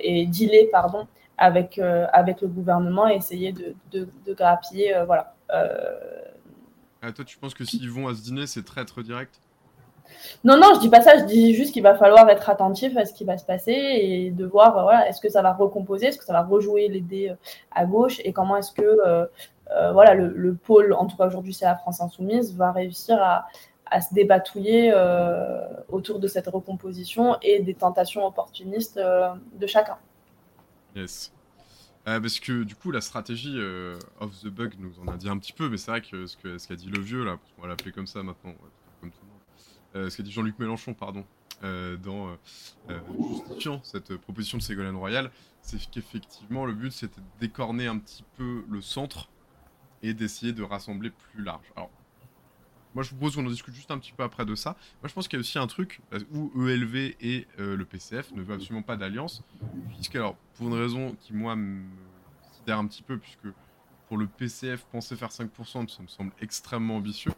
et 0.00 0.26
dealer 0.26 0.68
pardon, 0.72 1.06
avec, 1.38 1.78
avec 2.12 2.40
le 2.40 2.48
gouvernement 2.48 3.08
et 3.08 3.14
essayer 3.14 3.52
de, 3.52 3.76
de, 3.92 4.08
de 4.26 4.34
grappiller. 4.34 4.96
voilà. 5.06 5.34
Ah, 7.02 7.10
toi, 7.10 7.24
tu 7.24 7.36
penses 7.36 7.54
que 7.54 7.64
s'ils 7.64 7.90
vont 7.90 8.06
à 8.06 8.14
ce 8.14 8.22
dîner, 8.22 8.46
c'est 8.46 8.64
traître 8.64 9.02
direct? 9.02 9.40
Non, 10.44 10.56
non, 10.56 10.74
je 10.74 10.80
dis 10.80 10.88
pas 10.88 11.00
ça, 11.00 11.18
je 11.18 11.24
dis 11.24 11.54
juste 11.54 11.72
qu'il 11.72 11.82
va 11.82 11.94
falloir 11.96 12.28
être 12.28 12.48
attentif 12.48 12.96
à 12.96 13.04
ce 13.04 13.12
qui 13.12 13.24
va 13.24 13.38
se 13.38 13.44
passer 13.44 13.72
et 13.72 14.30
de 14.30 14.44
voir, 14.44 14.78
euh, 14.78 14.82
voilà, 14.82 15.08
est-ce 15.08 15.20
que 15.20 15.28
ça 15.28 15.42
va 15.42 15.52
recomposer, 15.52 16.06
est-ce 16.06 16.18
que 16.18 16.24
ça 16.24 16.32
va 16.32 16.42
rejouer 16.42 16.88
les 16.88 17.00
dés 17.00 17.30
euh, 17.30 17.34
à 17.72 17.86
gauche 17.86 18.20
et 18.24 18.32
comment 18.32 18.56
est-ce 18.56 18.72
que 18.72 18.82
euh, 18.82 19.26
voilà, 19.92 20.14
le, 20.14 20.54
pôle, 20.54 20.92
en 20.92 21.06
tout 21.06 21.16
cas 21.16 21.26
aujourd'hui 21.26 21.54
c'est 21.54 21.64
la 21.64 21.76
France 21.76 22.00
Insoumise, 22.00 22.54
va 22.54 22.72
réussir 22.72 23.18
à, 23.20 23.48
se 24.00 24.14
débatouiller 24.14 24.94
autour 25.90 26.18
de 26.18 26.26
cette 26.26 26.46
recomposition 26.46 27.36
et 27.42 27.60
des 27.60 27.74
tentations 27.74 28.24
opportunistes 28.24 28.98
de 28.98 29.66
chacun. 29.66 29.98
Yes. 30.96 31.30
Parce 32.04 32.40
que 32.40 32.64
du 32.64 32.74
coup, 32.74 32.90
la 32.90 33.00
stratégie 33.00 33.58
of 34.20 34.38
the 34.40 34.48
bug 34.48 34.74
nous 34.78 34.92
en 35.00 35.08
a 35.12 35.16
dit 35.16 35.28
un 35.28 35.38
petit 35.38 35.52
peu, 35.52 35.68
mais 35.68 35.76
c'est 35.76 35.90
vrai 35.90 36.02
que 36.02 36.26
ce 36.26 36.36
qu'a 36.36 36.58
ce 36.58 36.72
dit 36.74 36.88
le 36.88 37.00
vieux, 37.00 37.24
là, 37.24 37.36
parce 37.36 37.52
qu'on 37.52 37.62
va 37.62 37.68
l'appeler 37.68 37.92
comme 37.92 38.06
ça 38.06 38.22
maintenant, 38.22 38.54
comme 39.00 39.10
tout 39.10 39.18
le 39.22 39.28
monde, 39.28 39.40
euh, 39.96 40.10
ce 40.10 40.16
qu'a 40.16 40.22
dit 40.22 40.32
Jean-Luc 40.32 40.58
Mélenchon, 40.58 40.94
pardon, 40.94 41.24
euh, 41.64 41.96
dans 41.96 42.36
euh, 42.90 42.98
justifiant 43.28 43.80
cette 43.84 44.16
proposition 44.16 44.58
de 44.58 44.62
Ségolène 44.62 44.96
Royal, 44.96 45.30
c'est 45.60 45.78
qu'effectivement 45.90 46.66
le 46.66 46.72
but 46.72 46.90
c'était 46.90 47.20
de 47.20 47.26
décorner 47.40 47.86
un 47.86 47.98
petit 47.98 48.24
peu 48.36 48.64
le 48.68 48.80
centre 48.80 49.28
et 50.02 50.12
d'essayer 50.12 50.52
de 50.52 50.62
rassembler 50.62 51.10
plus 51.10 51.44
large. 51.44 51.72
Alors, 51.76 51.90
moi 52.94 53.02
je 53.02 53.10
vous 53.10 53.16
propose 53.16 53.36
qu'on 53.36 53.46
en 53.46 53.50
discute 53.50 53.74
juste 53.74 53.90
un 53.90 53.98
petit 53.98 54.12
peu 54.12 54.22
après 54.22 54.44
de 54.44 54.54
ça. 54.54 54.76
Moi 55.02 55.08
je 55.08 55.14
pense 55.14 55.28
qu'il 55.28 55.38
y 55.38 55.40
a 55.40 55.40
aussi 55.40 55.58
un 55.58 55.66
truc 55.66 56.00
où 56.30 56.68
ELV 56.68 57.14
et 57.20 57.46
le 57.58 57.84
PCF 57.84 58.32
ne 58.32 58.42
veulent 58.42 58.56
absolument 58.56 58.82
pas 58.82 58.96
d'alliance, 58.96 59.42
puisque 59.94 60.16
alors 60.16 60.36
pour 60.56 60.68
une 60.68 60.74
raison 60.74 61.16
qui 61.20 61.32
moi 61.32 61.56
me 61.56 61.82
sidère 62.52 62.78
un 62.78 62.86
petit 62.86 63.02
peu, 63.02 63.18
puisque 63.18 63.48
pour 64.08 64.18
le 64.18 64.26
PCF 64.26 64.84
penser 64.92 65.16
faire 65.16 65.30
5%, 65.30 65.88
ça 65.88 66.02
me 66.02 66.06
semble 66.06 66.32
extrêmement 66.40 66.96
ambitieux. 66.96 67.32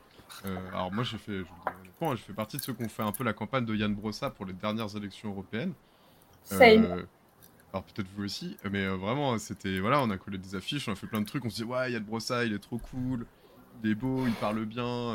Euh, 0.45 0.69
alors 0.71 0.93
moi 0.93 1.05
j'ai 1.05 1.19
fait, 1.19 1.39
je, 1.39 2.17
je 2.17 2.23
fais 2.23 2.33
partie 2.33 2.57
de 2.57 2.63
ceux 2.63 2.73
qui 2.73 2.83
ont 2.83 2.89
fait 2.89 3.03
un 3.05 3.13
peu 3.13 3.23
la 3.23 3.33
campagne 3.33 3.65
de 3.65 3.75
Yann 3.75 3.95
Brossa 3.95 4.31
pour 4.31 4.45
les 4.45 4.53
dernières 4.53 4.97
élections 4.97 5.31
européennes. 5.31 5.73
Euh, 6.53 7.05
alors 7.73 7.85
peut-être 7.85 8.09
vous 8.17 8.25
aussi, 8.25 8.57
mais 8.71 8.85
euh, 8.85 8.97
vraiment 8.97 9.39
c'était 9.39 9.79
voilà, 9.79 10.03
on 10.03 10.11
a 10.11 10.19
collé 10.19 10.39
des 10.39 10.55
affiches, 10.57 10.89
on 10.89 10.93
a 10.93 10.97
fait 10.97 11.07
plein 11.07 11.21
de 11.21 11.27
trucs, 11.27 11.45
on 11.45 11.51
se 11.51 11.57
dit 11.57 11.65
ouais 11.65 11.93
Yann 11.93 12.03
Brossa 12.03 12.45
il 12.45 12.53
est 12.53 12.59
trop 12.59 12.79
cool, 12.79 13.27
il 13.83 13.91
est 13.91 13.95
beau, 13.95 14.25
il 14.27 14.33
parle 14.35 14.65
bien, 14.65 15.15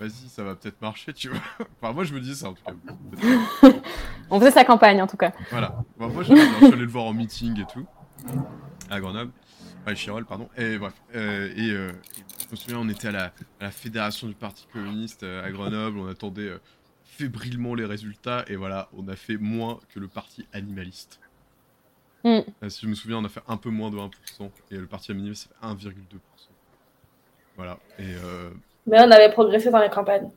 vas-y 0.00 0.28
ça 0.28 0.42
va 0.44 0.54
peut-être 0.54 0.80
marcher, 0.80 1.12
tu 1.12 1.28
vois. 1.28 1.40
enfin 1.80 1.92
moi 1.92 2.04
je 2.04 2.14
me 2.14 2.20
dis 2.20 2.34
ça 2.34 2.50
en 2.50 2.54
tout 2.54 2.62
cas. 2.64 3.70
on 4.30 4.40
faisait 4.40 4.50
sa 4.50 4.64
campagne 4.64 5.00
en 5.02 5.06
tout 5.06 5.16
cas. 5.16 5.32
Voilà, 5.50 5.76
moi 5.98 6.22
je 6.22 6.34
suis 6.34 6.66
allé 6.66 6.76
le 6.76 6.86
voir 6.86 7.04
en 7.04 7.12
meeting 7.14 7.60
et 7.60 7.66
tout 7.66 7.86
à 8.90 9.00
Grenoble. 9.00 9.32
Chirol, 9.94 10.24
pardon. 10.24 10.48
Et 10.56 10.78
bref. 10.78 10.94
Euh, 11.14 11.52
et, 11.56 11.70
euh, 11.70 11.92
je 12.44 12.50
me 12.50 12.56
souviens, 12.56 12.78
on 12.78 12.88
était 12.88 13.08
à 13.08 13.32
la, 13.60 13.70
fédération 13.70 14.26
du 14.26 14.34
Parti 14.34 14.66
communiste 14.72 15.22
euh, 15.22 15.44
à 15.44 15.50
Grenoble. 15.50 15.98
On 15.98 16.08
attendait 16.08 16.50
fébrilement 17.04 17.74
les 17.74 17.84
résultats. 17.84 18.44
Et 18.48 18.56
voilà, 18.56 18.88
on 18.96 19.08
a 19.08 19.16
fait 19.16 19.36
moins 19.36 19.78
que 19.90 20.00
le 20.00 20.08
Parti 20.08 20.46
animaliste. 20.52 21.20
Mm. 22.24 22.40
si 22.68 22.82
je 22.82 22.88
me 22.88 22.94
souviens, 22.94 23.18
on 23.18 23.24
a 23.24 23.28
fait 23.28 23.42
un 23.46 23.56
peu 23.56 23.70
moins 23.70 23.90
de 23.90 23.96
1%. 23.96 24.10
Et 24.70 24.76
le 24.76 24.86
Parti 24.86 25.12
animaliste, 25.12 25.50
c'est 25.60 25.66
1,2%. 25.66 26.00
Voilà. 27.58 27.76
Et, 27.98 28.04
Mais 28.86 28.98
on 29.00 29.10
avait 29.10 29.30
progressé 29.30 29.70
dans 29.70 29.80
les 29.80 29.90
campagnes. 29.90 30.30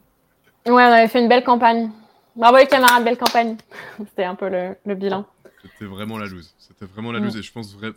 Ouais, 0.65 0.74
on 0.74 0.78
avait 0.78 1.07
fait 1.07 1.22
une 1.22 1.30
belle 1.30 1.43
campagne. 1.43 1.89
Bravo 2.36 2.57
les 2.57 2.67
camarades, 2.67 3.03
belle 3.03 3.17
campagne. 3.17 3.55
C'était 3.97 4.26
un 4.26 4.36
peu 4.36 4.49
le, 4.49 4.95
bilan. 4.95 5.26
C'était 5.61 5.86
vraiment 5.86 6.17
la 6.17 6.26
loose. 6.26 6.53
C'était 6.57 6.86
vraiment 6.86 7.13
la 7.13 7.19
loose. 7.19 7.38
Et 7.38 7.41
je 7.41 7.51
pense 7.53 7.74
vrai, 7.74 7.91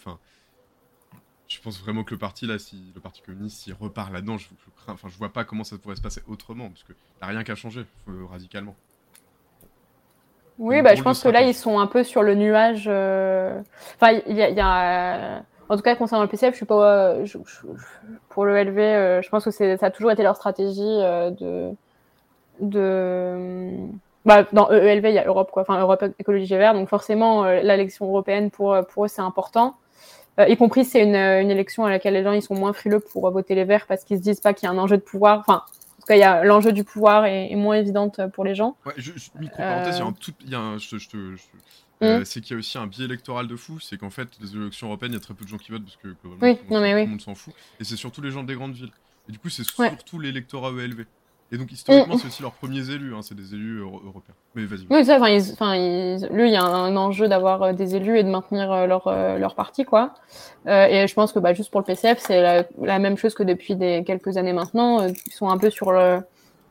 je 1.48 1.60
pense 1.60 1.80
vraiment 1.80 2.04
que 2.04 2.12
le 2.14 2.18
parti 2.18 2.46
là, 2.46 2.58
si 2.58 2.92
le 2.94 3.00
parti 3.00 3.22
communiste, 3.22 3.62
s'il 3.62 3.74
repart 3.74 4.12
là-dedans, 4.12 4.38
je, 4.38 4.46
crains, 4.76 4.92
enfin, 4.92 5.08
je 5.08 5.16
vois 5.16 5.32
pas 5.32 5.44
comment 5.44 5.64
ça 5.64 5.76
pourrait 5.78 5.96
se 5.96 6.02
passer 6.02 6.22
autrement, 6.26 6.68
parce 6.68 6.82
que 6.82 6.92
n'y 6.92 7.22
a 7.22 7.26
rien 7.26 7.44
qu'à 7.44 7.54
changer, 7.54 7.84
radicalement. 8.30 8.76
Oui, 10.58 10.82
bah, 10.82 10.94
je 10.94 11.02
pense 11.02 11.22
que 11.22 11.28
là, 11.28 11.42
ils 11.42 11.54
sont 11.54 11.80
un 11.80 11.86
peu 11.86 12.04
sur 12.04 12.22
le 12.22 12.34
nuage. 12.34 12.84
Euh, 12.86 13.60
enfin, 13.96 14.20
il 14.26 14.36
y, 14.36 14.60
a, 14.60 15.42
en 15.68 15.76
tout 15.76 15.82
cas, 15.82 15.96
concernant 15.96 16.22
le 16.22 16.28
PCF, 16.28 16.52
je 16.52 16.56
suis 16.56 16.66
pas. 16.66 17.16
pour 18.28 18.44
le 18.44 18.62
LV, 18.62 18.78
euh, 18.78 19.22
je 19.22 19.28
pense 19.28 19.44
que 19.44 19.50
ça 19.50 19.86
a 19.86 19.90
toujours 19.90 20.10
été 20.10 20.22
leur 20.22 20.36
stratégie 20.36 20.82
euh, 20.82 21.30
de. 21.30 21.70
de... 22.60 23.76
Bah, 24.24 24.46
dans 24.52 24.70
ELV, 24.70 25.08
il 25.08 25.14
y 25.14 25.18
a 25.18 25.26
Europe, 25.26 25.50
quoi. 25.50 25.62
Enfin, 25.62 25.78
Europe 25.78 26.04
Écologie 26.18 26.56
Vert. 26.56 26.72
Donc, 26.72 26.88
forcément, 26.88 27.44
l'élection 27.44 28.06
européenne, 28.06 28.50
pour, 28.50 28.74
pour 28.88 29.04
eux, 29.04 29.08
c'est 29.08 29.20
important. 29.20 29.74
Euh, 30.40 30.48
y 30.48 30.56
compris 30.56 30.84
c'est 30.84 31.02
une, 31.02 31.14
une, 31.14 31.50
élection 31.50 31.84
à 31.84 31.90
laquelle 31.90 32.14
les 32.14 32.24
gens 32.24 32.32
ils 32.32 32.42
sont 32.42 32.56
moins 32.56 32.72
frileux 32.72 32.98
pour 32.98 33.30
voter 33.30 33.54
les 33.54 33.64
Verts 33.64 33.86
parce 33.86 34.02
qu'ils 34.02 34.16
se 34.18 34.22
disent 34.22 34.40
pas 34.40 34.52
qu'il 34.52 34.66
y 34.66 34.68
a 34.68 34.74
un 34.74 34.78
enjeu 34.78 34.96
de 34.96 35.02
pouvoir. 35.02 35.40
Enfin, 35.40 35.62
en 35.66 36.00
tout 36.00 36.06
cas, 36.08 36.16
il 36.16 36.20
y 36.20 36.24
a 36.24 36.42
l'enjeu 36.42 36.72
du 36.72 36.84
pouvoir 36.84 37.26
est, 37.26 37.54
moins 37.54 37.76
évidente 37.76 38.20
pour 38.32 38.44
les 38.44 38.54
gens. 38.54 38.76
Ouais, 38.84 38.94
je, 38.96 39.12
micro 39.38 39.58
parenthèse, 39.58 39.96
il 39.96 40.00
y 40.00 40.02
a 40.02 40.06
un 40.06 40.12
tout, 40.12 40.32
il 40.40 40.50
y 40.50 40.54
a 40.54 40.58
un, 40.58 40.78
je, 40.78 40.98
je, 40.98 41.08
euh, 42.05 42.20
mm. 42.20 42.24
c'est 42.24 42.40
qu'il 42.40 42.52
y 42.52 42.55
a 42.57 42.59
aussi 42.59 42.78
un 42.78 42.86
biais 42.86 43.05
électoral 43.05 43.48
de 43.48 43.57
fou, 43.57 43.80
c'est 43.80 43.96
qu'en 43.96 44.11
fait, 44.11 44.28
les 44.40 44.55
élections 44.57 44.88
européennes, 44.88 45.12
il 45.12 45.16
y 45.16 45.18
a 45.18 45.20
très 45.20 45.34
peu 45.34 45.44
de 45.44 45.50
gens 45.50 45.59
qui 45.59 45.72
votent 45.72 45.84
parce 45.84 45.96
que 45.96 46.09
oui, 46.42 46.59
non, 46.70 46.80
mais 46.80 46.92
tout 46.92 46.98
le 46.98 47.07
monde 47.07 47.20
s'en 47.20 47.34
fout. 47.34 47.55
Et 47.80 47.84
c'est 47.84 47.96
surtout 47.96 48.20
les 48.20 48.30
gens 48.30 48.42
des 48.42 48.55
grandes 48.55 48.74
villes. 48.74 48.92
Et 49.28 49.32
du 49.32 49.38
coup, 49.38 49.48
c'est 49.48 49.64
surtout 49.64 50.18
l'électorat 50.18 50.70
ELV. 50.70 51.05
Et 51.52 51.57
donc, 51.57 51.70
historiquement, 51.70 52.16
mm. 52.16 52.18
c'est 52.18 52.26
aussi 52.26 52.42
leurs 52.42 52.52
premiers 52.52 52.90
élus, 52.90 53.14
hein, 53.14 53.20
c'est 53.22 53.36
des 53.36 53.55
élus 53.55 53.80
européens. 53.80 54.34
Mais 54.55 54.64
vas-y. 54.64 54.86
Oui, 54.90 55.05
ça, 55.05 55.16
enfin, 55.20 55.76
lui, 55.76 56.48
il 56.48 56.52
y 56.52 56.57
a 56.57 56.64
un 56.64 56.96
enjeu 56.96 57.28
d'avoir 57.28 57.62
euh, 57.62 57.72
des 57.72 57.94
élus 57.94 58.18
et 58.18 58.24
de 58.24 58.28
maintenir 58.28 58.72
euh, 58.72 58.86
leur, 58.86 59.07
euh, 59.07 59.38
leur 59.38 59.55
parti, 59.55 59.84
quoi. 59.84 60.14
et 60.66 61.07
je 61.07 61.14
pense 61.14 61.32
que 61.32 61.38
bah, 61.38 61.52
juste 61.52 61.70
pour 61.70 61.80
le 61.80 61.84
PCF, 61.84 62.18
c'est 62.18 62.64
la, 62.80 62.98
même 62.98 63.16
chose 63.16 63.34
que 63.34 63.42
depuis 63.42 63.76
des, 63.76 64.02
quelques 64.05 64.36
années 64.36 64.52
maintenant. 64.52 65.07
ils 65.07 65.32
sont 65.32 65.48
un 65.48 65.59
peu 65.59 65.70
sur 65.70 65.92
le, 65.92 66.20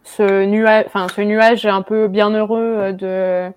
ce, 0.03 0.45
nuage, 0.45 0.85
ce 1.15 1.21
nuage 1.21 1.65
un 1.65 1.81
peu 1.81 2.07
bienheureux 2.07 2.93
de 2.93 3.51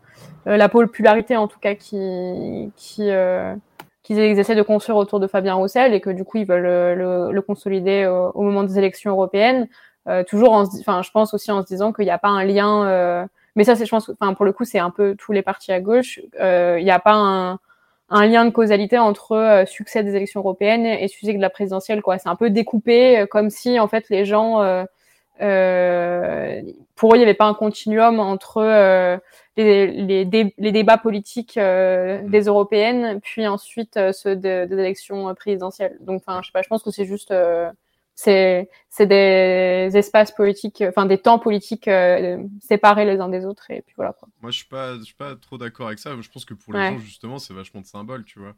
la 0.46 0.68
popularité, 0.68 1.36
en 1.36 1.48
tout 1.48 1.58
cas, 1.58 1.74
qui. 1.74 2.72
qui 2.76 3.10
qu'ils 4.02 4.20
essaient 4.20 4.54
de 4.54 4.62
construire 4.62 4.98
autour 4.98 5.18
de 5.18 5.26
Fabien 5.26 5.54
Roussel 5.54 5.92
et 5.92 6.00
que 6.00 6.10
du 6.10 6.22
coup 6.22 6.36
ils 6.36 6.46
veulent 6.46 6.96
le, 6.96 7.40
consolider 7.40 8.06
au, 8.06 8.42
moment 8.42 8.62
des 8.62 8.78
élections 8.78 9.10
européennes. 9.10 9.66
Euh, 10.08 10.22
toujours 10.22 10.52
en 10.52 10.62
enfin 10.62 11.02
je 11.02 11.10
pense 11.10 11.34
aussi 11.34 11.50
en 11.50 11.62
se 11.62 11.66
disant 11.66 11.92
qu'il 11.92 12.04
n'y 12.04 12.12
a 12.12 12.18
pas 12.18 12.28
un 12.28 12.44
lien 12.44 12.86
euh, 12.86 13.26
mais 13.56 13.64
ça 13.64 13.74
c'est 13.74 13.86
je 13.86 13.90
pense 13.90 14.08
enfin 14.08 14.34
pour 14.34 14.44
le 14.44 14.52
coup 14.52 14.64
c'est 14.64 14.78
un 14.78 14.90
peu 14.90 15.16
tous 15.18 15.32
les 15.32 15.42
partis 15.42 15.72
à 15.72 15.80
gauche 15.80 16.20
euh, 16.38 16.76
il 16.78 16.84
n'y 16.84 16.92
a 16.92 17.00
pas 17.00 17.14
un, 17.14 17.58
un, 18.10 18.26
lien 18.26 18.44
de 18.44 18.50
causalité 18.50 18.98
entre 18.98 19.64
succès 19.66 20.04
des 20.04 20.14
élections 20.14 20.38
européennes 20.42 20.86
et 20.86 21.08
succès 21.08 21.32
de 21.32 21.40
la 21.40 21.50
présidentielle 21.50 22.02
quoi 22.02 22.18
c'est 22.18 22.28
un 22.28 22.36
peu 22.36 22.50
découpé 22.50 23.26
comme 23.32 23.50
si 23.50 23.80
en 23.80 23.88
fait 23.88 24.08
les 24.08 24.24
gens 24.24 24.58
pour 25.40 25.44
eux 25.44 27.16
il 27.16 27.18
n'y 27.18 27.24
avait 27.24 27.34
pas 27.34 27.46
un 27.46 27.54
continuum 27.54 28.20
entre 28.20 29.18
les, 29.56 29.86
les, 30.24 30.54
les, 30.58 30.72
débats 30.72 30.98
politiques 30.98 31.54
des 31.56 32.42
européennes 32.46 33.20
puis 33.22 33.46
ensuite 33.46 33.98
ceux 34.12 34.36
des 34.36 34.66
élections 34.70 35.34
présidentielles 35.34 35.96
donc 36.00 36.22
enfin 36.26 36.40
je 36.42 36.48
sais 36.48 36.52
pas 36.52 36.62
je 36.62 36.68
pense 36.68 36.82
que 36.82 36.90
c'est 36.90 37.06
juste 37.06 37.32
c'est 38.16 38.70
c'est 38.88 39.06
des 39.06 39.90
espaces 39.94 40.32
politiques, 40.32 40.82
enfin 40.88 41.04
des 41.04 41.18
temps 41.18 41.38
politiques 41.38 41.86
euh, 41.86 42.38
séparés 42.62 43.04
les 43.04 43.20
uns 43.20 43.28
des 43.28 43.44
autres 43.44 43.70
et 43.70 43.82
puis 43.82 43.92
voilà 43.94 44.14
quoi. 44.14 44.26
Moi 44.40 44.50
je 44.50 44.56
suis 44.56 44.66
pas 44.66 44.94
je 44.94 45.02
suis 45.02 45.14
pas 45.14 45.36
trop 45.36 45.58
d'accord 45.58 45.88
avec 45.88 45.98
ça. 45.98 46.10
Je 46.18 46.28
pense 46.30 46.46
que 46.46 46.54
pour 46.54 46.72
les 46.72 46.80
gens 46.80 46.98
justement 46.98 47.38
c'est 47.38 47.52
vachement 47.52 47.82
de 47.82 47.86
symbole, 47.86 48.24
tu 48.24 48.38
vois. 48.38 48.54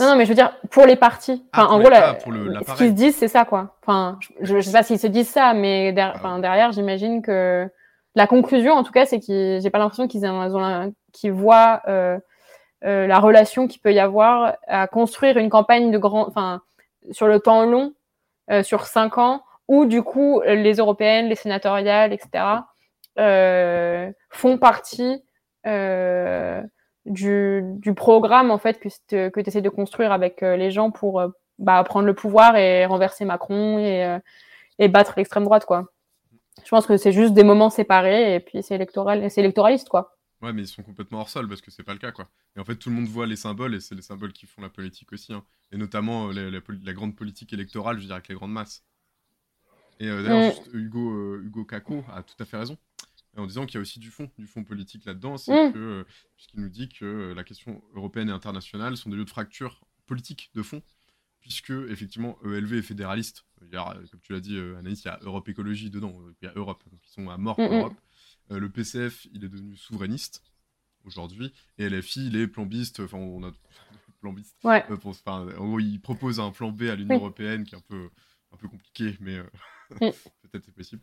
Non 0.00 0.06
non 0.06 0.16
mais 0.16 0.24
je 0.24 0.30
veux 0.30 0.34
dire 0.34 0.54
pour 0.70 0.86
les 0.86 0.96
partis. 0.96 1.44
Enfin 1.52 1.68
ah, 1.70 1.74
en 1.74 1.78
gros 1.78 1.90
ce 1.92 2.76
qu'ils 2.78 2.88
se 2.88 2.92
disent 2.92 3.16
c'est 3.16 3.28
ça 3.28 3.44
quoi. 3.44 3.76
Enfin 3.82 4.18
je, 4.40 4.56
je 4.56 4.60
sais 4.62 4.72
pas 4.72 4.82
s'ils 4.82 4.98
se 4.98 5.06
disent 5.06 5.28
ça 5.28 5.52
mais 5.52 5.94
ah 5.98 6.38
derrière 6.40 6.72
j'imagine 6.72 7.20
que 7.20 7.68
la 8.16 8.26
conclusion 8.26 8.72
en 8.72 8.82
tout 8.82 8.92
cas 8.92 9.06
c'est 9.06 9.20
que 9.20 9.60
j'ai 9.62 9.70
pas 9.70 9.78
l'impression 9.78 10.08
qu'ils 10.08 11.32
voient 11.32 11.82
euh, 11.86 12.18
euh, 12.84 13.06
la 13.06 13.20
relation 13.20 13.68
qu'il 13.68 13.80
peut 13.80 13.92
y 13.92 14.00
avoir 14.00 14.56
à 14.66 14.88
construire 14.88 15.36
une 15.38 15.50
campagne 15.50 15.90
de 15.92 15.98
grand 15.98 16.26
enfin 16.26 16.62
sur 17.12 17.28
le 17.28 17.38
temps 17.40 17.64
long 17.64 17.94
euh, 18.50 18.62
sur 18.62 18.86
cinq 18.86 19.18
ans, 19.18 19.42
où 19.66 19.86
du 19.86 20.02
coup 20.02 20.40
les 20.46 20.74
européennes, 20.74 21.28
les 21.28 21.34
sénatoriales, 21.34 22.12
etc. 22.12 22.44
Euh, 23.18 24.12
font 24.30 24.58
partie 24.58 25.24
euh, 25.66 26.62
du, 27.06 27.62
du, 27.64 27.94
programme 27.94 28.50
en 28.52 28.58
fait 28.58 28.78
que, 28.78 29.28
que 29.28 29.40
tu 29.40 29.48
essaies 29.48 29.62
de 29.62 29.68
construire 29.68 30.12
avec 30.12 30.42
les 30.42 30.70
gens 30.70 30.90
pour 30.92 31.22
bah, 31.58 31.82
prendre 31.84 32.06
le 32.06 32.14
pouvoir 32.14 32.56
et 32.56 32.86
renverser 32.86 33.24
Macron 33.24 33.78
et, 33.78 34.18
et 34.78 34.88
battre 34.88 35.14
l'extrême 35.16 35.44
droite 35.44 35.64
quoi. 35.64 35.86
Je 36.64 36.70
pense 36.70 36.86
que 36.86 36.96
c'est 36.96 37.12
juste 37.12 37.34
des 37.34 37.44
moments 37.44 37.70
séparés 37.70 38.34
et 38.34 38.40
puis 38.40 38.62
c'est 38.62 38.74
électoral, 38.74 39.30
c'est 39.30 39.40
électoraliste 39.40 39.88
quoi. 39.88 40.16
Ouais, 40.42 40.52
mais 40.52 40.62
ils 40.62 40.68
sont 40.68 40.82
complètement 40.82 41.20
hors 41.20 41.30
sol 41.30 41.48
parce 41.48 41.62
que 41.62 41.70
c'est 41.70 41.82
pas 41.82 41.94
le 41.94 41.98
cas, 41.98 42.12
quoi. 42.12 42.28
Et 42.56 42.60
en 42.60 42.64
fait, 42.64 42.76
tout 42.76 42.90
le 42.90 42.94
monde 42.94 43.06
voit 43.06 43.26
les 43.26 43.36
symboles 43.36 43.74
et 43.74 43.80
c'est 43.80 43.94
les 43.94 44.02
symboles 44.02 44.34
qui 44.34 44.44
font 44.44 44.60
la 44.60 44.68
politique 44.68 45.10
aussi. 45.12 45.32
Hein. 45.32 45.42
Et 45.72 45.78
notamment 45.78 46.30
euh, 46.30 46.50
la, 46.50 46.92
grande 46.92 47.16
politique 47.16 47.54
électorale, 47.54 47.96
je 47.96 48.02
dirais, 48.02 48.16
avec 48.16 48.28
les 48.28 48.34
grandes 48.34 48.52
masses. 48.52 48.84
Et 49.98 50.06
d'ailleurs, 50.06 50.52
mm. 50.52 50.76
Hugo, 50.76 51.36
Hugo 51.38 51.64
Kako 51.64 52.04
a 52.12 52.22
tout 52.22 52.34
à 52.38 52.44
fait 52.44 52.58
raison 52.58 52.76
en 53.36 53.46
disant 53.46 53.66
qu'il 53.66 53.74
y 53.74 53.78
a 53.78 53.80
aussi 53.80 53.98
du 53.98 54.10
fond, 54.10 54.30
du 54.38 54.46
fond 54.46 54.64
politique 54.64 55.04
là-dedans, 55.04 55.36
c'est 55.36 55.68
mm. 55.68 55.72
que, 55.72 56.06
puisqu'il 56.36 56.60
nous 56.60 56.68
dit 56.68 56.88
que 56.88 57.32
la 57.34 57.44
question 57.44 57.82
européenne 57.94 58.28
et 58.28 58.32
internationale 58.32 58.96
sont 58.96 59.10
des 59.10 59.16
lieux 59.16 59.24
de 59.24 59.30
fracture 59.30 59.84
politique 60.06 60.50
de 60.54 60.62
fond, 60.62 60.82
puisque 61.46 61.70
effectivement 61.88 62.36
ELV 62.44 62.72
est 62.78 62.82
fédéraliste. 62.82 63.44
Il 63.62 63.72
y 63.72 63.76
a, 63.76 63.96
comme 64.10 64.20
tu 64.20 64.32
l'as 64.32 64.40
dit, 64.40 64.58
Anaïs, 64.58 65.04
il 65.04 65.06
y 65.06 65.10
a 65.10 65.20
Europe 65.22 65.48
Écologie 65.48 65.90
dedans, 65.90 66.12
il 66.42 66.44
y 66.44 66.48
a 66.48 66.52
Europe, 66.56 66.82
donc 66.90 67.00
ils 67.06 67.12
sont 67.12 67.30
à 67.30 67.36
mort 67.36 67.54
pour 67.54 67.70
l'Europe. 67.70 67.94
le 68.50 68.68
PCF, 68.68 69.28
il 69.32 69.44
est 69.44 69.48
devenu 69.48 69.76
souverainiste 69.76 70.42
aujourd'hui, 71.04 71.52
et 71.78 71.88
LFI, 71.88 72.26
il 72.26 72.36
est 72.36 72.48
plambiste, 72.48 73.00
enfin 73.00 73.18
on 73.18 73.44
a 73.44 73.52
plambiste. 74.20 74.56
Ouais. 74.64 74.84
Euh, 74.90 75.56
en 75.58 75.68
gros, 75.68 75.78
il 75.78 76.00
propose 76.00 76.40
un 76.40 76.50
plan 76.50 76.72
B 76.72 76.82
à 76.82 76.96
l'Union 76.96 77.16
européenne 77.16 77.64
qui 77.64 77.74
est 77.74 77.78
un 77.78 77.82
peu, 77.88 78.10
un 78.52 78.56
peu 78.56 78.68
compliqué, 78.68 79.16
mais 79.20 79.36
euh, 79.36 79.44
mm. 80.00 80.10
peut-être 80.42 80.64
c'est 80.64 80.74
possible. 80.74 81.02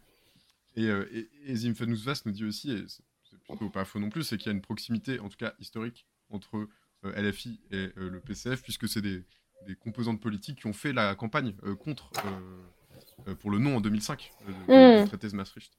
Et, 0.76 0.88
euh, 0.88 1.08
et, 1.14 1.30
et 1.46 1.54
nous 1.54 2.32
dit 2.32 2.46
aussi, 2.46 2.72
et 2.72 2.84
c'est 2.88 3.40
plutôt 3.48 3.70
pas 3.70 3.86
faux 3.86 4.00
non 4.00 4.10
plus, 4.10 4.24
c'est 4.24 4.38
qu'il 4.38 4.48
y 4.48 4.50
a 4.50 4.54
une 4.54 4.62
proximité, 4.62 5.20
en 5.20 5.30
tout 5.30 5.38
cas 5.38 5.54
historique, 5.60 6.06
entre 6.30 6.68
LFI 7.04 7.60
et 7.72 7.90
le 7.96 8.22
PCF, 8.22 8.64
puisque 8.64 8.88
c'est 8.88 9.02
des, 9.02 9.26
des, 9.66 9.76
composantes 9.76 10.22
politiques 10.22 10.60
qui 10.60 10.68
ont 10.68 10.74
fait 10.74 10.94
la 10.94 11.16
campagne 11.16 11.54
contre, 11.84 12.10
pour 13.40 13.52
le 13.52 13.60
non 13.60 13.78
en 13.78 13.82
2005, 13.82 14.32
le 14.68 15.04
mm. 15.04 15.08
traité 15.08 15.28
de 15.28 15.36
Maastricht. 15.36 15.74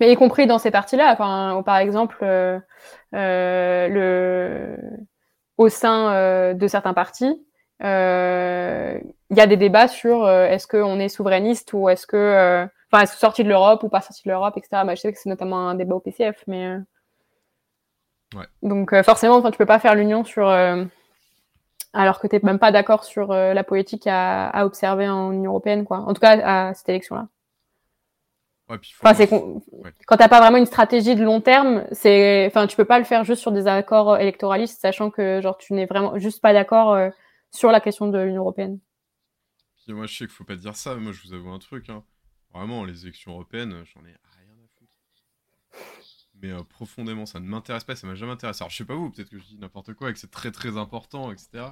Mais 0.00 0.12
y 0.12 0.16
compris 0.16 0.46
dans 0.46 0.58
ces 0.58 0.70
parties-là, 0.70 1.12
enfin, 1.12 1.62
par 1.64 1.78
exemple, 1.78 2.18
euh, 2.22 2.58
le... 3.88 4.76
au 5.56 5.68
sein 5.68 6.12
euh, 6.12 6.54
de 6.54 6.66
certains 6.68 6.94
partis, 6.94 7.42
euh, 7.82 8.98
il 9.30 9.36
y 9.36 9.40
a 9.40 9.46
des 9.46 9.56
débats 9.56 9.88
sur 9.88 10.28
est-ce 10.28 10.66
qu'on 10.66 10.98
est 10.98 11.08
souverainiste 11.08 11.72
ou 11.72 11.88
est-ce 11.88 12.06
que, 12.06 12.66
enfin, 12.90 13.02
est-ce 13.02 13.16
sorti 13.16 13.44
de 13.44 13.48
l'Europe 13.48 13.82
ou 13.82 13.88
pas 13.88 14.00
sorti 14.00 14.22
de 14.24 14.30
l'Europe, 14.30 14.56
etc. 14.56 14.82
Bah, 14.84 14.94
je 14.94 15.00
sais 15.00 15.12
que 15.12 15.18
c'est 15.18 15.28
notamment 15.28 15.68
un 15.68 15.74
débat 15.74 15.94
au 15.94 16.00
PCF, 16.00 16.42
mais 16.46 16.76
ouais. 18.34 18.46
donc 18.62 18.94
forcément, 19.02 19.36
enfin, 19.36 19.50
tu 19.50 19.58
peux 19.58 19.66
pas 19.66 19.78
faire 19.78 19.94
l'union 19.94 20.24
sur 20.24 20.46
alors 21.96 22.20
que 22.20 22.26
tu 22.26 22.36
n'es 22.36 22.42
même 22.42 22.58
pas 22.58 22.72
d'accord 22.72 23.04
sur 23.04 23.28
la 23.32 23.64
politique 23.64 24.06
à, 24.06 24.48
à, 24.48 24.64
observer 24.66 25.08
en 25.08 25.32
Union 25.32 25.50
européenne, 25.50 25.84
quoi. 25.84 25.98
En 25.98 26.14
tout 26.14 26.20
cas, 26.20 26.68
à 26.68 26.74
cette 26.74 26.88
élection-là. 26.88 27.28
Ouais, 28.68 28.78
enfin, 29.00 29.14
c'est 29.14 29.28
quand 29.28 30.16
t'as 30.16 30.28
pas 30.28 30.40
vraiment 30.40 30.58
une 30.58 30.66
stratégie 30.66 31.14
de 31.14 31.22
long 31.22 31.40
terme, 31.40 31.84
c'est, 31.92 32.46
enfin, 32.48 32.66
tu 32.66 32.76
peux 32.76 32.84
pas 32.84 32.98
le 32.98 33.04
faire 33.04 33.22
juste 33.22 33.40
sur 33.40 33.52
des 33.52 33.68
accords 33.68 34.18
électoralistes, 34.18 34.80
sachant 34.80 35.10
que 35.10 35.40
genre 35.40 35.56
tu 35.56 35.72
n'es 35.72 35.86
vraiment 35.86 36.18
juste 36.18 36.42
pas 36.42 36.52
d'accord 36.52 36.92
euh, 36.92 37.10
sur 37.52 37.70
la 37.70 37.80
question 37.80 38.08
de 38.08 38.18
l'Union 38.18 38.42
européenne. 38.42 38.80
moi, 39.86 40.06
je 40.06 40.16
sais 40.16 40.24
qu'il 40.26 40.34
faut 40.34 40.42
pas 40.42 40.56
dire 40.56 40.74
ça, 40.74 40.96
mais 40.96 41.00
moi, 41.00 41.12
je 41.12 41.22
vous 41.22 41.32
avoue 41.32 41.50
un 41.50 41.60
truc, 41.60 41.88
hein. 41.90 42.02
Vraiment, 42.52 42.84
les 42.84 43.04
élections 43.04 43.32
européennes, 43.32 43.84
j'en 43.84 44.00
ai 44.00 44.14
rien 44.14 44.56
à 44.64 44.68
foutre. 44.78 44.96
Mais 46.42 46.50
euh, 46.50 46.64
profondément, 46.64 47.26
ça 47.26 47.38
ne 47.38 47.46
m'intéresse 47.46 47.84
pas, 47.84 47.94
ça 47.94 48.08
m'a 48.08 48.16
jamais 48.16 48.32
intéressé. 48.32 48.62
Alors, 48.62 48.70
je 48.70 48.78
sais 48.78 48.84
pas 48.84 48.94
vous, 48.94 49.10
peut-être 49.10 49.30
que 49.30 49.38
je 49.38 49.44
dis 49.44 49.58
n'importe 49.58 49.94
quoi 49.94 50.10
et 50.10 50.12
que 50.12 50.18
c'est 50.18 50.30
très 50.30 50.50
très 50.50 50.76
important, 50.76 51.30
etc. 51.30 51.66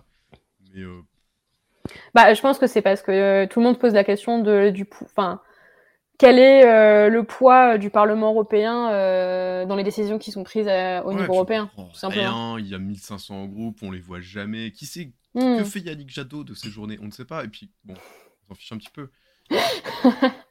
Mais 0.72 0.82
euh, 0.82 1.00
bah, 2.14 2.32
je 2.32 2.40
pense 2.40 2.58
que 2.58 2.66
c'est 2.66 2.82
parce 2.82 3.02
que 3.02 3.46
tout 3.46 3.60
le 3.60 3.66
monde 3.66 3.78
pose 3.78 3.92
la 3.92 4.04
question 4.04 4.38
de 4.40 4.70
du, 4.70 4.88
enfin 5.02 5.40
quel 6.18 6.38
est 6.38 6.64
euh, 6.64 7.08
le 7.08 7.24
poids 7.24 7.76
du 7.76 7.90
Parlement 7.90 8.30
européen 8.30 8.90
euh, 8.92 9.66
dans 9.66 9.74
les 9.76 9.82
décisions 9.82 10.18
qui 10.18 10.30
sont 10.30 10.44
prises 10.44 10.68
euh, 10.68 11.02
au 11.02 11.12
niveau 11.12 11.34
européen 11.34 11.70
tout 11.74 11.94
simplement. 11.94 12.56
il 12.58 12.68
y 12.68 12.74
a 12.74 12.78
1500 12.78 13.46
groupes, 13.46 13.82
on 13.82 13.90
les 13.90 14.00
voit 14.00 14.20
jamais. 14.20 14.70
Qui 14.70 14.86
sait 14.86 15.12
Que 15.34 15.60
hmm. 15.60 15.64
fait 15.64 15.80
Yannick 15.80 16.10
Jadot 16.10 16.44
de 16.44 16.54
ces 16.54 16.70
journées? 16.70 16.98
On 17.02 17.06
ne 17.06 17.10
sait 17.10 17.24
pas. 17.24 17.44
Et 17.44 17.48
puis, 17.48 17.70
bon, 17.84 17.94
on 17.94 18.54
s'en 18.54 18.54
fiche 18.54 18.72
un 18.72 18.78
petit 18.78 18.90
peu. 18.90 19.10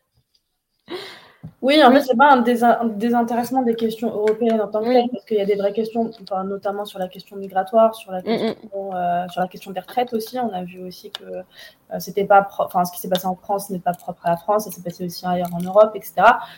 Oui, 1.62 1.82
en 1.82 1.91
fait, 1.91 2.02
c'est 2.02 2.18
pas 2.18 2.34
un, 2.34 2.88
désintéressement 2.88 3.62
des 3.62 3.76
questions 3.76 4.10
européennes 4.10 4.60
en 4.60 4.68
tant 4.68 4.82
que 4.82 4.86
telles, 4.91 5.10
parce 5.10 5.24
qu'il 5.24 5.38
y 5.38 5.41
a 5.41 5.46
des 5.46 5.56
vraies 5.56 5.72
questions, 5.72 6.12
notamment 6.46 6.84
sur 6.84 7.00
la 7.00 7.08
question 7.08 7.38
migratoire, 7.38 7.96
sur 7.96 8.12
la 8.12 8.20
mm, 8.20 8.24
mm. 8.24 8.54
question, 8.54 8.96
euh, 8.96 9.28
sur 9.30 9.41
la 9.41 9.48
question 9.48 9.72
des 9.72 9.80
retraites 9.80 10.14
aussi. 10.14 10.38
On 10.39 10.52
a 10.54 10.64
vu 10.64 10.84
aussi 10.84 11.10
que 11.12 11.24
euh, 11.24 12.00
c'était 12.00 12.26
pas, 12.26 12.46
enfin, 12.60 12.84
ce 12.84 12.91
qui 12.91 13.00
s'est 13.00 13.08
passé 13.08 13.28
en 13.28 13.36
France 13.36 13.70
n'est 13.70 13.80
pas 13.80 13.94
propre 13.94 14.26
à 14.26 14.32
la 14.32 14.38
France, 14.38 14.66
ça 14.66 14.72
s'est 14.72 14.82
passé 14.82 15.06
aussi 15.06 15.26
ailleurs 15.26 15.54
en 15.54 15.62
Europe, 15.62 15.91
etc. 15.96 16.16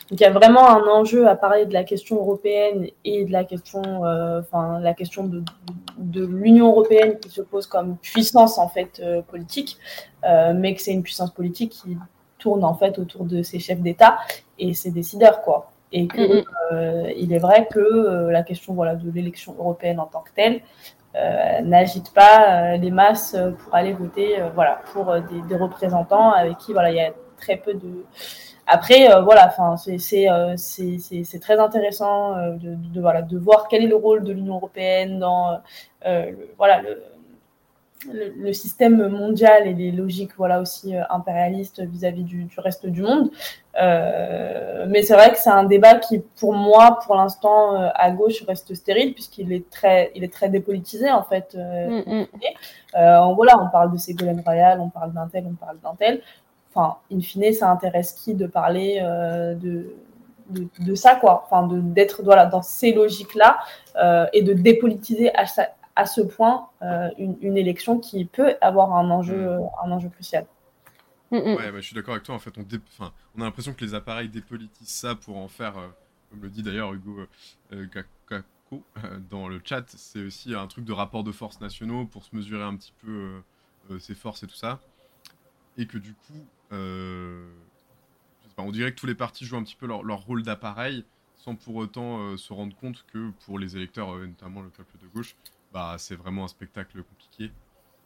Donc 0.10 0.20
il 0.20 0.22
y 0.22 0.26
a 0.26 0.32
vraiment 0.32 0.68
un 0.68 0.88
enjeu 0.88 1.28
à 1.28 1.36
parler 1.36 1.68
de 1.68 1.74
la 1.74 1.84
question 1.84 2.16
européenne 2.16 2.88
et 3.04 3.26
de 3.26 3.32
la 3.32 3.44
question, 3.44 4.06
euh, 4.06 4.40
enfin, 4.40 4.80
la 4.80 4.96
question 4.96 5.26
de, 5.26 5.44
de, 5.98 6.26
l'Union 6.26 6.70
européenne 6.70 7.20
qui 7.20 7.30
se 7.30 7.44
pose 7.44 7.68
comme 7.68 7.98
puissance 7.98 8.58
en 8.58 8.70
fait 8.70 9.02
politique, 9.28 9.78
mais 10.24 10.74
que 10.74 10.82
c'est 10.82 10.94
une 10.94 11.04
puissance 11.04 11.32
politique 11.32 11.74
qui 11.74 11.96
tourne 12.46 12.64
en 12.64 12.76
fait 12.76 13.00
autour 13.00 13.26
de 13.26 13.42
ces 13.42 13.60
chefs 13.60 13.82
d'État 13.82 14.20
et 14.60 14.76
ses 14.76 14.92
décideurs, 14.92 15.42
quoi. 15.42 15.72
Et 15.92 16.08
que 16.08 16.22
mm-hmm. 16.22 16.44
euh, 16.74 17.12
il 17.18 17.34
est 17.34 17.40
vrai 17.40 17.68
que 17.72 17.80
euh, 17.80 18.32
la 18.32 18.44
question 18.44 18.74
voilà, 18.76 18.96
de 18.96 19.10
l'élection 19.10 19.56
européenne 19.58 20.00
en 20.00 20.06
tant 20.06 20.22
que 20.22 20.32
telle 20.36 20.62
euh, 21.16 21.62
n'agite 21.62 22.14
pas 22.14 22.78
les 22.78 22.92
masses 22.92 23.36
pour 23.60 23.74
aller 23.74 23.94
voter 23.94 24.30
voilà, 24.54 24.82
pour 24.92 25.06
des, 25.50 25.56
représentants 25.56 26.32
avec 26.32 26.58
qui 26.58 26.74
voilà, 26.74 26.92
il 26.92 26.98
y 26.98 27.02
a 27.02 27.12
très 27.38 27.58
peu 27.58 27.74
de. 27.74 28.06
Après, 28.68 29.08
voilà, 29.22 29.54
c'est 29.88 31.40
très 31.42 31.60
intéressant 31.60 32.36
de, 32.64 32.76
de, 32.96 33.02
voilà, 33.02 33.22
de 33.22 33.38
voir 33.38 33.68
quel 33.70 33.84
est 33.84 33.88
le 33.96 33.96
rôle 33.96 34.24
de 34.24 34.34
l'Union 34.34 34.56
européenne 34.56 35.20
dans 35.20 35.60
voilà, 36.58 36.82
le, 36.82 37.02
le, 38.14 38.54
système 38.54 39.08
mondial 39.08 39.68
et 39.68 39.74
les 39.74 39.92
logiques 39.92 40.32
voilà 40.38 40.62
aussi 40.62 40.96
euh, 40.96 41.02
impérialistes 41.10 41.82
vis-à-vis 41.82 42.24
du, 42.24 42.48
reste 42.58 42.86
du 42.86 43.02
monde. 43.02 43.30
Euh, 43.82 44.86
mais 44.90 45.04
c'est 45.04 45.14
vrai 45.14 45.32
que 45.32 45.38
c'est 45.38 45.50
un 45.50 45.66
débat 45.66 45.96
qui, 45.96 46.20
pour 46.40 46.54
moi, 46.54 47.00
pour 47.06 47.16
l'instant, 47.16 47.76
euh, 47.76 47.90
à 47.94 48.12
gauche, 48.12 48.44
reste 48.48 48.74
stérile 48.74 49.14
puisqu'il 49.14 49.52
est 49.52 49.70
très, 49.70 50.12
il 50.16 50.24
est 50.24 50.32
très 50.32 50.50
dépolitisé 50.50 51.12
en 51.12 51.24
fait. 51.24 51.56
Mm, 51.56 52.24
mm. 52.24 53.34
voilà, 53.36 53.60
on 53.60 53.70
parle 53.70 53.92
de 53.92 53.98
Ségolène 53.98 54.42
Royal, 54.46 54.80
on 54.80 54.90
parle 54.90 55.14
d'un 55.14 55.28
tel, 55.28 55.46
on 55.48 55.56
parle 55.56 55.80
d'un 55.84 55.96
tel. 55.96 56.22
Enfin, 56.74 56.98
in 57.12 57.22
fine, 57.22 57.54
ça 57.54 57.70
intéresse 57.70 58.14
qui 58.14 58.34
de 58.34 58.48
parler 58.48 59.02
de, 59.62 59.96
de, 60.50 60.96
ça, 60.96 61.16
quoi. 61.16 61.46
Enfin, 61.46 61.70
d'être 61.72 62.22
voilà, 62.22 62.46
dans 62.46 62.62
ces 62.62 62.92
logiques-là 62.92 63.60
et 64.34 64.42
de 64.42 64.52
dépolitiser 64.52 65.34
à, 65.36 65.46
à 65.96 66.06
ce 66.06 66.22
point 66.22 66.70
euh, 66.82 67.10
une, 67.18 67.58
élection 67.58 68.00
qui 68.00 68.26
peut 68.26 68.56
avoir 68.62 68.94
un 68.94 69.10
enjeu, 69.10 69.38
mm. 69.38 69.48
euh, 69.48 69.60
un 69.84 69.92
enjeu 69.92 70.10
crucial. 70.10 70.46
Mm, 71.32 71.38
mm. 71.38 71.56
Ouais, 71.56 71.72
bah, 71.72 71.80
je 71.80 71.86
suis 71.86 71.96
d'accord 71.96 72.14
avec 72.14 72.26
toi. 72.26 72.36
En 72.36 72.40
fait, 72.40 72.58
on, 72.58 72.66
on 73.36 73.42
a 73.42 73.46
l'impression 73.46 73.74
que 73.74 73.84
les 73.84 73.94
appareils 73.94 74.30
dépolitisent 74.30 74.90
ça 74.90 75.16
pour 75.16 75.38
en 75.38 75.48
faire, 75.48 75.78
euh, 75.78 75.88
comme 76.30 76.42
le 76.42 76.50
dit 76.50 76.64
d'ailleurs 76.64 76.94
Hugo 76.94 77.26
Kako 77.72 78.84
dans 79.30 79.48
le 79.48 79.62
chat, 79.64 79.86
c'est 79.88 80.24
aussi 80.24 80.54
un 80.54 80.68
truc 80.68 80.86
de 80.86 80.94
rapport 80.94 81.24
de 81.24 81.32
force 81.32 81.62
nationaux 81.62 82.06
pour 82.06 82.26
se 82.26 82.36
mesurer 82.36 82.64
un 82.64 82.76
petit 82.76 82.94
peu 83.04 83.42
ses 84.00 84.16
forces 84.16 84.44
et 84.44 84.48
tout 84.48 84.56
ça. 84.56 84.80
Et 85.78 85.86
que 85.86 85.98
du 85.98 86.14
coup, 86.14 86.46
on 88.58 88.72
dirait 88.72 88.92
que 88.92 89.00
tous 89.00 89.06
les 89.06 89.16
partis 89.16 89.46
jouent 89.46 89.58
un 89.58 89.64
petit 89.64 89.76
peu 89.76 89.86
leur, 89.86 90.04
leur 90.04 90.22
rôle 90.22 90.42
d'appareil 90.44 91.06
sans 91.38 91.56
pour 91.56 91.76
autant 91.76 92.36
se 92.38 92.54
rendre 92.54 92.76
compte 92.76 93.06
que 93.14 93.30
pour 93.46 93.60
les 93.60 93.78
électeurs, 93.78 94.18
notamment 94.18 94.62
le 94.62 94.70
peuple 94.70 94.98
de 95.00 95.08
gauche, 95.08 95.36
bah, 95.76 95.98
c'est 95.98 96.16
vraiment 96.16 96.46
un 96.46 96.48
spectacle 96.48 97.04
compliqué. 97.04 97.52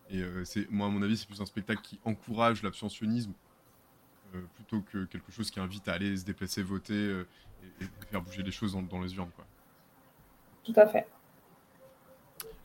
Et 0.10 0.24
euh, 0.24 0.44
c'est, 0.44 0.68
moi, 0.72 0.88
à 0.88 0.90
mon 0.90 1.04
avis, 1.04 1.16
c'est 1.16 1.28
plus 1.28 1.40
un 1.40 1.46
spectacle 1.46 1.82
qui 1.84 2.00
encourage 2.04 2.64
l'abstentionnisme 2.64 3.32
euh, 4.34 4.42
plutôt 4.56 4.82
que 4.82 5.06
quelque 5.06 5.32
chose 5.32 5.52
qui 5.52 5.60
invite 5.60 5.88
à 5.88 5.94
aller 5.94 6.18
se 6.18 6.26
déplacer, 6.26 6.64
voter 6.64 6.96
euh, 6.96 7.28
et, 7.80 7.86
faire 8.10 8.24
bouger 8.24 8.42
les 8.42 8.50
choses 8.50 8.76
dans, 8.90 9.02
les 9.02 9.16
urnes. 9.16 9.30
Quoi. 9.36 9.46
Tout 10.64 10.74
à 10.78 10.88
fait. 10.88 11.08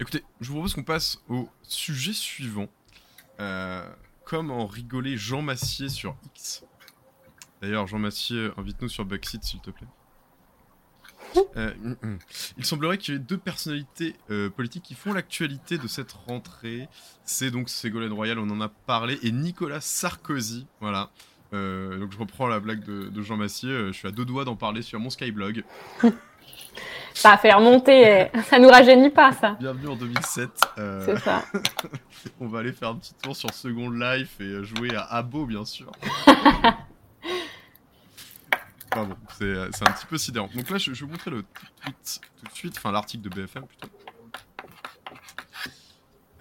Écoutez, 0.00 0.24
je 0.40 0.48
vous 0.48 0.54
propose 0.54 0.72
qu'on 0.72 0.84
passe 0.84 1.22
au 1.28 1.50
sujet 1.62 2.14
suivant. 2.14 2.68
comme 4.24 4.50
en 4.50 4.66
rigolait 4.66 5.18
Jean 5.18 5.42
Massier 5.42 5.90
sur 5.90 6.16
X. 6.34 6.64
D'ailleurs, 7.60 7.86
Jean 7.86 7.98
Massier, 7.98 8.52
invite-nous 8.56 8.88
sur 8.88 9.04
Backseat, 9.04 9.44
s'il 9.44 9.60
te 9.60 9.70
plaît. 9.70 9.86
Euh, 11.56 11.72
mm, 11.80 11.96
mm. 12.02 12.18
il 12.58 12.64
semblerait 12.64 12.98
qu'il 12.98 13.14
y 13.14 13.16
ait 13.16 13.20
deux 13.20 13.38
personnalités 13.38 14.14
euh, 14.30 14.50
politiques 14.50 14.84
qui 14.84 14.94
font 14.94 15.12
l'actualité 15.12 15.78
de 15.78 15.86
cette 15.86 16.12
rentrée. 16.12 16.88
C'est 17.24 17.50
donc 17.50 17.68
Ségolène 17.68 18.12
Royal, 18.12 18.38
on 18.38 18.50
en 18.50 18.60
a 18.60 18.68
parlé, 18.68 19.18
et 19.22 19.32
Nicolas 19.32 19.80
Sarkozy. 19.80 20.66
Voilà. 20.80 21.10
Euh, 21.52 21.98
donc 21.98 22.12
je 22.12 22.18
reprends 22.18 22.46
la 22.46 22.60
blague 22.60 22.84
de, 22.84 23.22
Jean 23.22 23.36
Massier. 23.36 23.86
je 23.88 23.92
suis 23.92 24.08
à 24.08 24.10
deux 24.10 24.24
doigts 24.24 24.44
d'en 24.44 24.56
parler 24.56 24.82
sur 24.82 24.98
mon 24.98 25.10
Skyblog. 25.10 25.64
Ça 27.14 27.34
a 27.34 27.38
fait 27.38 27.52
remonter, 27.52 28.26
ça 28.50 28.58
nous 28.58 28.68
rajeunit 28.68 29.08
pas 29.08 29.30
ça. 29.30 29.56
Bienvenue 29.60 29.86
en 29.86 29.94
2007. 29.94 30.50
C'est 30.76 31.18
ça. 31.20 31.44
on 32.40 32.48
va 32.48 32.58
aller 32.58 32.72
faire 32.72 32.88
un 32.88 32.96
petit 32.96 33.14
tour 33.22 33.36
sur 33.36 33.50
Second 33.50 33.90
Life 33.90 34.40
et 34.40 34.64
jouer 34.64 34.94
à 34.96 35.02
Abo 35.04 35.46
bien 35.46 35.64
sûr. 35.64 35.92
Euh, 38.96 39.68
c'est 39.72 39.88
un 39.88 39.92
petit 39.92 40.06
peu 40.06 40.18
sidérant. 40.18 40.48
Donc 40.54 40.70
là, 40.70 40.78
je, 40.78 40.90
vais 40.90 40.98
vous 40.98 41.08
montrer 41.08 41.30
le 41.30 41.44
tweet 41.82 42.20
tout 42.38 42.46
de 42.46 42.52
suite, 42.52 42.74
enfin 42.76 42.92
l'article 42.92 43.28
de 43.28 43.28
BFM 43.28 43.66
plutôt. 43.66 43.88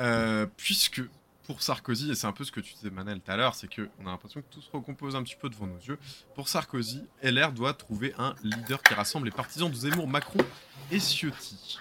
Euh, 0.02 0.46
puisque 0.58 1.02
pour 1.44 1.62
Sarkozy, 1.62 2.12
et 2.12 2.16
c'est 2.16 2.28
un 2.28 2.32
peu 2.32 2.44
ce 2.44 2.52
que 2.52 2.60
tu 2.60 2.74
disais 2.74 2.90
Manel 2.90 3.20
tout 3.20 3.32
à 3.32 3.38
l'heure, 3.38 3.56
c'est 3.56 3.68
qu'on 3.68 4.08
a 4.08 4.12
l'impression 4.12 4.42
que 4.42 4.48
tout 4.50 4.62
se 4.62 4.72
recompose 4.72 5.16
un 5.16 5.24
petit 5.24 5.36
peu 5.36 5.50
devant 5.50 5.68
nos 5.68 5.80
yeux. 5.80 6.00
Pour 6.36 6.48
Sarkozy, 6.48 7.06
LR 7.22 7.52
doit 7.52 7.74
trouver 7.74 8.14
un 8.18 8.34
leader 8.44 8.82
qui 8.82 8.94
rassemble 8.94 9.26
les 9.26 9.32
partisans 9.32 9.70
de 9.70 9.76
Zemmour, 9.76 10.08
Macron 10.08 10.40
et 10.92 11.00
Ciotti. 11.00 11.80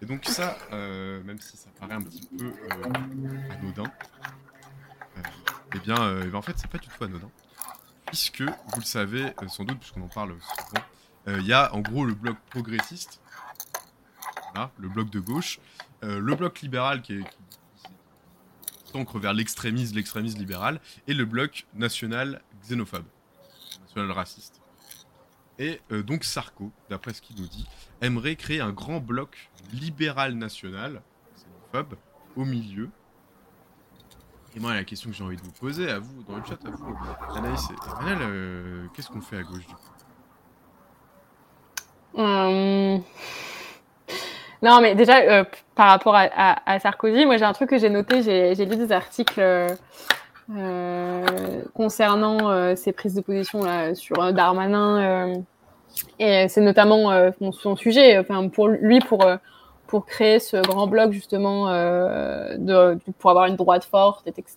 Et 0.00 0.06
donc 0.06 0.24
ça, 0.24 0.58
euh, 0.72 1.22
même 1.22 1.38
si 1.38 1.56
ça 1.56 1.70
paraît 1.78 1.94
un 1.94 2.02
petit 2.02 2.28
peu 2.38 2.52
anodin, 2.70 3.90
eh 5.74 5.78
bien, 5.78 6.32
en 6.34 6.42
fait, 6.42 6.58
c'est 6.58 6.70
pas 6.70 6.78
du 6.78 6.88
tout 6.88 7.04
anodin. 7.04 7.30
Puisque, 8.12 8.42
vous 8.42 8.80
le 8.80 8.84
savez 8.84 9.32
sans 9.48 9.64
doute, 9.64 9.78
puisqu'on 9.78 10.02
en 10.02 10.08
parle 10.08 10.36
souvent, 10.38 10.84
il 11.40 11.46
y 11.46 11.54
a 11.54 11.74
en 11.74 11.80
gros 11.80 12.04
le 12.04 12.12
bloc 12.12 12.36
progressiste, 12.50 13.22
le 14.78 14.88
bloc 14.90 15.08
de 15.08 15.18
gauche, 15.18 15.60
le 16.02 16.34
bloc 16.34 16.60
libéral 16.60 17.00
qui 17.00 17.14
est, 17.14 17.24
s'ancre 18.92 19.18
vers 19.18 19.32
l'extrémisme, 19.32 19.96
l'extrémisme 19.96 20.38
libéral, 20.38 20.78
et 21.06 21.14
le 21.14 21.24
bloc 21.24 21.66
national 21.72 22.42
xénophobe, 22.62 23.06
national 23.86 24.10
raciste. 24.10 24.60
Et 25.58 25.80
euh, 25.90 26.02
donc 26.02 26.24
Sarko, 26.24 26.70
d'après 26.90 27.14
ce 27.14 27.22
qu'il 27.22 27.36
nous 27.36 27.48
dit, 27.48 27.66
aimerait 28.02 28.36
créer 28.36 28.60
un 28.60 28.72
grand 28.72 29.00
bloc 29.00 29.50
libéral 29.72 30.34
national, 30.34 31.00
xénophobe, 31.34 31.96
au 32.36 32.44
milieu. 32.44 32.90
Et 34.54 34.60
moi, 34.60 34.74
la 34.74 34.84
question 34.84 35.08
que 35.10 35.16
j'ai 35.16 35.24
envie 35.24 35.36
de 35.36 35.42
vous 35.42 35.52
poser 35.52 35.90
à 35.90 35.98
vous, 35.98 36.22
dans 36.28 36.36
le 36.36 36.44
chat, 36.44 36.58
à 36.66 36.70
vous, 36.70 36.94
Anaïs 37.36 37.70
et 37.70 37.74
euh, 38.04 38.86
qu'est-ce 38.94 39.08
qu'on 39.08 39.22
fait 39.22 39.38
à 39.38 39.42
gauche 39.42 39.66
du 39.66 39.74
coup 39.74 39.80
hum. 42.20 43.02
Non, 44.62 44.80
mais 44.80 44.94
déjà, 44.94 45.20
euh, 45.22 45.44
par 45.74 45.88
rapport 45.88 46.14
à, 46.14 46.78
Sarkozy, 46.78 47.26
moi 47.26 47.36
j'ai 47.36 47.44
un 47.44 47.52
truc 47.52 47.70
que 47.70 47.78
j'ai 47.78 47.90
noté, 47.90 48.22
j'ai 48.22 48.64
lu 48.64 48.76
des 48.76 48.92
articles 48.92 49.40
euh, 49.40 49.66
concernant 51.74 52.50
euh, 52.50 52.76
ses 52.76 52.92
prises 52.92 53.14
de 53.14 53.22
position 53.22 53.64
là, 53.64 53.96
sur 53.96 54.32
Darmanin, 54.32 55.42
et 56.20 56.46
c'est 56.48 56.60
notamment 56.60 57.32
son 57.52 57.74
sujet, 57.74 58.18
enfin, 58.18 58.48
pour 58.48 58.68
lui, 58.68 59.00
pour, 59.00 59.26
pour 59.92 60.06
créer 60.06 60.38
ce 60.38 60.56
grand 60.56 60.86
bloc 60.86 61.12
justement, 61.12 61.66
de, 61.66 62.98
pour 63.18 63.28
avoir 63.28 63.44
une 63.44 63.56
droite 63.56 63.84
forte, 63.84 64.26
etc. 64.26 64.48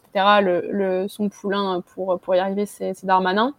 Le, 0.42 0.70
le, 0.72 1.08
son 1.10 1.28
poulain 1.28 1.84
pour, 1.94 2.18
pour 2.22 2.36
y 2.36 2.40
arriver, 2.40 2.66
c'est 2.66 3.06
Darmanin. 3.06 3.54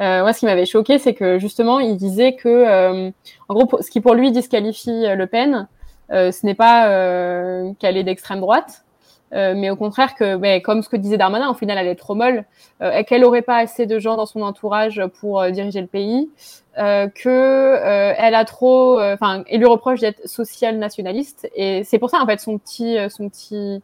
Euh, 0.00 0.22
moi, 0.22 0.32
ce 0.32 0.40
qui 0.40 0.46
m'avait 0.46 0.66
choqué, 0.66 0.98
c'est 0.98 1.14
que 1.14 1.38
justement, 1.38 1.80
il 1.80 1.96
disait 1.96 2.34
que, 2.34 2.48
euh, 2.48 3.10
en 3.48 3.54
gros, 3.54 3.80
ce 3.80 3.90
qui 3.90 4.00
pour 4.00 4.14
lui 4.14 4.30
disqualifie 4.30 5.06
Le 5.16 5.26
Pen, 5.26 5.68
euh, 6.12 6.30
ce 6.30 6.44
n'est 6.46 6.54
pas 6.54 6.88
euh, 6.90 7.72
qu'elle 7.78 7.96
est 7.96 8.04
d'extrême 8.04 8.40
droite, 8.40 8.84
euh, 9.32 9.54
mais 9.56 9.70
au 9.70 9.76
contraire 9.76 10.14
que, 10.14 10.36
ben, 10.36 10.60
comme 10.62 10.82
ce 10.82 10.88
que 10.88 10.96
disait 10.96 11.16
Darmanin, 11.16 11.50
au 11.50 11.54
final, 11.54 11.78
elle 11.78 11.88
est 11.88 11.96
trop 11.96 12.14
molle, 12.14 12.44
et 12.80 13.04
qu'elle 13.04 13.22
n'aurait 13.22 13.42
pas 13.42 13.56
assez 13.56 13.86
de 13.86 13.98
gens 13.98 14.16
dans 14.16 14.26
son 14.26 14.42
entourage 14.42 15.02
pour 15.20 15.44
diriger 15.50 15.80
le 15.80 15.86
pays, 15.86 16.30
que 16.76 18.14
elle 18.18 18.34
a 18.34 18.44
trop, 18.44 19.00
enfin, 19.00 19.44
il 19.50 19.58
lui 19.58 19.66
reproche 19.66 20.00
d'être 20.00 20.28
social 20.28 20.78
nationaliste, 20.78 21.48
et 21.54 21.84
c'est 21.84 21.98
pour 21.98 22.10
ça 22.10 22.18
en 22.20 22.26
fait 22.26 22.38
son 22.38 22.58
petit, 22.58 22.98
son 23.08 23.28
petit, 23.28 23.82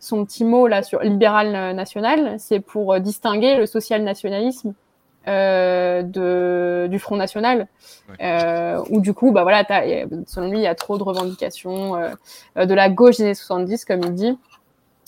son 0.00 0.24
petit 0.24 0.44
mot 0.44 0.66
là 0.66 0.82
sur 0.82 1.00
libéral 1.00 1.74
national, 1.74 2.36
c'est 2.38 2.60
pour 2.60 2.98
distinguer 3.00 3.56
le 3.56 3.66
social 3.66 4.02
nationalisme 4.02 4.74
euh, 5.28 6.02
de, 6.02 6.88
du 6.88 6.98
Front 6.98 7.14
National, 7.14 7.68
euh, 8.20 8.82
où 8.90 9.00
du 9.00 9.14
coup, 9.14 9.30
bah 9.30 9.44
voilà, 9.44 9.64
selon 10.26 10.50
lui, 10.50 10.58
il 10.58 10.62
y 10.62 10.66
a 10.66 10.74
trop 10.74 10.98
de 10.98 11.04
revendications 11.04 11.94
euh, 11.94 12.66
de 12.66 12.74
la 12.74 12.90
gauche 12.90 13.18
des 13.18 13.24
années 13.26 13.34
70, 13.34 13.84
comme 13.84 14.00
il 14.02 14.14
dit, 14.14 14.38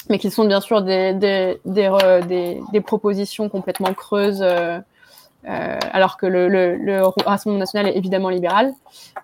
mais 0.08 0.18
qui 0.18 0.30
sont 0.30 0.44
bien 0.44 0.60
sûr 0.60 0.82
des, 0.82 1.12
des, 1.14 1.58
des, 1.64 2.80
propositions 2.80 3.48
complètement 3.48 3.92
creuses, 3.94 4.42
euh, 4.42 4.80
alors 5.44 6.16
que 6.16 6.26
le, 6.26 6.48
le, 6.48 6.76
le, 6.76 7.02
Rassemblement 7.24 7.60
national 7.60 7.88
est 7.88 7.96
évidemment 7.96 8.28
libéral. 8.28 8.72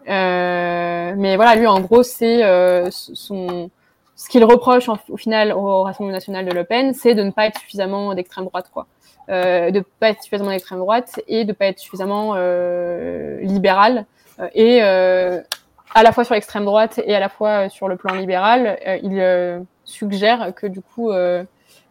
mais 0.07 1.36
voilà, 1.36 1.55
lui, 1.57 1.66
en 1.66 1.81
gros, 1.81 2.02
c'est 2.02 2.43
son 2.90 3.70
ce 4.16 4.28
qu'il 4.28 4.44
reproche 4.44 4.90
au 5.09 5.16
final 5.16 5.51
au 5.55 5.82
Rassemblement 5.82 6.12
national 6.15 6.44
de 6.44 6.52
Le 6.52 6.65
Pen, 6.65 6.93
c'est 6.93 7.15
de 7.15 7.23
ne 7.23 7.31
pas 7.31 7.47
être 7.47 7.59
suffisamment 7.59 8.15
d'extrême 8.15 8.44
droite, 8.44 8.66
quoi 8.70 8.86
euh, 9.31 9.70
de 9.70 9.85
pas 10.01 10.11
être 10.11 10.23
suffisamment 10.23 10.51
d'extrême 10.51 10.78
droite 10.78 11.20
et 11.28 11.44
de 11.44 11.52
pas 11.52 11.66
être 11.66 11.78
suffisamment 11.78 12.35
euh, 12.36 13.40
libéral 13.40 14.07
euh, 14.40 14.48
et 14.55 14.81
euh, 14.82 15.40
à 15.95 16.03
la 16.03 16.12
fois 16.12 16.25
sur 16.25 16.35
l'extrême 16.35 16.65
droite 16.65 17.01
et 17.05 17.15
à 17.15 17.21
la 17.21 17.29
fois 17.29 17.69
sur 17.69 17.89
le 17.89 17.97
plan 17.97 18.15
libéral, 18.15 18.79
il 19.03 19.65
suggère 19.85 20.55
que 20.55 20.67
du 20.67 20.81
coup 20.81 21.11
le 21.11 21.47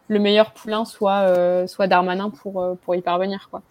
meilleur 0.08 0.52
poulain 0.52 0.84
soit 0.84 1.66
soit 1.66 1.86
Darmanin 1.86 2.30
pour 2.30 2.76
pour 2.82 2.94
y 2.94 3.02
parvenir 3.02 3.48
quoi. 3.50 3.62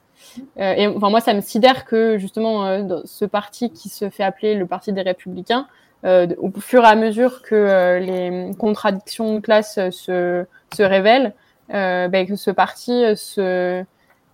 et 0.57 0.87
enfin 0.87 1.09
moi 1.09 1.19
ça 1.19 1.33
me 1.33 1.41
sidère 1.41 1.85
que 1.85 2.17
justement 2.17 2.85
ce 3.05 3.25
parti 3.25 3.71
qui 3.71 3.89
se 3.89 4.09
fait 4.09 4.23
appeler 4.23 4.55
le 4.55 4.65
parti 4.65 4.93
des 4.93 5.01
républicains 5.01 5.67
au 6.03 6.51
fur 6.59 6.83
et 6.83 6.87
à 6.87 6.95
mesure 6.95 7.41
que 7.41 7.99
les 7.99 8.51
contradictions 8.57 9.35
de 9.35 9.39
classe 9.39 9.75
se, 9.89 10.45
se 10.73 10.83
révèlent, 10.83 11.33
euh, 11.73 12.07
ben, 12.07 12.25
que 12.25 12.35
ce 12.35 12.49
parti 12.49 12.91
euh, 12.91 13.15
se 13.15 13.83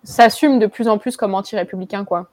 s'assume 0.03 0.59
de 0.59 0.67
plus 0.67 0.87
en 0.87 0.97
plus 0.97 1.17
comme 1.17 1.33
anti-républicain, 1.33 2.05
quoi. 2.05 2.27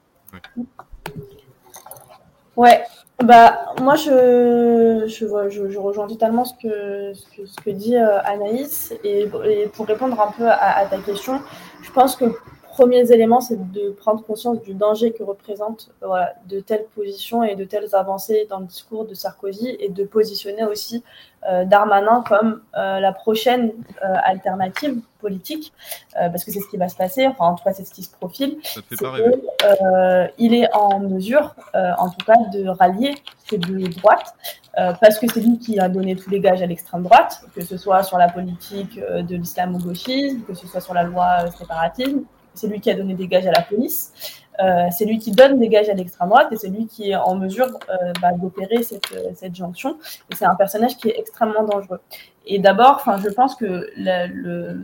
Ouais. 2.55 2.83
Bah, 3.21 3.73
moi, 3.79 3.95
je, 3.95 5.05
je, 5.07 5.69
je, 5.69 5.77
rejoins 5.77 6.07
totalement 6.07 6.45
ce 6.45 6.53
que, 6.55 7.13
ce 7.13 7.25
que, 7.35 7.45
ce 7.45 7.55
que 7.61 7.69
dit 7.69 7.95
euh, 7.95 8.19
Anaïs. 8.23 8.93
Et, 9.03 9.27
pour 9.73 9.85
répondre 9.85 10.19
un 10.19 10.31
peu 10.31 10.47
à, 10.47 10.77
à, 10.77 10.85
ta 10.85 10.97
question, 10.97 11.41
je 11.83 11.91
pense 11.91 12.15
que 12.15 12.25
premiers 12.73 13.11
éléments, 13.11 13.39
c'est 13.39 13.71
de 13.71 13.91
prendre 13.91 14.21
conscience 14.25 14.59
du 14.63 14.73
danger 14.73 15.11
que 15.11 15.23
représente 15.23 15.91
voilà, 16.01 16.33
de 16.49 16.59
telles 16.59 16.87
positions 16.95 17.43
et 17.43 17.55
de 17.55 17.65
telles 17.65 17.93
avancées 17.93 18.47
dans 18.49 18.59
le 18.59 18.65
discours 18.65 19.05
de 19.05 19.13
Sarkozy 19.13 19.77
et 19.79 19.89
de 19.89 20.03
positionner 20.05 20.65
aussi 20.65 21.03
euh, 21.47 21.65
Darmanin 21.65 22.23
comme 22.27 22.61
euh, 22.75 22.99
la 22.99 23.13
prochaine 23.13 23.65
euh, 24.03 24.15
alternative 24.23 24.95
politique, 25.19 25.71
euh, 26.19 26.29
parce 26.29 26.43
que 26.43 26.51
c'est 26.51 26.61
ce 26.61 26.69
qui 26.71 26.77
va 26.77 26.89
se 26.89 26.95
passer, 26.95 27.27
enfin 27.27 27.45
en 27.51 27.55
tout 27.55 27.63
cas 27.63 27.73
c'est 27.73 27.85
ce 27.85 27.93
qui 27.93 28.01
se 28.01 28.11
profile. 28.11 28.57
Euh, 28.91 30.27
il 30.39 30.55
est 30.55 30.73
en 30.73 30.99
mesure, 30.99 31.55
en 31.73 32.09
tout 32.09 32.25
cas, 32.25 32.39
de 32.51 32.67
rallier 32.67 33.13
ces 33.47 33.59
deux 33.59 33.87
droites, 33.99 34.33
parce 34.75 35.19
que 35.19 35.27
c'est 35.31 35.41
lui 35.41 35.59
qui 35.59 35.79
a 35.79 35.89
donné 35.89 36.15
tous 36.15 36.29
les 36.31 36.39
gages 36.39 36.63
à 36.63 36.65
l'extrême 36.65 37.03
droite, 37.03 37.41
que 37.55 37.63
ce 37.63 37.77
soit 37.77 38.01
sur 38.01 38.17
la 38.17 38.29
politique 38.29 38.99
de 38.99 39.35
l'islamo-gauchisme, 39.35 40.41
que 40.47 40.55
ce 40.55 40.65
soit 40.65 40.81
sur 40.81 40.95
la 40.95 41.03
loi 41.03 41.27
séparatisme, 41.59 42.23
c'est 42.53 42.67
lui 42.67 42.79
qui 42.79 42.89
a 42.89 42.95
donné 42.95 43.13
des 43.13 43.27
gages 43.27 43.47
à 43.47 43.51
la 43.51 43.61
police, 43.61 44.13
euh, 44.59 44.87
c'est 44.91 45.05
lui 45.05 45.17
qui 45.17 45.31
donne 45.31 45.59
des 45.59 45.67
gages 45.67 45.89
à 45.89 45.93
l'extrême 45.93 46.29
droite 46.29 46.47
et 46.51 46.57
c'est 46.57 46.69
lui 46.69 46.85
qui 46.85 47.11
est 47.11 47.15
en 47.15 47.35
mesure 47.35 47.67
euh, 47.89 48.13
bah, 48.21 48.33
d'opérer 48.33 48.83
cette, 48.83 49.11
euh, 49.13 49.31
cette, 49.35 49.55
jonction. 49.55 49.97
Et 50.31 50.35
c'est 50.35 50.45
un 50.45 50.55
personnage 50.55 50.97
qui 50.97 51.09
est 51.09 51.17
extrêmement 51.17 51.63
dangereux. 51.63 51.99
Et 52.45 52.59
d'abord, 52.59 53.03
je 53.23 53.29
pense 53.29 53.55
que 53.55 53.89
la, 53.97 54.27
le, 54.27 54.79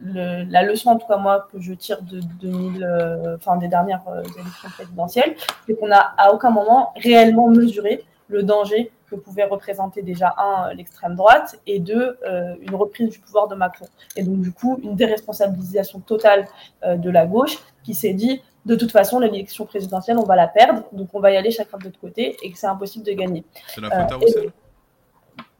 le, 0.00 0.44
la 0.44 0.62
leçon, 0.62 0.90
en 0.90 0.96
tout 0.96 1.08
cas 1.08 1.16
moi, 1.16 1.48
que 1.52 1.60
je 1.60 1.72
tire 1.72 2.02
de 2.02 2.20
2000, 2.40 3.36
enfin 3.36 3.56
des 3.56 3.68
dernières 3.68 4.02
élections 4.38 4.68
présidentielles, 4.70 5.34
c'est 5.66 5.74
qu'on 5.74 5.88
n'a 5.88 6.14
à 6.16 6.32
aucun 6.32 6.50
moment 6.50 6.92
réellement 6.96 7.48
mesuré 7.48 8.04
le 8.28 8.42
danger 8.42 8.92
que 9.10 9.16
pouvait 9.16 9.44
représenter 9.44 10.02
déjà 10.02 10.34
un 10.38 10.72
l'extrême 10.74 11.16
droite 11.16 11.58
et 11.66 11.78
deux 11.78 12.18
euh, 12.26 12.54
une 12.60 12.74
reprise 12.74 13.10
du 13.10 13.18
pouvoir 13.18 13.48
de 13.48 13.54
Macron 13.54 13.86
et 14.16 14.22
donc 14.22 14.40
du 14.40 14.52
coup 14.52 14.78
une 14.82 14.94
déresponsabilisation 14.94 16.00
totale 16.00 16.46
euh, 16.84 16.96
de 16.96 17.10
la 17.10 17.26
gauche 17.26 17.58
qui 17.82 17.94
s'est 17.94 18.12
dit 18.12 18.42
de 18.66 18.74
toute 18.76 18.92
façon 18.92 19.18
l'élection 19.18 19.64
présidentielle 19.64 20.18
on 20.18 20.24
va 20.24 20.36
la 20.36 20.46
perdre 20.46 20.84
donc 20.92 21.08
on 21.14 21.20
va 21.20 21.30
y 21.30 21.36
aller 21.36 21.50
chacun 21.50 21.78
de 21.78 21.84
notre 21.84 22.00
côté 22.00 22.36
et 22.42 22.52
que 22.52 22.58
c'est 22.58 22.66
impossible 22.66 23.04
de 23.04 23.12
gagner. 23.12 23.44
C'est 23.68 23.80
la 23.80 23.90
faute 23.90 24.12
à 24.12 24.14
euh, 24.14 24.18
Roussel. 24.18 24.52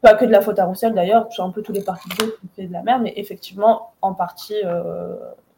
Pas 0.01 0.13
que 0.13 0.25
de 0.25 0.31
la 0.31 0.41
faute 0.41 0.59
à 0.59 0.65
Roussel 0.65 0.93
d'ailleurs, 0.93 1.27
c'est 1.31 1.41
un 1.41 1.49
peu 1.49 1.61
tous 1.61 1.73
les 1.73 1.81
partis 1.81 2.07
de 2.09 2.15
qui 2.15 2.47
fait 2.55 2.67
de 2.67 2.73
la 2.73 2.83
merde, 2.83 3.01
mais 3.03 3.13
effectivement 3.17 3.93
en 4.01 4.13
partie 4.13 4.55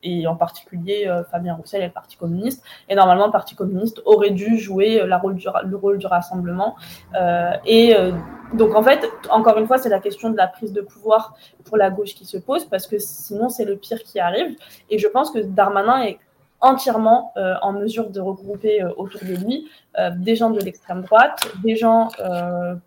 et 0.03 0.28
en 0.28 0.36
particulier 0.36 1.06
euh, 1.07 1.23
Fabien 1.23 1.56
Roussel 1.56 1.82
et 1.82 1.88
le 1.88 1.91
Parti 1.91 2.18
communiste. 2.18 2.64
Et 2.90 2.95
normalement, 2.95 3.26
le 3.26 3.32
Parti 3.32 3.56
communiste 3.56 4.02
aurait 4.06 4.32
dû 4.32 4.57
jouer 4.57 5.06
la 5.06 5.18
rôle 5.18 5.36
du, 5.36 5.48
le 5.65 5.76
rôle 5.76 5.98
du 5.98 6.07
rassemblement. 6.07 6.76
Euh, 7.15 7.52
et 7.65 7.95
euh, 7.95 8.11
donc, 8.53 8.76
en 8.76 8.84
fait, 8.84 9.10
encore 9.30 9.57
une 9.57 9.68
fois, 9.68 9.78
c'est 9.78 9.90
la 9.90 9.99
question 9.99 10.30
de 10.30 10.38
la 10.38 10.48
prise 10.48 10.73
de 10.73 10.82
pouvoir 10.82 11.36
pour 11.65 11.78
la 11.78 11.90
gauche 11.90 12.15
qui 12.15 12.26
se 12.26 12.38
pose, 12.38 12.65
parce 12.65 12.88
que 12.88 12.98
sinon, 12.99 13.49
c'est 13.49 13.65
le 13.65 13.76
pire 13.76 14.02
qui 14.03 14.19
arrive. 14.19 14.56
Et 14.90 14.98
je 14.98 15.07
pense 15.07 15.32
que 15.32 15.40
Darmanin 15.40 16.02
est 16.03 16.19
entièrement 16.61 17.34
euh, 17.38 17.56
en 17.61 17.73
mesure 17.73 18.10
de 18.10 18.22
regrouper 18.22 18.82
euh, 18.82 18.91
autour 18.95 19.22
de 19.22 19.36
lui 19.45 19.68
euh, 19.98 20.11
des 20.15 20.36
gens 20.36 20.52
de 20.52 20.60
l'extrême 20.60 21.02
droite, 21.02 21.52
des 21.64 21.76
gens 21.76 22.10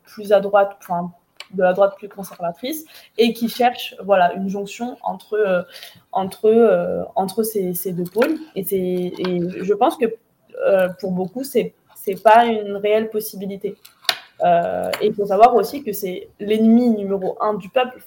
plus 0.04 0.32
à 0.32 0.40
droite, 0.40 0.76
enfin 0.80 1.12
de 1.54 1.62
la 1.62 1.72
droite 1.72 1.94
plus 1.96 2.08
conservatrice 2.08 2.84
et 3.18 3.32
qui 3.32 3.48
cherche 3.48 3.94
voilà 4.02 4.32
une 4.34 4.48
jonction 4.48 4.96
entre 5.02 5.34
euh, 5.34 5.62
entre 6.12 6.46
euh, 6.46 7.02
entre 7.14 7.42
ces, 7.42 7.74
ces, 7.74 7.92
deux 7.92 8.04
pôles. 8.04 8.36
Et, 8.54 8.60
et 8.60 9.40
je 9.62 9.74
pense 9.74 9.96
que 9.96 10.06
euh, 10.66 10.88
pour 11.00 11.12
beaucoup 11.12 11.44
c'est 11.44 11.74
c'est 11.96 12.22
pas 12.22 12.46
une 12.46 12.76
réelle 12.76 13.08
possibilité 13.10 13.76
Euh, 14.44 14.90
et 15.00 15.06
il 15.06 15.14
faut 15.14 15.26
savoir 15.26 15.54
aussi 15.54 15.82
que 15.82 15.92
c'est 15.92 16.28
l'ennemi 16.38 16.90
numéro 16.90 17.36
un 17.40 17.54
du 17.54 17.68
peuple. 17.68 17.98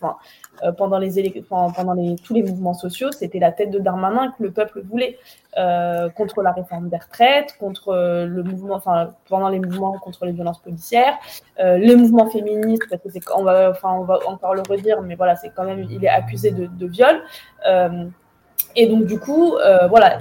Euh, 0.63 0.71
pendant 0.71 0.99
les 0.99 1.07
tous 2.23 2.33
les 2.33 2.43
mouvements 2.43 2.73
sociaux, 2.73 3.11
c'était 3.11 3.39
la 3.39 3.51
tête 3.51 3.71
de 3.71 3.79
Darmanin 3.79 4.33
que 4.37 4.43
le 4.43 4.51
peuple 4.51 4.81
voulait 4.81 5.17
euh, 5.57 6.09
contre 6.09 6.43
la 6.43 6.51
réforme 6.51 6.89
des 6.89 6.97
retraites, 6.97 7.55
contre 7.59 8.25
le 8.27 8.43
mouvement, 8.43 8.79
pendant 9.27 9.49
les 9.49 9.59
mouvements 9.59 9.97
contre 9.99 10.25
les 10.25 10.31
violences 10.31 10.61
policières, 10.61 11.17
les 11.59 11.95
mouvements 11.95 12.29
féministes 12.29 12.87
parce 12.89 13.01
que 13.01 13.33
on 13.35 13.43
va, 13.43 13.73
encore 14.27 14.53
le 14.53 14.61
redire, 14.61 15.01
mais 15.01 15.15
voilà, 15.15 15.35
c'est 15.35 15.49
quand 15.49 15.63
même 15.63 15.85
il 15.89 16.03
est 16.05 16.09
accusé 16.09 16.51
de, 16.51 16.85
viol. 16.85 17.21
Et 18.75 18.87
donc, 18.87 19.05
du 19.05 19.19
coup, 19.19 19.55
voilà, 19.89 20.19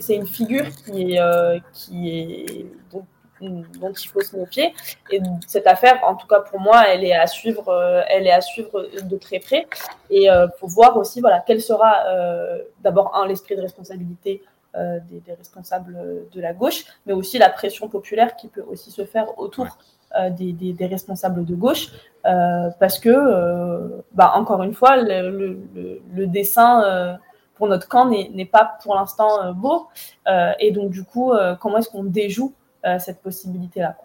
c'est 0.00 0.16
une 0.16 0.26
figure 0.26 0.66
qui 0.84 1.16
est 1.16 2.66
dont, 3.40 3.92
il 3.92 4.08
faut 4.08 4.20
se 4.20 4.36
méfier. 4.36 4.74
Et 5.10 5.20
cette 5.46 5.66
affaire, 5.66 6.00
en 6.04 6.14
tout 6.14 6.26
cas 6.26 6.40
pour 6.40 6.60
moi, 6.60 6.84
elle 6.88 7.04
est 7.04 7.14
à 7.14 7.26
suivre, 7.26 7.68
euh, 7.68 8.02
elle 8.08 8.26
est 8.26 8.32
à 8.32 8.40
suivre 8.40 8.88
de 9.02 9.16
très 9.16 9.38
près. 9.38 9.66
Et 10.10 10.24
il 10.24 10.48
faut 10.58 10.66
voir 10.66 10.96
aussi, 10.96 11.20
voilà, 11.20 11.42
quel 11.46 11.60
sera 11.60 12.04
d'abord 12.80 13.14
un 13.16 13.26
l'esprit 13.26 13.56
de 13.56 13.62
responsabilité 13.62 14.42
des, 14.74 15.32
responsables 15.36 15.96
de 16.32 16.40
la 16.40 16.52
gauche, 16.52 16.84
mais 17.06 17.12
aussi 17.12 17.38
la 17.38 17.48
pression 17.48 17.88
populaire 17.88 18.36
qui 18.36 18.48
peut 18.48 18.64
aussi 18.68 18.90
se 18.90 19.04
faire 19.04 19.38
autour. 19.38 19.78
des, 20.30 20.52
des, 20.52 20.86
responsables 20.86 21.44
de 21.44 21.54
gauche, 21.54 21.88
parce 22.24 22.98
que, 22.98 24.02
bah, 24.12 24.32
encore 24.34 24.62
une 24.64 24.74
fois, 24.74 24.96
le, 24.96 25.30
le, 25.30 26.02
le 26.12 26.26
dessin 26.26 27.18
pour 27.60 27.68
notre 27.68 27.88
camp 27.88 28.06
n'est 28.06 28.46
pas 28.46 28.78
pour 28.82 28.94
l'instant 28.94 29.44
euh, 29.44 29.52
beau. 29.52 29.88
Euh, 30.26 30.52
et 30.58 30.72
donc, 30.72 30.90
du 30.90 31.04
coup, 31.04 31.32
euh, 31.32 31.54
comment 31.54 31.76
est-ce 31.76 31.90
qu'on 31.90 32.04
déjoue 32.04 32.54
cette 32.98 33.22
possibilité-là 33.22 33.96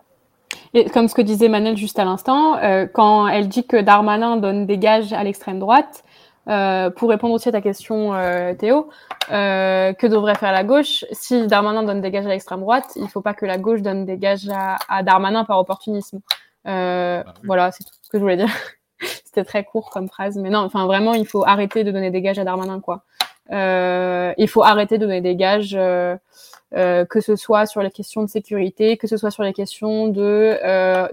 et 0.73 0.89
comme 0.89 1.07
ce 1.07 1.15
que 1.15 1.21
disait 1.21 1.47
Manel 1.47 1.77
juste 1.77 1.99
à 1.99 2.05
l'instant, 2.05 2.57
quand 2.93 3.27
elle 3.27 3.47
dit 3.47 3.65
que 3.65 3.77
Darmanin 3.77 4.37
donne 4.37 4.65
des 4.65 4.77
gages 4.77 5.13
à 5.13 5.23
l'extrême 5.23 5.59
droite, 5.59 6.03
pour 6.45 7.09
répondre 7.09 7.33
aussi 7.33 7.49
à 7.49 7.51
ta 7.51 7.61
question, 7.61 8.13
Théo, 8.59 8.89
que 9.29 10.07
devrait 10.07 10.35
faire 10.35 10.51
la 10.51 10.63
gauche? 10.63 11.05
Si 11.11 11.47
Darmanin 11.47 11.83
donne 11.83 12.01
des 12.01 12.11
gages 12.11 12.25
à 12.25 12.29
l'extrême 12.29 12.59
droite, 12.59 12.91
il 12.95 13.03
ne 13.03 13.07
faut 13.07 13.21
pas 13.21 13.33
que 13.33 13.45
la 13.45 13.57
gauche 13.57 13.81
donne 13.81 14.05
des 14.05 14.17
gages 14.17 14.49
à, 14.89 15.03
Darmanin 15.03 15.45
par 15.45 15.59
opportunisme. 15.59 16.19
Bah 16.65 17.23
voilà, 17.43 17.71
c'est 17.71 17.83
tout 17.83 17.93
ce 18.01 18.09
que 18.09 18.17
je 18.17 18.23
voulais 18.23 18.37
dire. 18.37 18.49
C'était 19.25 19.43
très 19.43 19.63
court 19.63 19.89
comme 19.89 20.07
phrase, 20.07 20.37
mais 20.37 20.49
non, 20.49 20.59
enfin 20.59 20.85
vraiment, 20.85 21.13
il 21.13 21.27
faut 21.27 21.45
arrêter 21.45 21.83
de 21.83 21.91
donner 21.91 22.11
des 22.11 22.21
gages 22.21 22.39
à 22.39 22.43
Darmanin, 22.43 22.79
quoi. 22.79 23.03
Euh, 23.51 24.33
il 24.37 24.47
faut 24.47 24.63
arrêter 24.63 24.97
de 24.97 25.05
donner 25.05 25.21
des 25.21 25.35
gages, 25.35 25.77
euh, 26.75 27.01
euh, 27.01 27.05
que 27.05 27.21
ce 27.21 27.35
soit 27.35 27.65
sur 27.65 27.81
les 27.81 27.91
questions 27.91 28.23
de 28.23 28.29
sécurité, 28.29 28.97
que 28.97 29.07
ce 29.07 29.17
soit 29.17 29.31
sur 29.31 29.43
les 29.43 29.53
questions 29.53 30.07
de 30.07 30.57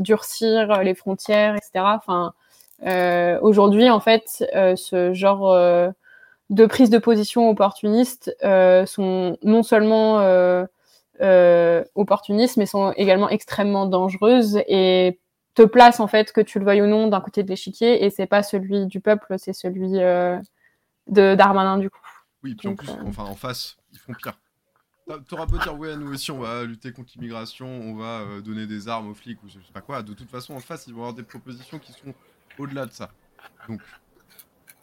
durcir 0.01 0.83
les 0.83 0.95
frontières, 0.95 1.55
etc. 1.57 1.85
Enfin, 1.97 2.33
aujourd'hui, 3.41 3.91
en 3.91 4.01
fait, 4.01 4.45
ce 4.77 5.13
genre 5.15 5.55
de 6.51 6.67
prise 6.67 6.91
de 6.91 6.99
position 6.99 7.49
opportuniste 7.49 8.37
sont 8.87 9.39
non 9.43 9.63
seulement 9.63 10.21
euh, 11.23 11.85
opportunistes, 11.95 12.57
mais 12.57 12.67
sont 12.67 12.93
également 12.97 13.29
extrêmement 13.29 13.87
dangereuses 13.87 14.59
et 14.67 15.21
te 15.55 15.63
placent 15.63 16.01
en 16.01 16.09
fait 16.09 16.33
que 16.33 16.41
tu 16.41 16.59
le 16.59 16.65
veuilles 16.65 16.83
ou 16.83 16.87
non 16.87 17.07
d'un 17.07 17.21
côté 17.21 17.43
de 17.43 17.49
l'échiquier 17.49 18.05
et 18.05 18.11
c'est 18.11 18.27
pas 18.27 18.43
celui 18.43 18.87
du 18.87 19.01
peuple, 19.01 19.37
c'est 19.39 19.53
celui 19.53 20.01
euh, 20.01 20.39
de 21.09 21.35
Darmanin 21.35 21.79
du 21.79 21.91
coup. 21.91 22.01
Oui, 22.43 22.55
puis 22.55 22.69
en 22.69 22.75
plus, 22.75 22.89
euh, 22.89 22.95
enfin, 23.07 23.25
en 23.25 23.37
face, 23.37 23.77
ils 23.93 23.99
font 23.99 24.15
pire. 24.15 24.39
T'auras 25.29 25.47
beau 25.47 25.59
dire, 25.59 25.77
ouais, 25.77 25.97
nous 25.97 26.13
aussi, 26.13 26.31
on 26.31 26.39
va 26.39 26.65
lutter 26.65 26.93
contre 26.93 27.13
l'immigration, 27.17 27.67
on 27.67 27.97
va 27.97 28.21
euh, 28.21 28.41
donner 28.41 28.67
des 28.67 28.87
armes 28.89 29.09
aux 29.09 29.15
flics 29.15 29.43
ou 29.43 29.49
je 29.49 29.55
sais 29.55 29.73
pas 29.73 29.81
quoi. 29.81 30.03
De 30.03 30.15
toute 30.15 30.31
façon, 30.31 30.55
en 30.55 30.61
face, 30.61 30.87
ils 30.87 30.93
vont 30.93 31.01
avoir 31.01 31.15
des 31.15 31.25
propositions 31.25 31.79
qui 31.81 31.93
sont 31.93 32.15
au-delà 32.59 32.87
de 32.87 32.93
ça. 32.93 33.11
Donc, 33.69 33.81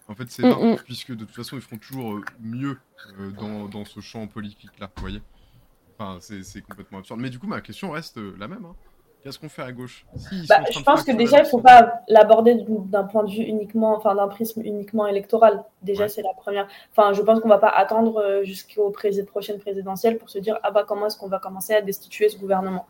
en 0.10 0.16
fait, 0.16 0.30
c'est 0.30 0.44
mm, 0.44 0.74
mm. 0.74 0.78
puisque 0.84 1.12
de 1.12 1.24
toute 1.24 1.36
façon, 1.36 1.56
ils 1.56 1.62
feront 1.62 1.78
toujours 1.78 2.16
euh, 2.16 2.26
mieux 2.42 2.78
dans, 3.38 3.70
dans, 3.70 3.86
ce 3.86 4.02
champ 4.02 4.28
politique-là, 4.28 4.92
vous 4.94 5.02
voyez? 5.02 5.22
Enfin, 5.98 6.20
c'est 6.22 6.62
complètement 6.62 7.00
absurde. 7.00 7.22
Mais 7.22 7.30
du 7.30 7.40
coup, 7.40 7.48
ma 7.48 7.62
question 7.62 7.92
reste 7.92 8.18
la 8.18 8.48
même. 8.48 8.66
Hein. 8.66 8.76
Qu'est-ce 9.24 9.38
qu'on 9.38 9.50
fait 9.50 9.64
à 9.64 9.72
gauche 9.74 10.06
bah, 10.48 10.62
Je 10.72 10.82
pense 10.82 11.04
que 11.04 11.12
déjà, 11.12 11.40
il 11.40 11.44
ne 11.44 11.48
faut 11.48 11.60
pas 11.60 12.02
l'aborder 12.08 12.56
d'un 12.68 13.04
point 13.04 13.26
de 13.26 13.30
vue 13.30 13.44
uniquement, 13.44 13.96
enfin 13.98 14.16
d'un 14.16 14.30
prisme 14.30 14.62
uniquement 14.64 15.08
électoral. 15.08 15.62
Déjà, 15.82 16.08
c'est 16.08 16.22
la 16.22 16.34
première. 16.34 16.70
Enfin, 16.92 17.12
je 17.12 17.22
pense 17.22 17.42
qu'on 17.42 17.50
ne 17.50 17.54
va 17.54 17.60
pas 17.60 17.70
attendre 17.70 18.18
euh, 18.22 18.44
jusqu'aux 18.44 18.92
prochaines 18.92 19.60
présidentielles 19.60 20.18
pour 20.18 20.30
se 20.30 20.40
dire 20.40 20.58
ah 20.64 20.72
bah 20.72 20.86
comment 20.88 21.08
est-ce 21.08 21.18
qu'on 21.18 21.28
va 21.28 21.40
commencer 21.40 21.74
à 21.74 21.82
destituer 21.82 22.30
ce 22.30 22.38
gouvernement? 22.38 22.86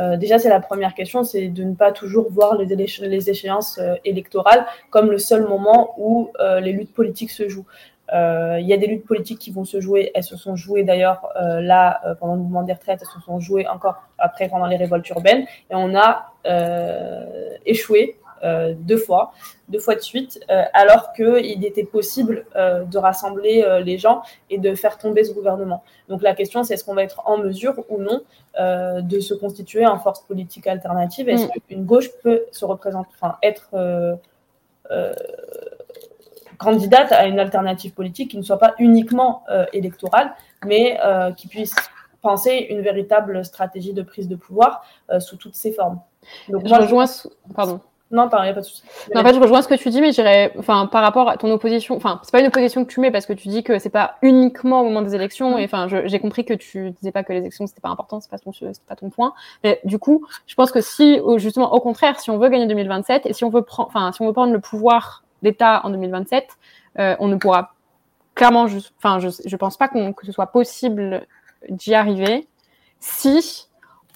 Euh, 0.00 0.16
déjà, 0.16 0.38
c'est 0.38 0.48
la 0.48 0.60
première 0.60 0.94
question, 0.94 1.22
c'est 1.22 1.48
de 1.48 1.64
ne 1.64 1.74
pas 1.74 1.92
toujours 1.92 2.30
voir 2.30 2.56
les, 2.56 2.64
les 2.66 3.30
échéances 3.30 3.78
euh, 3.78 3.94
électorales 4.06 4.66
comme 4.88 5.10
le 5.10 5.18
seul 5.18 5.46
moment 5.46 5.94
où 5.98 6.30
les 6.60 6.72
luttes 6.72 6.94
politiques 6.94 7.30
se 7.30 7.48
jouent. 7.48 7.66
Euh, 8.14 8.58
il 8.60 8.66
y 8.66 8.72
a 8.72 8.76
des 8.76 8.86
luttes 8.86 9.06
politiques 9.06 9.38
qui 9.38 9.50
vont 9.50 9.64
se 9.64 9.80
jouer. 9.80 10.10
Elles 10.14 10.24
se 10.24 10.36
sont 10.36 10.56
jouées 10.56 10.84
d'ailleurs 10.84 11.28
euh, 11.36 11.60
là 11.60 12.00
euh, 12.06 12.14
pendant 12.14 12.34
le 12.34 12.40
mouvement 12.40 12.62
des 12.62 12.72
retraites. 12.72 13.00
Elles 13.02 13.20
se 13.20 13.24
sont 13.24 13.40
jouées 13.40 13.66
encore 13.66 13.96
après 14.18 14.48
pendant 14.48 14.66
les 14.66 14.76
révoltes 14.76 15.08
urbaines. 15.08 15.44
Et 15.70 15.74
on 15.74 15.94
a 15.94 16.32
échoué 17.64 18.18
deux 18.76 18.98
fois, 18.98 19.32
deux 19.70 19.78
fois 19.78 19.94
de 19.94 20.00
suite, 20.00 20.38
alors 20.74 21.14
qu'il 21.14 21.64
était 21.64 21.84
possible 21.84 22.44
de 22.54 22.98
rassembler 22.98 23.64
les 23.82 23.96
gens 23.96 24.22
et 24.50 24.58
de 24.58 24.74
faire 24.74 24.98
tomber 24.98 25.24
ce 25.24 25.32
gouvernement. 25.32 25.82
Donc 26.10 26.20
la 26.20 26.34
question, 26.34 26.62
c'est 26.62 26.74
est-ce 26.74 26.84
qu'on 26.84 26.94
va 26.94 27.02
être 27.02 27.22
en 27.24 27.38
mesure 27.38 27.82
ou 27.88 27.98
non 27.98 28.20
de 28.58 29.20
se 29.20 29.32
constituer 29.32 29.86
en 29.86 29.98
force 29.98 30.20
politique 30.20 30.66
alternative? 30.66 31.30
Est-ce 31.30 31.46
mm. 31.46 31.50
qu'une 31.66 31.84
gauche 31.86 32.10
peut 32.22 32.42
se 32.52 32.66
représenter, 32.66 33.08
enfin 33.14 33.38
être 33.42 33.70
candidate 36.58 37.12
à 37.12 37.26
une 37.26 37.38
alternative 37.38 37.92
politique 37.92 38.30
qui 38.30 38.36
ne 38.36 38.42
soit 38.42 38.58
pas 38.58 38.74
uniquement 38.78 39.44
euh, 39.50 39.66
électorale, 39.72 40.34
mais 40.66 40.98
euh, 41.04 41.32
qui 41.32 41.48
puisse 41.48 41.74
penser 42.22 42.66
une 42.70 42.80
véritable 42.80 43.44
stratégie 43.44 43.92
de 43.92 44.02
prise 44.02 44.28
de 44.28 44.36
pouvoir 44.36 44.84
euh, 45.10 45.20
sous 45.20 45.36
toutes 45.36 45.54
ses 45.54 45.72
formes. 45.72 46.00
Donc, 46.48 46.66
je 46.66 46.74
rejoins. 46.74 47.06
Pardon. 47.54 47.80
Non, 48.10 48.28
pas 48.28 48.52
de 48.52 48.62
souci. 48.62 48.82
en 49.14 49.22
fait, 49.22 49.34
je 49.34 49.40
rejoins 49.40 49.60
ce 49.60 49.66
que 49.66 49.74
tu 49.74 49.90
dis, 49.90 50.00
mais 50.00 50.12
j'irais, 50.12 50.52
enfin, 50.56 50.86
par 50.86 51.02
rapport 51.02 51.28
à 51.28 51.36
ton 51.36 51.50
opposition, 51.50 51.96
enfin, 51.96 52.20
c'est 52.22 52.30
pas 52.30 52.38
une 52.38 52.46
opposition 52.46 52.84
que 52.84 52.92
tu 52.92 53.00
mets 53.00 53.10
parce 53.10 53.26
que 53.26 53.32
tu 53.32 53.48
dis 53.48 53.64
que 53.64 53.80
c'est 53.80 53.90
pas 53.90 54.16
uniquement 54.22 54.82
au 54.82 54.84
moment 54.84 55.02
des 55.02 55.16
élections, 55.16 55.58
et 55.58 55.64
enfin, 55.64 55.88
j'ai 55.88 56.20
compris 56.20 56.44
que 56.44 56.54
tu 56.54 56.92
disais 56.92 57.10
pas 57.10 57.24
que 57.24 57.32
les 57.32 57.40
élections 57.40 57.66
c'était 57.66 57.80
pas 57.80 57.88
important, 57.88 58.20
c'est 58.20 58.30
pas 58.30 58.38
ton, 58.38 58.52
pas 58.86 58.94
ton 58.94 59.10
point. 59.10 59.34
Mais 59.64 59.80
du 59.84 59.98
coup, 59.98 60.24
je 60.46 60.54
pense 60.54 60.70
que 60.70 60.80
si, 60.80 61.18
justement, 61.38 61.72
au 61.72 61.80
contraire, 61.80 62.20
si 62.20 62.30
on 62.30 62.38
veut 62.38 62.50
gagner 62.50 62.68
2027 62.68 63.26
et 63.26 63.32
si 63.32 63.42
on 63.42 63.50
veut 63.50 63.62
prendre, 63.62 63.88
enfin, 63.88 64.12
si 64.12 64.22
on 64.22 64.26
veut 64.26 64.32
prendre 64.32 64.52
le 64.52 64.60
pouvoir 64.60 65.23
d'État 65.44 65.82
en 65.84 65.90
2027, 65.90 66.48
euh, 66.98 67.14
on 67.20 67.28
ne 67.28 67.36
pourra 67.36 67.74
clairement, 68.34 68.66
enfin, 68.98 69.20
je, 69.20 69.28
je 69.44 69.56
pense 69.56 69.76
pas 69.76 69.86
que 69.88 70.26
ce 70.26 70.32
soit 70.32 70.48
possible 70.48 71.26
d'y 71.68 71.94
arriver 71.94 72.48
si 72.98 73.68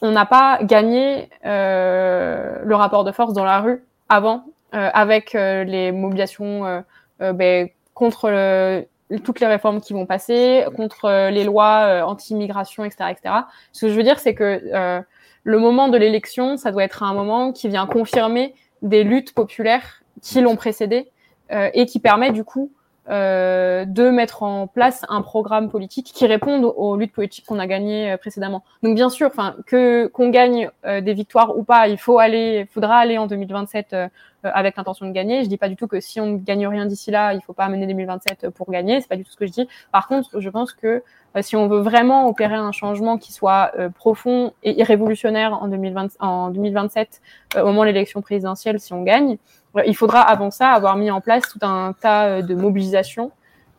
on 0.03 0.11
n'a 0.11 0.27
pas 0.27 0.59
gagné 0.63 1.29
euh, 1.45 2.59
le 2.65 2.75
rapport 2.75 3.05
de 3.05 3.13
force 3.13 3.33
dans 3.33 3.45
la 3.45 3.61
rue 3.61 3.85
avant, 4.09 4.45
euh, 4.75 4.91
avec 4.93 5.35
les 5.35 5.93
mobilisations 5.93 6.83
ben, 7.21 7.69
contre 7.95 8.85
toutes 9.25 9.41
les 9.41 9.47
réformes 9.47 9.81
qui 9.81 9.93
vont 9.93 10.07
passer, 10.07 10.65
contre 10.77 11.31
les 11.31 11.45
lois 11.45 12.05
anti-immigration, 12.07 12.85
etc., 12.85 13.11
etc. 13.11 13.35
Ce 13.73 13.87
que 13.87 13.93
je 13.93 13.97
veux 13.97 14.03
dire, 14.03 14.19
c'est 14.19 14.35
que 14.35 15.05
le 15.45 15.59
moment 15.59 15.89
de 15.89 15.97
l'élection, 15.97 16.57
ça 16.57 16.73
doit 16.73 16.85
être 16.85 17.03
un 17.03 17.15
moment 17.15 17.53
qui 17.53 17.69
vient 17.69 17.87
confirmer 17.87 18.55
des 18.83 19.05
luttes 19.05 19.35
populaires 19.35 20.03
qui 20.23 20.41
l'ont 20.41 20.57
précédé 20.57 20.97
euh, 20.99 21.11
et 21.51 21.87
qui 21.87 21.99
permet 21.99 22.31
du 22.31 22.45
coup 22.45 22.71
euh, 23.11 23.87
de 23.87 24.11
mettre 24.11 24.43
en 24.43 24.67
place 24.67 25.07
un 25.09 25.23
programme 25.23 25.71
politique 25.71 26.13
qui 26.15 26.27
réponde 26.27 26.71
aux 26.77 26.95
luttes 26.95 27.15
politiques 27.15 27.47
qu'on 27.47 27.59
a 27.59 27.67
gagnées 27.67 28.13
euh, 28.13 28.17
précédemment. 28.19 28.65
Donc 28.83 28.97
bien 28.97 29.09
sûr, 29.09 29.29
enfin 29.29 29.57
que 29.65 30.09
qu'on 30.09 30.29
gagne 30.29 30.69
des 30.85 31.15
victoires 31.15 31.57
ou 31.57 31.65
pas, 31.65 31.89
il 31.89 31.97
faut 31.97 32.19
aller, 32.19 32.67
faudra 32.71 32.99
aller 32.99 33.17
en 33.17 33.27
2027 33.27 33.97
avec 34.43 34.77
l'intention 34.77 35.07
de 35.07 35.13
gagner. 35.13 35.43
Je 35.43 35.49
dis 35.49 35.57
pas 35.57 35.71
du 35.71 35.77
tout 35.77 35.87
que 35.87 36.01
si 36.01 36.21
on 36.21 36.27
ne 36.27 36.37
gagne 36.37 36.67
rien 36.67 36.85
d'ici 36.85 37.11
là, 37.11 37.33
il 37.33 37.41
faut 37.41 37.55
pas 37.55 37.65
amener 37.65 37.87
2027 37.87 38.51
pour 38.51 38.71
gagner. 38.71 39.01
C'est 39.01 39.09
pas 39.09 39.17
du 39.17 39.25
tout 39.25 39.31
ce 39.31 39.37
que 39.37 39.47
je 39.47 39.53
dis. 39.53 39.69
Par 39.91 40.07
contre, 40.07 40.39
je 40.39 40.51
pense 40.51 40.75
que 40.75 41.03
si 41.41 41.57
on 41.57 41.67
veut 41.67 41.81
vraiment 41.81 42.29
opérer 42.29 42.57
un 42.57 42.73
changement 42.73 43.17
qui 43.17 43.33
soit 43.33 43.73
profond 43.95 44.53
et 44.63 44.79
irrévolutionnaire 44.79 45.55
en, 45.63 45.69
2020, 45.69 46.17
en 46.21 46.51
2027, 46.51 47.23
au 47.57 47.65
moment 47.65 47.83
de 47.83 47.87
l'élection 47.87 48.21
présidentielle, 48.21 48.81
si 48.81 48.93
on 48.93 49.03
gagne, 49.03 49.39
il 49.87 49.97
faudra 49.97 50.21
avant 50.21 50.51
ça 50.51 50.71
avoir 50.71 50.97
mis 50.97 51.11
en 51.11 51.21
place 51.21 51.43
tout 51.49 51.59
un 51.63 51.93
tas 51.93 52.27
euh, 52.27 52.43
de 52.43 52.55
mobilisations 52.55 53.33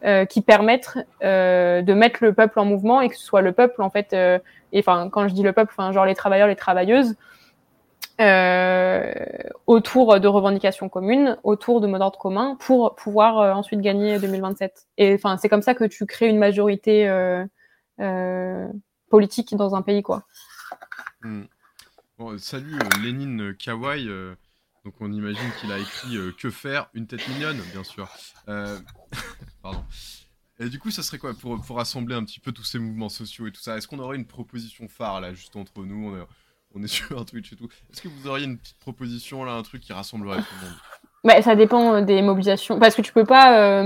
euh, 0.03 0.26
qui 0.26 0.41
permettent 0.41 0.97
euh, 1.23 1.81
de 1.81 1.93
mettre 1.93 2.23
le 2.23 2.34
peuple 2.34 2.59
en 2.59 2.65
mouvement 2.65 3.01
et 3.01 3.09
que 3.09 3.15
ce 3.15 3.23
soit 3.23 3.41
le 3.41 3.51
peuple 3.51 3.81
en 3.81 3.89
fait 3.89 4.13
et 4.13 4.80
enfin 4.80 5.09
quand 5.11 5.27
je 5.27 5.34
dis 5.34 5.43
le 5.43 5.53
peuple 5.53 5.73
enfin 5.77 5.91
genre 5.91 6.05
les 6.05 6.15
travailleurs 6.15 6.47
les 6.47 6.55
travailleuses 6.55 7.15
autour 9.65 10.19
de 10.19 10.27
revendications 10.27 10.89
communes 10.89 11.38
autour 11.43 11.80
de 11.80 11.88
mots 11.88 11.99
d'ordre 11.99 12.19
communs 12.19 12.57
pour 12.59 12.95
pouvoir 12.95 13.57
ensuite 13.57 13.80
gagner 13.80 14.19
2027 14.19 14.88
et 14.97 15.15
enfin 15.15 15.38
c'est 15.38 15.47
comme 15.47 15.61
ça 15.61 15.73
que 15.73 15.85
tu 15.85 16.05
crées 16.05 16.27
une 16.27 16.38
majorité 16.38 17.09
politique 19.09 19.55
dans 19.55 19.73
un 19.73 19.81
pays 19.81 20.03
quoi 20.03 20.23
hmm. 21.21 21.43
salut 22.38 22.77
Lénine 23.01 23.55
Kawaii. 23.55 24.09
Donc 24.90 24.95
on 25.02 25.14
imagine 25.14 25.52
qu'il 25.61 25.72
a 25.72 25.78
écrit 25.78 26.18
Que 26.40 26.49
faire 26.49 26.90
Une 26.95 27.06
tête 27.06 27.28
mignonne, 27.28 27.61
bien 27.72 27.84
sûr. 27.84 28.10
Pardon. 29.61 29.84
Et 30.60 30.68
du 30.68 30.80
coup, 30.80 30.90
ça 30.90 31.03
serait 31.03 31.20
quoi 31.20 31.36
pour, 31.36 31.61
pour 31.61 31.78
rassembler 31.78 32.16
un 32.16 32.24
petit 32.24 32.40
peu 32.40 32.52
tous 32.52 32.64
ces 32.64 32.80
mouvements 32.80 33.10
sociaux 33.10 33.45
et 33.45 33.52
tout 33.52 33.61
ça? 33.61 33.78
Est-ce 33.78 33.88
qu'on 33.88 33.99
aurait 33.99 34.18
une 34.18 34.26
proposition 34.26 34.88
phare 34.88 35.22
là, 35.22 35.32
juste 35.32 35.56
entre 35.56 35.84
nous? 35.84 36.18
On 36.74 36.82
est, 36.82 36.88
sur 36.88 37.20
un 37.20 37.24
Twitch 37.24 37.53
et 37.53 37.56
tout. 37.56 37.70
Est-ce 37.94 38.02
que 38.02 38.07
vous 38.07 38.28
auriez 38.28 38.45
une 38.45 38.57
petite 38.57 38.80
proposition 38.80 39.44
là, 39.44 39.53
un 39.53 39.61
truc 39.61 39.84
qui 39.84 39.94
rassemblerait 39.94 40.40
tout 40.40 40.56
le 40.60 40.68
monde? 40.68 40.78
Bah, 41.24 41.40
Ça 41.44 41.56
dépend 41.56 42.02
des 42.02 42.24
mobilisations. 42.24 42.80
Parce 42.80 42.95
que 42.95 43.03
tu 43.03 43.14
peux 43.14 43.26
pas. 43.26 43.84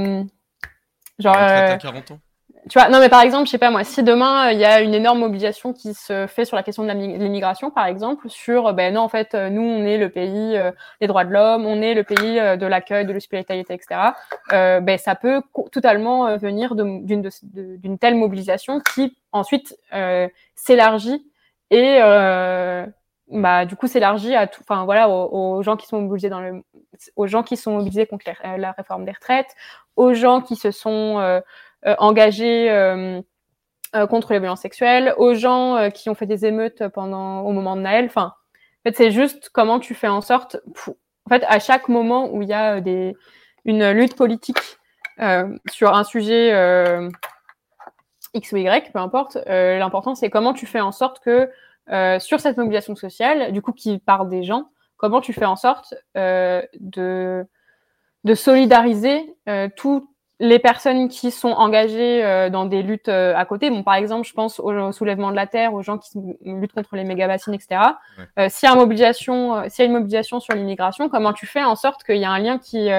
genre. 1.20 1.36
à 1.36 1.78
40 1.78 2.12
ans? 2.12 2.22
Tu 2.70 2.80
vois, 2.80 2.88
non, 2.88 3.00
mais 3.00 3.10
par 3.10 3.22
exemple, 3.22 3.46
je 3.46 3.52
sais 3.52 3.58
pas 3.58 3.72
moi, 3.72 3.84
si 3.84 4.04
demain 4.04 4.52
il 4.52 4.58
y 4.58 4.64
a 4.64 4.80
une 4.82 4.94
énorme 4.94 5.20
mobilisation 5.20 5.74
qui 5.74 5.94
se 5.94 6.28
fait 6.28 6.46
sur 6.46 6.56
la 6.56 6.64
question 6.64 6.84
de 6.84 6.92
l'immigration, 6.92 7.72
par 7.72 7.88
exemple, 7.88 8.30
sur 8.30 8.74
ben 8.74 8.94
non, 8.94 9.02
en 9.02 9.10
fait, 9.10 9.34
nous 9.34 9.62
on 9.62 9.86
est 9.86 9.98
le 9.98 10.10
pays 10.10 10.56
euh, 10.56 10.72
des 11.02 11.08
droits 11.08 11.26
de 11.26 11.32
l'homme, 11.32 11.66
on 11.66 11.82
est 11.82 11.94
le 11.94 12.04
pays 12.04 12.40
euh, 12.40 12.56
de 12.56 12.66
l'accueil, 12.66 13.06
de 13.06 13.12
l'hospitalité, 13.12 13.74
etc. 13.74 14.02
Euh, 14.54 14.80
ben 14.80 14.98
ça 14.98 15.16
peut 15.16 15.42
totalement 15.72 16.38
venir 16.38 16.76
d'une 16.76 17.98
telle 18.00 18.16
mobilisation 18.16 18.80
qui 18.80 19.18
ensuite 19.34 19.76
s'élargit 20.56 21.26
et 21.70 22.00
bah 23.30 23.66
du 23.66 23.76
coup 23.76 23.88
s'élargit 23.88 24.36
à 24.36 24.48
tout, 24.48 24.62
enfin 24.62 24.86
voilà, 24.86 25.10
aux, 25.10 25.62
gens 25.64 25.76
qui 25.76 25.88
sont 25.88 26.02
mobilisés 26.02 26.30
dans 26.30 26.42
le, 26.42 26.64
aux 27.16 27.28
gens 27.28 27.42
qui 27.42 27.58
sont 27.58 27.72
mobilisés 27.72 28.06
contre 28.06 28.26
la 28.44 28.72
réforme 28.74 29.06
des 29.06 29.12
retraites, 29.12 29.56
aux 29.96 30.14
gens 30.14 30.42
qui 30.42 30.56
se 30.56 30.72
sont 30.72 31.20
euh, 31.20 31.40
engagés 31.98 32.72
euh, 32.72 33.22
euh, 33.96 34.08
contre 34.08 34.34
les 34.34 34.40
violences 34.40 34.62
sexuelles, 34.62 35.14
aux 35.18 35.34
gens 35.34 35.90
qui 35.92 36.10
ont 36.10 36.16
fait 36.16 36.26
des 36.26 36.46
émeutes 36.46 36.88
pendant 36.90 37.42
au 37.42 37.52
moment 37.52 37.76
de 37.76 37.82
Naël. 37.82 38.06
Enfin, 38.06 38.34
en 38.86 38.90
fait, 38.90 38.96
c'est 38.96 39.12
juste 39.12 39.50
comment 39.50 39.80
tu 39.80 39.94
fais 39.94 40.08
en 40.08 40.22
sorte, 40.22 40.58
en 40.88 41.30
fait, 41.30 41.44
à 41.48 41.60
chaque 41.60 41.88
moment 41.90 42.34
où 42.34 42.42
il 42.42 42.50
y 42.50 42.54
a 42.54 42.82
des, 42.82 43.16
une 43.66 43.92
lutte 43.92 44.16
politique 44.16 44.78
euh, 45.20 45.58
sur 45.72 45.94
un 45.94 46.04
sujet 46.04 46.54
euh, 46.54 47.10
X 48.34 48.52
ou 48.52 48.58
Y, 48.58 48.92
peu 48.92 49.00
importe, 49.00 49.38
euh, 49.48 49.78
l'important 49.78 50.16
c'est 50.16 50.30
comment 50.30 50.54
tu 50.54 50.66
fais 50.66 50.82
en 50.82 50.92
sorte 50.92 51.20
que 51.20 51.50
sur 52.20 52.40
cette 52.40 52.56
mobilisation 52.58 52.96
sociale, 52.96 53.52
du 53.52 53.62
coup 53.62 53.74
qui 53.74 54.00
part 54.00 54.26
des 54.26 54.44
gens, 54.44 54.70
comment 54.96 55.20
tu 55.20 55.34
fais 55.34 55.46
en 55.46 55.58
sorte 55.58 55.94
de, 56.16 57.46
de 58.24 58.34
solidariser 58.34 59.36
tout, 59.76 60.10
les 60.40 60.60
personnes 60.60 61.10
qui 61.10 61.32
sont 61.32 61.52
engagées 61.52 62.24
euh, 62.24 62.50
dans 62.50 62.66
des 62.66 62.82
luttes 62.82 63.08
euh, 63.08 63.36
à 63.36 63.46
côté, 63.46 63.70
bon, 63.70 63.84
par 63.84 63.96
exemple, 63.96 64.28
je 64.28 64.34
pense 64.34 64.60
au 64.60 64.92
soulèvement 64.92 65.32
de 65.32 65.36
la 65.36 65.48
terre, 65.48 65.74
aux 65.74 65.84
gens 65.84 65.98
qui 65.98 66.20
luttent 66.44 66.74
contre 66.74 66.96
les 66.96 67.04
méga-bassines, 67.04 67.54
etc. 67.54 67.82
Euh, 68.40 68.48
s'il 68.50 68.68
y 68.68 68.72
a 68.72 68.74
une 68.74 68.80
mobilisation, 68.80 69.70
s'il 69.70 69.84
y 69.84 69.86
a 69.86 69.86
une 69.86 69.94
mobilisation 69.94 70.40
sur 70.40 70.56
l'immigration, 70.56 71.08
comment 71.10 71.34
tu 71.34 71.46
fais 71.46 71.64
en 71.64 71.76
sorte 71.76 72.04
qu'il 72.04 72.18
y 72.18 72.26
a 72.26 72.32
un 72.32 72.40
lien 72.40 72.58
qui, 72.58 72.90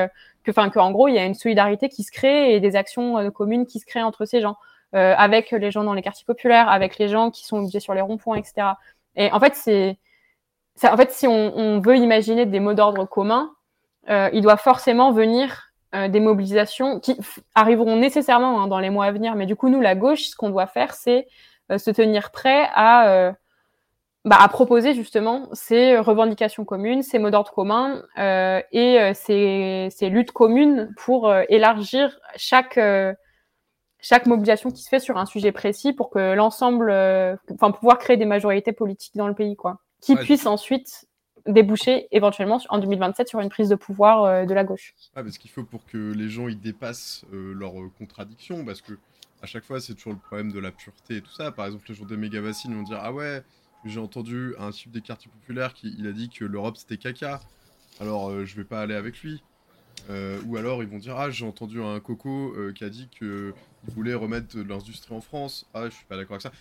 que, 0.44 0.50
enfin, 0.50 0.70
qu'en 0.70 0.92
gros, 0.92 1.08
il 1.08 1.14
y 1.14 1.18
a 1.18 1.24
une 1.24 1.34
solidarité 1.34 1.88
qui 1.88 2.04
se 2.04 2.12
crée 2.12 2.54
et 2.54 2.60
des 2.60 2.76
actions 2.76 3.30
communes 3.32 3.66
qui 3.66 3.80
se 3.80 3.86
créent 3.86 4.02
entre 4.02 4.24
ces 4.24 4.40
gens, 4.40 4.56
avec 4.92 5.50
les 5.50 5.70
gens 5.70 5.82
dans 5.82 5.94
les 5.94 6.02
quartiers 6.02 6.24
populaires, 6.24 6.68
avec 6.68 6.98
les 6.98 7.08
gens 7.08 7.30
qui 7.30 7.44
sont 7.44 7.56
mobilisés 7.56 7.80
sur 7.80 7.94
les 7.94 8.00
ronds-points, 8.00 8.36
etc. 8.36 8.68
Et 9.16 9.30
en 9.32 9.40
fait, 9.40 9.54
c'est, 9.54 9.98
en 10.84 10.96
fait, 10.96 11.10
si 11.10 11.26
on, 11.26 11.56
on, 11.56 11.80
veut 11.80 11.96
imaginer 11.96 12.46
des 12.46 12.60
mots 12.60 12.74
d'ordre 12.74 13.04
communs, 13.04 13.50
il 14.08 14.40
doit 14.40 14.56
forcément 14.56 15.12
venir 15.12 15.73
euh, 15.94 16.08
des 16.08 16.18
mobilisations 16.18 16.98
qui 16.98 17.16
arriveront 17.54 17.96
nécessairement 17.96 18.60
hein, 18.60 18.66
dans 18.66 18.80
les 18.80 18.90
mois 18.90 19.04
à 19.04 19.12
venir. 19.12 19.36
Mais 19.36 19.46
du 19.46 19.54
coup, 19.54 19.68
nous, 19.68 19.80
la 19.80 19.94
gauche, 19.94 20.24
ce 20.24 20.34
qu'on 20.36 20.50
doit 20.50 20.66
faire, 20.66 20.92
c'est 20.92 21.26
euh, 21.70 21.78
se 21.78 21.90
tenir 21.90 22.32
prêt 22.32 22.68
à, 22.74 23.10
euh, 23.10 23.32
bah, 24.24 24.38
à 24.40 24.48
proposer 24.48 24.92
justement 24.94 25.48
ces 25.52 25.96
revendications 25.96 26.64
communes, 26.64 27.02
ces 27.02 27.20
mots 27.20 27.30
d'ordre 27.30 27.52
communs 27.52 28.02
et 28.16 29.12
ces, 29.14 29.88
ces, 29.90 30.08
luttes 30.08 30.32
communes 30.32 30.92
pour 30.96 31.32
élargir 31.48 32.18
chaque 32.36 32.80
chaque 34.00 34.26
mobilisation 34.26 34.70
qui 34.70 34.82
se 34.82 34.88
fait 34.88 34.98
sur 34.98 35.16
un 35.16 35.26
sujet 35.26 35.52
précis 35.52 35.92
pour 35.92 36.10
que 36.10 36.34
l'ensemble, 36.34 36.90
enfin 37.52 37.70
pouvoir 37.70 37.98
créer 37.98 38.16
des 38.16 38.24
majorités 38.24 38.72
politiques 38.72 39.16
dans 39.16 39.28
le 39.28 39.34
pays, 39.34 39.56
quoi, 39.56 39.78
qui 40.00 40.16
puissent 40.16 40.46
ensuite 40.46 41.06
déboucher 41.46 42.08
éventuellement 42.10 42.60
en 42.68 42.78
2027 42.78 43.28
sur 43.28 43.40
une 43.40 43.48
prise 43.48 43.68
de 43.68 43.74
pouvoir 43.74 44.24
euh, 44.24 44.44
de 44.44 44.54
la 44.54 44.64
gauche. 44.64 44.94
Ah, 45.14 45.22
parce 45.22 45.38
qu'il 45.38 45.50
faut 45.50 45.64
pour 45.64 45.84
que 45.86 46.12
les 46.12 46.28
gens 46.28 46.48
ils 46.48 46.60
dépassent 46.60 47.24
euh, 47.32 47.52
leurs 47.54 47.80
euh, 47.80 47.90
contradictions, 47.98 48.64
parce 48.64 48.80
que 48.80 48.92
à 49.42 49.46
chaque 49.46 49.64
fois 49.64 49.80
c'est 49.80 49.94
toujours 49.94 50.14
le 50.14 50.18
problème 50.18 50.52
de 50.52 50.58
la 50.58 50.70
pureté 50.70 51.16
et 51.16 51.20
tout 51.20 51.32
ça. 51.32 51.52
Par 51.52 51.66
exemple, 51.66 51.84
le 51.88 51.94
jour 51.94 52.06
des 52.06 52.16
méga 52.16 52.40
vaccines, 52.40 52.70
ils 52.70 52.76
vont 52.76 52.82
dire 52.82 53.00
ah 53.00 53.12
ouais, 53.12 53.42
j'ai 53.84 54.00
entendu 54.00 54.54
un 54.58 54.70
type 54.70 54.90
des 54.90 55.02
quartiers 55.02 55.30
populaires 55.30 55.74
qui 55.74 55.94
il 55.98 56.06
a 56.06 56.12
dit 56.12 56.30
que 56.30 56.44
l'Europe 56.44 56.76
c'était 56.76 56.96
caca, 56.96 57.40
alors 58.00 58.44
je 58.44 58.56
vais 58.56 58.64
pas 58.64 58.80
aller 58.80 58.94
avec 58.94 59.20
lui. 59.22 59.42
Euh, 60.10 60.38
ou 60.46 60.56
alors 60.56 60.82
ils 60.82 60.88
vont 60.88 60.98
dire 60.98 61.16
Ah, 61.16 61.30
j'ai 61.30 61.46
entendu 61.46 61.82
un 61.82 61.98
coco 62.00 62.52
euh, 62.56 62.72
qui 62.72 62.84
a 62.84 62.90
dit 62.90 63.08
qu'il 63.16 63.52
voulait 63.88 64.14
remettre 64.14 64.56
de 64.56 64.62
l'industrie 64.62 65.14
en 65.14 65.20
France. 65.20 65.66
Ah, 65.72 65.84
je 65.86 65.90
suis 65.90 66.04
pas 66.04 66.16
d'accord 66.16 66.34
avec 66.34 66.42
ça. 66.42 66.52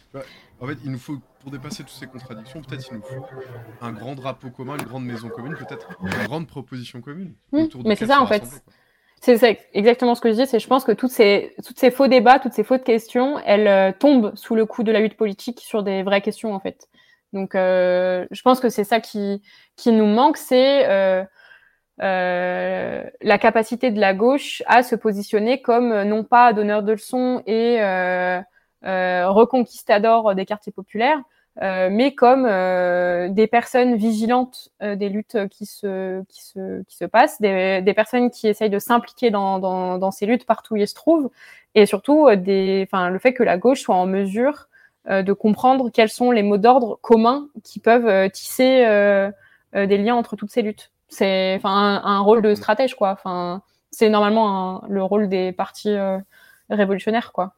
en 0.62 0.68
fait, 0.68 0.78
il 0.84 0.92
nous 0.92 0.98
faut, 0.98 1.18
pour 1.42 1.52
dépasser 1.52 1.84
toutes 1.84 1.92
ces 1.92 2.08
contradictions, 2.08 2.62
peut-être 2.62 2.88
il 2.92 2.98
nous 2.98 3.04
faut 3.04 3.26
un 3.82 3.92
grand 3.92 4.16
drapeau 4.16 4.50
commun, 4.50 4.78
une 4.78 4.86
grande 4.86 5.06
maison 5.06 5.30
commune, 5.30 5.56
peut-être 5.56 5.98
une 6.02 6.26
grande 6.26 6.48
proposition 6.48 7.02
commune. 7.02 7.34
Mmh, 7.52 7.66
mais 7.86 7.96
c'est 7.96 8.08
ça 8.08 8.22
en 8.22 8.28
fait. 8.28 8.44
C'est 9.20 9.58
exactement 9.74 10.16
ce 10.16 10.22
que 10.22 10.30
je 10.30 10.36
dis, 10.36 10.48
c'est 10.48 10.60
je 10.60 10.68
pense 10.68 10.84
que 10.84 10.92
toutes 10.92 11.12
ces, 11.12 11.56
toutes 11.66 11.80
ces 11.80 11.92
faux 11.92 12.08
débats, 12.08 12.40
toutes 12.40 12.52
ces 12.52 12.66
fausses 12.66 12.84
questions, 12.84 13.40
elles 13.46 13.68
euh, 13.68 13.94
tombent 13.98 14.36
sous 14.36 14.54
le 14.54 14.66
coup 14.66 14.84
de 14.84 14.92
la 14.92 15.00
lutte 15.00 15.16
politique 15.16 15.62
sur 15.62 15.82
des 15.82 16.04
vraies 16.04 16.22
questions 16.22 16.54
en 16.54 16.60
fait. 16.60 16.90
Donc 17.32 17.54
je 17.56 18.42
pense 18.44 18.60
que 18.60 18.70
c'est 18.70 18.84
ça 18.84 19.00
qui, 19.00 19.42
qui 19.76 19.92
nous 19.92 20.06
manque, 20.06 20.38
c'est 20.38 21.26
euh, 22.02 23.04
la 23.22 23.38
capacité 23.38 23.92
de 23.92 24.00
la 24.00 24.16
gauche 24.16 24.64
à 24.66 24.82
se 24.82 24.96
positionner 24.96 25.62
comme 25.62 25.92
euh, 25.92 26.04
non 26.06 26.24
pas 26.24 26.52
donneur 26.52 26.82
de 26.82 26.94
leçons 26.94 27.44
et 27.46 27.82
euh, 27.82 28.42
euh 28.86 29.30
reconquistador 29.30 30.34
des 30.36 30.46
quartiers 30.46 30.72
populaires, 30.72 31.22
mais 31.62 32.16
comme 32.16 32.44
des 33.34 33.48
personnes 33.48 33.96
vigilantes 33.96 34.70
des 34.82 35.08
luttes 35.08 35.48
qui 35.50 35.66
se, 35.66 36.24
qui 36.24 36.44
se, 36.44 36.82
qui 36.84 36.98
se 36.98 37.06
passent, 37.06 37.40
des, 37.40 37.94
personnes 37.96 38.32
qui 38.32 38.48
essayent 38.48 38.72
de 38.72 38.80
s'impliquer 38.80 39.30
dans, 39.30 39.60
dans, 39.60 40.12
ces 40.12 40.26
luttes 40.26 40.46
partout 40.46 40.74
où 40.74 40.78
elles 40.78 40.88
se 40.88 40.96
trouvent, 40.96 41.30
et 41.76 41.86
surtout 41.86 42.28
des, 42.36 42.90
le 42.92 43.20
fait 43.20 43.34
que 43.34 43.44
la 43.44 43.58
gauche 43.58 43.82
soit 43.82 43.96
en 43.96 44.08
mesure 44.08 44.68
de 45.08 45.32
comprendre 45.32 45.90
quels 45.90 46.10
sont 46.10 46.32
les 46.32 46.44
mots 46.44 46.58
d'ordre 46.58 47.00
communs 47.02 47.48
qui 47.64 47.80
peuvent 47.80 48.30
tisser 48.32 48.84
des 49.74 49.98
liens 49.98 50.16
entre 50.16 50.36
toutes 50.36 50.52
ces 50.52 50.64
luttes. 50.64 50.92
C'est 51.14 51.56
enfin 51.58 52.02
un, 52.04 52.20
rôle 52.22 52.42
de 52.42 52.56
stratège 52.56 52.96
quoi. 52.96 53.12
Enfin, 53.12 53.62
c'est 53.92 54.10
normalement 54.10 54.84
le 54.90 55.04
rôle 55.04 55.30
des 55.30 55.52
partis 55.52 55.92
euh, 55.92 56.18
révolutionnaires 56.72 57.32
quoi. 57.32 57.56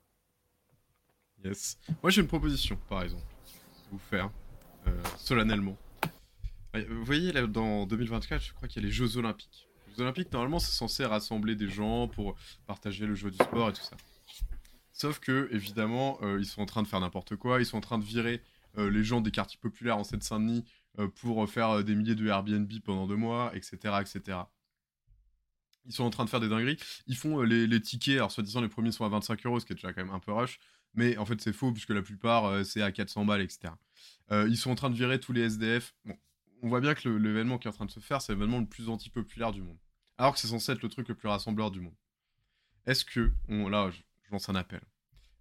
Yes. 1.44 1.77
Moi 2.03 2.10
j'ai 2.10 2.22
une 2.22 2.27
proposition 2.27 2.77
par 2.90 3.03
exemple, 3.03 3.23
vous 3.91 3.98
faire 3.98 4.30
euh, 4.88 4.91
solennellement. 5.18 5.77
Vous 6.73 7.06
voyez 7.06 7.32
là 7.32 7.48
dans 7.48 7.86
2024, 7.86 8.44
je 8.44 8.53
crois 8.53 8.68
qu'il 8.68 8.82
y 8.82 8.86
a 8.86 8.88
les 8.88 8.94
Jeux 8.94 9.15
Olympiques. 9.15 9.69
Les 9.88 9.94
Jeux 9.94 10.02
Olympiques 10.02 10.34
normalement 10.34 10.60
c'est 10.60 10.76
censé 10.76 11.06
rassembler 11.06 11.56
des 11.56 11.69
gens 11.69 12.10
pour 12.10 12.36
partager 12.68 13.06
le 13.06 13.15
jeu 13.15 13.32
du 13.32 13.38
sport 13.38 13.69
et 13.69 13.73
tout 13.73 13.84
ça. 13.84 13.95
Sauf 14.91 15.19
que 15.19 15.48
évidemment 15.53 16.18
euh, 16.23 16.40
ils 16.41 16.45
sont 16.45 16.61
en 16.61 16.65
train 16.65 16.84
de 16.84 16.88
faire 16.90 16.99
n'importe 16.99 17.38
quoi, 17.38 17.61
ils 17.61 17.65
sont 17.65 17.77
en 17.77 17.82
train 17.82 17.99
de 17.99 18.03
virer 18.03 18.41
les 18.77 19.06
gens 19.06 19.22
des 19.22 19.32
quartiers 19.32 19.57
populaires 19.61 19.98
en 19.98 20.03
Seine-Saint-Denis 20.03 20.65
euh, 20.68 20.85
pour 21.15 21.49
faire 21.49 21.69
euh, 21.69 21.84
des 21.84 21.95
milliers 21.95 22.15
de 22.15 22.27
Airbnb 22.27 22.72
pendant 22.84 23.07
deux 23.07 23.15
mois, 23.15 23.51
etc., 23.55 23.77
etc. 24.01 24.39
Ils 25.85 25.93
sont 25.93 26.03
en 26.03 26.09
train 26.09 26.26
de 26.26 26.30
faire 26.30 26.39
des 26.39 26.49
dingueries. 26.49 26.77
Ils 27.07 27.15
font 27.17 27.41
euh, 27.41 27.45
les, 27.45 27.81
tickets, 27.81 28.15
alors 28.15 28.31
soi-disant 28.31 28.61
les 28.61 28.69
premiers 28.69 28.91
sont 28.91 29.05
à 29.05 29.09
25 29.09 29.45
euros, 29.45 29.59
ce 29.59 29.65
qui 29.65 29.73
est 29.73 29.76
déjà 29.76 29.93
quand 29.93 30.03
même 30.03 30.13
un 30.13 30.19
peu 30.19 30.31
rush, 30.31 30.59
mais 30.93 31.17
en 31.17 31.26
fait 31.26 31.39
c'est 31.41 31.53
faux 31.53 31.72
puisque 31.72 31.91
la 31.91 32.01
plupart 32.01 32.65
c'est 32.65 32.81
à 32.81 32.91
400 32.91 33.26
balles, 33.26 33.41
etc. 33.41 33.73
ils 34.31 34.57
sont 34.57 34.72
en 34.72 34.76
train 34.76 34.89
de 34.89 34.95
virer 34.95 35.19
tous 35.19 35.34
les 35.34 35.41
SDF. 35.41 35.93
On 36.61 36.69
voit 36.69 36.81
bien 36.81 36.95
que 36.95 37.07
l'événement 37.09 37.59
qui 37.59 37.67
est 37.67 37.72
en 37.72 37.73
train 37.73 37.85
de 37.85 37.91
se 37.91 37.99
faire, 37.99 38.22
c'est 38.22 38.34
l'événement 38.34 38.59
le 38.59 38.65
plus 38.65 38.89
anti-populaire 38.89 39.51
du 39.51 39.61
monde. 39.61 39.77
Alors 40.17 40.34
que 40.34 40.39
c'est 40.39 40.47
censé 40.47 40.72
être 40.72 40.81
le 40.81 40.89
truc 40.89 41.07
le 41.07 41.15
plus 41.15 41.27
rassembleur 41.27 41.69
du 41.69 41.81
monde. 41.81 41.95
Est-ce 42.85 43.03
que, 43.05 43.31
on, 43.49 43.67
là 43.67 43.91
je 43.91 44.01
lance 44.31 44.49
un 44.49 44.55
appel, 44.55 44.81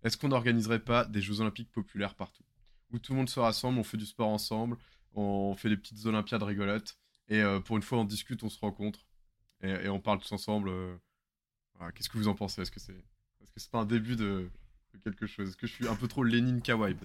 est-ce 0.05 0.19
qu'on 0.19 0.29
n'organiserait 0.29 0.81
pas 0.81 1.07
des 1.07 1.23
Jeux 1.23 1.41
Olympiques 1.41 1.73
populaires 1.73 2.15
partout? 2.15 2.45
Où 2.93 2.99
tout 2.99 3.13
le 3.13 3.19
monde 3.19 3.31
se 3.31 3.41
rassemble, 3.41 3.79
on 3.79 3.85
fait 3.85 3.97
du 3.97 4.05
sport 4.05 4.29
ensemble, 4.29 4.77
on 5.15 5.55
fait 5.55 5.69
des 5.69 5.77
petites 5.77 6.05
olympiades 6.07 6.43
rigolotes, 6.43 6.97
et 7.29 7.41
euh, 7.41 7.61
pour 7.61 7.77
une 7.77 7.83
fois 7.83 7.99
on 7.99 8.05
discute, 8.05 8.43
on 8.43 8.49
se 8.49 8.59
rencontre, 8.59 9.07
et, 9.63 9.89
on 9.89 10.01
parle 10.01 10.19
tous 10.19 10.33
ensemble. 10.33 10.69
Euh, 10.69 10.97
qu'est-ce 11.95 12.09
que 12.09 12.19
vous 12.19 12.29
en 12.29 12.35
pensez? 12.35 12.63
Est-ce 12.63 12.71
que 12.71 12.81
c'est 12.81 12.93
est 12.93 13.59
-ce 13.59 13.71
pas 13.71 13.79
un 13.79 13.87
début 13.87 14.17
de, 14.17 14.51
quelque 15.03 15.27
chose? 15.27 15.49
Est-ce 15.49 15.57
que 15.57 15.67
je 15.67 15.73
suis 15.73 15.89
un 15.89 15.97
peu 15.97 16.09
trop 16.09 16.23
Lénine 16.23 16.61
Kawaii 16.61 16.97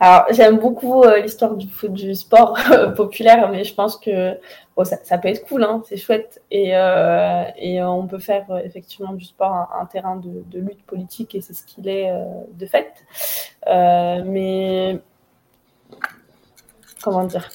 alors, 0.00 0.26
j'aime 0.30 0.58
beaucoup 0.60 1.02
euh, 1.02 1.20
l'histoire 1.20 1.56
du, 1.56 2.14
sport 2.14 2.56
populaire, 2.96 3.50
mais 3.50 3.64
je 3.64 3.74
pense 3.74 3.96
que 3.96 4.38
ça, 4.84 5.18
peut 5.18 5.26
être 5.26 5.44
cool, 5.48 5.64
hein, 5.64 5.82
c'est 5.88 5.96
chouette. 5.96 6.40
Et, 6.52 6.68
et 6.68 7.82
on 7.82 8.06
peut 8.06 8.20
faire 8.20 8.46
effectivement 8.64 9.12
du 9.12 9.24
sport 9.24 9.68
un, 9.74 9.86
terrain 9.86 10.14
de, 10.14 10.44
de, 10.46 10.60
lutte 10.60 10.84
politique, 10.86 11.34
et 11.34 11.40
c'est 11.40 11.52
ce 11.52 11.64
qu'il 11.66 11.88
est 11.88 12.12
de 12.52 12.66
fait. 12.66 12.92
mais 13.66 15.00
comment 17.02 17.24
dire? 17.24 17.48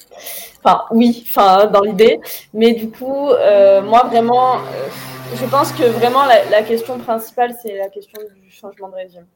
Enfin, 0.62 0.84
oui, 0.90 1.24
enfin, 1.28 1.66
dans 1.66 1.82
l'idée. 1.82 2.20
Mais 2.52 2.72
du 2.72 2.90
coup, 2.90 3.28
euh, 3.30 3.82
moi, 3.82 4.04
vraiment, 4.04 4.56
euh, 4.56 4.88
je 5.34 5.44
pense 5.46 5.72
que 5.72 5.84
vraiment 5.84 6.24
la, 6.24 6.44
la 6.50 6.62
question 6.62 6.98
principale, 6.98 7.54
c'est 7.62 7.76
la 7.76 7.88
question 7.88 8.20
du 8.42 8.50
changement 8.50 8.88
de 8.88 8.94
régime. 8.94 9.26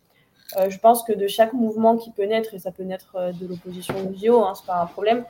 Euh, 0.57 0.71
je 0.71 0.79
pense 0.79 1.03
que 1.03 1.13
de 1.13 1.27
chaque 1.27 1.53
mouvement 1.53 1.99
qui 1.99 2.11
peut 2.11 2.25
naître, 2.25 2.55
et 2.55 2.59
ça 2.59 2.73
peut 2.73 2.83
naître 2.83 3.17
euh, 3.17 3.33
de 3.33 3.47
l'opposition 3.47 3.95
au 3.99 4.45
hein, 4.45 4.55
c'est 4.55 4.67
pas 4.67 4.81
un 4.81 4.87
problème, 4.87 5.27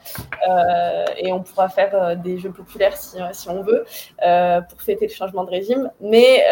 euh, 0.48 1.04
et 1.16 1.32
on 1.32 1.42
pourra 1.42 1.68
faire 1.68 1.92
euh, 1.92 2.14
des 2.14 2.38
jeux 2.38 2.52
populaires 2.52 2.96
si, 2.96 3.18
si 3.32 3.48
on 3.48 3.62
veut 3.62 3.84
pour 4.68 4.80
fêter 4.80 5.08
le 5.08 5.12
changement 5.12 5.42
de 5.42 5.50
régime. 5.50 5.90
Mais, 6.00 6.44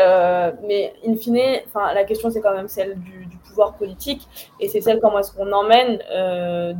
mais 0.66 0.94
in 1.06 1.14
fine, 1.16 1.60
la 1.74 2.04
question 2.04 2.30
c'est 2.30 2.40
quand 2.40 2.54
même 2.54 2.68
celle 2.68 2.98
du, 2.98 3.26
du, 3.26 3.36
pouvoir 3.46 3.74
politique, 3.74 4.28
et 4.60 4.68
c'est 4.68 4.80
celle 4.80 5.00
comment 5.00 5.20
est-ce 5.20 5.32
qu'on 5.32 5.50
emmène 5.52 5.98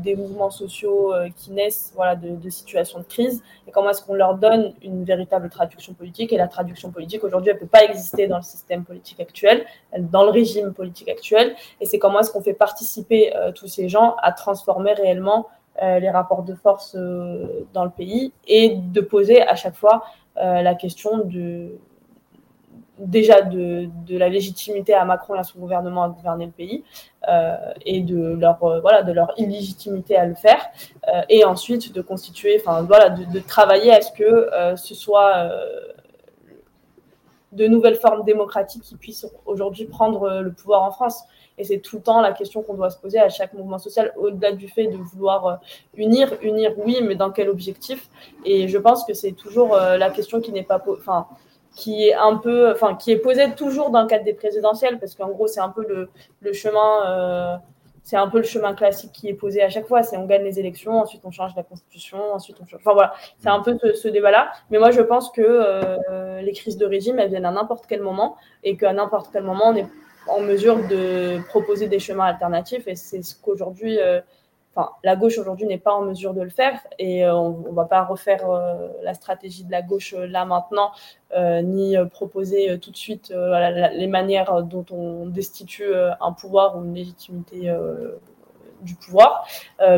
des 0.02 0.16
mouvements 0.16 0.50
sociaux 0.50 1.14
qui 1.36 1.52
naissent 1.52 1.92
voilà, 1.94 2.16
de, 2.16 2.30
de, 2.30 2.50
situations 2.50 2.98
de 2.98 3.04
crise, 3.04 3.42
et 3.66 3.70
comment 3.70 3.90
est-ce 3.90 4.02
qu'on 4.02 4.14
leur 4.14 4.34
donne 4.34 4.74
une 4.82 5.04
véritable 5.04 5.48
traduction 5.48 5.94
politique. 5.94 6.32
Et 6.32 6.36
la 6.36 6.48
traduction 6.48 6.90
politique 6.90 7.24
aujourd'hui, 7.24 7.50
elle 7.50 7.58
peut 7.58 7.66
pas 7.66 7.84
exister 7.84 8.26
dans 8.26 8.36
le 8.36 8.42
système 8.42 8.84
politique 8.84 9.20
actuel, 9.20 9.64
dans 9.98 10.24
le 10.24 10.30
régime 10.30 10.74
politique 10.74 11.08
actuel 11.08 11.54
et 11.80 11.86
c'est 11.86 11.98
comment 11.98 12.20
est-ce 12.20 12.30
qu'on 12.30 12.42
fait 12.42 12.54
participer 12.54 13.34
euh, 13.36 13.52
tous 13.52 13.66
ces 13.66 13.88
gens 13.88 14.16
à 14.22 14.32
transformer 14.32 14.92
réellement 14.92 15.46
euh, 15.82 15.98
les 15.98 16.10
rapports 16.10 16.42
de 16.42 16.54
force 16.54 16.94
euh, 16.96 17.66
dans 17.74 17.84
le 17.84 17.90
pays 17.90 18.32
et 18.46 18.76
de 18.76 19.00
poser 19.00 19.42
à 19.42 19.54
chaque 19.54 19.76
fois 19.76 20.04
la 20.38 20.74
question 20.74 21.24
de 21.24 21.78
déjà 22.98 23.40
de, 23.40 23.88
la 24.10 24.28
légitimité 24.28 24.92
à 24.92 25.02
Macron 25.06 25.34
et 25.34 25.38
à 25.38 25.44
son 25.44 25.58
gouvernement 25.58 26.02
à 26.02 26.10
gouverner 26.10 26.44
le 26.44 26.52
pays 26.52 26.84
et 27.86 28.02
de 28.02 28.34
leur 28.34 28.58
voilà 28.58 29.02
de 29.02 29.12
leur 29.12 29.32
illégitimité 29.38 30.14
à 30.14 30.26
le 30.26 30.34
faire 30.34 30.60
et 31.30 31.46
ensuite 31.46 31.94
de 31.94 32.02
constituer 32.02 32.60
enfin 32.60 32.82
voilà 32.82 33.08
de, 33.08 33.40
travailler 33.40 33.94
à 33.94 34.02
ce 34.02 34.12
que 34.12 34.76
ce 34.76 34.94
soit 34.94 35.48
de 37.52 37.66
nouvelles 37.66 37.96
formes 37.96 38.22
démocratiques 38.22 38.82
qui 38.82 38.96
puissent 38.96 39.26
aujourd'hui 39.46 39.86
prendre 39.86 40.42
le 40.42 40.52
pouvoir 40.52 40.82
en 40.82 40.90
France 40.90 41.24
et 41.58 41.64
c'est 41.64 41.78
tout 41.78 41.96
le 41.96 42.02
temps 42.02 42.20
la 42.20 42.32
question 42.32 42.62
qu'on 42.62 42.74
doit 42.74 42.90
se 42.90 42.98
poser 42.98 43.18
à 43.18 43.28
chaque 43.28 43.54
mouvement 43.54 43.78
social, 43.78 44.12
au-delà 44.16 44.52
du 44.52 44.68
fait 44.68 44.86
de 44.86 44.96
vouloir 44.96 45.46
euh, 45.46 45.54
unir, 45.96 46.36
unir, 46.42 46.74
oui, 46.78 46.98
mais 47.02 47.14
dans 47.14 47.30
quel 47.30 47.48
objectif 47.48 48.08
Et 48.44 48.68
je 48.68 48.78
pense 48.78 49.04
que 49.04 49.14
c'est 49.14 49.32
toujours 49.32 49.74
euh, 49.74 49.96
la 49.96 50.10
question 50.10 50.40
qui 50.40 50.52
n'est 50.52 50.62
pas, 50.62 50.82
enfin, 50.98 51.26
qui 51.74 52.08
est 52.08 52.14
un 52.14 52.36
peu, 52.36 52.72
enfin, 52.72 52.94
qui 52.94 53.10
est 53.10 53.18
posée 53.18 53.54
toujours 53.54 53.90
dans 53.90 54.02
le 54.02 54.08
cadre 54.08 54.24
des 54.24 54.34
présidentielles, 54.34 54.98
parce 54.98 55.14
qu'en 55.14 55.28
gros, 55.28 55.46
c'est 55.46 55.60
un 55.60 55.70
peu 55.70 55.86
le, 56.42 56.52
chemin. 56.52 57.06
Euh, 57.06 57.56
c'est 58.02 58.16
un 58.16 58.28
peu 58.28 58.38
le 58.38 58.44
chemin 58.44 58.72
classique 58.74 59.10
qui 59.10 59.28
est 59.28 59.34
posé 59.34 59.62
à 59.62 59.68
chaque 59.68 59.88
fois. 59.88 60.04
C'est 60.04 60.16
on 60.16 60.26
gagne 60.26 60.44
les 60.44 60.60
élections, 60.60 60.92
ensuite 60.92 61.22
on 61.24 61.32
change 61.32 61.56
la 61.56 61.64
constitution, 61.64 62.18
ensuite 62.32 62.56
on 62.62 62.66
change. 62.66 62.78
Enfin 62.80 62.92
voilà, 62.92 63.14
c'est 63.40 63.48
un 63.48 63.60
peu 63.60 63.76
ce, 63.94 64.06
débat-là. 64.06 64.52
Mais 64.70 64.78
moi 64.78 64.92
je 64.92 65.00
pense 65.00 65.32
que 65.32 66.38
les 66.40 66.52
crises 66.52 66.76
de 66.76 66.86
régime, 66.86 67.18
elles 67.18 67.30
viennent 67.30 67.44
à 67.44 67.50
n'importe 67.50 67.86
quel 67.88 68.02
moment 68.02 68.36
et 68.62 68.76
qu'à 68.76 68.92
n'importe 68.92 69.30
quel 69.32 69.42
moment 69.42 69.70
on 69.70 69.74
est 69.74 69.86
en 70.28 70.40
mesure 70.40 70.86
de 70.88 71.40
proposer 71.48 71.88
des 71.88 71.98
chemins 71.98 72.24
alternatifs. 72.24 72.86
Et 72.86 72.94
c'est 72.94 73.22
ce 73.22 73.34
qu'aujourd'hui, 73.40 73.98
euh, 73.98 74.20
enfin, 74.74 74.90
la 75.04 75.16
gauche 75.16 75.38
aujourd'hui 75.38 75.66
n'est 75.66 75.78
pas 75.78 75.92
en 75.92 76.02
mesure 76.02 76.34
de 76.34 76.42
le 76.42 76.50
faire. 76.50 76.80
Et 76.98 77.24
euh, 77.24 77.34
on 77.34 77.70
ne 77.70 77.74
va 77.74 77.84
pas 77.84 78.04
refaire 78.04 78.48
euh, 78.48 78.88
la 79.02 79.14
stratégie 79.14 79.64
de 79.64 79.70
la 79.70 79.82
gauche 79.82 80.14
là 80.14 80.44
maintenant, 80.44 80.92
ni 81.62 81.96
proposer 82.10 82.78
tout 82.78 82.90
de 82.90 82.96
suite 82.96 83.32
les 83.32 84.06
manières 84.06 84.62
dont 84.62 84.86
on 84.90 85.26
destitue 85.26 85.92
un 86.20 86.32
pouvoir 86.32 86.78
ou 86.78 86.84
une 86.84 86.94
légitimité 86.94 87.70
du 88.80 88.94
pouvoir. 88.94 89.46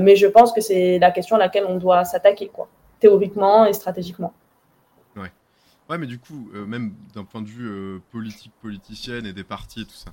mais 0.00 0.16
je 0.16 0.26
pense 0.26 0.52
que 0.52 0.60
c'est 0.60 0.98
la 0.98 1.10
question 1.10 1.36
à 1.36 1.38
laquelle 1.38 1.66
on 1.68 1.76
doit 1.76 2.04
s'attaquer, 2.04 2.48
quoi, 2.48 2.68
théoriquement 2.98 3.66
et 3.66 3.72
stratégiquement. 3.72 4.32
Ouais, 5.88 5.98
mais 5.98 6.06
du 6.06 6.18
coup, 6.18 6.50
euh, 6.54 6.66
même 6.66 6.94
d'un 7.14 7.24
point 7.24 7.40
de 7.40 7.48
vue 7.48 7.68
euh, 7.68 7.98
politique, 8.10 8.52
politicienne 8.60 9.24
et 9.24 9.32
des 9.32 9.44
partis 9.44 9.82
et 9.82 9.86
tout 9.86 9.92
ça, 9.92 10.12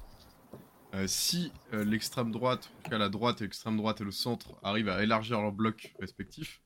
euh, 0.95 1.07
si 1.07 1.51
euh, 1.73 1.83
l'extrême 1.83 2.31
droite, 2.31 2.71
en 2.79 2.83
tout 2.83 2.89
cas 2.91 2.97
la 2.97 3.09
droite 3.09 3.41
et 3.41 3.43
l'extrême 3.43 3.75
droite 3.75 3.99
et 3.99 4.05
le 4.05 4.11
centre 4.11 4.57
arrivent 4.63 4.87
à 4.87 5.03
élargir 5.03 5.41
leurs 5.41 5.51
blocs 5.51 5.93
respectifs, 5.99 6.61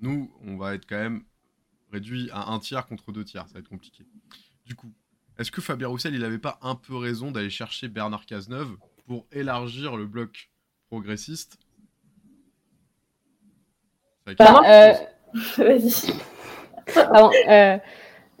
nous, 0.00 0.32
on 0.44 0.56
va 0.56 0.74
être 0.74 0.86
quand 0.88 0.98
même 0.98 1.24
réduit 1.92 2.30
à 2.32 2.50
un 2.50 2.60
tiers 2.60 2.86
contre 2.86 3.10
deux 3.10 3.24
tiers. 3.24 3.46
Ça 3.48 3.54
va 3.54 3.60
être 3.60 3.68
compliqué. 3.68 4.06
Du 4.64 4.76
coup, 4.76 4.92
est-ce 5.38 5.50
que 5.50 5.60
Fabien 5.60 5.88
Roussel, 5.88 6.14
il 6.14 6.20
n'avait 6.20 6.38
pas 6.38 6.58
un 6.62 6.76
peu 6.76 6.96
raison 6.96 7.32
d'aller 7.32 7.50
chercher 7.50 7.88
Bernard 7.88 8.26
Cazeneuve 8.26 8.76
pour 9.06 9.26
élargir 9.32 9.96
le 9.96 10.06
bloc 10.06 10.50
progressiste? 10.88 11.58
Vas-y. 15.56 16.12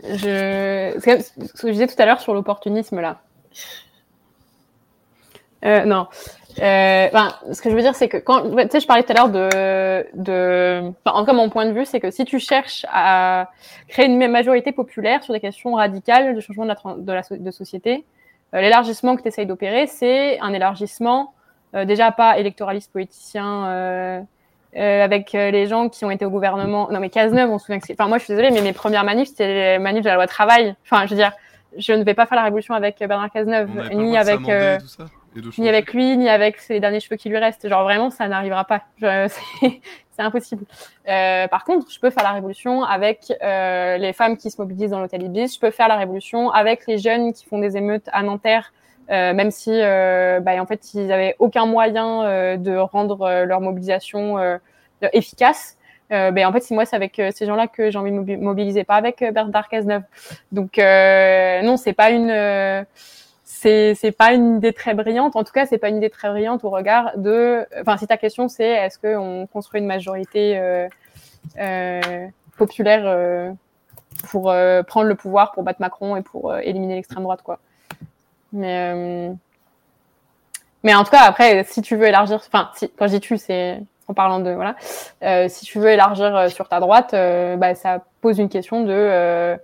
Euh, 0.04 0.94
je... 0.96 1.22
Ce 1.22 1.62
que 1.62 1.68
je 1.68 1.72
disais 1.72 1.86
tout 1.86 1.94
à 1.98 2.06
l'heure 2.06 2.20
sur 2.20 2.34
l'opportunisme, 2.34 3.00
là. 3.00 3.20
Euh, 5.64 5.84
non. 5.84 6.08
Euh, 6.58 7.08
ben, 7.12 7.32
ce 7.52 7.62
que 7.62 7.70
je 7.70 7.74
veux 7.74 7.82
dire, 7.82 7.94
c'est 7.94 8.08
que 8.08 8.18
quand, 8.18 8.42
tu 8.50 8.68
sais, 8.70 8.80
je 8.80 8.86
parlais 8.86 9.02
tout 9.02 9.12
à 9.12 9.14
l'heure 9.14 9.28
de, 9.30 10.06
de, 10.14 10.92
enfin, 11.04 11.16
en 11.16 11.20
tout 11.20 11.26
cas, 11.26 11.32
mon 11.32 11.48
point 11.48 11.66
de 11.66 11.72
vue, 11.72 11.86
c'est 11.86 12.00
que 12.00 12.10
si 12.10 12.24
tu 12.24 12.38
cherches 12.38 12.84
à 12.90 13.50
créer 13.88 14.06
une 14.06 14.28
majorité 14.28 14.72
populaire 14.72 15.22
sur 15.22 15.32
des 15.32 15.40
questions 15.40 15.74
radicales 15.74 16.34
de 16.34 16.40
changement 16.40 16.64
de 16.64 16.70
la, 16.70 16.94
de 16.96 17.12
la 17.12 17.22
de 17.30 17.50
société, 17.50 18.04
euh, 18.54 18.60
l'élargissement 18.60 19.16
que 19.16 19.22
tu 19.22 19.28
essayes 19.28 19.46
d'opérer, 19.46 19.86
c'est 19.86 20.38
un 20.40 20.52
élargissement 20.52 21.32
euh, 21.74 21.86
déjà 21.86 22.12
pas 22.12 22.38
électoraliste 22.38 22.92
politicien 22.92 24.26
euh, 24.76 24.80
euh, 24.80 25.04
avec 25.04 25.34
euh, 25.34 25.50
les 25.50 25.66
gens 25.66 25.88
qui 25.88 26.04
ont 26.04 26.10
été 26.10 26.24
au 26.24 26.30
gouvernement. 26.30 26.88
Non, 26.90 27.00
mais 27.00 27.10
Cazeneuve, 27.10 27.50
on 27.50 27.58
se 27.58 27.66
souvient 27.66 27.80
que 27.80 27.86
c'est. 27.86 27.92
Enfin, 27.92 28.08
moi, 28.08 28.18
je 28.18 28.24
suis 28.24 28.32
désolée, 28.32 28.50
mais 28.50 28.62
mes 28.62 28.72
premières 28.72 29.04
manifs, 29.04 29.28
c'était 29.28 29.76
les 29.76 29.78
manifs 29.78 30.02
de 30.02 30.08
la 30.08 30.14
loi 30.14 30.26
travail. 30.26 30.74
Enfin, 30.84 31.04
je 31.06 31.10
veux 31.10 31.16
dire, 31.16 31.32
je 31.76 31.92
ne 31.92 32.02
vais 32.04 32.14
pas 32.14 32.26
faire 32.26 32.36
la 32.36 32.44
révolution 32.44 32.74
avec 32.74 32.98
Bernard 32.98 33.30
Cazeneuve, 33.30 33.70
ni 33.92 34.16
avec. 34.16 34.48
Euh, 34.48 34.78
ni 35.58 35.68
avec 35.68 35.94
lui, 35.94 36.16
ni 36.16 36.28
avec 36.28 36.58
ses 36.58 36.78
derniers 36.78 37.00
cheveux 37.00 37.16
qui 37.16 37.28
lui 37.28 37.38
restent. 37.38 37.66
Genre 37.66 37.82
vraiment, 37.84 38.10
ça 38.10 38.28
n'arrivera 38.28 38.64
pas. 38.64 38.82
C'est 39.00 40.20
impossible. 40.20 40.66
Euh, 41.08 41.48
par 41.48 41.64
contre, 41.64 41.90
je 41.90 41.98
peux 41.98 42.10
faire 42.10 42.22
la 42.22 42.32
révolution 42.32 42.84
avec 42.84 43.32
euh, 43.42 43.96
les 43.96 44.12
femmes 44.12 44.36
qui 44.36 44.50
se 44.50 44.60
mobilisent 44.60 44.90
dans 44.90 45.00
l'hôtel 45.00 45.22
Ibis. 45.22 45.54
Je 45.54 45.58
peux 45.58 45.70
faire 45.70 45.88
la 45.88 45.96
révolution 45.96 46.50
avec 46.50 46.86
les 46.86 46.98
jeunes 46.98 47.32
qui 47.32 47.46
font 47.46 47.58
des 47.58 47.78
émeutes 47.78 48.08
à 48.12 48.22
Nanterre 48.22 48.74
euh, 49.10 49.32
même 49.34 49.50
si 49.50 49.70
euh, 49.72 50.40
bah, 50.40 50.60
en 50.60 50.66
fait 50.66 50.94
ils 50.94 51.10
avaient 51.12 51.34
aucun 51.38 51.66
moyen 51.66 52.24
euh, 52.24 52.56
de 52.56 52.76
rendre 52.76 53.22
euh, 53.22 53.44
leur 53.44 53.60
mobilisation 53.60 54.38
euh, 54.38 54.58
efficace. 55.12 55.76
Ben, 56.10 56.44
en 56.44 56.52
fait, 56.52 56.70
moi, 56.72 56.84
c'est 56.84 56.94
avec 56.94 57.22
ces 57.34 57.46
gens-là 57.46 57.68
que 57.68 57.90
j'ai 57.90 57.98
envie 57.98 58.10
de 58.10 58.36
mobiliser, 58.36 58.84
pas 58.84 58.96
avec 58.96 59.24
Bernard 59.32 59.70
Cazeneuve. 59.70 60.02
Donc 60.52 60.76
non, 60.76 61.78
c'est 61.78 61.94
pas 61.94 62.10
une 62.10 62.84
c'est 63.44 64.14
pas 64.18 64.34
une 64.34 64.58
idée 64.58 64.74
très 64.74 64.92
brillante. 64.92 65.36
En 65.36 65.42
tout 65.42 65.52
cas, 65.54 65.64
c'est 65.64 65.78
pas 65.78 65.88
une 65.88 65.96
idée 65.96 66.10
très 66.10 66.28
brillante 66.28 66.64
au 66.64 66.68
regard 66.68 67.16
de. 67.16 67.66
Enfin, 67.80 67.96
si 67.96 68.06
ta 68.06 68.18
question 68.18 68.48
c'est 68.48 68.68
est-ce 68.68 68.98
qu'on 68.98 69.46
construit 69.50 69.80
une 69.80 69.86
majorité 69.86 70.60
populaire 72.58 73.54
pour 74.28 74.52
prendre 74.86 75.06
le 75.06 75.14
pouvoir, 75.14 75.52
pour 75.52 75.62
battre 75.62 75.80
Macron 75.80 76.16
et 76.16 76.22
pour 76.22 76.54
éliminer 76.58 76.96
l'extrême 76.96 77.22
droite, 77.22 77.40
quoi. 77.42 77.58
Mais, 78.52 78.92
euh... 78.94 79.32
mais 80.82 80.94
en 80.94 81.04
tout 81.04 81.10
cas, 81.10 81.22
après, 81.22 81.64
si 81.64 81.82
tu 81.82 81.96
veux 81.96 82.06
élargir, 82.06 82.36
enfin, 82.36 82.70
quand 82.98 83.06
je 83.06 83.12
dis 83.12 83.20
tu, 83.20 83.38
c'est 83.38 83.80
en 84.08 84.14
parlant 84.14 84.40
de 84.40 84.50
voilà, 84.50 84.76
euh, 85.22 85.48
si 85.48 85.64
tu 85.64 85.78
veux 85.78 85.88
élargir 85.90 86.36
euh, 86.36 86.48
sur 86.48 86.68
ta 86.68 86.80
droite, 86.80 87.12
bah, 87.12 87.74
ça 87.74 88.04
pose 88.20 88.38
une 88.38 88.48
question 88.48 88.84
de 88.84 89.56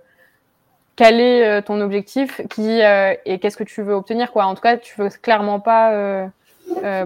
quel 0.95 1.21
est 1.21 1.61
ton 1.61 1.79
objectif, 1.79 2.41
qui 2.49 2.79
et 2.79 3.39
qu'est-ce 3.39 3.57
que 3.57 3.63
tu 3.63 3.81
veux 3.81 3.93
obtenir, 3.93 4.31
quoi. 4.31 4.45
En 4.45 4.55
tout 4.55 4.61
cas, 4.61 4.77
tu 4.77 4.99
veux 4.99 5.09
clairement 5.09 5.59
pas 5.59 6.29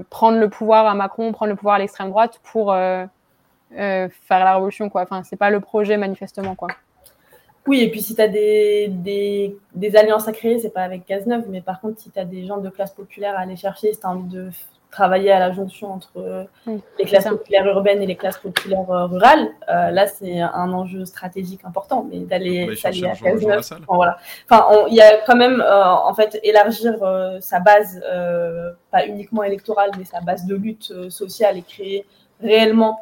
prendre 0.10 0.40
le 0.40 0.50
pouvoir 0.50 0.88
à 0.88 0.96
Macron, 0.96 1.32
prendre 1.32 1.52
le 1.52 1.56
pouvoir 1.56 1.76
à 1.76 1.80
l'extrême 1.80 2.10
droite 2.10 2.40
pour 2.44 2.74
faire 2.74 3.10
la 4.30 4.54
révolution, 4.54 4.90
quoi. 4.90 5.04
Enfin, 5.04 5.22
c'est 5.24 5.36
pas 5.36 5.50
le 5.50 5.60
projet 5.60 5.98
manifestement, 5.98 6.56
quoi. 6.56 6.70
Oui, 7.66 7.82
et 7.82 7.90
puis 7.90 8.02
si 8.02 8.16
tu 8.16 8.22
as 8.22 8.28
des, 8.28 8.88
des, 8.90 9.58
des, 9.74 9.96
alliances 9.96 10.28
à 10.28 10.34
créer, 10.34 10.60
c'est 10.60 10.70
pas 10.70 10.84
avec 10.84 11.06
Cazeneuve, 11.06 11.46
mais 11.50 11.62
par 11.62 11.80
contre, 11.80 12.00
si 12.02 12.10
tu 12.10 12.20
as 12.20 12.26
des 12.26 12.46
gens 12.46 12.58
de 12.58 12.70
classe 12.70 12.92
populaire 12.92 13.36
à 13.38 13.42
aller 13.42 13.56
chercher, 13.56 13.94
si 13.94 14.00
tu 14.00 14.06
as 14.06 14.10
envie 14.10 14.28
de 14.28 14.50
travailler 14.92 15.32
à 15.32 15.40
la 15.40 15.52
jonction 15.52 15.92
entre 15.92 16.46
oui, 16.68 16.80
les 17.00 17.06
classes 17.06 17.28
populaires 17.28 17.66
urbaines 17.66 18.02
et 18.02 18.06
les 18.06 18.16
classes 18.16 18.38
populaires 18.38 18.90
euh, 18.92 19.06
rurales, 19.08 19.50
euh, 19.70 19.92
là, 19.92 20.08
c'est 20.08 20.40
un 20.40 20.72
enjeu 20.72 21.06
stratégique 21.06 21.62
important, 21.66 22.06
mais 22.10 22.20
d'aller 22.20 22.76
s'allier 22.76 23.08
à 23.08 23.16
Cazeneuve. 23.16 23.60
Enfin, 23.60 23.78
voilà. 23.88 24.18
Enfin, 24.50 24.86
il 24.90 24.96
y 24.96 25.02
a 25.02 25.22
quand 25.26 25.36
même, 25.36 25.62
euh, 25.62 25.84
en 25.84 26.14
fait, 26.14 26.40
élargir 26.44 27.02
euh, 27.02 27.40
sa 27.40 27.60
base, 27.60 28.02
euh, 28.06 28.72
pas 28.92 29.06
uniquement 29.08 29.44
électorale, 29.44 29.92
mais 29.98 30.06
sa 30.06 30.20
base 30.20 30.46
de 30.46 30.56
lutte 30.56 30.92
euh, 30.92 31.10
sociale 31.10 31.58
et 31.58 31.64
créer 31.64 32.06
réellement 32.42 33.00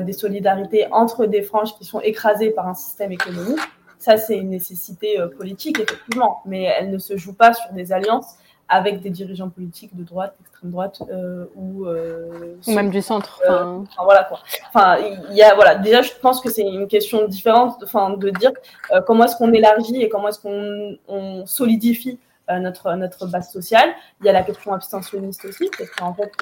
des 0.00 0.12
solidarités 0.12 0.88
entre 0.90 1.26
des 1.26 1.40
franges 1.40 1.72
qui 1.78 1.84
sont 1.84 2.00
écrasées 2.00 2.50
par 2.50 2.66
un 2.66 2.74
système 2.74 3.12
économique 3.12 3.60
ça, 3.98 4.16
c'est 4.16 4.36
une 4.36 4.50
nécessité 4.50 5.20
euh, 5.20 5.28
politique, 5.28 5.80
effectivement, 5.80 6.42
mais 6.46 6.64
elle 6.64 6.90
ne 6.90 6.98
se 6.98 7.16
joue 7.16 7.34
pas 7.34 7.52
sur 7.52 7.72
des 7.72 7.92
alliances 7.92 8.36
avec 8.68 9.00
des 9.00 9.10
dirigeants 9.10 9.48
politiques 9.48 9.96
de 9.96 10.02
droite, 10.02 10.34
extrême 10.40 10.70
droite 10.70 11.02
euh, 11.10 11.46
ou, 11.56 11.86
euh, 11.86 12.56
ou 12.66 12.72
même 12.72 12.90
du 12.90 13.00
centre. 13.00 13.40
Enfin, 13.48 13.84
voilà 14.04 14.24
quoi. 14.24 14.40
Enfin, 14.68 14.98
il 15.30 15.36
y 15.36 15.42
a 15.42 15.54
voilà. 15.54 15.76
Déjà, 15.76 16.02
je 16.02 16.12
pense 16.20 16.42
que 16.42 16.50
c'est 16.50 16.62
une 16.62 16.86
question 16.86 17.26
différente, 17.26 17.82
enfin, 17.82 18.10
de 18.10 18.30
dire 18.30 18.52
comment 19.06 19.24
est-ce 19.24 19.36
qu'on 19.36 19.52
élargit 19.54 20.02
et 20.02 20.10
comment 20.10 20.28
est-ce 20.28 20.40
qu'on 20.40 20.98
on 21.08 21.46
solidifie 21.46 22.18
notre, 22.50 22.94
notre 22.94 23.26
base 23.26 23.50
sociale. 23.50 23.90
Il 24.20 24.26
y 24.26 24.28
a 24.28 24.32
la 24.32 24.42
question 24.42 24.72
abstentionniste 24.72 25.44
aussi, 25.44 25.70
parce 25.76 25.90
qu'en 25.90 26.14
fait, 26.14 26.32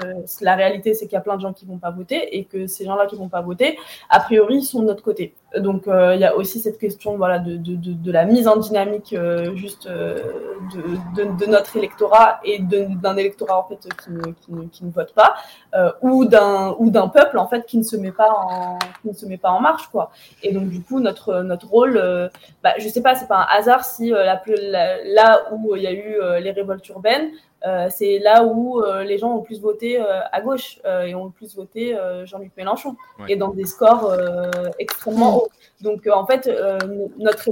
la 0.40 0.54
réalité, 0.54 0.94
c'est 0.94 1.06
qu'il 1.06 1.14
y 1.14 1.18
a 1.18 1.20
plein 1.20 1.36
de 1.36 1.40
gens 1.40 1.52
qui 1.52 1.66
vont 1.66 1.78
pas 1.78 1.90
voter 1.90 2.36
et 2.36 2.44
que 2.44 2.66
ces 2.66 2.84
gens-là 2.84 3.06
qui 3.06 3.16
vont 3.16 3.28
pas 3.28 3.40
voter, 3.40 3.78
a 4.10 4.20
priori, 4.20 4.62
sont 4.62 4.80
de 4.80 4.86
notre 4.86 5.02
côté. 5.02 5.34
Donc, 5.56 5.86
euh, 5.86 6.14
il 6.14 6.20
y 6.20 6.24
a 6.24 6.36
aussi 6.36 6.60
cette 6.60 6.78
question 6.78 7.16
voilà, 7.16 7.39
de, 7.39 7.56
de, 7.56 7.77
de, 7.77 8.12
la 8.12 8.24
mise 8.24 8.48
en 8.48 8.56
dynamique 8.56 9.14
juste 9.55 9.89
de, 9.89 11.47
notre 11.47 11.77
électorat 11.77 12.40
et 12.44 12.59
d'un 12.59 13.16
électorat 13.16 13.60
en 13.60 13.68
fait 13.68 13.77
qui 13.77 14.10
ne, 14.10 14.66
qui 14.66 14.85
ne, 14.85 14.90
vote 14.90 15.14
pas, 15.14 15.36
ou 16.02 16.24
d'un 16.24 16.74
ou 16.78 16.90
d'un 16.90 17.09
peuple 17.09 17.39
en 17.39 17.47
fait 17.47 17.64
qui 17.64 17.78
ne 17.78 17.85
se 17.85 17.97
met 17.97 18.10
pas 18.10 18.31
en 18.31 18.78
qui 19.02 19.09
ne 19.09 19.12
se 19.14 19.24
met 19.24 19.39
pas 19.39 19.51
en 19.51 19.60
marche 19.60 19.86
quoi. 19.89 20.10
Et 20.43 20.52
donc 20.52 20.68
du 20.68 20.82
coup, 20.82 21.01
notre 21.01 21.43
notre 21.43 21.68
rôle, 21.68 22.01
bah, 22.62 22.74
je 22.78 22.89
sais 22.89 23.02
pas, 23.02 23.14
c'est 23.14 23.28
pas 23.28 23.39
un 23.39 23.56
hasard 23.56 23.85
si 23.85 24.10
la, 24.10 24.43
la, 24.47 25.05
là 25.05 25.43
où 25.52 25.77
il 25.77 25.82
y 25.82 25.86
a 25.86 25.93
eu 25.93 26.20
euh, 26.20 26.40
les 26.40 26.51
révoltes 26.51 26.89
urbaines, 26.89 27.31
euh, 27.64 27.88
c'est 27.90 28.18
là 28.18 28.44
où 28.44 28.80
euh, 28.80 29.02
les 29.04 29.18
gens 29.18 29.34
ont 29.34 29.42
plus 29.42 29.60
voté 29.60 29.98
à 29.98 30.40
gauche 30.40 30.80
et 30.84 31.14
ont 31.14 31.30
plus 31.30 31.54
voté 31.56 31.96
Jean-Luc 32.24 32.52
Mélenchon, 32.56 32.96
et 33.28 33.36
dans 33.36 33.48
des 33.48 33.66
scores 33.66 34.14
extrêmement 34.78 35.38
hauts. 35.38 35.48
Donc 35.80 36.06
en 36.06 36.26
fait, 36.26 36.48
notre, 37.18 37.50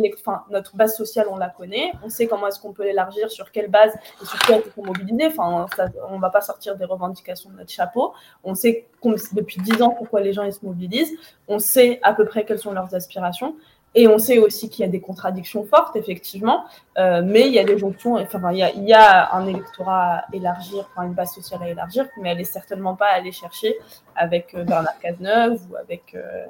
notre 0.51 0.77
base 0.77 0.97
sociale, 0.97 1.27
on 1.31 1.37
la 1.37 1.49
connaît, 1.49 1.93
on 2.03 2.09
sait 2.09 2.27
comment 2.27 2.47
est-ce 2.47 2.61
qu'on 2.61 2.73
peut 2.73 2.85
l'élargir, 2.85 3.31
sur 3.31 3.51
quelle 3.51 3.69
base 3.69 3.95
et 4.23 4.25
sur 4.25 4.39
quoi 4.41 4.57
on 4.57 4.61
peut 4.61 4.87
mobiliser. 4.87 5.27
Enfin, 5.27 5.67
on 6.09 6.17
ne 6.17 6.21
va 6.21 6.31
pas 6.31 6.41
sortir 6.41 6.77
des 6.77 6.85
revendications 6.85 7.51
de 7.51 7.57
notre 7.57 7.71
chapeau. 7.71 8.15
On 8.43 8.55
sait 8.55 8.87
depuis 9.33 9.61
dix 9.61 9.83
ans 9.83 9.91
pourquoi 9.91 10.21
les 10.21 10.33
gens 10.33 10.45
ils 10.45 10.53
se 10.53 10.65
mobilisent. 10.65 11.13
On 11.49 11.59
sait 11.59 12.01
à 12.03 12.15
peu 12.15 12.25
près 12.25 12.45
quelles 12.45 12.59
sont 12.59 12.73
leurs 12.73 12.95
aspirations. 12.95 13.57
Et 13.95 14.09
on 14.09 14.19
sait 14.19 14.39
aussi 14.39 14.69
qu'il 14.69 14.85
y 14.85 14.89
a 14.89 14.91
des 14.91 15.01
contradictions 15.01 15.65
fortes, 15.65 15.95
effectivement, 15.95 16.65
euh, 16.99 17.23
mais 17.25 17.47
il 17.47 17.53
y 17.53 17.61
a 17.61 17.65
des 17.65 17.79
jonctions, 17.79 18.15
enfin, 18.17 18.53
il 18.53 18.59
y 18.59 18.63
a, 18.63 18.71
il 18.73 18.85
y 18.85 18.93
a 18.93 19.33
un 19.33 19.47
électorat 19.47 20.15
à 20.17 20.25
élargir, 20.33 20.89
enfin, 20.91 21.07
une 21.07 21.15
base 21.15 21.33
sociale 21.33 21.61
à 21.63 21.69
élargir, 21.69 22.07
mais 22.21 22.31
elle 22.31 22.41
est 22.41 22.45
certainement 22.45 22.97
pas 22.97 23.07
à 23.07 23.15
aller 23.15 23.31
chercher 23.31 23.77
avec 24.17 24.55
euh, 24.55 24.65
Bernard 24.65 24.99
Cazeneuve 24.99 25.61
ou 25.71 25.77
avec. 25.77 26.15
Euh, 26.15 26.45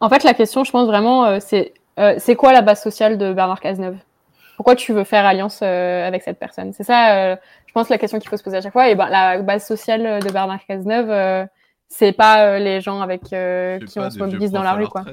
en 0.00 0.08
fait, 0.08 0.22
la 0.22 0.34
question, 0.34 0.62
je 0.62 0.70
pense 0.70 0.86
vraiment, 0.86 1.40
c'est 1.40 1.72
c'est 2.18 2.36
quoi 2.36 2.52
la 2.52 2.62
base 2.62 2.82
sociale 2.82 3.18
de 3.18 3.32
Bernard 3.32 3.60
Cazeneuve? 3.60 3.96
Pourquoi 4.56 4.76
tu 4.76 4.92
veux 4.92 5.04
faire 5.04 5.24
alliance 5.26 5.62
avec 5.62 6.22
cette 6.22 6.38
personne? 6.38 6.72
C'est 6.72 6.84
ça, 6.84 7.36
je 7.36 7.72
pense, 7.72 7.88
la 7.88 7.96
question 7.96 8.18
qu'il 8.18 8.28
faut 8.28 8.36
se 8.36 8.42
poser 8.42 8.58
à 8.58 8.60
chaque 8.60 8.72
fois. 8.72 8.88
Et 8.88 8.94
ben, 8.94 9.08
la 9.08 9.40
base 9.40 9.66
sociale 9.66 10.20
de 10.20 10.30
Bernard 10.30 10.64
Cazeneuve, 10.66 11.48
c'est 11.88 12.12
pas 12.12 12.58
les 12.58 12.82
gens 12.82 13.00
avec 13.00 13.22
qui 13.22 13.98
on 13.98 14.10
se 14.10 14.18
mobilise 14.18 14.50
dans 14.50 14.62
la 14.62 14.74
rue, 14.74 14.88
quoi. 14.88 15.04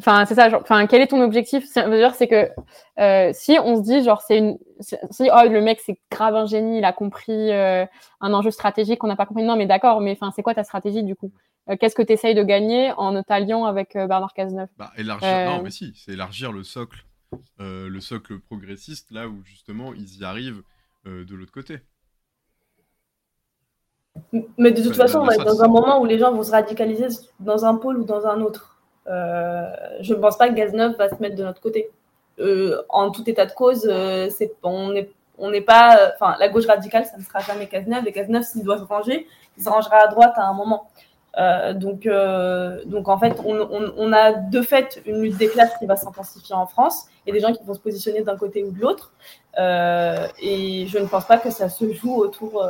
Enfin, 0.00 0.24
c'est 0.24 0.34
ça. 0.34 0.48
Genre, 0.48 0.60
enfin, 0.60 0.86
quel 0.86 1.02
est 1.02 1.06
ton 1.06 1.22
objectif? 1.22 1.64
C'est 1.66 2.28
que 2.28 2.50
euh, 2.98 3.30
si 3.32 3.58
on 3.62 3.76
se 3.76 3.82
dit, 3.82 4.02
genre, 4.02 4.22
c'est 4.22 4.38
une, 4.38 4.58
si 4.80 5.30
oh 5.32 5.48
le 5.48 5.60
mec 5.60 5.80
c'est 5.84 5.98
grave 6.10 6.34
un 6.34 6.46
génie, 6.46 6.78
il 6.78 6.84
a 6.84 6.92
compris 6.92 7.52
euh, 7.52 7.86
un 8.20 8.34
enjeu 8.34 8.50
stratégique 8.50 8.98
qu'on 8.98 9.06
n'a 9.06 9.16
pas 9.16 9.26
compris. 9.26 9.44
Non, 9.44 9.56
mais 9.56 9.66
d'accord. 9.66 10.00
Mais 10.00 10.12
enfin, 10.12 10.32
c'est 10.34 10.42
quoi 10.42 10.54
ta 10.54 10.64
stratégie 10.64 11.04
du 11.04 11.14
coup? 11.14 11.32
Euh, 11.70 11.76
Qu'est-ce 11.78 11.94
que 11.94 12.02
tu 12.02 12.12
essayes 12.12 12.34
de 12.34 12.42
gagner 12.42 12.92
en 12.96 13.22
t'alliant 13.22 13.64
avec 13.66 13.94
Bernard 13.94 14.34
Cazeneuve? 14.34 14.68
Bah, 14.76 14.90
élargir. 14.96 15.28
Non, 15.50 15.62
mais 15.62 15.70
si, 15.70 15.92
c'est 15.94 16.12
élargir 16.12 16.50
le 16.52 16.64
socle, 16.64 17.04
le 17.58 18.00
socle 18.00 18.40
progressiste, 18.40 19.12
là 19.12 19.28
où 19.28 19.44
justement 19.44 19.94
ils 19.94 20.18
y 20.18 20.24
arrivent 20.24 20.62
de 21.06 21.34
l'autre 21.34 21.52
côté. 21.52 21.80
Mais 24.58 24.72
de 24.72 24.82
toute 24.82 24.96
façon, 24.96 25.20
on 25.20 25.24
va 25.24 25.34
être 25.34 25.44
dans 25.44 25.62
un 25.62 25.68
moment 25.68 26.00
où 26.00 26.04
les 26.04 26.18
gens 26.18 26.32
vont 26.32 26.42
se 26.42 26.50
radicaliser 26.50 27.06
dans 27.40 27.64
un 27.64 27.74
pôle 27.76 27.98
ou 27.98 28.04
dans 28.04 28.26
un 28.26 28.40
autre. 28.40 28.73
Euh, 29.06 29.64
je 30.00 30.14
ne 30.14 30.18
pense 30.18 30.36
pas 30.36 30.48
que 30.48 30.54
Gazneuf 30.54 30.96
va 30.96 31.08
se 31.08 31.16
mettre 31.20 31.36
de 31.36 31.44
notre 31.44 31.60
côté. 31.60 31.90
Euh, 32.40 32.82
en 32.88 33.10
tout 33.10 33.28
état 33.28 33.46
de 33.46 33.52
cause, 33.52 33.86
euh, 33.90 34.28
on 34.62 35.50
n'est 35.50 35.60
pas, 35.60 36.12
enfin, 36.14 36.36
la 36.38 36.48
gauche 36.48 36.66
radicale, 36.66 37.04
ça 37.04 37.16
ne 37.16 37.22
sera 37.22 37.40
jamais 37.40 37.66
Cazeneuve. 37.66 38.06
Et 38.06 38.12
Cazeneuve, 38.12 38.44
s'il 38.44 38.62
doit 38.62 38.78
se 38.78 38.84
ranger, 38.84 39.26
il 39.56 39.62
se 39.62 39.68
rangera 39.68 39.96
à 39.96 40.08
droite 40.08 40.34
à 40.36 40.46
un 40.46 40.54
moment. 40.54 40.88
Donc, 41.74 42.06
en 42.06 43.18
fait, 43.18 43.40
on, 43.44 44.12
a 44.12 44.32
de 44.32 44.62
fait 44.62 45.02
une 45.06 45.22
lutte 45.22 45.36
des 45.36 45.48
classes 45.48 45.76
qui 45.78 45.86
va 45.86 45.96
s'intensifier 45.96 46.54
en 46.54 46.66
France 46.66 47.06
et 47.26 47.32
des 47.32 47.40
gens 47.40 47.52
qui 47.52 47.64
vont 47.64 47.74
se 47.74 47.80
positionner 47.80 48.22
d'un 48.22 48.36
côté 48.36 48.62
ou 48.62 48.70
de 48.70 48.80
l'autre. 48.80 49.12
Et 49.58 50.86
je 50.86 50.98
ne 50.98 51.06
pense 51.06 51.26
pas 51.26 51.38
que 51.38 51.50
ça 51.50 51.68
se 51.68 51.92
joue 51.92 52.14
autour, 52.14 52.64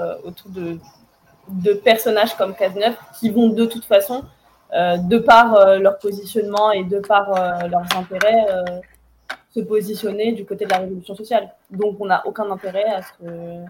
de, 0.46 1.74
personnages 1.74 2.34
comme 2.36 2.54
Cazeneuve 2.54 2.96
qui 3.20 3.28
vont 3.30 3.50
de 3.50 3.66
toute 3.66 3.84
façon 3.84 4.24
de 4.74 5.18
par 5.18 5.54
euh, 5.54 5.78
leur 5.78 5.98
positionnement 5.98 6.72
et 6.72 6.82
de 6.84 6.98
par 6.98 7.32
euh, 7.32 7.68
leurs 7.68 7.86
intérêts, 7.96 8.46
se 9.50 9.60
positionner 9.60 10.32
du 10.32 10.44
côté 10.44 10.64
de 10.64 10.70
la 10.70 10.78
révolution 10.78 11.14
sociale. 11.14 11.48
Donc, 11.70 11.96
on 12.00 12.06
n'a 12.06 12.26
aucun 12.26 12.50
intérêt 12.50 12.86
à 12.86 13.02
ce 13.02 13.64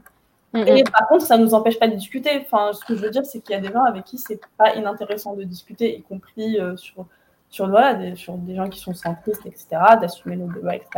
Et 0.54 0.84
par 0.84 1.06
contre, 1.08 1.26
ça 1.26 1.36
ne 1.36 1.44
nous 1.44 1.52
empêche 1.52 1.78
pas 1.78 1.88
de 1.88 1.94
discuter. 1.94 2.30
Enfin, 2.40 2.72
ce 2.72 2.82
que 2.86 2.96
je 2.96 3.02
veux 3.02 3.10
dire, 3.10 3.26
c'est 3.26 3.40
qu'il 3.40 3.54
y 3.54 3.58
a 3.58 3.60
des 3.60 3.70
gens 3.70 3.84
avec 3.84 4.04
qui 4.04 4.16
c'est 4.16 4.40
pas 4.56 4.74
inintéressant 4.76 5.34
de 5.34 5.42
discuter, 5.42 5.98
y 5.98 6.02
compris 6.02 6.58
sur, 6.76 7.04
sur, 7.50 7.68
voilà, 7.68 7.92
des, 7.94 8.14
sur 8.14 8.34
des 8.34 8.54
gens 8.54 8.70
qui 8.70 8.80
sont 8.80 8.94
centristes, 8.94 9.44
etc., 9.44 9.66
d'assumer 10.00 10.36
nos 10.36 10.50
débats, 10.50 10.76
etc. 10.76 10.88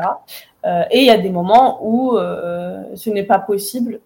et 0.92 1.00
il 1.00 1.06
y 1.06 1.10
a 1.10 1.18
des 1.18 1.30
moments 1.30 1.80
où 1.82 2.16
ce 2.16 3.10
n'est 3.10 3.24
pas 3.24 3.40
possible 3.40 3.98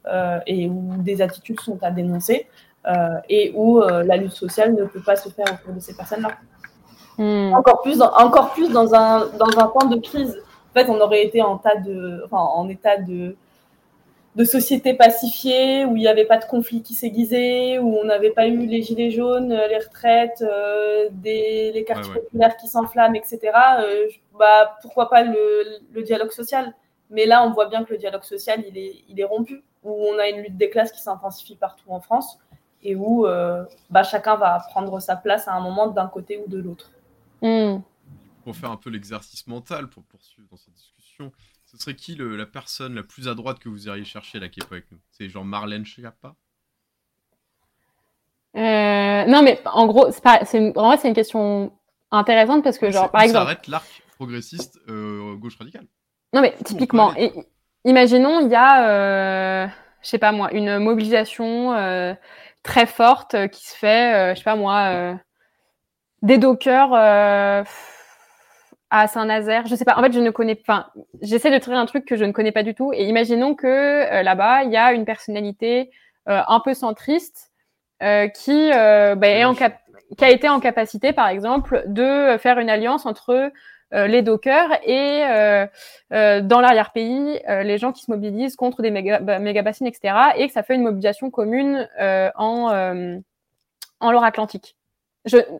et 0.46 0.66
où 0.66 0.94
des 0.96 1.20
attitudes 1.20 1.60
sont 1.60 1.78
à 1.82 1.90
dénoncer. 1.90 2.46
Euh, 2.86 3.20
et 3.28 3.52
où 3.54 3.82
euh, 3.82 4.02
la 4.04 4.16
lutte 4.16 4.32
sociale 4.32 4.74
ne 4.74 4.84
peut 4.84 5.02
pas 5.02 5.14
se 5.14 5.28
faire 5.28 5.44
autour 5.52 5.74
de 5.74 5.80
ces 5.80 5.94
personnes-là. 5.94 6.30
Hmm. 7.18 7.52
Encore 7.52 7.82
plus, 7.82 7.98
dans, 7.98 8.10
encore 8.14 8.52
plus 8.52 8.70
dans 8.70 8.94
un, 8.94 9.26
dans 9.36 9.58
un 9.58 9.66
temps 9.66 9.86
de 9.86 10.00
crise. 10.00 10.42
En 10.70 10.72
fait, 10.72 10.88
on 10.88 10.98
aurait 10.98 11.22
été 11.22 11.42
en, 11.42 11.58
tas 11.58 11.76
de, 11.76 12.22
enfin, 12.24 12.38
en 12.38 12.68
état 12.70 12.96
de, 12.96 13.36
de 14.34 14.44
société 14.44 14.94
pacifiée, 14.94 15.84
où 15.84 15.94
il 15.96 16.00
n'y 16.00 16.08
avait 16.08 16.24
pas 16.24 16.38
de 16.38 16.46
conflit 16.46 16.82
qui 16.82 16.94
s'aiguisait, 16.94 17.78
où 17.78 17.98
on 17.98 18.04
n'avait 18.04 18.30
pas 18.30 18.46
eu 18.46 18.64
les 18.64 18.80
gilets 18.80 19.10
jaunes, 19.10 19.50
les 19.50 19.78
retraites, 19.78 20.40
euh, 20.40 21.08
des, 21.10 21.72
les 21.72 21.84
quartiers 21.84 22.14
populaires 22.14 22.56
qui 22.56 22.66
s'enflamment, 22.66 23.16
etc. 23.16 23.40
Euh, 23.80 24.06
bah, 24.38 24.78
pourquoi 24.80 25.10
pas 25.10 25.22
le, 25.22 25.80
le, 25.92 26.02
dialogue 26.02 26.30
social? 26.30 26.72
Mais 27.10 27.26
là, 27.26 27.44
on 27.44 27.52
voit 27.52 27.66
bien 27.66 27.84
que 27.84 27.92
le 27.92 27.98
dialogue 27.98 28.22
social, 28.22 28.64
il 28.66 28.78
est, 28.78 29.04
il 29.06 29.20
est 29.20 29.24
rompu, 29.24 29.62
où 29.84 30.06
on 30.06 30.18
a 30.18 30.28
une 30.28 30.40
lutte 30.40 30.56
des 30.56 30.70
classes 30.70 30.92
qui 30.92 31.02
s'intensifie 31.02 31.56
partout 31.56 31.84
en 31.88 32.00
France 32.00 32.38
et 32.82 32.94
où 32.96 33.26
euh, 33.26 33.64
bah, 33.90 34.02
chacun 34.02 34.36
va 34.36 34.58
prendre 34.70 35.00
sa 35.00 35.16
place 35.16 35.48
à 35.48 35.54
un 35.54 35.60
moment 35.60 35.88
d'un 35.88 36.06
côté 36.06 36.42
ou 36.44 36.48
de 36.50 36.58
l'autre. 36.58 36.90
Hmm. 37.42 37.80
Pour 38.44 38.56
faire 38.56 38.70
un 38.70 38.76
peu 38.76 38.90
l'exercice 38.90 39.46
mental, 39.46 39.88
pour 39.88 40.02
poursuivre 40.04 40.48
dans 40.50 40.56
cette 40.56 40.74
discussion, 40.74 41.32
ce 41.66 41.76
serait 41.76 41.94
qui 41.94 42.14
le, 42.14 42.36
la 42.36 42.46
personne 42.46 42.94
la 42.94 43.02
plus 43.02 43.28
à 43.28 43.34
droite 43.34 43.58
que 43.58 43.68
vous 43.68 43.86
iriez 43.86 44.04
chercher 44.04 44.40
là 44.40 44.48
qui 44.48 44.60
est 44.60 44.66
pas 44.66 44.76
avec 44.76 44.90
nous? 44.90 44.98
C'est 45.10 45.28
genre 45.28 45.44
Marlène 45.44 45.84
Schiappa? 45.84 46.34
Euh, 48.56 49.24
Non, 49.26 49.42
mais 49.42 49.60
en 49.66 49.86
gros, 49.86 50.10
c'est 50.10 50.22
pas, 50.22 50.44
c'est, 50.44 50.76
en 50.76 50.86
vrai, 50.88 50.96
c'est 50.96 51.08
une 51.08 51.14
question 51.14 51.72
intéressante 52.10 52.64
parce 52.64 52.78
que, 52.78 52.90
genre, 52.90 53.10
par 53.10 53.22
exemple. 53.22 53.38
Ça 53.38 53.42
arrête 53.42 53.68
l'arc 53.68 54.02
progressiste 54.16 54.78
euh, 54.88 55.36
gauche 55.36 55.56
radicale. 55.56 55.86
Non, 56.32 56.40
mais 56.40 56.54
typiquement, 56.64 57.14
imaginons, 57.84 58.40
il 58.40 58.50
y 58.50 58.54
a, 58.54 59.68
je 59.68 60.08
sais 60.08 60.18
pas 60.18 60.32
moi, 60.32 60.52
une 60.52 60.78
mobilisation 60.78 61.72
très 62.62 62.86
forte 62.86 63.34
euh, 63.34 63.48
qui 63.48 63.66
se 63.66 63.76
fait, 63.76 64.14
euh, 64.14 64.34
je 64.34 64.38
sais 64.38 64.44
pas 64.44 64.56
moi, 64.56 64.90
euh, 64.92 65.14
des 66.22 66.38
dockers 66.38 66.92
à 68.92 69.06
Saint-Nazaire. 69.06 69.66
Je 69.66 69.74
sais 69.74 69.84
pas. 69.84 69.96
En 69.96 70.02
fait, 70.02 70.12
je 70.12 70.20
ne 70.20 70.30
connais 70.30 70.54
pas. 70.54 70.92
J'essaie 71.22 71.50
de 71.50 71.58
trouver 71.58 71.76
un 71.76 71.86
truc 71.86 72.04
que 72.04 72.16
je 72.16 72.24
ne 72.24 72.32
connais 72.32 72.52
pas 72.52 72.62
du 72.62 72.74
tout. 72.74 72.92
Et 72.92 73.04
imaginons 73.04 73.54
que 73.54 74.22
là-bas, 74.22 74.64
il 74.64 74.70
y 74.72 74.76
a 74.76 74.92
une 74.92 75.04
personnalité 75.04 75.90
un 76.26 76.60
peu 76.60 76.74
centriste 76.74 77.52
qui, 78.00 78.70
bah, 78.70 79.54
qui 80.18 80.24
a 80.24 80.30
été 80.30 80.48
en 80.48 80.60
capacité, 80.60 81.12
par 81.14 81.28
exemple, 81.28 81.84
de 81.86 82.36
faire 82.38 82.58
une 82.58 82.68
alliance 82.68 83.06
entre 83.06 83.50
les 83.92 84.22
dockers 84.22 84.70
et 84.84 85.24
euh, 85.24 85.66
euh, 86.12 86.40
dans 86.40 86.60
l'arrière-pays, 86.60 87.40
les 87.48 87.78
gens 87.78 87.92
qui 87.92 88.02
se 88.04 88.10
mobilisent 88.10 88.56
contre 88.56 88.82
des 88.82 88.90
méga, 88.90 89.20
bah, 89.20 89.38
bassines, 89.62 89.86
etc. 89.86 90.14
Et 90.36 90.46
que 90.46 90.52
ça 90.52 90.62
fait 90.62 90.74
une 90.74 90.82
mobilisation 90.82 91.30
commune 91.30 91.88
en, 92.36 93.20
en 94.00 94.12
Loire-Atlantique. 94.12 94.76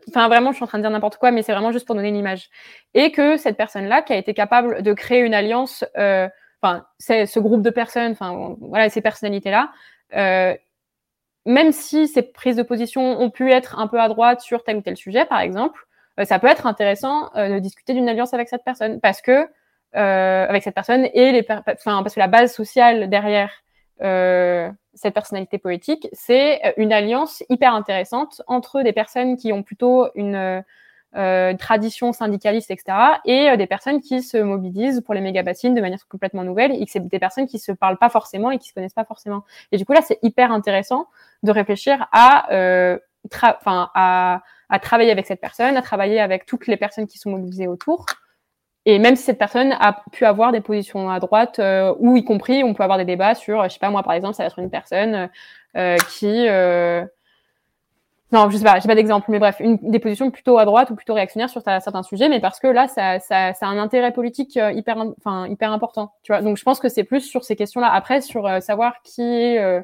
Enfin 0.07 0.27
vraiment, 0.27 0.51
je 0.51 0.55
suis 0.55 0.63
en 0.63 0.67
train 0.67 0.79
de 0.79 0.83
dire 0.83 0.91
n'importe 0.91 1.17
quoi, 1.17 1.31
mais 1.31 1.43
c'est 1.43 1.51
vraiment 1.51 1.71
juste 1.71 1.85
pour 1.85 1.95
donner 1.95 2.09
une 2.09 2.15
image. 2.15 2.49
Et 2.93 3.11
que 3.11 3.37
cette 3.37 3.57
personne-là, 3.57 4.01
qui 4.01 4.13
a 4.13 4.17
été 4.17 4.33
capable 4.33 4.81
de 4.81 4.93
créer 4.93 5.19
une 5.19 5.33
alliance, 5.33 5.85
enfin, 5.95 6.85
c'est 6.97 7.25
ce 7.25 7.39
groupe 7.39 7.61
de 7.61 7.69
personnes, 7.69 8.13
enfin 8.13 8.55
voilà, 8.59 8.89
ces 8.89 9.01
personnalités-là, 9.01 9.71
euh, 10.15 10.55
même 11.45 11.71
si 11.71 12.07
ces 12.07 12.21
prises 12.21 12.55
de 12.55 12.63
position 12.63 13.19
ont 13.19 13.29
pu 13.29 13.51
être 13.51 13.79
un 13.79 13.87
peu 13.87 13.99
à 13.99 14.07
droite 14.07 14.41
sur 14.41 14.63
tel 14.63 14.77
ou 14.77 14.81
tel 14.81 14.97
sujet, 14.97 15.25
par 15.25 15.39
exemple, 15.39 15.87
euh, 15.87 15.90
ça 16.25 16.39
peut 16.39 16.47
être 16.47 16.65
intéressant 16.65 17.29
euh, 17.35 17.55
de 17.55 17.59
discuter 17.59 17.93
d'une 17.93 18.09
alliance 18.09 18.33
avec 18.33 18.49
cette 18.49 18.63
personne 18.63 18.99
parce 18.99 19.21
que 19.21 19.47
euh, 19.95 20.45
avec 20.47 20.63
cette 20.63 20.75
personne 20.75 21.07
et 21.13 21.31
les 21.31 21.45
enfin 21.49 22.01
parce 22.03 22.15
que 22.15 22.19
la 22.19 22.27
base 22.27 22.53
sociale 22.53 23.09
derrière 23.09 23.51
cette 24.95 25.13
personnalité 25.13 25.59
politique, 25.59 26.07
c'est 26.11 26.73
une 26.77 26.91
alliance 26.91 27.43
hyper 27.49 27.75
intéressante 27.75 28.41
entre 28.47 28.81
des 28.81 28.93
personnes 28.93 29.37
qui 29.37 29.53
ont 29.53 29.61
plutôt 29.61 30.07
une 30.15 30.63
euh, 31.17 31.53
tradition 31.57 32.13
syndicaliste, 32.13 32.71
etc., 32.71 32.97
et 33.25 33.49
euh, 33.49 33.57
des 33.57 33.67
personnes 33.67 33.99
qui 33.99 34.21
se 34.21 34.37
mobilisent 34.37 35.01
pour 35.01 35.13
les 35.13 35.19
méga-bassines 35.19 35.75
de 35.75 35.81
manière 35.81 36.07
complètement 36.07 36.45
nouvelle, 36.45 36.71
et 36.71 36.85
que 36.85 36.89
c'est 36.89 37.05
des 37.05 37.19
personnes 37.19 37.47
qui 37.47 37.59
se 37.59 37.73
parlent 37.73 37.97
pas 37.97 38.07
forcément 38.07 38.49
et 38.49 38.57
qui 38.57 38.69
se 38.69 38.73
connaissent 38.73 38.93
pas 38.93 39.03
forcément. 39.03 39.43
Et 39.73 39.77
du 39.77 39.83
coup, 39.83 39.91
là, 39.91 40.01
c'est 40.01 40.19
hyper 40.21 40.53
intéressant 40.53 41.07
de 41.43 41.51
réfléchir 41.51 42.07
à, 42.13 42.49
euh, 42.53 42.97
enfin, 43.25 43.89
à, 43.93 44.41
à 44.71 44.79
travailler 44.79 45.11
avec 45.11 45.27
cette 45.27 45.41
personne, 45.41 45.77
à 45.77 45.81
travailler 45.81 46.19
avec 46.19 46.45
toutes 46.45 46.65
les 46.65 46.77
personnes 46.77 47.05
qui 47.05 47.19
sont 47.19 47.29
mobilisées 47.29 47.67
autour. 47.67 48.05
Et 48.85 48.97
même 48.97 49.15
si 49.15 49.23
cette 49.23 49.37
personne 49.37 49.73
a 49.73 50.01
pu 50.11 50.25
avoir 50.25 50.51
des 50.51 50.61
positions 50.61 51.11
à 51.11 51.19
droite, 51.19 51.59
euh, 51.59 51.93
ou 51.99 52.15
y 52.15 52.23
compris, 52.23 52.63
on 52.63 52.73
peut 52.73 52.81
avoir 52.81 52.97
des 52.97 53.05
débats 53.05 53.35
sur, 53.35 53.63
je 53.65 53.69
sais 53.69 53.79
pas 53.79 53.91
moi 53.91 54.01
par 54.01 54.13
exemple, 54.13 54.33
ça 54.33 54.43
va 54.43 54.47
être 54.47 54.57
une 54.57 54.71
personne 54.71 55.29
euh, 55.77 55.97
qui 56.09 56.47
euh, 56.47 57.05
non, 58.31 58.49
je 58.49 58.55
sais 58.55 58.63
pas, 58.63 58.79
j'ai 58.79 58.87
pas 58.87 58.95
d'exemple, 58.95 59.29
mais 59.29 59.39
bref, 59.39 59.57
une, 59.59 59.77
des 59.81 59.99
positions 59.99 60.31
plutôt 60.31 60.57
à 60.57 60.63
droite 60.63 60.89
ou 60.89 60.95
plutôt 60.95 61.13
réactionnaires 61.13 61.49
sur 61.49 61.61
certains 61.61 62.01
sujets, 62.01 62.29
mais 62.29 62.39
parce 62.39 62.61
que 62.61 62.67
là, 62.67 62.87
ça, 62.87 63.19
ça, 63.19 63.53
ça 63.53 63.67
a 63.67 63.69
un 63.69 63.77
intérêt 63.77 64.13
politique 64.13 64.55
hyper, 64.55 65.03
enfin, 65.17 65.49
hyper 65.49 65.73
important, 65.73 66.13
tu 66.23 66.31
vois. 66.31 66.41
Donc, 66.41 66.55
je 66.55 66.63
pense 66.63 66.79
que 66.79 66.87
c'est 66.87 67.03
plus 67.03 67.19
sur 67.19 67.43
ces 67.43 67.57
questions-là. 67.57 67.91
Après, 67.91 68.21
sur 68.21 68.49
savoir 68.61 69.01
qui 69.03 69.21
est 69.21 69.83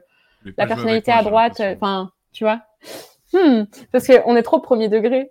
la 0.58 0.66
personnalité 0.66 1.12
à 1.12 1.24
droite, 1.24 1.62
enfin, 1.76 2.10
tu 2.32 2.46
vois. 2.46 2.62
Hmm, 3.34 3.64
parce 3.92 4.08
qu'on 4.08 4.36
est 4.36 4.44
trop 4.44 4.60
premier 4.60 4.88
degré. 4.90 5.30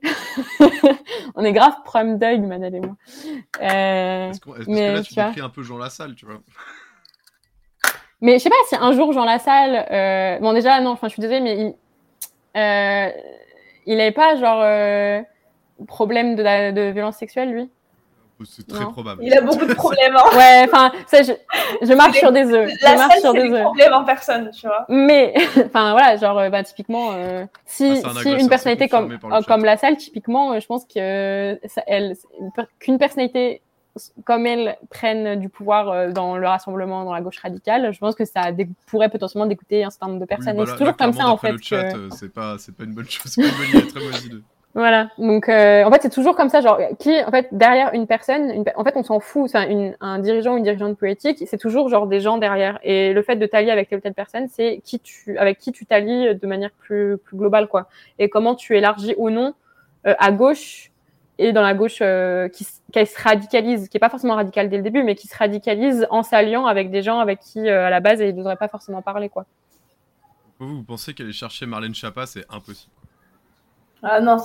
on 1.35 1.44
est 1.44 1.52
grave 1.52 1.74
prime 1.85 2.18
deuil, 2.18 2.40
Manel 2.40 2.74
et 2.74 2.81
moi. 2.81 2.97
est-ce 3.60 4.40
que, 4.40 4.51
mais, 4.70 4.93
là, 4.93 5.02
tu, 5.02 5.14
tu 5.14 5.20
décris 5.23 5.40
un 5.40 5.48
peu 5.48 5.62
Jean 5.62 5.78
Lassalle, 5.78 6.14
tu 6.14 6.27
vois 6.27 6.40
Mais 8.20 8.35
je 8.39 8.43
sais 8.43 8.51
pas 8.51 8.56
si 8.68 8.77
un 8.77 8.93
jour 8.93 9.12
Jean 9.12 9.24
Lassalle, 9.24 10.40
bon 10.40 10.52
déjà 10.52 10.81
non, 10.81 10.98
je 11.02 11.09
suis 11.09 11.20
désolée, 11.20 11.40
mais 11.40 11.59
il, 11.59 11.74
euh, 12.56 13.10
il 13.85 13.98
n'avait 13.98 14.12
pas 14.12 14.36
genre 14.36 14.62
euh, 14.62 15.23
problème 15.86 16.36
de, 16.36 16.70
de 16.73 16.90
violence 16.90 17.16
sexuelle, 17.16 17.52
lui? 17.52 17.70
C'est 18.44 18.66
très 18.66 18.84
probable. 18.84 19.22
Il 19.24 19.32
a 19.34 19.40
beaucoup 19.40 19.64
de 19.64 19.74
problèmes. 19.74 20.16
Hein. 20.16 20.36
ouais, 20.36 20.64
enfin, 20.64 20.92
je, 21.12 21.32
je 21.82 21.92
marche 21.94 22.18
sur 22.18 22.32
des 22.32 22.46
œufs. 22.52 22.70
La 22.82 22.92
je 22.92 22.96
marche 22.96 23.20
sur 23.20 23.32
des 23.32 23.50
œufs. 23.50 23.62
problèmes 23.62 23.94
en 23.94 24.04
personne, 24.04 24.50
tu 24.50 24.66
vois. 24.66 24.84
Mais, 24.88 25.34
enfin, 25.66 25.92
voilà, 25.92 26.16
genre, 26.16 26.50
bah, 26.50 26.62
typiquement, 26.62 27.12
euh, 27.12 27.44
si, 27.64 28.02
ah, 28.04 28.10
si 28.22 28.32
une 28.32 28.48
personnalité 28.48 28.88
comme, 28.88 29.18
comme 29.46 29.64
la 29.64 29.76
salle, 29.76 29.96
typiquement, 29.96 30.58
je 30.58 30.66
pense 30.66 30.84
que 30.84 31.58
elle, 31.86 32.16
qu'une 32.78 32.98
personnalité 32.98 33.62
comme 34.24 34.46
elles 34.46 34.76
prennent 34.90 35.38
du 35.38 35.48
pouvoir 35.48 35.88
euh, 35.88 36.10
dans 36.10 36.36
le 36.36 36.46
rassemblement, 36.46 37.04
dans 37.04 37.12
la 37.12 37.20
gauche 37.20 37.38
radicale, 37.38 37.92
je 37.92 37.98
pense 37.98 38.14
que 38.14 38.24
ça 38.24 38.50
pourrait 38.86 39.08
potentiellement 39.08 39.46
dégoûter 39.46 39.84
un 39.84 39.90
certain 39.90 40.08
nombre 40.08 40.20
de 40.20 40.26
personnes. 40.26 40.62
c'est 40.66 40.76
toujours 40.76 40.96
comme 40.96 41.12
ça, 41.12 41.28
en 41.28 41.36
fait. 41.36 41.52
Le 41.52 41.58
chat, 41.58 41.96
euh, 41.96 42.08
c'est 42.10 42.32
pas, 42.32 42.56
pas 42.56 42.84
une 42.84 42.94
bonne 42.94 43.08
chose, 43.08 43.32
c'est 43.32 43.42
pas 43.42 43.64
une 43.72 43.80
bonne 43.80 43.88
très 43.88 44.26
idée. 44.26 44.42
Voilà, 44.78 45.08
donc 45.16 45.48
euh, 45.48 45.84
en 45.84 45.90
fait 45.90 46.02
c'est 46.02 46.10
toujours 46.10 46.36
comme 46.36 46.50
ça, 46.50 46.60
genre 46.60 46.78
qui 46.98 47.10
en 47.24 47.30
fait 47.30 47.48
derrière 47.50 47.94
une 47.94 48.06
personne, 48.06 48.62
en 48.76 48.84
fait 48.84 48.92
on 48.96 49.02
s'en 49.02 49.20
fout, 49.20 49.44
enfin 49.46 49.66
un 50.00 50.18
dirigeant 50.18 50.52
ou 50.52 50.58
une 50.58 50.64
dirigeante 50.64 50.98
politique, 50.98 51.42
c'est 51.46 51.56
toujours 51.56 51.88
genre 51.88 52.06
des 52.06 52.20
gens 52.20 52.36
derrière. 52.36 52.78
Et 52.82 53.14
le 53.14 53.22
fait 53.22 53.36
de 53.36 53.46
t'allier 53.46 53.70
avec 53.70 53.88
telle 53.88 54.00
ou 54.00 54.02
telle 54.02 54.14
personne, 54.14 54.48
c'est 54.48 54.82
qui 54.84 55.00
tu, 55.00 55.38
avec 55.38 55.58
qui 55.58 55.72
tu 55.72 55.86
t'allies 55.86 56.34
de 56.34 56.46
manière 56.46 56.72
plus 56.72 57.16
plus 57.16 57.38
globale 57.38 57.68
quoi. 57.68 57.88
Et 58.18 58.28
comment 58.28 58.54
tu 58.54 58.76
élargis 58.76 59.14
ou 59.16 59.30
non 59.30 59.54
à 60.04 60.30
gauche 60.30 60.92
et 61.38 61.52
dans 61.52 61.62
la 61.62 61.74
gauche 61.74 61.98
euh, 62.00 62.48
qui, 62.48 62.64
se 62.64 63.22
radicalise, 63.22 63.88
qui 63.88 63.96
est 63.96 64.00
pas 64.00 64.08
forcément 64.08 64.36
radicale 64.36 64.70
dès 64.70 64.78
le 64.78 64.82
début, 64.82 65.02
mais 65.02 65.14
qui 65.14 65.28
se 65.28 65.36
radicalise 65.36 66.06
en 66.10 66.22
s'alliant 66.22 66.66
avec 66.66 66.90
des 66.90 67.02
gens 67.02 67.18
avec 67.18 67.40
qui, 67.40 67.68
euh, 67.68 67.86
à 67.86 67.90
la 67.90 68.00
base, 68.00 68.20
il 68.20 68.28
ne 68.28 68.32
devrait 68.32 68.56
pas 68.56 68.68
forcément 68.68 69.02
parler, 69.02 69.28
quoi. 69.28 69.44
Vous, 70.58 70.76
vous 70.76 70.82
pensez 70.82 71.12
qu'aller 71.12 71.32
chercher 71.32 71.66
Marlène 71.66 71.94
Schiappa, 71.94 72.24
c'est 72.24 72.44
impossible? 72.48 72.90
Ah 74.02 74.20
non, 74.20 74.36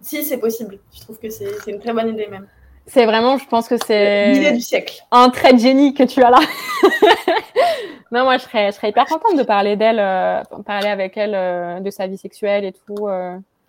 si, 0.00 0.22
c'est 0.24 0.38
possible. 0.38 0.78
Je 0.94 1.00
trouve 1.00 1.18
que 1.18 1.30
c'est 1.30 1.50
une 1.66 1.78
très 1.78 1.92
bonne 1.92 2.08
idée, 2.08 2.26
même. 2.26 2.46
C'est 2.86 3.04
vraiment, 3.04 3.36
je 3.36 3.46
pense 3.48 3.68
que 3.68 3.76
c'est... 3.84 4.32
L'idée 4.32 4.52
du 4.52 4.60
siècle. 4.60 5.02
Un 5.10 5.28
trait 5.30 5.52
de 5.52 5.58
génie 5.58 5.92
que 5.92 6.04
tu 6.04 6.22
as 6.22 6.30
là. 6.30 6.38
non, 8.12 8.22
moi, 8.22 8.38
je 8.38 8.44
serais, 8.44 8.70
je 8.70 8.76
serais 8.76 8.90
hyper 8.90 9.06
contente 9.06 9.36
de 9.36 9.42
parler 9.42 9.74
d'elle, 9.76 9.98
euh, 9.98 10.42
parler 10.64 10.88
avec 10.88 11.16
elle 11.16 11.82
de 11.82 11.90
sa 11.90 12.06
vie 12.06 12.16
sexuelle 12.16 12.64
et 12.64 12.72
tout 12.72 13.08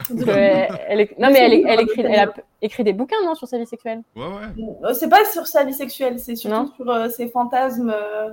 elle, 0.10 1.08
non, 1.18 1.30
mais 1.32 1.40
elle, 1.40 1.64
elle, 1.68 1.82
écrit, 1.82 2.02
elle 2.02 2.20
a 2.20 2.34
écrit 2.62 2.84
des 2.84 2.94
bouquins, 2.94 3.24
non, 3.24 3.36
sur 3.36 3.48
sa 3.48 3.58
vie 3.58 3.66
sexuelle? 3.66 4.04
Ouais, 4.16 4.26
ouais. 4.26 4.64
Euh, 4.84 4.94
c'est 4.94 5.10
pas 5.10 5.26
sur 5.26 5.48
sa 5.48 5.64
vie 5.64 5.74
sexuelle, 5.74 6.20
c'est 6.20 6.36
surtout 6.36 6.74
sur 6.76 6.90
euh, 6.90 7.10
ses 7.10 7.28
fantasmes. 7.30 7.94
Euh, 7.94 8.30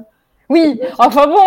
oui, 0.49 0.81
enfin 0.99 1.27
bon 1.27 1.45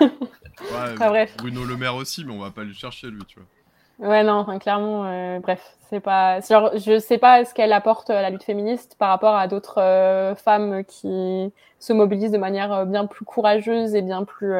ouais, 0.00 0.94
bref. 0.96 1.34
Bruno 1.38 1.64
Le 1.64 1.76
Maire 1.76 1.96
aussi, 1.96 2.24
mais 2.24 2.32
on 2.32 2.40
va 2.40 2.50
pas 2.50 2.64
le 2.64 2.72
chercher, 2.72 3.08
lui, 3.08 3.22
tu 3.26 3.38
vois. 3.38 3.48
Ouais, 3.98 4.22
non, 4.22 4.44
clairement, 4.58 5.40
bref, 5.40 5.76
c'est 5.88 6.00
pas. 6.00 6.40
Genre, 6.40 6.70
je 6.76 6.98
sais 6.98 7.18
pas 7.18 7.44
ce 7.44 7.54
qu'elle 7.54 7.72
apporte 7.72 8.10
à 8.10 8.20
la 8.20 8.30
lutte 8.30 8.44
féministe 8.44 8.96
par 8.98 9.08
rapport 9.08 9.34
à 9.34 9.48
d'autres 9.48 10.34
femmes 10.36 10.84
qui 10.84 11.52
se 11.78 11.92
mobilisent 11.92 12.32
de 12.32 12.38
manière 12.38 12.84
bien 12.84 13.06
plus 13.06 13.24
courageuse 13.24 13.94
et 13.94 14.02
bien 14.02 14.24
plus 14.24 14.54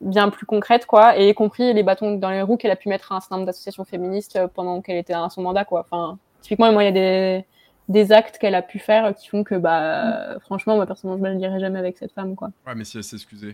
bien 0.00 0.30
plus 0.30 0.46
concrète, 0.46 0.86
quoi, 0.86 1.18
et 1.18 1.28
y 1.28 1.34
compris 1.34 1.72
les 1.72 1.82
bâtons 1.82 2.16
dans 2.16 2.30
les 2.30 2.42
roues 2.42 2.56
qu'elle 2.56 2.70
a 2.70 2.76
pu 2.76 2.88
mettre 2.88 3.12
à 3.12 3.16
un 3.16 3.20
certain 3.20 3.36
nombre 3.36 3.46
d'associations 3.46 3.84
féministes 3.84 4.36
euh, 4.36 4.48
pendant 4.48 4.80
qu'elle 4.80 4.98
était 4.98 5.14
à 5.14 5.28
son 5.30 5.42
mandat, 5.42 5.64
quoi. 5.64 5.80
Enfin, 5.80 6.18
typiquement, 6.42 6.72
moi, 6.72 6.84
il 6.84 6.86
y 6.86 6.88
a 6.88 6.92
des, 6.92 7.44
des 7.88 8.12
actes 8.12 8.38
qu'elle 8.38 8.54
a 8.54 8.62
pu 8.62 8.78
faire 8.78 9.14
qui 9.14 9.28
font 9.28 9.44
que, 9.44 9.54
bah, 9.54 10.38
franchement, 10.40 10.76
moi, 10.76 10.86
personnellement, 10.86 11.24
je 11.24 11.28
ne 11.30 11.34
me 11.34 11.38
dirai 11.38 11.60
jamais 11.60 11.78
avec 11.78 11.96
cette 11.96 12.12
femme, 12.12 12.34
quoi. 12.34 12.50
Ouais, 12.66 12.74
mais 12.74 12.84
si 12.84 12.98
elle 12.98 13.04
s'est 13.04 13.16
excusée. 13.16 13.48
Euh, 13.48 13.52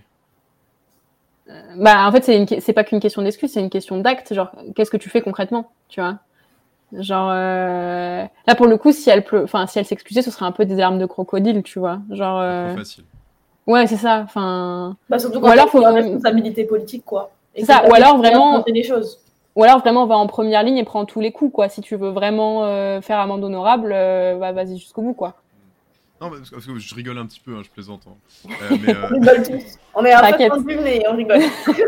bah, 1.77 2.06
en 2.06 2.12
fait, 2.12 2.24
c'est, 2.24 2.60
c'est 2.60 2.73
pas 2.73 2.85
qu'une 2.85 3.01
question 3.01 3.23
d'excuse, 3.23 3.52
c'est 3.52 3.60
une 3.60 3.70
question 3.70 3.98
d'acte. 3.98 4.32
Genre, 4.35 4.51
qu'est-ce 4.74 4.90
que 4.90 4.97
tu 4.97 5.10
fais 5.10 5.20
concrètement, 5.20 5.70
tu 5.89 6.01
vois? 6.01 6.19
Genre, 6.93 7.31
euh... 7.32 8.24
là, 8.47 8.55
pour 8.55 8.66
le 8.66 8.77
coup, 8.77 8.93
si 8.93 9.09
elle, 9.09 9.24
pleut... 9.24 9.44
enfin, 9.44 9.66
si 9.66 9.78
elle 9.78 9.86
s'excusait, 9.86 10.23
ce 10.23 10.31
serait 10.31 10.44
un 10.44 10.52
peu 10.52 10.64
des 10.64 10.78
armes 10.81 10.98
de 10.98 11.06
crocodile, 11.06 11.62
tu 11.62 11.78
vois? 11.78 11.98
Genre. 12.10 12.39
Euh... 12.40 12.77
facile. 12.77 13.05
Ouais, 13.66 13.86
c'est 13.86 13.97
ça. 13.97 14.20
Enfin. 14.24 14.97
Bah, 15.09 15.19
surtout 15.19 15.40
quand 15.40 15.48
ou 15.48 15.52
alors, 15.52 15.69
faut 15.69 15.81
une 15.81 15.86
responsabilité 15.86 16.64
politique, 16.64 17.05
quoi. 17.05 17.31
C'est 17.55 17.64
ça. 17.64 17.89
Ou 17.89 17.94
alors 17.94 18.19
vraiment. 18.19 18.64
Choses. 18.85 19.20
Ou 19.55 19.64
alors 19.64 19.81
vraiment 19.81 20.06
va 20.06 20.16
en 20.16 20.27
première 20.27 20.62
ligne 20.62 20.78
et 20.78 20.85
prends 20.85 21.05
tous 21.05 21.20
les 21.20 21.31
coups, 21.31 21.52
quoi. 21.52 21.69
Si 21.69 21.81
tu 21.81 21.97
veux 21.97 22.09
vraiment 22.09 22.64
euh, 22.64 23.01
faire 23.01 23.19
amende 23.19 23.44
honorable, 23.44 23.93
euh, 23.94 24.39
bah, 24.39 24.52
vas-y 24.52 24.78
jusqu'au 24.78 25.02
bout, 25.02 25.14
quoi. 25.14 25.35
Non, 26.23 26.31
parce 26.31 26.51
que 26.51 26.78
je 26.78 26.94
rigole 26.94 27.19
un 27.19 27.27
petit 27.27 27.40
peu, 27.40 27.57
hein, 27.57 27.62
je 27.65 27.70
plaisante. 27.70 28.07
Hein. 28.07 28.16
Euh, 28.62 28.77
mais, 28.81 28.94
on 28.97 29.09
rigole 29.09 29.43
tous. 29.43 29.78
On 29.94 30.05
est 30.05 30.12
un 30.12 30.32
peu 30.32 30.82
mais 30.82 31.03
on 31.09 31.16
rigole. 31.16 31.40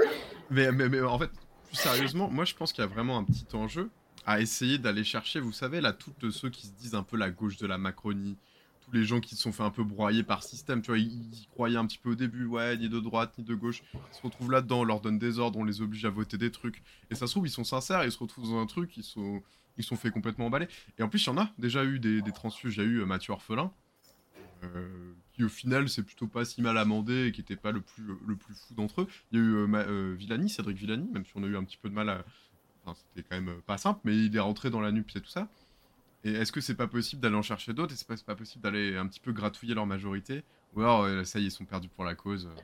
mais, 0.51 0.73
mais, 0.73 0.89
mais, 0.89 1.01
en 1.03 1.19
fait, 1.19 1.31
plus 1.69 1.77
sérieusement, 1.77 2.29
moi 2.29 2.45
je 2.45 2.55
pense 2.55 2.73
qu'il 2.73 2.83
y 2.83 2.87
a 2.87 2.91
vraiment 2.91 3.17
un 3.17 3.25
petit 3.25 3.47
enjeu 3.53 3.91
à 4.27 4.41
essayer 4.41 4.79
d'aller 4.79 5.05
chercher, 5.05 5.39
vous 5.39 5.53
savez, 5.53 5.81
là, 5.81 5.93
toutes 5.93 6.31
ceux 6.31 6.51
qui 6.51 6.67
se 6.67 6.73
disent 6.73 6.95
un 6.95 7.03
peu 7.03 7.17
la 7.17 7.31
gauche 7.31 7.59
de 7.59 7.67
la 7.67 7.79
Macronie, 7.79 8.37
tous 8.81 8.91
les 8.93 9.05
gens 9.05 9.21
qui 9.21 9.37
se 9.37 9.43
sont 9.43 9.53
fait 9.53 9.63
un 9.63 9.71
peu 9.71 9.85
broyer 9.85 10.23
par 10.23 10.43
système, 10.43 10.83
tu 10.83 10.91
vois, 10.91 10.99
ils, 10.99 11.47
croyaient 11.51 11.77
un 11.77 11.87
petit 11.87 11.99
peu 11.99 12.11
au 12.11 12.15
début, 12.15 12.47
ouais, 12.47 12.77
ni 12.77 12.89
de 12.89 12.99
droite, 12.99 13.35
ni 13.39 13.45
de 13.45 13.55
gauche, 13.55 13.83
ils 13.95 14.17
se 14.17 14.23
retrouvent 14.23 14.51
là-dedans, 14.51 14.81
on 14.81 14.85
leur 14.85 15.01
donne 15.01 15.19
des 15.19 15.39
ordres, 15.39 15.59
on 15.59 15.65
les 15.65 15.81
oblige 15.81 16.05
à 16.07 16.11
voter 16.11 16.39
des 16.39 16.51
trucs, 16.51 16.83
et 17.11 17.15
ça 17.15 17.27
se 17.27 17.33
trouve, 17.33 17.47
ils 17.47 17.51
sont 17.51 17.65
sincères, 17.65 18.05
ils 18.05 18.13
se 18.13 18.19
retrouvent 18.19 18.51
dans 18.51 18.59
un 18.59 18.67
truc, 18.67 18.97
ils 18.97 19.05
sont, 19.05 19.43
ils 19.77 19.85
sont 19.85 19.97
fait 19.97 20.11
complètement 20.11 20.47
emballer. 20.47 20.69
Et 20.99 21.03
en 21.03 21.09
plus, 21.09 21.23
il 21.25 21.27
y 21.27 21.31
en 21.31 21.39
a 21.39 21.51
déjà 21.59 21.85
eu 21.85 21.99
des, 21.99 22.23
des 22.23 22.33
transfuges, 22.33 22.77
il 22.77 22.83
y 22.83 22.87
a 22.87 22.89
eu 22.89 23.01
euh, 23.01 23.07
Mathieu 23.07 23.33
Orphelin, 23.33 23.65
euh, 23.65 23.84
qui 25.33 25.45
au 25.45 25.49
final 25.49 25.89
c'est 25.89 26.03
plutôt 26.03 26.27
pas 26.27 26.45
si 26.45 26.63
mal 26.63 26.79
amendé 26.79 27.27
et 27.27 27.33
qui 27.33 27.41
était 27.41 27.57
pas 27.57 27.73
le 27.73 27.81
plus, 27.81 28.05
le 28.27 28.37
plus 28.37 28.55
fou 28.55 28.75
d'entre 28.75 29.03
eux. 29.03 29.09
Il 29.33 29.39
y 29.39 29.43
a 29.43 29.45
eu 29.45 29.55
euh, 29.55 30.15
Villani, 30.17 30.49
Cédric 30.49 30.77
Villani, 30.77 31.09
même 31.13 31.25
si 31.25 31.33
on 31.35 31.43
a 31.45 31.47
eu 31.47 31.57
un 31.57 31.65
petit 31.65 31.79
peu 31.79 31.89
de 31.89 31.95
mal 31.95 32.09
à... 32.09 32.25
Enfin, 32.85 32.99
c'était 32.99 33.27
quand 33.29 33.41
même 33.41 33.63
pas 33.63 33.79
simple, 33.79 34.01
mais 34.05 34.17
il 34.17 34.37
est 34.37 34.41
rentré 34.41 34.71
dans 34.71 34.81
la 34.81 34.93
nupe 34.93 35.11
et 35.15 35.21
tout 35.21 35.29
ça. 35.29 35.49
Et 36.25 36.33
est-ce 36.33 36.53
que 36.53 36.61
c'est 36.61 36.75
pas 36.75 36.87
possible 36.87 37.21
d'aller 37.21 37.37
en 37.37 37.43
chercher 37.43 37.73
d'autres? 37.75 37.93
Est-ce 37.93 38.05
c'est 38.09 38.25
pas 38.25 38.35
possible 38.35 38.63
d'aller 38.63 38.97
un 38.97 39.07
petit 39.07 39.21
peu 39.21 39.33
gratouiller 39.33 39.75
leur 39.75 39.87
majorité? 39.87 40.43
Ou 40.75 40.81
alors, 40.81 41.03
euh, 41.03 41.25
ça 41.25 41.39
y 41.39 41.43
est, 41.43 41.47
ils 41.49 41.51
sont 41.51 41.65
perdus 41.65 41.89
pour 41.89 42.05
la 42.05 42.15
cause 42.15 42.47
euh? 42.47 42.61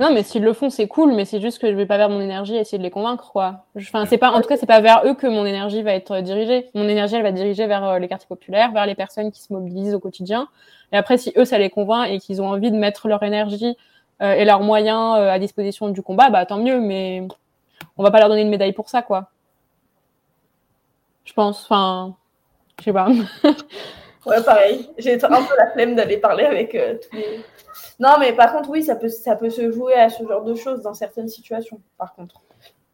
Non, 0.00 0.12
mais 0.12 0.24
s'ils 0.24 0.42
le 0.42 0.52
font, 0.52 0.70
c'est 0.70 0.88
cool, 0.88 1.12
mais 1.14 1.24
c'est 1.24 1.40
juste 1.40 1.60
que 1.60 1.70
je 1.70 1.76
vais 1.76 1.86
pas 1.86 1.98
vers 1.98 2.10
mon 2.10 2.20
énergie 2.20 2.56
essayer 2.56 2.78
de 2.78 2.82
les 2.82 2.90
convaincre, 2.90 3.30
quoi. 3.30 3.64
Enfin, 3.76 4.06
c'est 4.06 4.18
pas, 4.18 4.32
en 4.32 4.40
tout 4.40 4.48
cas, 4.48 4.56
c'est 4.56 4.66
pas 4.66 4.80
vers 4.80 5.02
eux 5.06 5.14
que 5.14 5.28
mon 5.28 5.46
énergie 5.46 5.82
va 5.82 5.92
être 5.94 6.20
dirigée. 6.20 6.68
Mon 6.74 6.88
énergie, 6.88 7.14
elle 7.14 7.22
va 7.22 7.30
diriger 7.30 7.66
vers 7.68 7.84
euh, 7.84 7.98
les 8.00 8.08
quartiers 8.08 8.26
populaires, 8.26 8.72
vers 8.72 8.86
les 8.86 8.96
personnes 8.96 9.30
qui 9.30 9.40
se 9.40 9.52
mobilisent 9.52 9.94
au 9.94 10.00
quotidien. 10.00 10.48
Et 10.92 10.96
après, 10.96 11.16
si 11.16 11.32
eux, 11.36 11.44
ça 11.44 11.58
les 11.58 11.70
convainc 11.70 12.08
et 12.10 12.18
qu'ils 12.18 12.42
ont 12.42 12.48
envie 12.48 12.72
de 12.72 12.76
mettre 12.76 13.08
leur 13.08 13.22
énergie 13.22 13.76
et 14.20 14.44
leurs 14.44 14.60
moyens 14.60 15.16
à 15.16 15.38
disposition 15.40 15.88
du 15.88 16.00
combat, 16.00 16.30
bah 16.30 16.46
tant 16.46 16.58
mieux, 16.58 16.80
mais 16.80 17.26
on 17.96 18.02
va 18.02 18.10
pas 18.10 18.20
leur 18.20 18.28
donner 18.28 18.42
une 18.42 18.48
médaille 18.48 18.72
pour 18.72 18.88
ça, 18.88 19.02
quoi. 19.02 19.30
Je 21.24 21.32
pense, 21.32 21.64
enfin, 21.64 22.14
je 22.78 22.84
sais 22.84 22.92
pas. 22.92 23.08
ouais, 24.26 24.42
pareil. 24.42 24.90
J'ai 24.98 25.14
un 25.14 25.28
peu 25.28 25.56
la 25.56 25.70
flemme 25.72 25.94
d'aller 25.94 26.18
parler 26.18 26.44
avec 26.44 26.74
euh, 26.74 26.94
tous 26.94 27.16
les. 27.16 27.40
Non, 28.00 28.16
mais 28.18 28.32
par 28.32 28.52
contre, 28.52 28.70
oui, 28.70 28.82
ça 28.82 28.96
peut, 28.96 29.08
ça 29.08 29.36
peut 29.36 29.50
se 29.50 29.70
jouer 29.70 29.94
à 29.94 30.08
ce 30.08 30.26
genre 30.26 30.42
de 30.42 30.54
choses 30.54 30.82
dans 30.82 30.94
certaines 30.94 31.28
situations, 31.28 31.80
par 31.98 32.14
contre. 32.14 32.40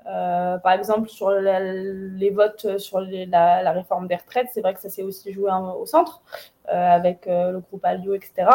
Euh, 0.07 0.59
par 0.59 0.73
exemple, 0.73 1.09
sur 1.09 1.31
les 1.31 2.31
votes 2.31 2.79
sur 2.79 3.01
la, 3.01 3.73
réforme 3.73 4.09
des 4.09 4.17
retraites, 4.17 4.49
c'est 4.53 4.61
vrai 4.61 4.75
que 4.75 4.81
ça 4.81 4.89
s'est 4.89 5.03
aussi 5.03 5.33
joué 5.33 5.51
au 5.79 5.87
centre 5.87 6.23
euh, 6.69 6.73
avec 6.73 7.27
euh, 7.27 7.53
le 7.53 7.61
groupe 7.61 7.85
Aldio, 7.85 8.15
etc. 8.15 8.49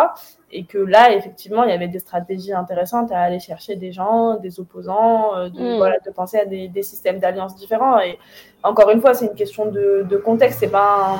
Et 0.52 0.65
que 0.65 0.77
là, 0.77 1.14
effectivement, 1.14 1.64
il 1.64 1.69
y 1.69 1.73
avait 1.73 1.88
des 1.88 1.99
stratégies 1.99 2.53
intéressantes 2.53 3.11
à 3.11 3.19
aller 3.22 3.39
chercher 3.39 3.76
des 3.76 3.91
gens, 3.91 4.35
des 4.38 4.60
opposants, 4.60 5.49
de, 5.49 5.76
mm. 5.76 5.77
voilà, 5.77 5.99
de 5.99 6.11
penser 6.11 6.39
à 6.39 6.45
des, 6.45 6.84
systèmes 6.84 7.19
d'alliances 7.19 7.56
différents. 7.56 7.99
Et 7.99 8.18
encore 8.64 8.89
une 8.89 9.02
fois, 9.02 9.14
c'est 9.14 9.27
une 9.27 9.35
question 9.35 9.68
de, 9.68 10.06
de 10.10 10.18
contexte, 10.18 10.60
c'est 10.60 10.68
pas 10.68 11.18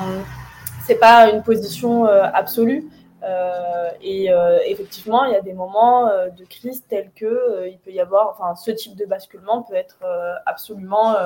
c'est 0.86 0.96
pas 0.98 1.30
une 1.30 1.42
position 1.42 2.06
absolue. 2.06 2.88
Euh, 3.22 3.90
et 4.02 4.30
euh, 4.30 4.58
effectivement, 4.66 5.24
il 5.24 5.32
y 5.32 5.36
a 5.36 5.40
des 5.40 5.52
moments 5.52 6.08
euh, 6.08 6.28
de 6.28 6.44
crise 6.44 6.84
tels 6.88 7.10
que 7.14 7.68
il 7.68 7.78
peut 7.78 7.90
y 7.90 8.00
avoir, 8.00 8.36
enfin, 8.38 8.54
ce 8.54 8.70
type 8.70 8.94
de 8.94 9.04
basculement 9.04 9.62
peut 9.62 9.74
être 9.74 9.98
absolument 10.44 11.16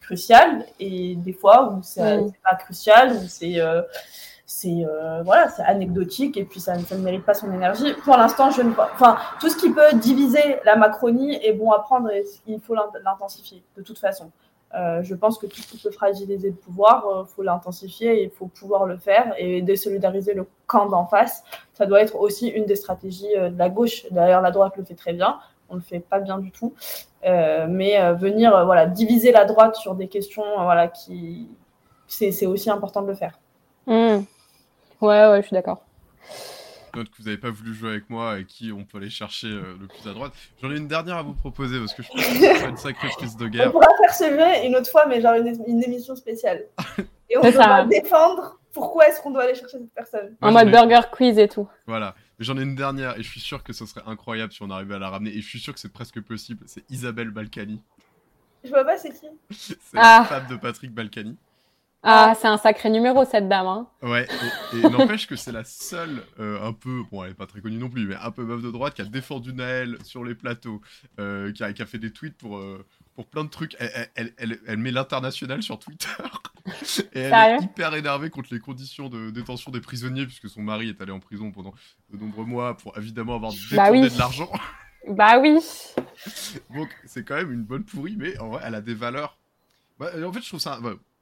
crucial 0.00 0.64
et 0.78 1.16
des 1.16 1.32
fois 1.32 1.72
où 1.72 1.82
c'est 1.82 2.18
mm. 2.18 2.32
pas 2.44 2.56
crucial, 2.56 3.12
où 3.12 3.26
c'est 3.28 3.58
c'est 4.46 4.84
voilà, 5.24 5.48
c'est 5.48 5.62
anecdotique 5.62 6.36
et 6.36 6.44
puis 6.44 6.60
ça, 6.60 6.76
ne 6.76 6.96
mérite 6.98 7.24
pas 7.24 7.34
son 7.34 7.52
énergie. 7.52 7.92
Pour 8.04 8.16
l'instant, 8.16 8.50
je 8.50 8.62
ne 8.62 8.70
enfin 8.70 9.16
tout 9.40 9.48
ce 9.48 9.56
qui 9.56 9.70
peut 9.70 9.94
diviser 9.94 10.58
la 10.64 10.76
Macronie 10.76 11.38
est 11.44 11.52
bon 11.52 11.72
à 11.72 11.80
prendre 11.80 12.10
et 12.10 12.24
il 12.46 12.60
faut 12.60 12.74
l'intensifier 12.74 13.64
de 13.76 13.82
toute 13.82 13.98
façon. 13.98 14.30
Euh, 14.74 15.02
je 15.02 15.14
pense 15.14 15.38
que 15.38 15.46
tout 15.46 15.56
ce 15.56 15.66
qui 15.66 15.78
peut 15.78 15.90
fragiliser 15.90 16.50
le 16.50 16.54
pouvoir, 16.54 17.04
il 17.06 17.20
euh, 17.20 17.24
faut 17.24 17.42
l'intensifier 17.42 18.22
il 18.22 18.30
faut 18.30 18.48
pouvoir 18.48 18.84
le 18.84 18.98
faire 18.98 19.32
et 19.38 19.62
désolidariser 19.62 20.34
le 20.34 20.46
camp 20.66 20.86
d'en 20.86 21.06
face. 21.06 21.42
Ça 21.72 21.86
doit 21.86 22.02
être 22.02 22.16
aussi 22.16 22.48
une 22.48 22.66
des 22.66 22.76
stratégies 22.76 23.34
euh, 23.36 23.48
de 23.48 23.58
la 23.58 23.70
gauche. 23.70 24.04
D'ailleurs, 24.10 24.42
la 24.42 24.50
droite 24.50 24.76
le 24.76 24.84
fait 24.84 24.94
très 24.94 25.14
bien. 25.14 25.38
On 25.70 25.74
le 25.74 25.80
fait 25.80 26.00
pas 26.00 26.18
bien 26.18 26.38
du 26.38 26.50
tout. 26.50 26.74
mais 27.22 28.14
venir 28.14 28.64
voilà 28.64 28.86
diviser 28.86 29.32
la 29.32 29.44
droite 29.44 29.76
sur 29.76 29.94
des 29.94 30.08
questions 30.08 30.44
voilà 30.62 30.88
qui 30.88 31.46
c'est 32.06 32.46
aussi 32.46 32.70
important 32.70 33.02
de 33.02 33.08
le 33.08 33.14
faire. 33.14 33.38
Mmh. 33.86 34.24
Ouais 35.02 35.28
ouais, 35.28 35.42
je 35.42 35.46
suis 35.46 35.54
d'accord 35.54 35.82
que 36.90 36.98
vous 37.18 37.24
n'avez 37.24 37.38
pas 37.38 37.50
voulu 37.50 37.74
jouer 37.74 37.90
avec 37.90 38.10
moi 38.10 38.38
et 38.38 38.44
qui 38.44 38.72
on 38.72 38.84
peut 38.84 38.98
aller 38.98 39.10
chercher 39.10 39.48
euh, 39.48 39.76
le 39.80 39.86
plus 39.86 40.08
à 40.08 40.12
droite. 40.12 40.32
J'en 40.62 40.70
ai 40.70 40.76
une 40.76 40.88
dernière 40.88 41.16
à 41.16 41.22
vous 41.22 41.34
proposer 41.34 41.78
parce 41.78 41.94
que 41.94 42.02
je 42.02 42.08
pense 42.08 42.24
que 42.24 42.32
c'est 42.32 42.68
une 42.68 42.76
sacrée 42.76 43.08
prise 43.08 43.36
de 43.36 43.48
guerre. 43.48 43.68
On 43.68 43.72
pourra 43.72 43.88
faire 44.00 44.14
ce 44.14 44.66
une 44.66 44.76
autre 44.76 44.90
fois, 44.90 45.06
mais 45.06 45.20
genre 45.20 45.34
une, 45.34 45.82
émission 45.82 46.16
spéciale. 46.16 46.64
Et 47.30 47.36
on 47.36 47.50
va 47.50 47.84
défendre 47.84 48.58
pourquoi 48.72 49.08
est-ce 49.08 49.20
qu'on 49.20 49.30
doit 49.30 49.42
aller 49.42 49.54
chercher 49.54 49.78
cette 49.78 49.92
personne. 49.92 50.36
En 50.40 50.52
mode 50.52 50.70
burger 50.70 51.00
quiz 51.12 51.38
et 51.38 51.48
tout. 51.48 51.68
Voilà. 51.86 52.14
J'en 52.38 52.56
ai 52.56 52.62
une 52.62 52.76
dernière 52.76 53.18
et 53.18 53.22
je 53.22 53.28
suis 53.28 53.40
sûr 53.40 53.62
que 53.64 53.72
ce 53.72 53.84
serait 53.84 54.02
incroyable 54.06 54.52
si 54.52 54.62
on 54.62 54.70
arrivait 54.70 54.94
à 54.94 54.98
la 54.98 55.10
ramener. 55.10 55.30
Et 55.30 55.40
je 55.40 55.48
suis 55.48 55.58
sûr 55.58 55.74
que 55.74 55.80
c'est 55.80 55.92
presque 55.92 56.20
possible. 56.20 56.64
C'est 56.66 56.84
Isabelle 56.88 57.30
Balkany. 57.30 57.82
Je 58.64 58.70
vois 58.70 58.84
pas 58.84 58.96
c'est 58.96 59.10
qui. 59.10 59.26
c'est 59.50 59.76
la 59.92 60.20
ah. 60.20 60.24
femme 60.24 60.46
de 60.48 60.56
Patrick 60.56 60.92
Balkany. 60.92 61.36
Ah, 62.02 62.34
c'est 62.40 62.46
un 62.46 62.58
sacré 62.58 62.90
numéro 62.90 63.24
cette 63.24 63.48
dame. 63.48 63.66
Hein. 63.66 63.88
Ouais, 64.02 64.26
et, 64.72 64.80
n'empêche 64.88 65.26
que 65.26 65.34
c'est 65.34 65.50
la 65.50 65.64
seule, 65.64 66.22
euh, 66.38 66.64
un 66.64 66.72
peu, 66.72 67.02
bon, 67.10 67.24
elle 67.24 67.32
est 67.32 67.34
pas 67.34 67.46
très 67.46 67.60
connue 67.60 67.76
non 67.78 67.90
plus, 67.90 68.06
mais 68.06 68.14
un 68.14 68.30
peu 68.30 68.44
meuf 68.44 68.62
de 68.62 68.70
droite 68.70 68.94
qui 68.94 69.02
a 69.02 69.04
défendu 69.04 69.52
Naël 69.52 69.98
sur 70.04 70.24
les 70.24 70.36
plateaux, 70.36 70.80
euh, 71.18 71.52
qui, 71.52 71.64
a, 71.64 71.72
qui, 71.72 71.82
a, 71.82 71.86
fait 71.86 71.98
des 71.98 72.12
tweets 72.12 72.36
pour, 72.36 72.58
euh, 72.58 72.86
pour 73.16 73.26
plein 73.26 73.42
de 73.42 73.48
trucs. 73.48 73.76
Elle, 73.80 74.08
elle, 74.14 74.32
elle, 74.38 74.60
elle 74.66 74.76
met 74.76 74.92
l'international 74.92 75.60
sur 75.62 75.78
Twitter. 75.80 76.06
et 77.14 77.20
elle 77.20 77.60
est 77.60 77.64
hyper 77.64 77.92
énervée 77.94 78.30
contre 78.30 78.54
les 78.54 78.60
conditions 78.60 79.08
de 79.08 79.30
détention 79.30 79.72
des 79.72 79.80
prisonniers, 79.80 80.24
puisque 80.24 80.48
son 80.48 80.62
mari 80.62 80.90
est 80.90 81.00
allé 81.00 81.10
en 81.10 81.20
prison 81.20 81.50
pendant 81.50 81.74
de 82.12 82.16
nombreux 82.16 82.44
mois 82.44 82.76
pour 82.76 82.96
évidemment 82.96 83.34
avoir 83.34 83.52
bah 83.72 83.90
détourné 83.90 84.08
de 84.08 84.18
l'argent. 84.18 84.50
bah 85.08 85.40
oui. 85.40 85.58
Donc 86.72 86.88
c'est 87.06 87.24
quand 87.24 87.36
même 87.36 87.52
une 87.52 87.64
bonne 87.64 87.84
pourrie, 87.84 88.14
mais 88.16 88.38
en 88.38 88.50
vrai, 88.50 88.62
elle 88.64 88.76
a 88.76 88.80
des 88.80 88.94
valeurs. 88.94 89.36
Bah, 89.98 90.10
en 90.24 90.32
fait, 90.32 90.42
je 90.42 90.48
trouve 90.48 90.60
ça 90.60 90.78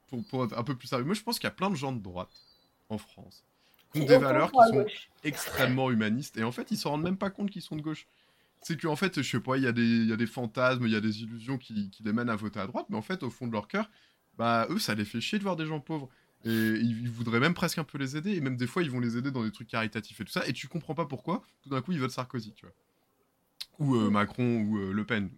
pour, 0.07 0.45
être 0.45 0.57
un 0.57 0.63
peu 0.63 0.75
plus 0.75 0.87
sérieux, 0.87 1.05
moi 1.05 1.15
je 1.15 1.21
pense 1.21 1.39
qu'il 1.39 1.45
y 1.45 1.51
a 1.51 1.55
plein 1.55 1.69
de 1.69 1.75
gens 1.75 1.91
de 1.91 2.01
droite 2.01 2.29
en 2.89 2.97
France 2.97 3.43
qui 3.93 4.01
ont 4.01 4.05
des 4.05 4.17
valeurs 4.17 4.51
qui 4.51 4.57
sont 4.57 4.85
extrêmement 5.23 5.91
humanistes 5.91 6.37
et 6.37 6.43
en 6.43 6.51
fait 6.51 6.71
ils 6.71 6.77
se 6.77 6.87
rendent 6.87 7.03
même 7.03 7.17
pas 7.17 7.29
compte 7.29 7.49
qu'ils 7.49 7.61
sont 7.61 7.75
de 7.75 7.81
gauche. 7.81 8.07
C'est 8.61 8.81
qu'en 8.81 8.95
fait, 8.95 9.21
je 9.21 9.29
sais 9.29 9.39
pas, 9.39 9.55
il 9.57 9.63
y, 9.63 9.67
a 9.67 9.71
des, 9.71 10.05
y 10.05 10.11
a 10.11 10.17
des 10.17 10.25
fantasmes, 10.25 10.85
il 10.85 10.91
y 10.91 10.95
a 10.95 10.99
des 10.99 11.21
illusions 11.21 11.57
qui, 11.57 11.89
qui, 11.91 12.01
les 12.03 12.11
mènent 12.11 12.29
à 12.29 12.35
voter 12.35 12.59
à 12.59 12.65
droite, 12.65 12.87
mais 12.89 12.97
en 12.97 13.01
fait, 13.03 13.21
au 13.21 13.29
fond 13.29 13.45
de 13.45 13.51
leur 13.51 13.67
cœur, 13.67 13.89
bah 14.37 14.67
eux, 14.69 14.79
ça 14.79 14.95
les 14.95 15.05
fait 15.05 15.21
chier 15.21 15.37
de 15.37 15.43
voir 15.43 15.55
des 15.55 15.65
gens 15.65 15.79
pauvres. 15.79 16.09
Et 16.43 16.49
ils, 16.49 17.09
voudraient 17.09 17.39
même 17.39 17.53
presque 17.53 17.77
un 17.77 17.83
peu 17.83 17.97
les 17.97 18.17
aider, 18.17 18.33
et 18.33 18.41
même 18.41 18.57
des 18.57 18.67
fois, 18.67 18.83
ils 18.83 18.91
vont 18.91 18.99
les 18.99 19.17
aider 19.17 19.31
dans 19.31 19.43
des 19.43 19.51
trucs 19.51 19.67
caritatifs 19.67 20.19
et 20.19 20.25
tout 20.25 20.31
ça, 20.31 20.45
et 20.47 20.53
tu 20.53 20.67
comprends 20.67 20.95
pas 20.95 21.05
pourquoi, 21.05 21.43
tout 21.61 21.69
d'un 21.69 21.81
coup, 21.81 21.91
ils 21.91 21.99
votent 21.99 22.11
Sarkozy, 22.11 22.53
tu 22.53 22.65
vois. 22.65 22.75
Ou 23.79 23.95
euh, 23.95 24.09
Macron, 24.09 24.61
ou 24.61 24.79
euh, 24.79 24.91
Le 24.91 25.05
Pen. 25.05 25.29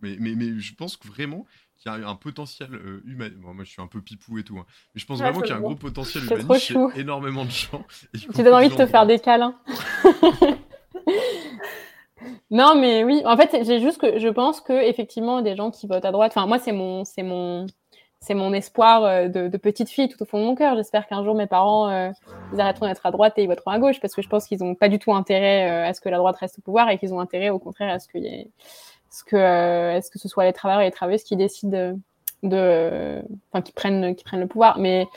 Mais, 0.00 0.16
mais, 0.18 0.34
mais 0.34 0.58
je 0.58 0.74
pense 0.74 0.96
que 0.96 1.08
vraiment, 1.08 1.46
qu'il 1.78 1.92
y 1.92 1.94
a 1.94 2.08
un 2.08 2.14
potentiel 2.14 2.74
euh, 2.74 3.02
humain. 3.06 3.30
moi, 3.40 3.54
je 3.64 3.70
suis 3.70 3.82
un 3.82 3.86
peu 3.86 4.00
pipou 4.00 4.38
et 4.38 4.42
tout, 4.42 4.58
hein. 4.58 4.66
mais 4.94 5.00
je 5.00 5.06
pense 5.06 5.18
vraiment 5.18 5.40
qu'il 5.40 5.50
y 5.50 5.52
a 5.52 5.56
un 5.56 5.60
gros 5.60 5.76
potentiel 5.76 6.24
humain 6.24 6.58
chez 6.58 6.74
énormément 6.96 7.44
de 7.44 7.50
gens. 7.50 7.84
Tu 8.12 8.42
donnes 8.42 8.54
envie 8.54 8.68
de 8.68 8.74
te 8.74 8.86
faire 8.86 9.06
des 9.06 9.18
câlins. 9.18 9.54
non, 12.50 12.74
mais 12.74 13.04
oui. 13.04 13.22
En 13.24 13.36
fait, 13.36 13.64
j'ai 13.64 13.80
juste 13.80 14.00
que 14.00 14.18
je 14.18 14.28
pense 14.28 14.60
que 14.60 14.72
effectivement, 14.72 15.40
des 15.40 15.54
gens 15.56 15.70
qui 15.70 15.86
votent 15.86 16.04
à 16.04 16.12
droite. 16.12 16.32
Enfin, 16.34 16.46
moi, 16.46 16.58
c'est 16.58 16.72
mon, 16.72 17.04
c'est 17.04 17.22
mon, 17.22 17.66
c'est 18.20 18.34
mon 18.34 18.52
espoir 18.52 19.04
euh, 19.04 19.28
de, 19.28 19.56
petite 19.56 19.88
fille 19.88 20.08
tout 20.08 20.20
au 20.20 20.26
fond 20.26 20.40
de 20.40 20.44
mon 20.44 20.56
cœur. 20.56 20.74
J'espère 20.74 21.06
qu'un 21.06 21.22
jour 21.22 21.36
mes 21.36 21.46
parents 21.46 21.88
euh, 21.90 22.10
ils 22.52 22.60
arrêteront 22.60 22.86
d'être 22.86 23.06
à 23.06 23.12
droite 23.12 23.34
et 23.36 23.44
ils 23.44 23.48
voteront 23.48 23.70
à 23.70 23.78
gauche 23.78 24.00
parce 24.00 24.14
que 24.14 24.22
je 24.22 24.28
pense 24.28 24.46
qu'ils 24.46 24.58
n'ont 24.58 24.74
pas 24.74 24.88
du 24.88 24.98
tout 24.98 25.14
intérêt 25.14 25.86
à 25.86 25.94
ce 25.94 26.00
que 26.00 26.08
la 26.08 26.16
droite 26.16 26.36
reste 26.36 26.58
au 26.58 26.62
pouvoir 26.62 26.90
et 26.90 26.98
qu'ils 26.98 27.14
ont 27.14 27.20
intérêt 27.20 27.50
au 27.50 27.60
contraire 27.60 27.94
à 27.94 28.00
ce 28.00 28.08
qu'il 28.08 28.24
y 28.24 28.26
ait 28.26 28.50
est-ce 29.10 29.24
que, 29.24 29.36
euh, 29.36 29.96
est-ce 29.96 30.10
que 30.10 30.18
ce 30.18 30.28
soit 30.28 30.44
les 30.44 30.52
travailleurs 30.52 30.82
et 30.82 30.86
les 30.86 30.90
travailleuses 30.90 31.24
qui 31.24 31.36
décident 31.36 31.96
de, 32.42 33.22
enfin, 33.50 33.62
qui 33.62 33.72
prennent, 33.72 34.14
qui 34.14 34.24
prennent 34.24 34.40
le 34.40 34.46
pouvoir. 34.46 34.78
Mais 34.78 35.08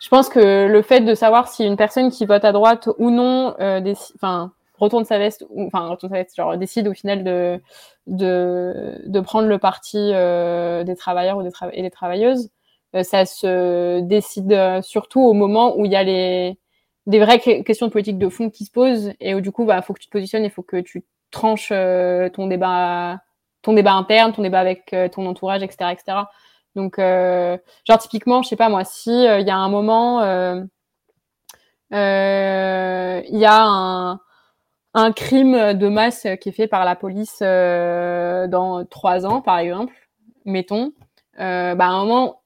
je 0.00 0.08
pense 0.08 0.28
que 0.28 0.66
le 0.66 0.82
fait 0.82 1.00
de 1.00 1.14
savoir 1.14 1.48
si 1.48 1.64
une 1.64 1.76
personne 1.76 2.10
qui 2.10 2.26
vote 2.26 2.44
à 2.44 2.52
droite 2.52 2.88
ou 2.98 3.10
non, 3.10 3.54
euh, 3.60 3.94
enfin, 4.16 4.52
retourne 4.78 5.04
sa 5.04 5.18
veste, 5.18 5.44
ou, 5.50 5.66
enfin, 5.66 5.88
retourne 5.88 6.12
sa 6.12 6.18
veste, 6.18 6.36
genre, 6.36 6.56
décide 6.56 6.88
au 6.88 6.94
final 6.94 7.24
de, 7.24 7.60
de, 8.06 9.00
de 9.06 9.20
prendre 9.20 9.48
le 9.48 9.58
parti 9.58 9.98
euh, 9.98 10.84
des 10.84 10.96
travailleurs 10.96 11.38
ou 11.38 11.42
des 11.42 11.50
et 11.72 11.82
des 11.82 11.90
travailleuses, 11.90 12.50
euh, 12.94 13.02
ça 13.02 13.26
se 13.26 14.00
décide 14.00 14.82
surtout 14.82 15.20
au 15.20 15.32
moment 15.34 15.76
où 15.76 15.84
il 15.84 15.92
y 15.92 15.96
a 15.96 16.02
les, 16.04 16.58
des 17.06 17.18
vraies 17.18 17.40
questions 17.40 17.90
politiques 17.90 18.18
de 18.18 18.28
fond 18.28 18.50
qui 18.50 18.64
se 18.64 18.70
posent 18.70 19.12
et 19.20 19.34
où 19.34 19.40
du 19.40 19.50
coup, 19.50 19.64
bah, 19.64 19.82
faut 19.82 19.94
que 19.94 20.00
tu 20.00 20.06
te 20.06 20.12
positionnes, 20.12 20.44
il 20.44 20.50
faut 20.50 20.62
que 20.62 20.80
tu 20.80 21.04
tranche 21.30 21.70
euh, 21.72 22.28
ton 22.30 22.46
débat 22.46 23.20
ton 23.62 23.72
débat 23.74 23.92
interne, 23.94 24.32
ton 24.32 24.42
débat 24.42 24.60
avec 24.60 24.92
euh, 24.92 25.08
ton 25.08 25.26
entourage, 25.26 25.62
etc., 25.62 25.90
etc. 25.92 26.18
Donc, 26.76 26.98
euh, 26.98 27.58
genre 27.86 27.98
typiquement, 27.98 28.42
je 28.42 28.48
sais 28.48 28.56
pas 28.56 28.68
moi, 28.68 28.84
si 28.84 29.10
il 29.10 29.46
y 29.46 29.50
a 29.50 29.56
un 29.56 29.68
moment, 29.68 30.22
il 31.90 33.38
y 33.38 33.44
a 33.44 33.64
un, 33.64 34.20
un 34.94 35.12
crime 35.12 35.74
de 35.74 35.88
masse 35.88 36.26
qui 36.40 36.50
est 36.50 36.52
fait 36.52 36.68
par 36.68 36.84
la 36.84 36.94
police 36.94 37.40
dans 37.40 38.84
trois 38.88 39.26
ans, 39.26 39.40
par 39.42 39.58
exemple, 39.58 39.94
mettons, 40.44 40.92
bah, 41.36 41.74
à 41.78 41.86
un 41.86 42.04
moment, 42.04 42.42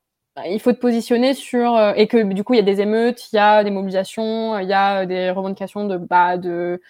il 0.46 0.60
faut 0.60 0.72
te 0.72 0.78
positionner 0.78 1.34
sur 1.34 1.78
et 1.96 2.06
que 2.08 2.32
du 2.32 2.42
coup 2.42 2.54
il 2.54 2.56
y 2.56 2.60
a 2.60 2.62
des 2.62 2.80
émeutes, 2.80 3.30
il 3.32 3.36
y 3.36 3.38
a 3.38 3.62
des 3.64 3.70
mobilisations, 3.70 4.58
il 4.58 4.68
y 4.68 4.72
a 4.72 5.04
des 5.04 5.30
revendications 5.30 5.86
de 5.86 5.98
bah, 5.98 6.38
de 6.38 6.80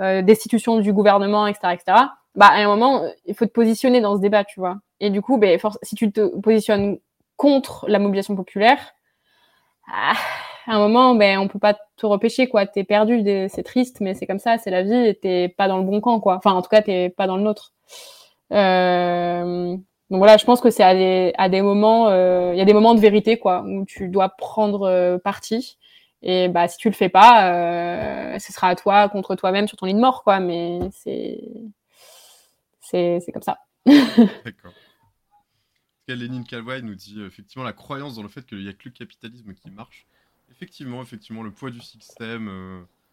euh, 0.00 0.22
destitution 0.22 0.78
du 0.78 0.92
gouvernement, 0.92 1.46
etc., 1.46 1.74
etc. 1.74 1.98
Bah, 2.34 2.46
à 2.46 2.58
un 2.58 2.66
moment, 2.66 3.02
il 3.26 3.34
faut 3.34 3.46
te 3.46 3.50
positionner 3.52 4.00
dans 4.00 4.16
ce 4.16 4.20
débat, 4.20 4.44
tu 4.44 4.60
vois. 4.60 4.78
Et 5.00 5.10
du 5.10 5.22
coup, 5.22 5.38
ben, 5.38 5.58
si 5.82 5.94
tu 5.94 6.12
te 6.12 6.38
positionnes 6.40 6.98
contre 7.36 7.86
la 7.88 7.98
mobilisation 7.98 8.36
populaire, 8.36 8.78
ah, 9.92 10.14
à 10.66 10.76
un 10.76 10.78
moment, 10.78 11.14
ben, 11.14 11.38
on 11.38 11.48
peut 11.48 11.58
pas 11.58 11.74
te 11.96 12.06
repêcher, 12.06 12.48
quoi. 12.48 12.66
T'es 12.66 12.84
perdu, 12.84 13.22
c'est 13.48 13.62
triste, 13.62 14.00
mais 14.00 14.14
c'est 14.14 14.26
comme 14.26 14.38
ça, 14.38 14.58
c'est 14.58 14.70
la 14.70 14.82
vie, 14.82 15.08
et 15.08 15.14
t'es 15.14 15.48
pas 15.48 15.68
dans 15.68 15.78
le 15.78 15.84
bon 15.84 16.00
camp, 16.00 16.20
quoi. 16.20 16.36
Enfin, 16.36 16.52
en 16.52 16.62
tout 16.62 16.68
cas, 16.68 16.82
t'es 16.82 17.10
pas 17.10 17.26
dans 17.26 17.36
le 17.36 17.42
nôtre. 17.42 17.72
Euh... 18.52 19.76
Donc 20.10 20.18
voilà, 20.18 20.38
je 20.38 20.44
pense 20.44 20.60
que 20.60 20.70
c'est 20.70 20.82
à 20.82 20.94
des, 20.94 21.32
à 21.36 21.48
des 21.48 21.60
moments, 21.60 22.08
euh, 22.08 22.52
il 22.54 22.58
y 22.58 22.62
a 22.62 22.64
des 22.64 22.72
moments 22.72 22.94
de 22.94 23.00
vérité, 23.00 23.38
quoi, 23.38 23.62
où 23.66 23.84
tu 23.84 24.08
dois 24.08 24.30
prendre 24.30 24.88
euh, 24.88 25.18
parti. 25.18 25.77
Et 26.22 26.48
bah, 26.48 26.66
si 26.68 26.76
tu 26.78 26.88
le 26.88 26.94
fais 26.94 27.08
pas, 27.08 27.52
euh, 27.52 28.38
ce 28.38 28.52
sera 28.52 28.68
à 28.68 28.74
toi 28.74 29.08
contre 29.08 29.36
toi-même 29.36 29.68
sur 29.68 29.76
ton 29.76 29.86
lit 29.86 29.94
de 29.94 30.00
mort, 30.00 30.24
quoi. 30.24 30.40
Mais 30.40 30.80
c'est, 30.92 31.40
c'est, 32.80 33.20
c'est 33.20 33.32
comme 33.32 33.42
ça. 33.42 33.58
D'accord. 33.86 34.72
Lénine 36.14 36.44
Calvoy 36.44 36.80
nous 36.82 36.94
dit 36.94 37.22
effectivement 37.22 37.64
la 37.64 37.72
croyance 37.72 38.16
dans 38.16 38.22
le 38.22 38.28
fait 38.28 38.46
qu'il 38.46 38.58
n'y 38.58 38.68
a 38.68 38.72
que 38.72 38.86
le 38.86 38.90
capitalisme 38.90 39.52
qui 39.54 39.70
marche. 39.70 40.06
Effectivement, 40.50 41.02
effectivement, 41.02 41.42
le 41.42 41.50
poids 41.50 41.70
du 41.70 41.80
système 41.80 42.48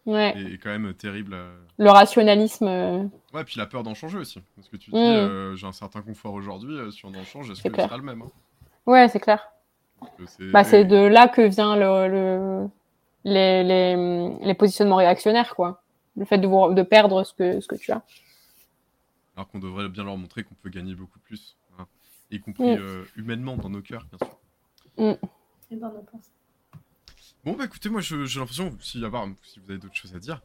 euh, 0.06 0.32
est, 0.32 0.58
quand 0.58 0.70
même 0.70 0.94
terrible. 0.94 1.34
Euh. 1.34 1.54
Le 1.78 1.90
rationalisme. 1.90 2.66
Euh. 2.66 3.04
Ouais, 3.34 3.44
puis 3.44 3.58
la 3.58 3.66
peur 3.66 3.82
d'en 3.82 3.94
changer 3.94 4.18
aussi. 4.18 4.40
Parce 4.54 4.68
que 4.68 4.76
tu 4.76 4.90
dis, 4.90 4.96
mm. 4.96 5.56
j'ai 5.56 5.66
un 5.66 5.72
certain 5.72 6.02
confort 6.02 6.32
aujourd'hui, 6.32 6.76
si 6.92 7.04
on 7.04 7.14
en 7.14 7.24
change, 7.24 7.50
est-ce 7.50 7.62
que 7.62 7.74
ce 7.74 7.82
sera 7.82 7.96
le 7.96 8.02
même 8.02 8.22
hein? 8.22 8.30
Ouais, 8.86 9.08
c'est 9.08 9.20
clair. 9.20 9.48
Bah, 10.52 10.62
c'est 10.62 10.84
de 10.84 10.96
là 10.96 11.26
que 11.28 11.42
vient 11.42 11.76
le, 11.76 12.68
les, 13.24 13.64
les, 13.64 14.36
les, 14.40 14.54
positionnements 14.54 14.96
réactionnaires, 14.96 15.54
quoi. 15.54 15.82
Le 16.16 16.24
fait 16.24 16.38
de, 16.38 16.46
vous, 16.46 16.72
de 16.72 16.82
perdre 16.82 17.24
ce 17.24 17.34
que, 17.34 17.60
ce 17.60 17.66
que 17.66 17.76
tu 17.76 17.92
as. 17.92 18.02
Alors 19.36 19.48
qu'on 19.48 19.58
devrait 19.58 19.88
bien 19.88 20.04
leur 20.04 20.16
montrer 20.16 20.44
qu'on 20.44 20.54
peut 20.54 20.70
gagner 20.70 20.94
beaucoup 20.94 21.18
plus. 21.18 21.56
Hein. 21.78 21.86
y 22.30 22.40
compris 22.40 22.76
mm. 22.76 23.04
humainement 23.16 23.56
dans 23.56 23.68
nos 23.68 23.82
cœurs, 23.82 24.06
bien 24.06 24.26
sûr. 24.26 24.38
Mm. 24.96 25.26
Et 25.72 25.76
dans 25.76 25.92
nos 25.92 26.02
pensées. 26.02 26.30
Bon, 27.44 27.52
bah 27.52 27.64
écoutez, 27.64 27.88
moi 27.88 28.00
j'ai 28.00 28.16
l'impression, 28.16 28.76
si, 28.80 28.98
si 29.42 29.60
vous 29.60 29.70
avez 29.70 29.78
d'autres 29.78 29.94
choses 29.94 30.14
à 30.14 30.18
dire, 30.18 30.42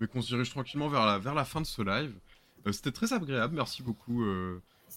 mais 0.00 0.06
qu'on 0.06 0.20
se 0.20 0.28
dirige 0.28 0.50
tranquillement 0.50 0.88
vers 0.88 1.06
la, 1.06 1.18
vers 1.18 1.34
la 1.34 1.44
fin 1.44 1.60
de 1.60 1.66
ce 1.66 1.82
live. 1.82 2.14
C'était 2.72 2.92
très 2.92 3.12
agréable, 3.12 3.54
merci 3.54 3.82
beaucoup 3.82 4.24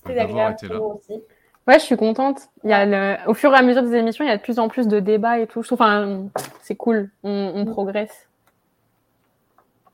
d'avoir 0.05 0.51
été 0.51 0.67
là. 0.67 0.81
Aussi. 0.81 1.21
Ouais, 1.67 1.79
je 1.79 1.83
suis 1.83 1.97
contente. 1.97 2.49
Il 2.63 2.69
y 2.69 2.73
a 2.73 3.27
Au 3.27 3.33
fur 3.33 3.53
et 3.53 3.57
à 3.57 3.61
mesure 3.61 3.83
des 3.83 3.93
émissions, 3.95 4.23
il 4.23 4.29
y 4.29 4.31
a 4.31 4.37
de 4.37 4.41
plus 4.41 4.57
en 4.57 4.69
plus 4.69 4.87
de 4.87 5.01
débats 5.01 5.39
et 5.39 5.47
tout. 5.47 5.61
Enfin, 5.71 6.27
c'est 6.61 6.75
cool. 6.75 7.11
On, 7.23 7.65
progresse. 7.65 8.29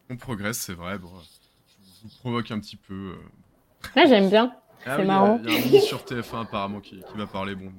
On 0.09 0.15
progresse, 0.15 0.59
c'est 0.59 0.73
vrai. 0.73 0.99
Bon, 0.99 1.09
je 1.09 2.03
vous 2.03 2.13
provoque 2.19 2.51
un 2.51 2.59
petit 2.59 2.75
peu. 2.75 2.93
Euh. 2.93 3.95
Ouais, 3.95 4.07
j'aime 4.07 4.29
bien. 4.29 4.53
Ah 4.85 4.97
c'est 4.97 5.05
marrant. 5.05 5.39
Il 5.43 5.51
y, 5.51 5.55
a 5.55 5.59
un 5.59 5.63
ministre 5.63 5.87
sur 5.87 6.03
TF1 6.03 6.41
apparemment 6.41 6.79
qui, 6.79 6.97
qui 6.97 7.17
va 7.17 7.25
parler. 7.25 7.55
Bon, 7.55 7.71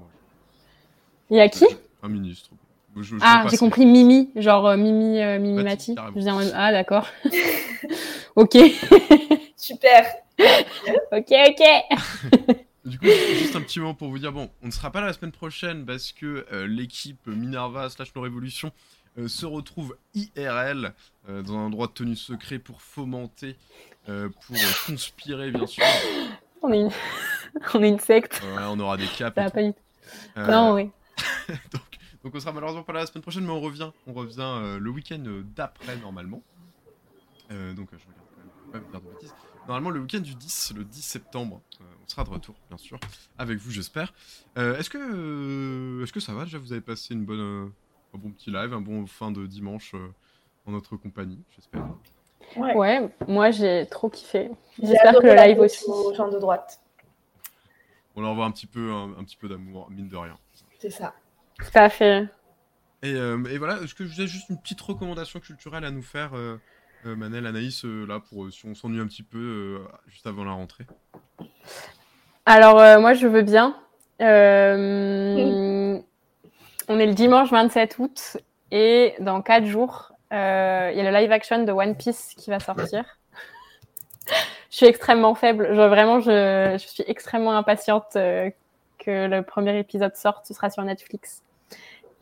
Il 1.31 1.37
y 1.37 1.41
a 1.41 1.49
qui? 1.49 1.66
Un 2.03 2.09
ministre. 2.09 2.51
ah, 3.21 3.45
j'ai 3.49 3.59
compris 3.59 3.87
Mimi, 3.87 4.31
genre 4.35 4.66
euh, 4.66 4.77
Mimi, 4.77 5.21
euh, 5.23 5.39
Mimi 5.39 5.62
Mati. 5.62 5.95
Ah, 6.55 6.73
d'accord. 6.73 7.07
ok. 8.37 8.57
Super. 9.57 10.05
ok, 11.12 11.33
ok. 11.49 12.57
Du 12.85 12.98
coup, 12.98 13.06
juste 13.06 13.56
un 13.56 13.62
petit 13.62 13.81
mot 13.81 13.94
pour 13.94 14.11
vous 14.11 14.19
dire, 14.19 14.32
bon, 14.32 14.51
on 14.62 14.66
ne 14.66 14.70
sera 14.70 14.90
pas 14.90 15.01
là 15.01 15.06
la 15.06 15.12
semaine 15.15 15.32
prochaine 15.32 15.86
parce 15.86 16.12
que 16.12 16.47
euh, 16.52 16.66
l'équipe 16.66 17.27
Minerva 17.27 17.89
slash 17.89 18.15
No 18.15 18.20
Révolution 18.20 18.73
euh, 19.16 19.27
se 19.27 19.47
retrouve 19.47 19.97
IRL 20.15 20.93
euh, 21.28 21.43
dans 21.43 21.55
un 21.55 21.66
endroit 21.66 21.86
de 21.86 21.93
tenue 21.93 22.16
secret 22.16 22.59
pour 22.59 22.82
fomenter, 22.82 23.56
pour 24.06 24.56
conspirer 24.86 25.51
bien 25.51 25.66
sûr. 25.66 25.82
On 26.61 26.73
est 26.73 26.81
une, 26.81 26.90
on 27.74 27.82
est 27.82 27.89
une 27.89 28.01
secte. 28.01 28.43
Ouais, 28.43 28.65
on 28.69 28.78
aura 28.78 28.98
des 28.98 29.06
caps. 29.06 29.35
Ça 29.35 29.51
pas 29.51 30.47
Non, 30.47 30.74
oui. 30.74 30.90
donc, 31.48 31.82
donc, 32.23 32.35
on 32.35 32.40
sera 32.40 32.52
malheureusement 32.52 32.82
pas 32.82 32.93
là 32.93 33.01
la 33.01 33.06
semaine 33.06 33.23
prochaine, 33.23 33.44
mais 33.44 33.52
on 33.52 33.61
revient, 33.61 33.90
on 34.06 34.12
revient 34.12 34.78
le 34.78 34.90
week-end 34.90 35.23
d'après 35.56 35.97
normalement. 35.97 36.43
donc 37.48 37.89
je 37.93 37.97
regarde 37.97 38.28
quand 38.73 38.74
même, 38.74 38.85
pas 38.85 38.98
de 38.98 39.05
bêtises. 39.05 39.35
Normalement 39.66 39.91
le 39.91 40.01
week-end 40.01 40.20
du 40.20 40.35
10, 40.35 40.74
le 40.77 40.85
10 40.85 41.03
septembre 41.03 41.61
on 42.05 42.09
sera 42.09 42.24
de 42.24 42.31
retour, 42.31 42.55
bien 42.69 42.78
sûr, 42.78 42.99
avec 43.39 43.59
vous, 43.59 43.70
j'espère. 43.70 44.12
Euh, 44.59 44.77
est-ce 44.77 44.91
que, 44.91 44.99
euh, 44.99 46.03
est-ce 46.03 46.12
que 46.12 46.20
ça 46.20 46.35
va 46.35 46.45
déjà 46.45 46.59
Vous 46.59 46.73
avez 46.73 46.81
passé 46.81 47.15
une 47.15 47.24
bonne, 47.24 47.41
euh, 47.41 47.66
un 48.15 48.19
bon 48.19 48.31
petit 48.31 48.51
live, 48.51 48.74
un 48.74 48.81
bon 48.81 49.07
fin 49.07 49.31
de 49.31 49.47
dimanche 49.47 49.95
en 50.66 50.73
notre 50.73 50.97
compagnie, 50.97 51.41
j'espère? 51.55 51.86
Ouais. 52.57 53.11
moi 53.27 53.51
j'ai 53.51 53.86
trop 53.91 54.11
kiffé. 54.11 54.51
J'espère 54.81 55.15
que 55.15 55.27
le 55.27 55.35
live 55.35 55.59
aussi. 55.59 55.85
Aux 55.89 56.15
gens 56.15 56.28
de 56.28 56.39
droite. 56.39 56.81
On 58.16 58.20
leur 58.20 58.31
envoie 58.31 58.45
un 58.45 58.51
petit 58.51 58.66
peu, 58.66 58.93
un, 58.93 59.24
petit 59.24 59.36
peu 59.36 59.49
d'amour, 59.49 59.91
mine 59.91 60.09
de 60.09 60.16
rien. 60.16 60.36
C'est 60.78 60.91
ça. 60.91 61.15
Tout 61.59 61.66
à 61.74 61.89
fait. 61.89 62.28
Et, 63.03 63.12
et 63.12 63.59
voilà, 63.59 63.81
est-ce 63.82 63.95
que 63.95 64.05
vous 64.05 64.20
avez 64.20 64.28
juste 64.28 64.51
une 64.51 64.61
petite 64.61 64.81
recommandation 64.81 65.41
culturelle 65.41 65.85
à 65.85 65.91
nous 65.91 66.03
faire, 66.03 66.32
Manel, 67.05 67.47
Anaïs, 67.47 67.85
là, 67.85 68.20
pour 68.20 68.51
si 68.52 68.66
on 68.66 68.74
s'ennuie 68.74 69.01
un 69.01 69.06
petit 69.06 69.22
peu 69.22 69.81
juste 70.06 70.26
avant 70.26 70.44
la 70.44 70.52
rentrée 70.52 70.86
alors, 72.47 72.78
euh, 72.78 73.01
moi, 73.01 73.14
je 73.14 73.26
veux 73.26 73.43
bien. 73.43 73.74
Euh, 74.20 75.98
on 76.89 76.98
est 76.98 77.06
le 77.06 77.14
dimanche 77.14 77.51
27 77.51 77.98
août 77.98 78.36
et 78.70 79.14
dans 79.18 79.40
4 79.40 79.64
jours, 79.64 80.12
euh, 80.32 80.90
il 80.93 80.98
y 80.98 81.01
a 81.01 81.10
le 81.10 81.16
live 81.16 81.32
action 81.32 81.64
de 81.64 81.72
One 81.72 81.97
Piece 81.97 82.35
qui 82.36 82.51
va 82.51 82.60
sortir. 82.60 83.05
je 84.70 84.76
suis 84.76 84.86
extrêmement 84.86 85.35
faible. 85.35 85.72
vraiment, 85.72 86.20
je, 86.20 86.76
suis 86.78 87.05
extrêmement 87.06 87.56
impatiente 87.56 88.12
que 88.12 89.26
le 89.26 89.40
premier 89.40 89.78
épisode 89.78 90.14
sorte. 90.14 90.44
Ce 90.47 90.52
sera 90.52 90.68
sur 90.68 90.82
Netflix. 90.82 91.43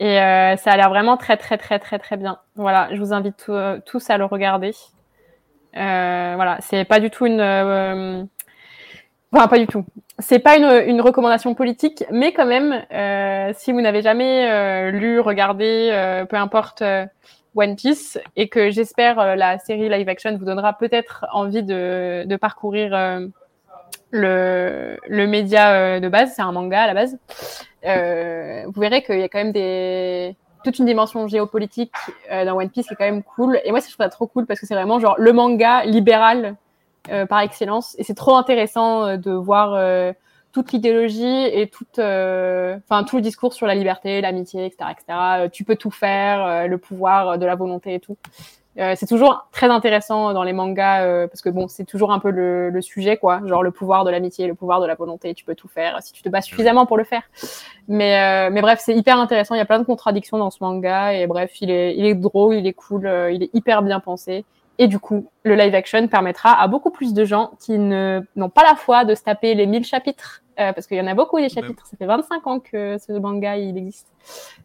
Et 0.05 0.15
ça 0.57 0.71
a 0.71 0.77
l'air 0.77 0.89
vraiment 0.89 1.15
très, 1.15 1.37
très, 1.37 1.57
très, 1.57 1.79
très, 1.79 1.97
très 1.97 2.17
bien. 2.17 2.37
Voilà, 2.55 2.89
je 2.91 2.99
vous 2.99 3.13
invite 3.13 3.49
tous 3.85 4.09
à 4.09 4.17
le 4.17 4.25
regarder. 4.25 4.73
voilà, 5.73 6.57
c'est 6.59 6.83
pas 6.83 6.99
du 6.99 7.09
tout 7.09 7.25
une 7.25 8.27
Enfin, 9.33 9.47
pas 9.47 9.57
du 9.57 9.65
tout. 9.65 9.83
C'est 10.19 10.37
pas 10.37 10.57
une, 10.57 11.01
recommandation 11.01 11.55
politique, 11.55 12.03
mais 12.11 12.33
quand 12.33 12.45
même, 12.45 12.85
euh, 12.93 13.51
si 13.55 13.71
vous 13.71 13.81
n'avez 13.81 14.03
jamais 14.03 14.47
euh, 14.47 14.91
lu, 14.91 15.19
regardé, 15.19 15.89
euh, 15.91 16.25
peu 16.25 16.35
importe 16.35 16.83
euh, 16.83 17.07
One 17.55 17.75
Piece, 17.75 18.19
et 18.35 18.47
que 18.47 18.69
j'espère 18.69 19.35
la 19.35 19.57
série 19.57 19.89
live 19.89 20.07
action 20.07 20.37
vous 20.37 20.45
donnera 20.45 20.77
peut-être 20.77 21.25
envie 21.33 21.63
de, 21.63 22.37
parcourir 22.39 22.91
le 24.11 25.25
média 25.25 25.99
de 25.99 26.09
base, 26.09 26.33
c'est 26.35 26.43
un 26.43 26.51
manga 26.51 26.83
à 26.83 26.87
la 26.87 26.93
base. 26.93 27.17
Vous 27.83 28.81
verrez 28.81 29.03
qu'il 29.03 29.19
y 29.19 29.23
a 29.23 29.29
quand 29.29 29.39
même 29.39 29.51
des 29.51 30.35
toute 30.63 30.79
une 30.79 30.85
dimension 30.85 31.27
géopolitique 31.27 31.93
dans 32.29 32.55
One 32.55 32.69
Piece 32.69 32.87
qui 32.87 32.93
est 32.93 32.95
quand 32.95 33.03
même 33.03 33.23
cool. 33.23 33.59
Et 33.65 33.71
moi, 33.71 33.81
je 33.81 33.85
trouve 33.85 33.97
ça 33.97 34.09
trop 34.09 34.27
cool 34.27 34.45
parce 34.45 34.61
que 34.61 34.65
c'est 34.65 34.75
vraiment 34.75 34.97
genre 34.97 35.15
le 35.17 35.33
manga 35.33 35.83
libéral 35.83 36.55
euh, 37.09 37.25
par 37.25 37.41
excellence. 37.41 37.97
Et 37.99 38.03
c'est 38.05 38.13
trop 38.13 38.37
intéressant 38.37 39.05
euh, 39.05 39.17
de 39.17 39.31
voir 39.31 39.73
euh, 39.73 40.13
toute 40.53 40.71
l'idéologie 40.71 41.25
et 41.25 41.67
toute, 41.67 41.99
enfin 41.99 43.03
tout 43.03 43.17
le 43.17 43.21
discours 43.21 43.51
sur 43.51 43.67
la 43.67 43.75
liberté, 43.75 44.21
l'amitié, 44.21 44.67
etc., 44.67 44.91
etc. 44.91 45.49
tu 45.51 45.65
peux 45.65 45.75
tout 45.75 45.91
faire, 45.91 46.67
le 46.67 46.77
pouvoir 46.77 47.39
de 47.39 47.45
la 47.45 47.55
volonté 47.55 47.95
et 47.95 47.99
tout. 47.99 48.17
C'est 48.75 49.07
toujours 49.07 49.47
très 49.51 49.67
intéressant 49.67 50.33
dans 50.33 50.43
les 50.43 50.53
mangas 50.53 51.27
parce 51.27 51.41
que 51.41 51.49
bon, 51.49 51.67
c'est 51.67 51.85
toujours 51.85 52.11
un 52.11 52.19
peu 52.19 52.31
le, 52.31 52.69
le, 52.69 52.81
sujet 52.81 53.17
quoi, 53.17 53.41
genre 53.45 53.61
le 53.61 53.71
pouvoir 53.71 54.03
de 54.03 54.09
l'amitié, 54.09 54.47
le 54.47 54.55
pouvoir 54.55 54.81
de 54.81 54.87
la 54.87 54.95
volonté. 54.95 55.33
Tu 55.33 55.45
peux 55.45 55.55
tout 55.55 55.67
faire 55.67 56.01
si 56.01 56.11
tu 56.11 56.23
te 56.23 56.29
bats 56.29 56.41
suffisamment 56.41 56.85
pour 56.85 56.97
le 56.97 57.03
faire. 57.03 57.21
Mais 57.87 58.49
mais 58.49 58.61
bref, 58.61 58.79
c'est 58.83 58.95
hyper 58.95 59.19
intéressant. 59.19 59.55
Il 59.55 59.59
y 59.59 59.61
a 59.61 59.65
plein 59.65 59.79
de 59.79 59.85
contradictions 59.85 60.37
dans 60.37 60.49
ce 60.49 60.57
manga 60.61 61.13
et 61.13 61.27
bref, 61.27 61.61
il 61.61 61.69
est 61.69 61.95
il 61.95 62.05
est 62.05 62.15
drôle, 62.15 62.55
il 62.55 62.65
est 62.65 62.73
cool, 62.73 63.09
il 63.31 63.43
est 63.43 63.49
hyper 63.53 63.83
bien 63.83 63.99
pensé. 63.99 64.43
Et 64.79 64.87
du 64.87 64.99
coup, 64.99 65.29
le 65.43 65.55
live 65.55 65.75
action 65.75 66.07
permettra 66.07 66.59
à 66.59 66.67
beaucoup 66.67 66.89
plus 66.89 67.13
de 67.13 67.25
gens 67.25 67.51
qui 67.59 67.77
n'ont 67.77 68.49
pas 68.53 68.63
la 68.63 68.75
foi 68.75 69.05
de 69.05 69.13
se 69.13 69.23
taper 69.23 69.53
les 69.53 69.67
1000 69.67 69.85
chapitres, 69.85 70.41
euh, 70.59 70.73
parce 70.73 70.87
qu'il 70.87 70.97
y 70.97 71.01
en 71.01 71.07
a 71.07 71.13
beaucoup 71.13 71.39
des 71.39 71.49
chapitres, 71.49 71.85
ça 71.85 71.95
fait 71.95 72.05
25 72.05 72.47
ans 72.47 72.59
que 72.59 72.97
ce 72.97 73.11
manga 73.13 73.55
il 73.57 73.77
existe. 73.77 74.07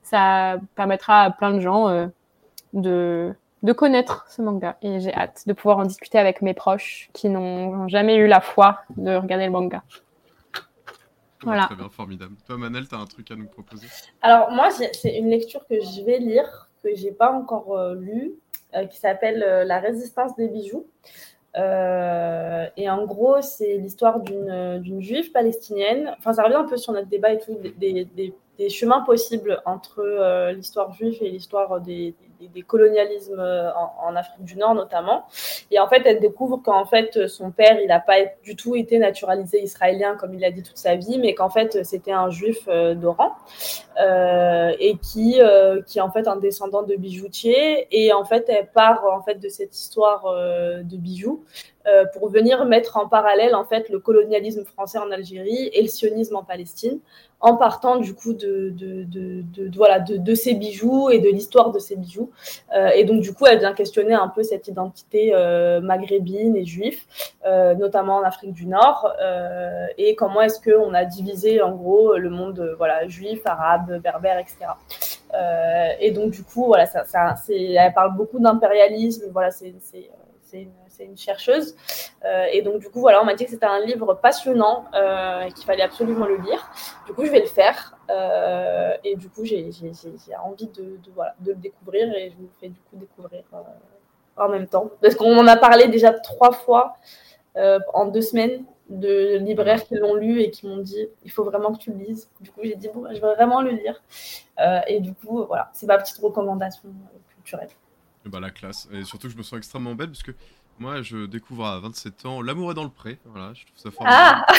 Ça 0.03 0.57
permettra 0.75 1.25
à 1.25 1.31
plein 1.31 1.53
de 1.53 1.61
gens 1.61 1.89
euh, 1.89 2.07
de, 2.73 3.35
de 3.63 3.73
connaître 3.73 4.27
ce 4.29 4.43
manga. 4.43 4.77
Et 4.83 5.01
j'ai 5.01 5.15
hâte 5.15 5.45
de 5.47 5.53
pouvoir 5.53 5.79
en 5.79 5.85
discuter 5.85 6.19
avec 6.19 6.43
mes 6.43 6.55
proches 6.55 7.11
qui 7.13 7.29
n'ont 7.29 7.89
jamais 7.89 8.17
eu 8.17 8.27
la 8.27 8.41
foi 8.41 8.81
de 8.97 9.15
regarder 9.17 9.47
le 9.47 9.53
manga. 9.53 9.83
Voilà. 11.43 11.67
Très 11.67 11.77
bien, 11.77 11.89
formidable. 11.89 12.35
Toi, 12.47 12.57
Manel, 12.57 12.89
tu 12.89 12.95
as 12.95 12.99
un 12.99 13.07
truc 13.07 13.31
à 13.31 13.37
nous 13.37 13.47
proposer? 13.47 13.87
Alors, 14.23 14.51
moi, 14.51 14.71
c'est 14.71 15.17
une 15.17 15.31
lecture 15.31 15.67
que 15.67 15.77
je 15.81 16.05
vais 16.05 16.19
lire, 16.19 16.69
que 16.83 16.95
j'ai 16.95 17.13
pas 17.13 17.33
encore 17.33 17.79
euh, 17.79 17.95
lue. 17.95 18.35
Euh, 18.75 18.85
qui 18.85 18.99
s'appelle 18.99 19.43
euh, 19.43 19.65
La 19.65 19.79
résistance 19.79 20.37
des 20.37 20.47
bijoux. 20.47 20.87
Euh, 21.57 22.67
et 22.77 22.91
en 22.91 23.07
gros, 23.07 23.41
c'est 23.41 23.79
l'histoire 23.79 24.21
d'une 24.21 25.01
juive 25.01 25.33
palestinienne. 25.33 26.15
Enfin, 26.19 26.35
ça 26.35 26.43
revient 26.43 26.57
un 26.57 26.67
peu 26.67 26.77
sur 26.77 26.93
notre 26.93 27.09
débat 27.09 27.33
et 27.33 27.39
tout, 27.39 27.57
des, 27.79 28.05
des, 28.05 28.35
des 28.59 28.69
chemins 28.69 29.01
possibles 29.01 29.63
entre 29.65 30.51
l'histoire 30.53 30.93
juive 30.93 31.17
et 31.23 31.31
l'histoire 31.31 31.81
des, 31.81 32.15
des, 32.47 32.63
colonialismes 32.63 33.39
euh, 33.39 33.71
en, 33.75 34.15
Afrique 34.17 34.45
du 34.45 34.57
Nord 34.57 34.75
notamment. 34.75 35.25
Et 35.71 35.79
en 35.79 35.89
fait, 35.89 36.03
elle 36.05 36.21
découvre 36.21 36.59
qu'en 36.59 36.85
fait, 36.85 37.27
son 37.29 37.51
père, 37.51 37.79
il 37.81 37.89
n'a 37.89 38.01
pas 38.01 38.17
du 38.43 38.57
tout 38.57 38.77
été 38.77 38.99
naturalisé 38.99 39.63
israélien 39.63 40.17
comme 40.17 40.35
il 40.35 40.41
l'a 40.41 40.51
dit 40.51 40.63
toute 40.63 40.79
sa 40.79 40.97
vie, 40.97 41.19
mais 41.19 41.35
qu'en 41.35 41.51
fait, 41.51 41.85
c'était 41.85 42.13
un 42.13 42.31
juif 42.31 42.59
euh, 42.69 42.95
d'Oran 42.95 43.33
euh, 44.01 44.73
et 44.79 44.97
qui, 44.99 45.41
qui 45.87 45.99
est 45.99 46.03
en 46.03 46.11
fait 46.11 46.29
un 46.29 46.37
descendant 46.37 46.83
de 46.83 46.97
bijoutier. 46.97 47.87
Et 47.91 48.13
en 48.13 48.25
fait, 48.25 48.47
elle 48.49 48.69
part 48.69 49.05
en 49.05 49.23
fait 49.23 49.37
de 49.37 49.49
cette 49.49 49.77
histoire 49.77 50.25
de 50.83 50.97
bijoux 50.97 51.45
pour 52.13 52.29
venir 52.29 52.67
mettre 52.67 52.99
en 52.99 53.09
parallèle 53.09 53.55
en 53.55 53.65
fait 53.65 53.89
le 53.89 53.99
colonialisme 53.99 54.65
français 54.65 54.99
en 54.99 55.11
Algérie 55.11 55.71
et 55.73 55.81
le 55.81 55.89
sionisme 55.89 56.37
en 56.37 56.45
Palestine 56.45 57.01
en 57.41 57.57
partant 57.57 57.97
du 57.97 58.15
coup 58.15 58.33
de, 58.33 58.71
de, 58.71 59.05
de, 59.05 59.43
de 59.43 59.77
voilà, 59.77 60.01
de, 60.01 60.35
ces 60.35 60.55
bijoux 60.55 61.11
et 61.11 61.21
de 61.21 61.29
l'histoire 61.29 61.71
de 61.71 61.79
ces 61.79 61.97
bijoux. 61.97 62.28
Euh, 62.75 62.91
et 62.95 63.05
donc 63.05 63.21
du 63.21 63.33
coup, 63.33 63.47
elle 63.47 63.59
vient 63.59 63.73
questionner 63.73 64.15
un 64.15 64.29
peu 64.29 64.43
cette 64.43 64.69
identité 64.69 65.33
euh, 65.35 65.81
maghrébine 65.81 66.57
et 66.57 66.65
juive, 66.65 67.01
euh, 67.47 67.75
notamment 67.75 68.17
en 68.17 68.23
Afrique 68.23 68.53
du 68.53 68.67
Nord, 68.67 69.13
et 69.97 70.15
comment 70.15 70.41
est-ce 70.41 70.61
qu'on 70.61 70.95
a 70.95 71.05
divisé 71.05 71.61
en 71.63 71.73
gros 71.73 72.17
le 72.17 72.31
monde 72.31 72.75
voilà, 72.77 73.07
juif, 73.09 73.41
arabe, 73.45 74.01
berbère, 74.01 74.39
etc. 74.39 74.57
Et 76.01 76.11
donc 76.11 76.31
du 76.31 76.43
coup, 76.43 76.67
voilà, 76.67 76.87
ça, 76.87 77.05
ça, 77.05 77.35
elle 77.49 77.93
parle 77.93 78.15
beaucoup 78.17 78.39
d'impérialisme, 78.39 79.31
voilà, 79.33 79.51
c'est 79.51 79.75
c'est 80.89 81.05
une 81.05 81.17
chercheuse. 81.17 81.77
Euh, 82.25 82.47
et 82.53 82.63
donc, 82.63 82.81
du 82.81 82.89
coup, 82.91 83.01
voilà, 83.01 83.23
on 83.23 83.25
m'a 83.25 83.35
dit 83.35 83.45
que 83.45 83.51
c'était 83.51 83.67
un 83.67 83.85
livre 83.85 84.15
passionnant 84.15 84.85
euh, 84.95 85.43
et 85.43 85.53
qu'il 85.53 85.65
fallait 85.65 85.83
absolument 85.83 86.27
le 86.27 86.37
lire. 86.37 86.71
Du 87.07 87.13
coup, 87.13 87.25
je 87.25 87.31
vais 87.31 87.41
le 87.41 87.47
faire. 87.47 87.97
Euh, 88.11 88.95
et 89.05 89.17
du 89.17 89.29
coup, 89.29 89.45
j'ai 89.45 89.71
envie 90.43 90.67
de, 90.69 90.99
de, 91.41 91.53
le 91.53 91.55
découvrir 91.55 92.13
et 92.15 92.31
je 92.31 92.37
vous 92.37 92.49
fais 92.61 92.69
du 92.69 92.81
coup 92.81 92.97
découvrir 92.97 93.45
en 94.37 94.49
même 94.49 94.67
temps. 94.67 94.91
Parce 95.03 95.15
qu'on 95.15 95.37
en 95.37 95.47
a 95.47 95.57
parlé 95.57 95.89
déjà 95.89 96.13
trois 96.13 96.53
fois 96.53 96.97
en 97.95 98.07
deux 98.07 98.23
semaines. 98.23 98.65
de 98.89 99.37
libraires 99.37 99.85
qui 99.85 99.97
l'ont 99.97 100.15
lu 100.15 100.41
et 100.41 100.51
qui 100.51 100.67
m'ont 100.67 100.79
dit 100.79 101.11
il 101.23 101.31
faut 101.31 101.45
vraiment 101.45 101.73
que 101.75 101.79
tu 101.79 101.93
le 101.93 101.99
lises. 101.99 102.31
Du 102.41 102.51
coup, 102.51 102.61
j'ai 102.63 102.77
dit 102.77 102.89
bon, 102.89 103.05
je 103.09 103.21
vais 103.21 103.35
vraiment 103.35 103.61
le 103.61 103.73
lire. 103.73 104.03
Et 104.87 105.01
du 105.01 105.13
coup, 105.13 105.45
voilà, 105.45 105.69
c'est 105.75 105.87
ma 105.87 105.99
petite 105.99 106.19
recommandation 106.19 106.89
culturelle. 107.35 107.69
Bah, 108.29 108.41
la 108.41 108.51
classe. 108.51 108.89
Et 108.93 109.05
surtout, 109.05 109.29
je 109.29 109.37
me 109.37 109.43
sens 109.43 109.59
extrêmement 109.59 109.95
belle 109.95 110.09
parce 110.09 110.23
que 110.23 110.33
moi, 110.79 111.03
je 111.03 111.27
découvre 111.27 111.67
à 111.67 111.81
27 111.81 112.27
ans 112.27 112.43
L'amour 112.43 112.71
est 112.71 112.75
dans 112.75 112.85
le 112.85 112.91
pré. 112.91 113.19
Voilà, 113.25 113.53
je 113.55 113.65
trouve 113.67 113.79
ça 113.79 113.91
formidable. 113.91 114.45
Ah 114.47 114.55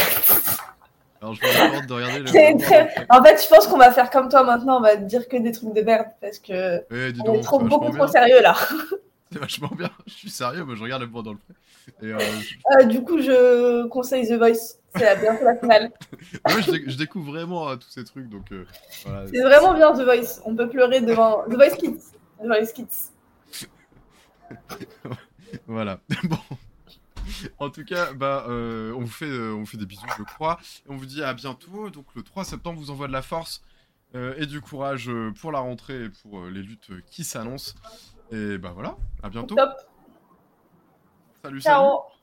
Alors, 1.22 1.34
je 1.34 1.42
me 1.42 1.88
de 1.88 1.94
regarder 1.94 2.20
le. 2.20 3.06
En 3.10 3.24
fait, 3.24 3.44
je 3.44 3.48
pense 3.48 3.68
qu'on 3.68 3.78
va 3.78 3.92
faire 3.92 4.10
comme 4.10 4.30
toi 4.30 4.44
maintenant, 4.44 4.78
on 4.78 4.82
va 4.82 4.96
dire 4.96 5.28
que 5.28 5.38
des 5.38 5.52
trucs 5.52 5.74
de 5.74 5.82
merde 5.82 6.08
parce 6.22 6.40
que. 6.40 6.82
on 6.92 7.34
est 7.34 7.42
trop, 7.42 7.60
beaucoup 7.60 7.92
trop 7.92 8.08
sérieux 8.08 8.42
là. 8.42 8.56
C'est 9.32 9.40
vachement 9.40 9.72
bien. 9.78 9.92
Je 10.08 10.14
suis 10.14 10.30
sérieux, 10.30 10.66
mais 10.66 10.76
je 10.76 10.82
regarde 10.82 11.04
L'amour 11.04 11.22
dans 11.22 11.34
le 11.34 11.38
pré. 11.38 11.54
Et, 12.02 12.12
euh, 12.12 12.20
euh, 12.80 12.84
du 12.86 13.04
coup, 13.04 13.20
je 13.20 13.86
conseille 13.88 14.28
The 14.28 14.34
Voice. 14.34 14.78
C'est 14.96 15.22
bientôt 15.22 15.46
la 15.46 15.56
finale. 15.56 15.92
Moi, 16.50 16.62
je, 16.62 16.98
découvre 16.98 17.32
vraiment 17.32 17.70
euh, 17.70 17.76
tous 17.76 17.90
ces 17.90 18.04
trucs, 18.04 18.28
donc 18.28 18.46
voilà. 19.06 19.26
C'est 19.28 19.42
vraiment 19.42 19.74
bien 19.76 19.94
The 19.94 20.02
Voice. 20.02 20.42
On 20.46 20.56
peut 20.56 20.68
pleurer 20.68 21.02
devant 21.02 21.44
The 21.48 21.54
Voice 21.54 21.76
Kids. 21.78 22.02
The 22.42 22.48
Voice 22.48 22.74
Kids. 22.74 23.12
voilà. 25.68 26.00
Bon. 26.24 26.38
En 27.60 27.70
tout 27.70 27.86
cas, 27.86 28.14
bah, 28.14 28.46
on, 28.48 29.00
vous 29.02 29.08
fait, 29.08 29.30
on 29.30 29.66
fait 29.66 29.78
des 29.78 29.86
bisous, 29.86 30.08
je 30.18 30.24
crois. 30.24 30.58
Et 30.86 30.90
on 30.90 30.96
vous 30.96 31.06
dit 31.06 31.24
à 31.24 31.34
bientôt. 31.34 31.90
Donc, 31.90 32.06
le 32.16 32.24
3 32.24 32.44
septembre, 32.44 32.80
vous 32.80 32.92
envoie 32.92 33.08
de 33.08 33.14
la 33.14 33.22
force 33.22 33.62
et 34.16 34.46
du 34.48 34.62
courage 34.62 35.12
pour 35.40 35.52
la 35.52 35.60
rentrée 35.60 36.06
et 36.06 36.10
pour 36.10 36.46
les 36.46 36.64
luttes 36.64 36.90
qui 37.06 37.24
s'annoncent. 37.24 37.76
Et 38.32 38.58
bah 38.58 38.72
voilà, 38.74 38.98
à 39.24 39.30
bientôt. 39.30 39.56
Top. 39.56 39.70
Salut, 41.44 41.62
Ciao. 41.62 41.84
salut. 41.84 42.19